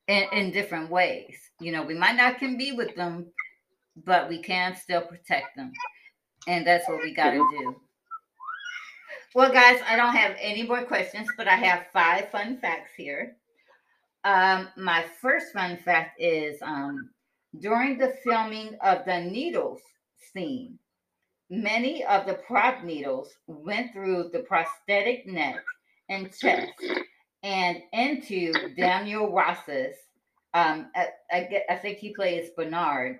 in, 0.07 0.23
in 0.33 0.51
different 0.51 0.89
ways. 0.89 1.37
You 1.59 1.71
know, 1.71 1.83
we 1.83 1.93
might 1.95 2.15
not 2.15 2.37
can 2.39 2.57
be 2.57 2.71
with 2.71 2.95
them, 2.95 3.27
but 4.05 4.29
we 4.29 4.39
can 4.41 4.75
still 4.75 5.01
protect 5.01 5.55
them. 5.55 5.71
and 6.47 6.67
that's 6.67 6.87
what 6.89 7.01
we 7.01 7.13
got 7.13 7.31
to 7.31 7.37
do. 7.37 7.75
Well, 9.33 9.51
guys, 9.51 9.81
I 9.87 9.95
don't 9.95 10.15
have 10.15 10.35
any 10.39 10.63
more 10.63 10.83
questions, 10.83 11.27
but 11.37 11.47
I 11.47 11.55
have 11.55 11.87
five 11.93 12.29
fun 12.29 12.57
facts 12.59 12.91
here. 12.95 13.37
Um, 14.25 14.67
my 14.77 15.05
first 15.21 15.53
fun 15.53 15.77
fact 15.77 16.19
is 16.21 16.61
um, 16.61 17.09
during 17.59 17.97
the 17.97 18.13
filming 18.23 18.75
of 18.81 19.05
the 19.05 19.21
needles 19.21 19.81
scene, 20.33 20.77
many 21.53 22.03
of 22.05 22.25
the 22.25 22.33
prop 22.33 22.83
needles 22.83 23.29
went 23.45 23.93
through 23.93 24.29
the 24.33 24.39
prosthetic 24.39 25.27
neck 25.27 25.63
and 26.09 26.33
chest 26.35 26.73
and 27.43 27.77
into 27.93 28.51
Daniel 28.75 29.31
Ross's. 29.31 29.95
Um, 30.55 30.89
I, 30.95 31.09
I, 31.31 31.63
I 31.69 31.75
think 31.75 31.99
he 31.99 32.13
plays 32.13 32.49
Bernard. 32.57 33.19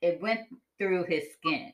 It 0.00 0.20
went 0.22 0.40
through 0.78 1.04
his 1.04 1.24
skin. 1.34 1.70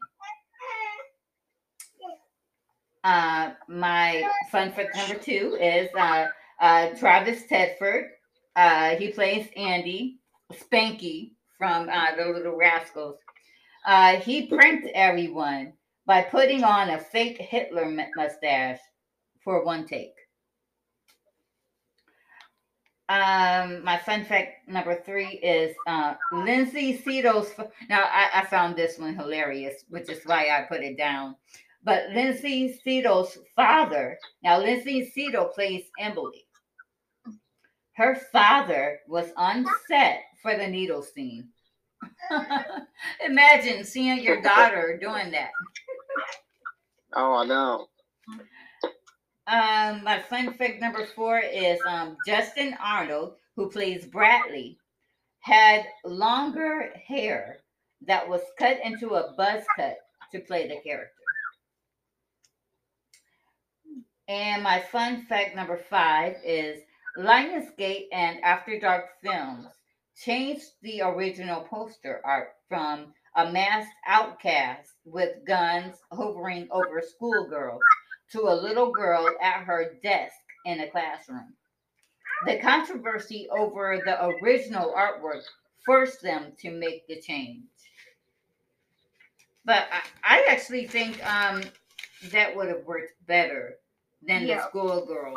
Uh, 3.04 3.50
my 3.68 4.28
fun 4.50 4.72
fact 4.72 4.96
number 4.96 5.16
two 5.16 5.56
is 5.60 5.88
uh, 5.96 6.26
uh, 6.60 6.88
Travis 6.98 7.42
Tedford. 7.50 8.08
Uh, 8.56 8.96
he 8.96 9.10
plays 9.10 9.46
Andy 9.56 10.18
Spanky 10.52 11.32
from 11.58 11.88
uh, 11.88 12.16
The 12.16 12.24
Little 12.26 12.56
Rascals. 12.56 13.16
Uh, 13.86 14.16
he 14.16 14.46
pranked 14.46 14.88
everyone 14.94 15.72
by 16.06 16.22
putting 16.22 16.64
on 16.64 16.90
a 16.90 16.98
fake 16.98 17.38
Hitler 17.38 17.90
mustache 18.16 18.78
for 19.44 19.64
one 19.64 19.86
take. 19.86 20.14
Um, 23.08 23.84
my 23.84 23.98
fun 23.98 24.24
fact 24.24 24.68
number 24.68 24.94
three 25.04 25.34
is 25.42 25.76
uh, 25.86 26.14
Lindsay 26.32 26.96
Cito's. 26.96 27.52
Now, 27.90 28.04
I, 28.04 28.40
I 28.40 28.46
found 28.46 28.74
this 28.74 28.98
one 28.98 29.14
hilarious, 29.14 29.84
which 29.90 30.08
is 30.08 30.24
why 30.24 30.48
I 30.48 30.62
put 30.62 30.80
it 30.80 30.96
down. 30.96 31.36
But 31.84 32.10
Lindsay 32.10 32.80
Cito's 32.82 33.36
father, 33.54 34.16
now 34.42 34.58
Lindsay 34.58 35.10
Cito 35.10 35.46
plays 35.46 35.84
Emily. 35.98 36.46
Her 37.94 38.14
father 38.32 39.00
was 39.08 39.30
on 39.36 39.66
set 39.88 40.22
for 40.40 40.56
the 40.56 40.66
needle 40.66 41.02
scene. 41.02 41.48
Imagine 43.26 43.84
seeing 43.84 44.22
your 44.22 44.40
daughter 44.40 44.98
doing 45.00 45.30
that. 45.32 45.50
Oh, 47.14 47.34
I 47.34 47.44
know. 47.44 47.88
Um, 49.46 50.04
my 50.04 50.20
fun 50.20 50.54
fact 50.54 50.80
number 50.80 51.04
four 51.04 51.38
is 51.38 51.78
um, 51.88 52.16
Justin 52.26 52.76
Arnold, 52.82 53.34
who 53.56 53.70
plays 53.70 54.06
Bradley, 54.06 54.78
had 55.40 55.84
longer 56.04 56.92
hair 57.06 57.58
that 58.06 58.28
was 58.28 58.40
cut 58.58 58.78
into 58.84 59.14
a 59.14 59.34
buzz 59.36 59.64
cut 59.76 59.98
to 60.32 60.40
play 60.40 60.68
the 60.68 60.76
character. 60.82 61.12
And 64.28 64.62
my 64.62 64.80
fun 64.80 65.26
fact 65.28 65.54
number 65.54 65.76
five 65.76 66.36
is 66.44 66.80
Lionsgate 67.18 68.06
and 68.12 68.40
After 68.42 68.78
Dark 68.78 69.06
Films 69.22 69.66
changed 70.16 70.64
the 70.82 71.02
original 71.02 71.62
poster 71.62 72.22
art 72.24 72.54
from 72.68 73.12
a 73.36 73.50
masked 73.50 73.94
outcast 74.06 74.92
with 75.04 75.44
guns 75.46 75.96
hovering 76.12 76.68
over 76.70 77.02
schoolgirls 77.02 77.82
to 78.30 78.42
a 78.42 78.54
little 78.54 78.90
girl 78.90 79.28
at 79.40 79.64
her 79.64 79.94
desk 80.02 80.34
in 80.64 80.80
a 80.80 80.90
classroom. 80.90 81.54
The 82.46 82.58
controversy 82.58 83.48
over 83.50 84.00
the 84.04 84.26
original 84.26 84.92
artwork 84.96 85.42
forced 85.84 86.22
them 86.22 86.52
to 86.60 86.70
make 86.70 87.06
the 87.06 87.20
change. 87.20 87.64
But 89.64 89.86
I, 90.24 90.38
I 90.38 90.46
actually 90.48 90.86
think 90.86 91.24
um, 91.24 91.62
that 92.30 92.54
would 92.56 92.68
have 92.68 92.84
worked 92.84 93.12
better 93.26 93.76
than 94.26 94.46
yeah. 94.46 94.56
the 94.56 94.68
schoolgirl 94.68 95.34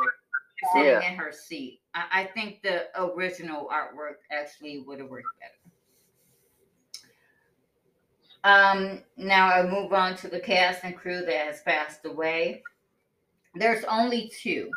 sitting 0.72 0.88
yeah. 0.88 1.10
in 1.10 1.16
her 1.16 1.32
seat. 1.32 1.80
I, 1.94 2.22
I 2.22 2.24
think 2.24 2.62
the 2.62 2.86
original 3.00 3.68
artwork 3.72 4.16
actually 4.32 4.80
would 4.86 5.00
have 5.00 5.08
worked 5.08 5.26
better. 5.40 5.52
Um, 8.44 9.02
now 9.16 9.48
I 9.48 9.68
move 9.68 9.92
on 9.92 10.16
to 10.18 10.28
the 10.28 10.40
cast 10.40 10.84
and 10.84 10.96
crew 10.96 11.24
that 11.24 11.46
has 11.46 11.62
passed 11.62 12.04
away. 12.04 12.62
There's 13.54 13.84
only 13.84 14.30
two, 14.40 14.70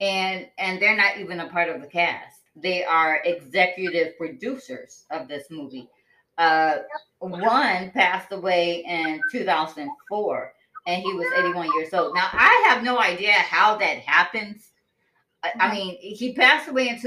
and 0.00 0.46
and 0.58 0.80
they're 0.80 0.96
not 0.96 1.18
even 1.18 1.40
a 1.40 1.48
part 1.48 1.68
of 1.68 1.80
the 1.80 1.86
cast. 1.86 2.40
They 2.54 2.84
are 2.84 3.22
executive 3.24 4.16
producers 4.18 5.04
of 5.10 5.26
this 5.26 5.50
movie. 5.50 5.88
Uh, 6.38 6.78
one 7.18 7.90
passed 7.90 8.32
away 8.32 8.84
in 8.86 9.20
2004, 9.30 10.54
and 10.86 11.02
he 11.02 11.14
was 11.14 11.26
81 11.36 11.70
years 11.76 11.94
old. 11.94 12.14
Now 12.14 12.28
I 12.32 12.66
have 12.68 12.82
no 12.82 12.98
idea 12.98 13.32
how 13.32 13.76
that 13.78 13.98
happens. 13.98 14.71
I, 15.58 15.74
mean, 15.74 15.96
he 16.00 16.34
passed 16.34 16.68
away 16.68 16.88
in 16.88 17.00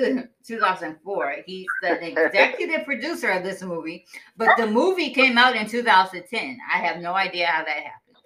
2004. 0.46 1.36
He's 1.46 1.66
the 1.82 2.06
executive 2.28 2.86
producer 2.86 3.30
of 3.30 3.44
this 3.44 3.62
movie, 3.62 4.06
but 4.36 4.50
the 4.58 4.68
movie 4.68 5.12
came 5.12 5.38
out 5.38 5.56
in 5.56 5.68
2010. 5.68 6.58
I 6.72 6.78
have 6.80 7.02
no 7.02 7.14
idea 7.14 7.48
how 7.48 7.64
that 7.64 7.78
happened. 7.78 8.18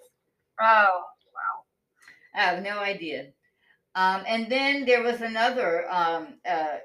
Oh, 0.60 1.02
wow. 1.34 1.64
I 2.36 2.42
have 2.42 2.64
no 2.64 2.80
idea. 2.80 3.28
Um, 3.96 4.24
and 4.28 4.52
then 4.52 4.86
there 4.86 5.04
was 5.04 5.22
another 5.22 5.90
um, 5.92 6.36
uh, 6.50 6.78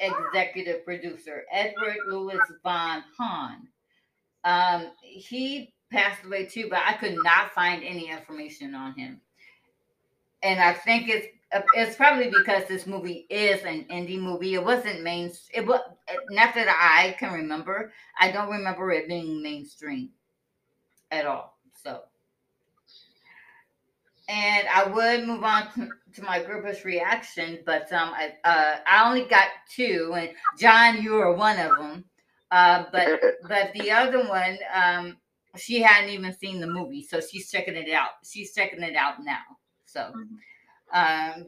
executive 0.00 0.84
producer, 0.84 1.44
Edward 1.52 1.96
Louis 2.08 2.38
Von 2.62 3.04
Hahn. 3.16 3.68
Um, 4.44 4.90
he 5.00 5.72
passed 5.92 6.24
away 6.24 6.46
too, 6.46 6.68
but 6.70 6.80
I 6.84 6.94
could 6.94 7.16
not 7.22 7.52
find 7.52 7.82
any 7.84 8.10
information 8.10 8.74
on 8.74 8.94
him. 8.94 9.20
And 10.42 10.60
I 10.60 10.72
think 10.72 11.08
it's 11.08 11.26
it's 11.74 11.96
probably 11.96 12.30
because 12.30 12.66
this 12.68 12.86
movie 12.86 13.26
is 13.28 13.62
an 13.64 13.84
indie 13.90 14.20
movie. 14.20 14.54
It 14.54 14.64
wasn't 14.64 15.02
main. 15.02 15.32
It 15.52 15.66
was 15.66 15.80
not 16.30 16.54
that 16.54 16.68
I 16.68 17.16
can 17.18 17.32
remember. 17.32 17.92
I 18.18 18.30
don't 18.30 18.50
remember 18.50 18.92
it 18.92 19.08
being 19.08 19.42
mainstream 19.42 20.10
at 21.10 21.26
all. 21.26 21.58
So 21.82 22.02
and 24.30 24.68
I 24.68 24.84
would 24.86 25.26
move 25.26 25.42
on 25.42 25.72
to, 25.74 25.88
to 26.14 26.22
my 26.22 26.38
groupers 26.38 26.84
reaction, 26.84 27.58
but 27.66 27.92
um, 27.92 28.12
I 28.14 28.32
uh, 28.44 28.76
I 28.86 29.08
only 29.08 29.24
got 29.24 29.48
two, 29.68 30.14
and 30.16 30.30
John, 30.56 31.02
you 31.02 31.12
were 31.12 31.34
one 31.34 31.58
of 31.58 31.76
them. 31.76 32.04
Uh, 32.52 32.84
but 32.92 33.20
but 33.48 33.72
the 33.74 33.90
other 33.90 34.28
one, 34.28 34.56
um, 34.72 35.16
she 35.56 35.82
hadn't 35.82 36.10
even 36.10 36.32
seen 36.38 36.60
the 36.60 36.66
movie, 36.66 37.02
so 37.02 37.20
she's 37.20 37.50
checking 37.50 37.74
it 37.74 37.90
out. 37.90 38.10
She's 38.24 38.54
checking 38.54 38.82
it 38.82 38.94
out 38.94 39.24
now. 39.24 39.42
So, 39.86 40.00
mm-hmm. 40.00 40.36
Um, 40.92 41.46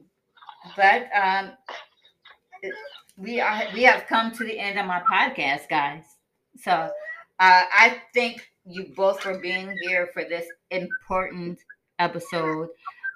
but 0.77 1.09
um, 1.15 1.53
we 3.17 3.41
are 3.41 3.65
we 3.75 3.83
have 3.83 4.07
come 4.07 4.33
to 4.33 4.45
the 4.45 4.59
end 4.59 4.79
of 4.79 4.87
my 4.87 5.01
podcast, 5.01 5.69
guys. 5.69 6.05
So 6.57 6.73
uh, 6.73 6.91
I 7.39 8.01
thank 8.15 8.49
you 8.65 8.93
both 8.97 9.21
for 9.21 9.39
being 9.39 9.77
here 9.83 10.09
for 10.13 10.25
this 10.25 10.47
important 10.71 11.59
episode. 11.99 12.69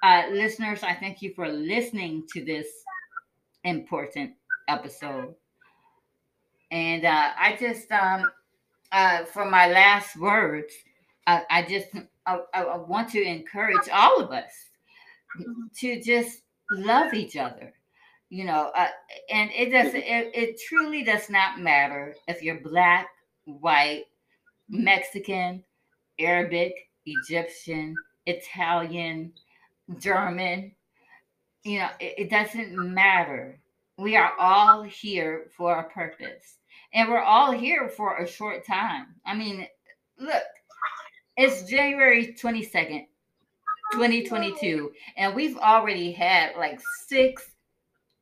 Uh, 0.03 0.23
listeners, 0.31 0.83
I 0.83 0.93
thank 0.93 1.21
you 1.21 1.33
for 1.33 1.47
listening 1.47 2.23
to 2.33 2.43
this 2.43 2.67
important 3.63 4.33
episode. 4.67 5.35
And 6.71 7.05
uh, 7.05 7.29
I 7.39 7.55
just, 7.59 7.91
um, 7.91 8.29
uh, 8.91 9.23
for 9.25 9.45
my 9.45 9.67
last 9.69 10.17
words, 10.17 10.73
uh, 11.25 11.41
I 11.49 11.61
just 11.63 11.87
I, 12.25 12.39
I 12.53 12.77
want 12.77 13.09
to 13.11 13.21
encourage 13.21 13.89
all 13.91 14.21
of 14.21 14.31
us 14.31 14.51
to 15.75 16.01
just 16.01 16.41
love 16.71 17.13
each 17.13 17.35
other 17.37 17.73
you 18.29 18.43
know 18.43 18.71
uh, 18.75 18.87
and 19.31 19.49
it 19.51 19.71
does 19.71 19.93
it, 19.93 20.03
it 20.03 20.59
truly 20.67 21.03
does 21.03 21.29
not 21.29 21.59
matter 21.59 22.15
if 22.27 22.41
you're 22.41 22.59
black 22.61 23.07
white 23.45 24.03
mexican 24.69 25.63
arabic 26.19 26.73
egyptian 27.05 27.95
Italian, 28.27 29.33
German. 29.97 30.73
You 31.63 31.79
know, 31.79 31.89
it, 31.99 32.13
it 32.17 32.29
doesn't 32.29 32.75
matter. 32.75 33.59
We 33.97 34.15
are 34.15 34.33
all 34.39 34.83
here 34.83 35.47
for 35.57 35.79
a 35.79 35.89
purpose. 35.89 36.57
And 36.93 37.09
we're 37.09 37.21
all 37.21 37.51
here 37.51 37.89
for 37.89 38.17
a 38.17 38.27
short 38.27 38.65
time. 38.65 39.07
I 39.25 39.33
mean, 39.33 39.67
look, 40.19 40.43
it's 41.35 41.69
January 41.69 42.35
22nd, 42.39 43.07
2022, 43.93 44.91
and 45.17 45.35
we've 45.35 45.57
already 45.57 46.11
had 46.11 46.55
like 46.57 46.79
six 47.07 47.51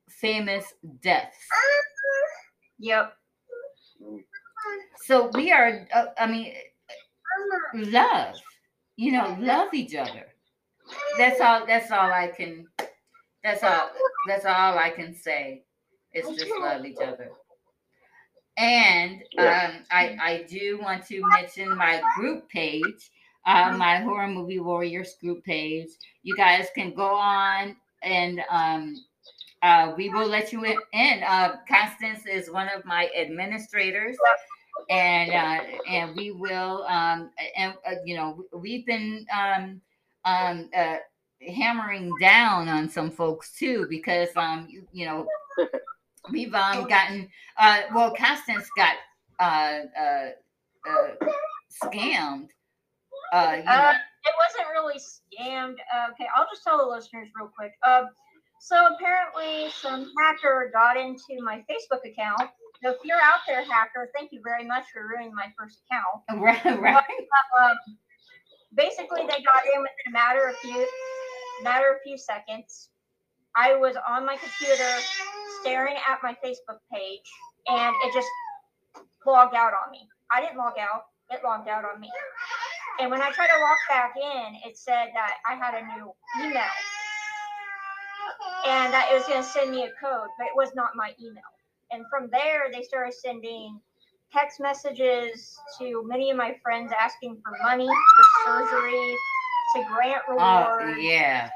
famous 0.10 0.74
deaths. 1.02 1.38
Yep. 2.80 3.14
So 5.06 5.30
we 5.34 5.52
are, 5.52 5.88
uh, 5.94 6.06
I 6.18 6.28
mean, 6.28 6.54
love 7.74 8.36
you 8.98 9.12
know, 9.12 9.36
love 9.40 9.74
each 9.74 9.96
other. 9.96 10.28
That's 11.18 11.42
all. 11.42 11.66
That's 11.66 11.92
all 11.92 12.12
I 12.12 12.28
can. 12.28 12.68
That's 13.44 13.64
all. 13.64 13.90
That's 14.28 14.46
all 14.46 14.78
I 14.78 14.90
can 14.90 15.16
say. 15.16 15.64
Is 16.14 16.26
just 16.38 16.52
love 16.60 16.86
each 16.86 16.98
other. 16.98 17.32
And 18.58 19.22
um, 19.38 19.84
I 19.92 20.18
I 20.22 20.46
do 20.50 20.80
want 20.82 21.06
to 21.08 21.22
mention 21.30 21.76
my 21.76 22.02
group 22.16 22.48
page. 22.50 23.12
Uh, 23.46 23.76
my 23.78 23.98
horror 23.98 24.28
movie 24.28 24.60
warriors 24.60 25.16
group 25.22 25.44
page. 25.44 25.90
You 26.24 26.36
guys 26.36 26.68
can 26.76 26.94
go 26.94 27.08
on 27.08 27.76
and 28.04 28.42
um, 28.50 28.96
uh, 29.62 29.94
we 29.98 30.10
will 30.10 30.28
let 30.28 30.54
you 30.54 30.64
in. 30.66 31.24
Uh, 31.24 31.56
Constance 31.68 32.26
is 32.26 32.52
one 32.52 32.70
of 32.76 32.86
my 32.86 33.10
administrators, 33.18 34.16
and 34.90 35.32
uh, 35.32 35.64
and 35.90 36.16
we 36.16 36.32
will 36.32 36.84
um, 36.84 37.32
and 37.58 37.74
uh, 37.88 37.96
you 38.06 38.16
know 38.16 38.44
we've 38.54 38.86
been 38.86 39.26
um, 39.34 39.82
um, 40.26 40.70
uh, 40.76 40.98
hammering 41.54 42.12
down 42.20 42.68
on 42.68 42.90
some 42.90 43.12
folks 43.12 43.54
too 43.58 43.86
because 43.90 44.30
um 44.36 44.68
you, 44.70 44.88
you 44.92 45.06
know 45.06 45.28
we've 46.32 46.54
um 46.54 46.88
gotten 46.88 47.28
uh 47.58 47.82
well 47.94 48.14
Constance 48.16 48.68
got 48.78 48.96
uh 49.40 49.80
uh, 50.00 50.30
uh 50.90 51.28
scammed. 51.84 52.50
Uh, 53.32 53.62
Uh, 53.68 53.94
it 54.26 54.34
wasn't 54.42 54.68
really 54.74 55.00
scammed. 55.00 55.78
Uh, 55.94 56.12
okay, 56.12 56.28
I'll 56.36 56.48
just 56.52 56.64
tell 56.64 56.78
the 56.78 56.86
listeners 56.90 57.30
real 57.36 57.52
quick. 57.56 57.74
So 58.60 58.96
apparently, 58.96 59.70
some 59.72 60.12
hacker 60.18 60.72
got 60.74 60.98
into 60.98 61.38
my 61.44 61.64
Facebook 61.70 62.02
account. 62.10 62.50
So 62.84 62.92
if 62.92 62.98
you're 63.04 63.22
out 63.22 63.42
there, 63.48 63.64
hacker, 63.64 64.10
thank 64.16 64.32
you 64.32 64.42
very 64.44 64.66
much 64.66 64.86
for 64.92 65.08
ruining 65.08 65.36
my 65.36 65.54
first 65.58 65.82
account. 65.86 66.42
right, 66.42 66.82
right. 66.82 67.04
Um, 67.62 67.78
basically, 68.76 69.22
they 69.22 69.44
got 69.44 69.64
in 69.76 69.82
within 69.82 70.06
a 70.08 70.12
matter 70.12 70.48
of 70.48 70.56
few 70.58 70.88
matter 71.64 71.92
of 71.94 71.98
few 72.04 72.18
seconds. 72.18 72.90
I 73.56 73.76
was 73.76 73.96
on 74.08 74.26
my 74.26 74.36
computer 74.36 74.92
staring 75.62 75.96
at 75.96 76.20
my 76.24 76.36
Facebook 76.44 76.80
page, 76.92 77.30
and 77.68 77.96
it 78.04 78.14
just 78.14 78.28
logged 79.26 79.56
out 79.56 79.74
on 79.74 79.92
me. 79.92 80.08
I 80.32 80.42
didn't 80.42 80.58
log 80.58 80.74
out; 80.80 81.04
it 81.30 81.42
logged 81.44 81.70
out 81.70 81.86
on 81.86 82.00
me. 82.02 82.10
And 83.00 83.12
when 83.12 83.22
I 83.22 83.32
tried 83.32 83.48
to 83.48 83.60
log 83.60 83.78
back 83.90 84.14
in, 84.16 84.56
it 84.66 84.78
said 84.78 85.08
that 85.14 85.36
I 85.48 85.56
had 85.56 85.74
a 85.76 85.86
new 85.86 86.14
email 86.42 86.64
and 88.66 88.94
that 88.94 89.10
it 89.12 89.16
was 89.16 89.28
going 89.28 89.42
to 89.44 89.48
send 89.48 89.72
me 89.72 89.84
a 89.84 89.92
code, 90.02 90.28
but 90.38 90.48
it 90.48 90.56
was 90.56 90.74
not 90.76 90.92
my 90.96 91.12
email. 91.22 91.44
And 91.92 92.06
from 92.10 92.30
there, 92.32 92.68
they 92.74 92.84
started 92.84 93.14
sending 93.14 93.80
text 94.34 94.60
messages 94.60 95.58
to 95.80 96.04
many 96.08 96.32
of 96.32 96.38
my 96.38 96.56
friends 96.64 96.92
asking 97.00 97.38
for 97.44 97.54
money 97.64 97.88
for 97.88 98.24
surgery, 98.46 99.16
to 99.76 99.84
grant 99.94 100.22
Oh 100.30 100.78
rewards, 100.78 100.98
yeah. 101.02 101.50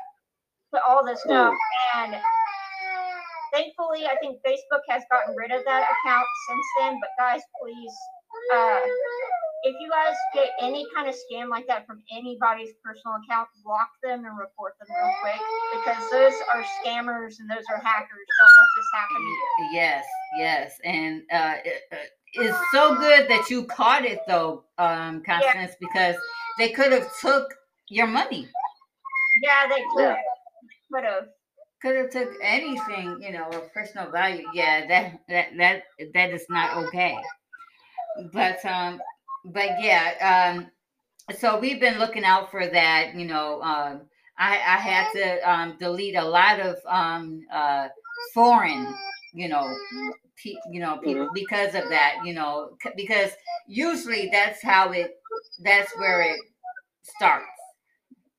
to 0.74 0.80
all 0.88 1.06
this 1.06 1.22
stuff. 1.22 1.54
And 1.96 2.16
thankfully, 3.54 4.06
I 4.06 4.16
think 4.22 4.38
Facebook 4.46 4.82
has 4.90 5.04
gotten 5.10 5.36
rid 5.36 5.52
of 5.52 5.64
that 5.66 5.84
account 5.84 6.28
since 6.48 6.66
then. 6.80 7.00
But 7.00 7.10
guys, 7.18 7.42
please, 7.62 7.94
uh, 8.54 8.80
if 9.64 9.76
you 9.80 9.90
guys 9.90 10.14
get 10.34 10.52
any 10.62 10.86
kind 10.96 11.10
of 11.10 11.16
scam 11.16 11.50
like 11.50 11.68
that 11.68 11.86
from 11.86 12.02
anybody's 12.12 12.74
personal 12.84 13.18
account, 13.24 13.50
block 13.64 13.90
them 14.02 14.26
and 14.26 14.38
report 14.38 14.74
them 14.80 14.88
real 14.90 15.14
quick 15.22 15.42
because 15.74 16.10
those 16.12 16.34
are 16.54 16.64
scammers 16.82 17.40
and 17.40 17.50
those 17.50 17.64
are 17.70 17.80
hackers. 17.80 18.26
Don't 18.40 18.54
let 18.60 18.70
this 18.78 18.86
happen 18.94 19.16
to 19.18 19.22
you. 19.22 19.70
Yes, 19.74 20.06
yes, 20.38 20.80
and 20.84 21.22
uh, 21.32 21.56
it, 21.66 21.82
uh, 21.92 21.96
it's 22.34 22.58
so 22.72 22.96
good 22.96 23.28
that 23.30 23.50
you 23.50 23.64
caught 23.66 24.06
it 24.06 24.20
though, 24.28 24.64
um, 24.78 25.22
Constance, 25.24 25.74
because 25.80 26.16
they 26.58 26.70
could 26.70 26.92
have 26.92 27.10
took 27.20 27.54
your 27.90 28.08
money. 28.08 28.48
Yeah, 29.44 29.68
they 29.68 29.84
could. 29.96 30.16
Could 30.92 31.04
have. 31.04 31.28
Could 31.82 31.96
have 31.96 32.10
took 32.10 32.34
anything, 32.42 33.22
you 33.22 33.32
know, 33.32 33.48
of 33.50 33.74
personal 33.74 34.12
value. 34.12 34.46
Yeah, 34.54 34.86
that 34.88 35.20
that 35.30 35.48
that 35.58 35.84
that 36.14 36.30
is 36.32 36.46
not 36.50 36.76
okay. 36.86 37.18
But 38.34 38.64
um, 38.66 39.00
but 39.46 39.82
yeah, 39.82 40.54
um, 40.58 40.72
so 41.38 41.60
we've 41.60 41.80
been 41.80 42.00
looking 42.00 42.24
out 42.26 42.52
for 42.52 42.66
that. 42.68 43.16
You 43.16 43.26
know, 43.26 43.62
um, 43.62 44.02
I 44.38 44.54
I 44.56 44.78
had 44.78 45.12
to 45.14 45.52
um 45.52 45.78
delete 45.80 46.16
a 46.16 46.26
lot 46.26 46.60
of 46.60 46.78
um 46.88 47.46
uh 47.52 47.90
foreign, 48.34 48.94
you 49.34 49.48
know, 49.50 49.76
pe- 50.38 50.56
you 50.72 50.80
know, 50.82 50.98
people 50.98 51.28
Mhm. 51.28 51.34
because 51.34 51.76
of 51.76 51.90
that. 51.90 52.22
You 52.26 52.34
know, 52.34 52.78
c- 52.84 52.94
because 52.96 53.32
usually 53.68 54.30
that's 54.32 54.62
how 54.64 54.92
it 54.92 55.12
that's 55.60 55.92
where 55.98 56.22
it 56.22 56.40
starts. 57.04 57.46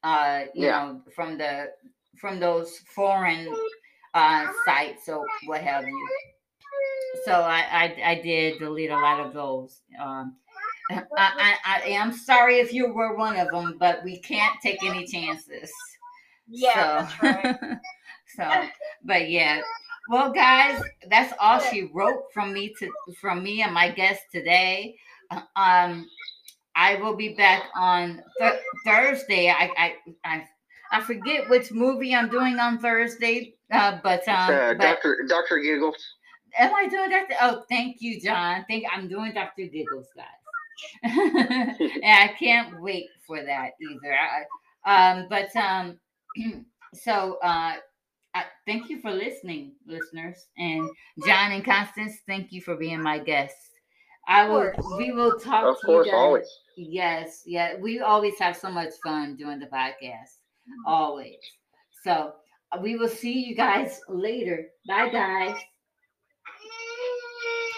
Uh, 0.03 0.47
you 0.55 0.67
Yeah. 0.67 0.71
know, 0.71 1.03
from 1.15 1.39
the 1.39 1.73
from 2.21 2.41
those 2.41 2.79
foreign 2.95 3.49
uh 4.15 4.47
sites 4.65 5.09
or 5.09 5.27
what 5.47 5.61
have 5.63 5.87
you. 5.87 6.09
So 7.25 7.33
I, 7.33 7.61
I 7.85 8.03
I 8.13 8.15
did 8.23 8.59
delete 8.59 8.91
a 8.91 8.97
lot 8.99 9.21
of 9.21 9.35
those. 9.35 9.83
Um, 10.01 10.37
I, 11.17 11.33
I 11.39 11.57
I 11.67 11.89
am 11.89 12.13
sorry 12.13 12.59
if 12.59 12.73
you 12.73 12.93
were 12.93 13.17
one 13.17 13.37
of 13.37 13.49
them, 13.51 13.77
but 13.79 14.03
we 14.05 14.19
can't 14.19 14.55
take 14.63 14.83
any 14.85 15.07
chances. 15.07 15.71
Yeah, 16.49 17.07
so, 17.07 17.17
that's 17.23 17.45
right. 17.45 17.79
so, 18.37 18.69
but 19.05 19.31
yeah. 19.31 19.61
Well, 20.09 20.33
guys, 20.33 20.83
that's 21.09 21.33
all 21.39 21.61
she 21.61 21.91
wrote 21.95 22.25
from 22.35 22.53
me 22.53 22.75
to 22.81 22.91
from 23.21 23.43
me 23.43 23.63
and 23.63 23.73
my 23.73 23.91
guest 23.91 24.23
today. 24.33 24.97
Uh, 25.31 25.43
Um, 25.57 26.09
I 26.75 26.97
will 26.97 27.15
be 27.15 27.35
back 27.35 27.65
on 27.75 28.23
th- 28.39 28.61
Thursday. 28.85 29.49
I, 29.51 29.71
I 29.77 29.95
I 30.25 30.45
I 30.93 31.01
forget 31.03 31.49
which 31.49 31.71
movie 31.71 32.15
I'm 32.15 32.29
doing 32.29 32.59
on 32.59 32.79
Thursday. 32.79 33.55
Uh, 33.71 33.99
but 34.03 34.27
um, 34.27 34.51
uh, 34.53 34.75
Doctor 34.75 35.25
Doctor 35.29 35.59
Giggles. 35.61 35.95
am 36.59 36.75
I 36.75 36.89
doing 36.89 37.11
Doctor? 37.11 37.35
Oh, 37.41 37.63
thank 37.69 37.99
you, 38.01 38.21
John. 38.21 38.65
Think 38.67 38.85
I'm 38.93 39.07
doing 39.09 39.33
Dr. 39.33 39.67
Giggles, 39.67 40.09
guys. 40.17 40.27
and 41.03 42.05
I 42.05 42.35
can't 42.39 42.81
wait 42.81 43.09
for 43.27 43.43
that 43.43 43.71
either. 43.81 44.17
I, 44.85 45.11
um, 45.13 45.27
but 45.29 45.55
um, 45.57 45.99
so 46.95 47.39
uh, 47.43 47.75
I, 48.35 48.45
thank 48.67 48.89
you 48.89 49.01
for 49.01 49.11
listening, 49.11 49.73
listeners, 49.87 50.47
and 50.59 50.89
John 51.27 51.53
and 51.53 51.65
Constance. 51.65 52.19
Thank 52.27 52.53
you 52.53 52.61
for 52.63 52.77
being 52.77 53.03
my 53.03 53.19
guests. 53.19 53.71
I 54.29 54.49
will. 54.49 54.73
We 54.97 55.13
will 55.13 55.39
talk 55.39 55.65
Of 55.65 55.81
to 55.81 55.87
course, 55.87 56.07
you 56.07 56.13
guys. 56.13 56.19
always. 56.19 56.49
Yes, 56.77 57.43
yeah. 57.47 57.77
We 57.81 58.01
always 58.01 58.39
have 58.39 58.57
so 58.57 58.71
much 58.71 58.91
fun 59.03 59.37
doing 59.37 59.59
the 59.59 59.67
podcast. 59.67 60.39
Always. 60.87 61.39
So 62.05 62.35
we 62.81 62.97
will 62.97 63.09
see 63.09 63.33
you 63.45 63.57
guys 63.57 64.01
later. 64.09 64.69
Bye, 64.87 65.09
guys. 65.09 65.57